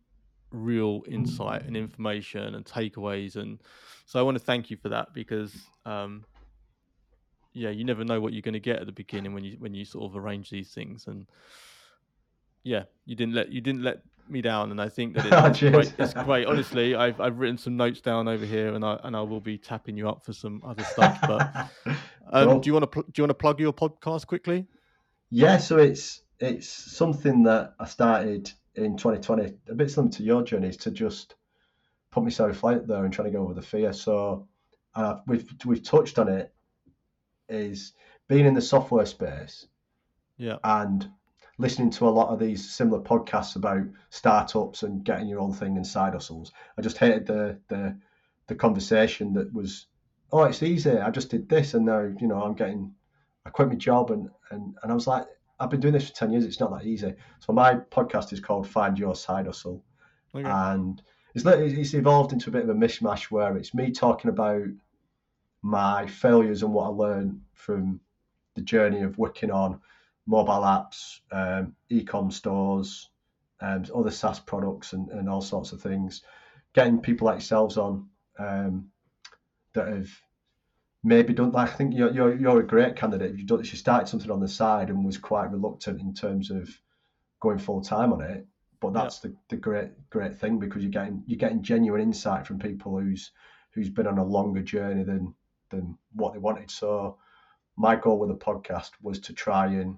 real 0.50 1.02
insight 1.08 1.64
and 1.64 1.76
information 1.76 2.54
and 2.54 2.64
takeaways, 2.64 3.36
and 3.36 3.60
so 4.06 4.18
I 4.18 4.22
want 4.22 4.36
to 4.36 4.44
thank 4.44 4.70
you 4.70 4.76
for 4.76 4.88
that 4.90 5.14
because, 5.14 5.54
um, 5.86 6.24
yeah, 7.52 7.70
you 7.70 7.84
never 7.84 8.04
know 8.04 8.20
what 8.20 8.32
you're 8.32 8.42
going 8.42 8.54
to 8.54 8.60
get 8.60 8.80
at 8.80 8.86
the 8.86 8.92
beginning 8.92 9.32
when 9.34 9.44
you 9.44 9.56
when 9.58 9.74
you 9.74 9.84
sort 9.84 10.04
of 10.04 10.16
arrange 10.16 10.50
these 10.50 10.70
things, 10.70 11.06
and 11.06 11.26
yeah, 12.64 12.84
you 13.06 13.16
didn't 13.16 13.34
let 13.34 13.52
you 13.52 13.60
didn't 13.60 13.82
let 13.82 14.02
me 14.28 14.40
down, 14.40 14.70
and 14.70 14.80
I 14.80 14.88
think 14.88 15.14
that 15.14 15.26
it's 15.46 15.58
Cheers. 15.58 15.72
great. 15.72 15.94
It's 15.98 16.14
great. 16.14 16.46
Honestly, 16.46 16.94
I've 16.94 17.20
I've 17.20 17.38
written 17.38 17.58
some 17.58 17.76
notes 17.76 18.00
down 18.00 18.28
over 18.28 18.44
here, 18.44 18.74
and 18.74 18.84
I 18.84 18.98
and 19.04 19.16
I 19.16 19.22
will 19.22 19.40
be 19.40 19.58
tapping 19.58 19.96
you 19.96 20.08
up 20.08 20.24
for 20.24 20.32
some 20.32 20.62
other 20.64 20.84
stuff. 20.84 21.18
But 21.26 21.66
um, 22.30 22.48
Cool. 22.48 22.60
do 22.60 22.68
you 22.68 22.72
want 22.74 22.84
to 22.84 22.86
pl- 22.88 23.02
do 23.02 23.12
you 23.16 23.24
want 23.24 23.30
to 23.30 23.34
plug 23.34 23.60
your 23.60 23.72
podcast 23.72 24.26
quickly? 24.26 24.66
Yeah, 25.30 25.58
so 25.58 25.78
it's 25.78 26.22
it's 26.38 26.68
something 26.68 27.42
that 27.44 27.74
I 27.78 27.86
started 27.86 28.50
in 28.74 28.96
2020, 28.96 29.54
a 29.68 29.74
bit 29.74 29.90
similar 29.90 30.12
to 30.12 30.22
your 30.22 30.42
journey, 30.42 30.68
is 30.68 30.76
to 30.78 30.90
just 30.90 31.34
put 32.12 32.24
myself 32.24 32.64
out 32.64 32.86
there 32.86 33.04
and 33.04 33.12
trying 33.12 33.32
to 33.32 33.36
go 33.38 33.44
over 33.44 33.54
the 33.54 33.62
fear. 33.62 33.92
So, 33.92 34.48
I've, 34.94 35.20
we've 35.26 35.48
we've 35.66 35.82
touched 35.82 36.18
on 36.18 36.28
it, 36.28 36.54
is 37.48 37.94
being 38.28 38.46
in 38.46 38.54
the 38.54 38.62
software 38.62 39.06
space 39.06 39.66
Yeah, 40.36 40.58
and 40.64 41.08
listening 41.58 41.90
to 41.90 42.08
a 42.08 42.10
lot 42.10 42.28
of 42.30 42.38
these 42.38 42.70
similar 42.70 43.00
podcasts 43.02 43.56
about 43.56 43.84
startups 44.10 44.82
and 44.82 45.04
getting 45.04 45.28
your 45.28 45.40
own 45.40 45.52
thing 45.52 45.76
and 45.76 45.86
side 45.86 46.14
hustles. 46.14 46.52
I 46.78 46.82
just 46.82 46.98
hated 46.98 47.26
the 47.26 47.60
the 47.68 47.98
the 48.48 48.54
conversation 48.56 49.34
that 49.34 49.52
was, 49.52 49.86
oh, 50.32 50.44
it's 50.44 50.62
easy. 50.62 50.98
I 50.98 51.10
just 51.10 51.30
did 51.30 51.48
this, 51.48 51.74
and 51.74 51.86
now 51.86 52.00
you 52.20 52.26
know 52.26 52.42
I'm 52.42 52.54
getting, 52.54 52.92
I 53.44 53.50
quit 53.50 53.68
my 53.68 53.74
job, 53.74 54.10
and 54.10 54.28
and 54.50 54.76
and 54.82 54.92
I 54.92 54.94
was 54.94 55.06
like, 55.06 55.26
I've 55.58 55.70
been 55.70 55.80
doing 55.80 55.94
this 55.94 56.08
for 56.08 56.14
ten 56.14 56.30
years. 56.30 56.44
It's 56.44 56.60
not 56.60 56.70
that 56.72 56.86
easy. 56.86 57.14
So 57.38 57.52
my 57.52 57.74
podcast 57.74 58.32
is 58.32 58.40
called 58.40 58.68
Find 58.68 58.98
Your 58.98 59.14
Side 59.14 59.46
Hustle, 59.46 59.82
okay. 60.34 60.48
and 60.48 61.02
it's 61.34 61.44
it's 61.44 61.94
evolved 61.94 62.32
into 62.32 62.50
a 62.50 62.52
bit 62.52 62.64
of 62.64 62.70
a 62.70 62.74
mishmash 62.74 63.30
where 63.30 63.56
it's 63.56 63.74
me 63.74 63.90
talking 63.90 64.30
about 64.30 64.66
my 65.62 66.06
failures 66.06 66.62
and 66.62 66.72
what 66.72 66.86
I 66.86 66.88
learned 66.88 67.40
from 67.52 68.00
the 68.54 68.62
journey 68.62 69.02
of 69.02 69.18
working 69.18 69.50
on 69.50 69.80
mobile 70.26 70.62
apps, 70.62 71.20
um, 71.32 71.74
e-com 71.88 72.30
stores, 72.30 73.10
um, 73.60 73.84
other 73.94 74.10
SaaS 74.10 74.40
products, 74.40 74.92
and, 74.92 75.10
and 75.10 75.28
all 75.28 75.42
sorts 75.42 75.72
of 75.72 75.80
things. 75.80 76.22
Getting 76.72 77.00
people 77.00 77.26
like 77.26 77.36
yourselves 77.36 77.76
on 77.76 78.08
um, 78.38 78.90
that 79.74 79.88
have 79.88 80.10
maybe 81.02 81.32
done. 81.32 81.52
Like 81.52 81.70
I 81.70 81.72
think 81.72 81.94
you're, 81.94 82.12
you're 82.12 82.34
you're 82.34 82.60
a 82.60 82.66
great 82.66 82.96
candidate. 82.96 83.32
If 83.32 83.38
you 83.38 83.58
if 83.58 83.72
you 83.72 83.78
started 83.78 84.08
something 84.08 84.30
on 84.30 84.40
the 84.40 84.48
side 84.48 84.90
and 84.90 85.04
was 85.04 85.18
quite 85.18 85.50
reluctant 85.50 86.00
in 86.00 86.14
terms 86.14 86.50
of 86.50 86.68
going 87.40 87.58
full 87.58 87.80
time 87.80 88.12
on 88.12 88.22
it, 88.22 88.46
but 88.80 88.92
that's 88.92 89.20
yeah. 89.24 89.30
the, 89.30 89.36
the 89.50 89.56
great 89.56 90.10
great 90.10 90.38
thing 90.38 90.58
because 90.58 90.82
you're 90.82 90.90
getting 90.90 91.22
you're 91.26 91.38
getting 91.38 91.62
genuine 91.62 92.00
insight 92.00 92.46
from 92.46 92.58
people 92.58 92.98
who's 92.98 93.30
who's 93.72 93.88
been 93.88 94.06
on 94.06 94.18
a 94.18 94.24
longer 94.24 94.62
journey 94.62 95.04
than 95.04 95.34
than 95.70 95.96
what 96.14 96.32
they 96.32 96.38
wanted. 96.38 96.70
So 96.70 97.16
my 97.76 97.96
goal 97.96 98.18
with 98.18 98.28
the 98.28 98.34
podcast 98.34 98.90
was 99.02 99.18
to 99.20 99.32
try 99.32 99.66
and 99.66 99.96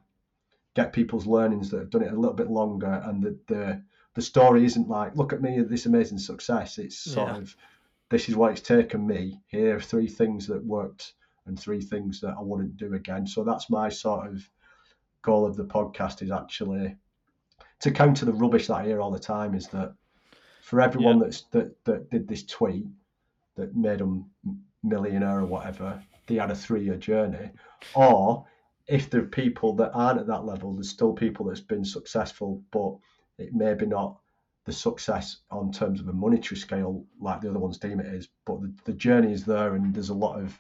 get 0.75 0.93
people's 0.93 1.27
learnings 1.27 1.71
that 1.71 1.81
have 1.81 1.91
done 1.91 2.03
it 2.03 2.13
a 2.13 2.19
little 2.19 2.37
bit 2.37 2.51
longer 2.51 3.03
and 3.05 3.23
the 3.23 3.37
the, 3.49 3.83
the 4.15 4.23
story 4.23 4.65
isn't 4.65 4.89
like 4.89 5.17
look 5.17 5.33
at 5.33 5.43
me 5.43 5.61
this 5.61 5.87
amazing 5.87 6.19
success 6.19 6.79
it's 6.79 6.97
sort 6.97 7.29
yeah. 7.29 7.37
of 7.37 7.57
this 8.13 8.29
is 8.29 8.37
what 8.37 8.53
it's 8.53 8.61
taken 8.61 9.07
me 9.07 9.41
here 9.49 9.77
are 9.77 9.81
three 9.81 10.07
things 10.07 10.47
that 10.47 10.65
worked 10.65 11.15
and 11.47 11.59
three 11.59 11.81
things 11.81 12.21
that 12.21 12.37
i 12.39 12.43
wouldn't 12.43 12.77
do 12.77 12.95
again 12.95 13.27
so 13.27 13.43
that's 13.43 13.71
my 13.71 13.89
sort 13.89 14.29
of 14.29 14.49
goal 15.23 15.47
of 15.47 15.57
the 15.57 15.65
podcast 15.65 16.23
is 16.23 16.31
actually 16.31 16.95
to 17.81 17.91
counter 17.91 18.25
the 18.25 18.33
rubbish 18.33 18.67
that 18.67 18.77
i 18.77 18.85
hear 18.85 19.01
all 19.01 19.11
the 19.11 19.19
time 19.19 19.55
is 19.55 19.67
that 19.69 19.95
for 20.63 20.81
everyone 20.81 21.19
yeah. 21.19 21.25
that's 21.25 21.43
that, 21.51 21.85
that 21.85 22.11
did 22.11 22.29
this 22.29 22.45
tweet 22.45 22.87
that 23.57 23.75
made 23.75 23.99
them 23.99 24.31
millionaire 24.83 25.39
or 25.39 25.47
whatever 25.47 26.01
they 26.27 26.35
had 26.37 26.51
a 26.51 26.55
three-year 26.55 26.97
journey 26.97 27.51
or 27.95 28.45
if 28.89 29.09
there 29.09 29.23
are 29.23 29.27
people 29.27 29.75
that 29.75 29.93
aren't 29.95 30.21
at 30.21 30.27
that 30.27 30.45
level, 30.45 30.73
there's 30.73 30.91
still 30.91 31.13
people 31.13 31.47
that's 31.47 31.61
been 31.61 31.85
successful, 31.85 32.63
but 32.71 32.97
it 33.39 33.55
may 33.55 33.75
be 33.75 33.87
not 33.87 34.19
the 34.65 34.73
success 34.73 35.39
on 35.51 35.73
terms 35.73 36.01
of 36.01 36.09
a 36.09 36.13
monetary 36.13 36.57
scale 36.57 37.05
like 37.21 37.41
the 37.41 37.51
other 37.51 37.59
ones 37.59 37.79
deem 37.79 38.01
it 38.01 38.07
is. 38.07 38.29
But 38.45 38.61
the, 38.61 38.73
the 38.85 38.93
journey 38.93 39.33
is 39.33 39.45
there, 39.45 39.75
and 39.75 39.95
there's 39.95 40.11
a 40.11 40.15
lot 40.15 40.41
of 40.41 40.59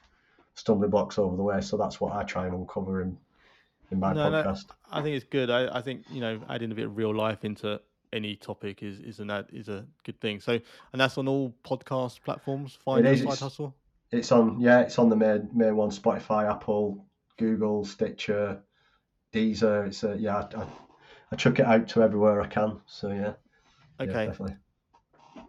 stumbling 0.54 0.90
blocks 0.90 1.18
over 1.18 1.36
the 1.36 1.42
way. 1.42 1.60
So 1.60 1.76
that's 1.76 2.00
what 2.00 2.14
I 2.14 2.24
try 2.24 2.46
and 2.46 2.54
uncover 2.54 3.02
in 3.02 3.16
in 3.90 4.00
my 4.00 4.12
no, 4.12 4.30
podcast. 4.30 4.68
No, 4.68 4.74
I 4.90 5.02
think 5.02 5.16
it's 5.16 5.26
good. 5.26 5.50
I, 5.50 5.78
I 5.78 5.82
think 5.82 6.04
you 6.10 6.20
know 6.20 6.40
adding 6.48 6.72
a 6.72 6.74
bit 6.74 6.86
of 6.86 6.96
real 6.96 7.14
life 7.14 7.44
into 7.44 7.80
any 8.12 8.36
topic 8.36 8.82
is 8.82 9.00
is 9.00 9.20
an 9.20 9.30
is 9.52 9.68
a 9.68 9.86
good 10.04 10.20
thing. 10.20 10.40
So 10.40 10.52
and 10.92 11.00
that's 11.00 11.18
on 11.18 11.28
all 11.28 11.54
podcast 11.64 12.22
platforms. 12.22 12.78
Find 12.84 13.06
it 13.06 13.12
is, 13.12 13.22
side 13.22 13.38
hustle. 13.38 13.74
It's 14.10 14.32
on 14.32 14.60
yeah, 14.60 14.80
it's 14.80 14.98
on 14.98 15.08
the 15.08 15.16
main 15.16 15.48
main 15.52 15.76
one: 15.76 15.90
Spotify, 15.90 16.50
Apple, 16.50 17.06
Google, 17.38 17.84
Stitcher, 17.84 18.60
Deezer. 19.32 19.86
It's 19.86 20.02
a, 20.04 20.16
yeah, 20.18 20.48
I, 20.56 20.66
I, 21.30 21.36
chuck 21.36 21.58
it 21.58 21.66
out 21.66 21.88
to 21.88 22.02
everywhere 22.02 22.40
I 22.40 22.46
can. 22.46 22.80
So 22.86 23.10
yeah. 23.10 23.34
Okay. 24.08 24.26
Definitely. 24.26 24.56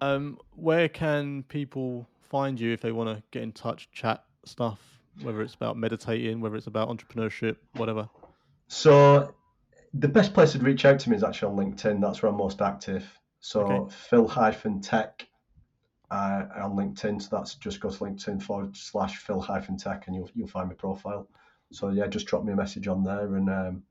Um, 0.01 0.37
where 0.55 0.89
can 0.89 1.43
people 1.43 2.07
find 2.21 2.59
you 2.59 2.73
if 2.73 2.81
they 2.81 2.91
want 2.91 3.15
to 3.15 3.23
get 3.31 3.43
in 3.43 3.51
touch, 3.51 3.89
chat 3.91 4.23
stuff, 4.45 4.79
whether 5.21 5.41
it's 5.41 5.53
about 5.53 5.77
meditating, 5.77 6.41
whether 6.41 6.55
it's 6.55 6.67
about 6.67 6.89
entrepreneurship, 6.89 7.57
whatever? 7.73 8.09
So 8.67 9.33
the 9.93 10.07
best 10.07 10.33
place 10.33 10.53
to 10.53 10.59
reach 10.59 10.85
out 10.85 10.99
to 10.99 11.09
me 11.09 11.15
is 11.15 11.23
actually 11.23 11.51
on 11.51 11.57
LinkedIn. 11.57 12.01
That's 12.01 12.21
where 12.21 12.31
I'm 12.31 12.37
most 12.37 12.61
active. 12.61 13.07
So 13.39 13.61
okay. 13.61 13.95
Phil 13.95 14.27
hyphen 14.27 14.81
tech 14.81 15.27
uh, 16.09 16.45
on 16.55 16.75
LinkedIn. 16.75 17.21
So 17.21 17.29
that's 17.31 17.55
just 17.55 17.79
go 17.79 17.89
to 17.89 17.97
LinkedIn 17.97 18.41
forward 18.41 18.75
slash 18.75 19.17
Phil 19.17 19.41
hyphen 19.41 19.77
tech 19.77 20.07
and 20.07 20.15
you'll 20.15 20.29
you'll 20.33 20.47
find 20.47 20.69
my 20.69 20.75
profile. 20.75 21.27
So 21.71 21.89
yeah, 21.89 22.07
just 22.07 22.27
drop 22.27 22.43
me 22.43 22.53
a 22.53 22.55
message 22.55 22.87
on 22.87 23.03
there 23.03 23.35
and 23.35 23.49
um, 23.49 23.83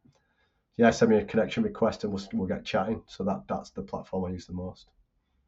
yeah, 0.76 0.90
send 0.90 1.10
me 1.10 1.18
a 1.18 1.24
connection 1.24 1.62
request 1.62 2.04
and 2.04 2.12
we'll, 2.12 2.22
we'll 2.32 2.48
get 2.48 2.64
chatting. 2.64 3.02
So 3.06 3.24
that 3.24 3.42
that's 3.48 3.70
the 3.70 3.82
platform 3.82 4.24
I 4.24 4.30
use 4.30 4.46
the 4.46 4.54
most. 4.54 4.86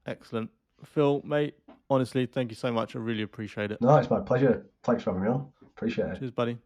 Excellent, 0.06 0.50
Phil, 0.84 1.22
mate. 1.24 1.54
Honestly, 1.90 2.26
thank 2.26 2.50
you 2.50 2.56
so 2.56 2.72
much. 2.72 2.94
I 2.94 2.98
really 2.98 3.22
appreciate 3.22 3.70
it. 3.70 3.80
No, 3.80 3.96
it's 3.96 4.10
my 4.10 4.20
pleasure. 4.20 4.66
Thanks 4.82 5.02
for 5.02 5.10
having 5.10 5.24
me 5.24 5.30
on. 5.30 5.48
Appreciate 5.62 6.08
it. 6.08 6.18
Cheers, 6.18 6.30
buddy. 6.30 6.58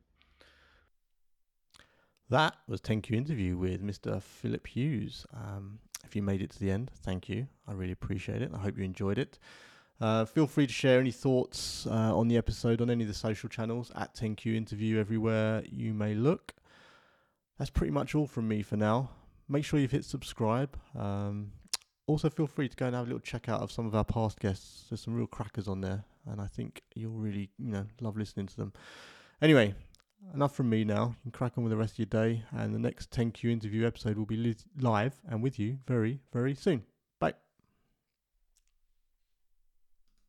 That 2.31 2.57
was 2.67 2.81
10Q 2.83 3.13
interview 3.13 3.57
with 3.57 3.83
Mr. 3.83 4.23
Phillip 4.23 4.67
Hughes. 4.67 5.25
Um, 5.33 5.79
if 6.05 6.15
you 6.15 6.23
made 6.23 6.43
it 6.43 6.51
to 6.51 6.61
the 6.61 6.71
end, 6.71 6.91
thank 7.03 7.29
you. 7.29 7.47
I 7.67 7.73
really 7.73 7.93
appreciate 7.93 8.43
it. 8.43 8.51
I 8.55 8.59
hope 8.59 8.77
you 8.77 8.85
enjoyed 8.85 9.19
it. 9.19 9.39
Uh, 10.01 10.25
feel 10.25 10.47
free 10.47 10.67
to 10.67 10.73
share 10.73 11.01
any 11.01 11.11
thoughts 11.11 11.87
uh, 11.87 12.17
on 12.17 12.29
the 12.29 12.37
episode 12.37 12.81
on 12.81 12.91
any 12.91 13.03
of 13.03 13.09
the 13.09 13.15
social 13.15 13.49
channels 13.49 13.91
at 13.97 14.15
10Q 14.15 14.55
Interview 14.55 14.99
everywhere 14.99 15.63
you 15.71 15.93
may 15.93 16.15
look. 16.15 16.55
That's 17.59 17.71
pretty 17.71 17.91
much 17.91 18.15
all 18.15 18.27
from 18.27 18.49
me 18.49 18.63
for 18.63 18.77
now. 18.77 19.11
Make 19.49 19.65
sure 19.65 19.81
you've 19.81 19.91
hit 19.91 20.05
subscribe. 20.05 20.77
Um, 20.97 21.53
also, 22.07 22.31
feel 22.31 22.47
free 22.47 22.69
to 22.69 22.77
go 22.77 22.87
and 22.87 22.95
have 22.95 23.05
a 23.05 23.09
little 23.09 23.21
check 23.21 23.49
out 23.49 23.61
of 23.61 23.73
some 23.73 23.87
of 23.87 23.95
our 23.95 24.05
past 24.05 24.41
guests. 24.41 24.85
There's 24.89 25.01
some 25.01 25.15
real 25.15 25.27
crackers 25.27 25.69
on 25.69 25.81
there, 25.81 26.05
and 26.27 26.41
I 26.41 26.47
think 26.47 26.83
you'll 26.95 27.13
really, 27.13 27.51
you 27.59 27.71
know, 27.73 27.87
love 28.01 28.17
listening 28.17 28.47
to 28.47 28.57
them. 28.57 28.73
Anyway, 29.43 29.75
enough 30.35 30.55
from 30.55 30.71
me 30.71 30.85
now. 30.85 31.15
You 31.25 31.31
can 31.31 31.31
crack 31.33 31.59
on 31.59 31.65
with 31.65 31.71
the 31.71 31.77
rest 31.77 31.95
of 31.95 31.99
your 31.99 32.07
day, 32.07 32.45
and 32.53 32.75
the 32.75 32.79
next 32.79 33.11
10Q 33.11 33.51
interview 33.51 33.87
episode 33.87 34.17
will 34.17 34.27
be 34.27 34.37
li- 34.37 34.57
live 34.81 35.21
and 35.29 35.43
with 35.43 35.59
you 35.59 35.79
very, 35.87 36.21
very 36.33 36.55
soon. 36.55 36.85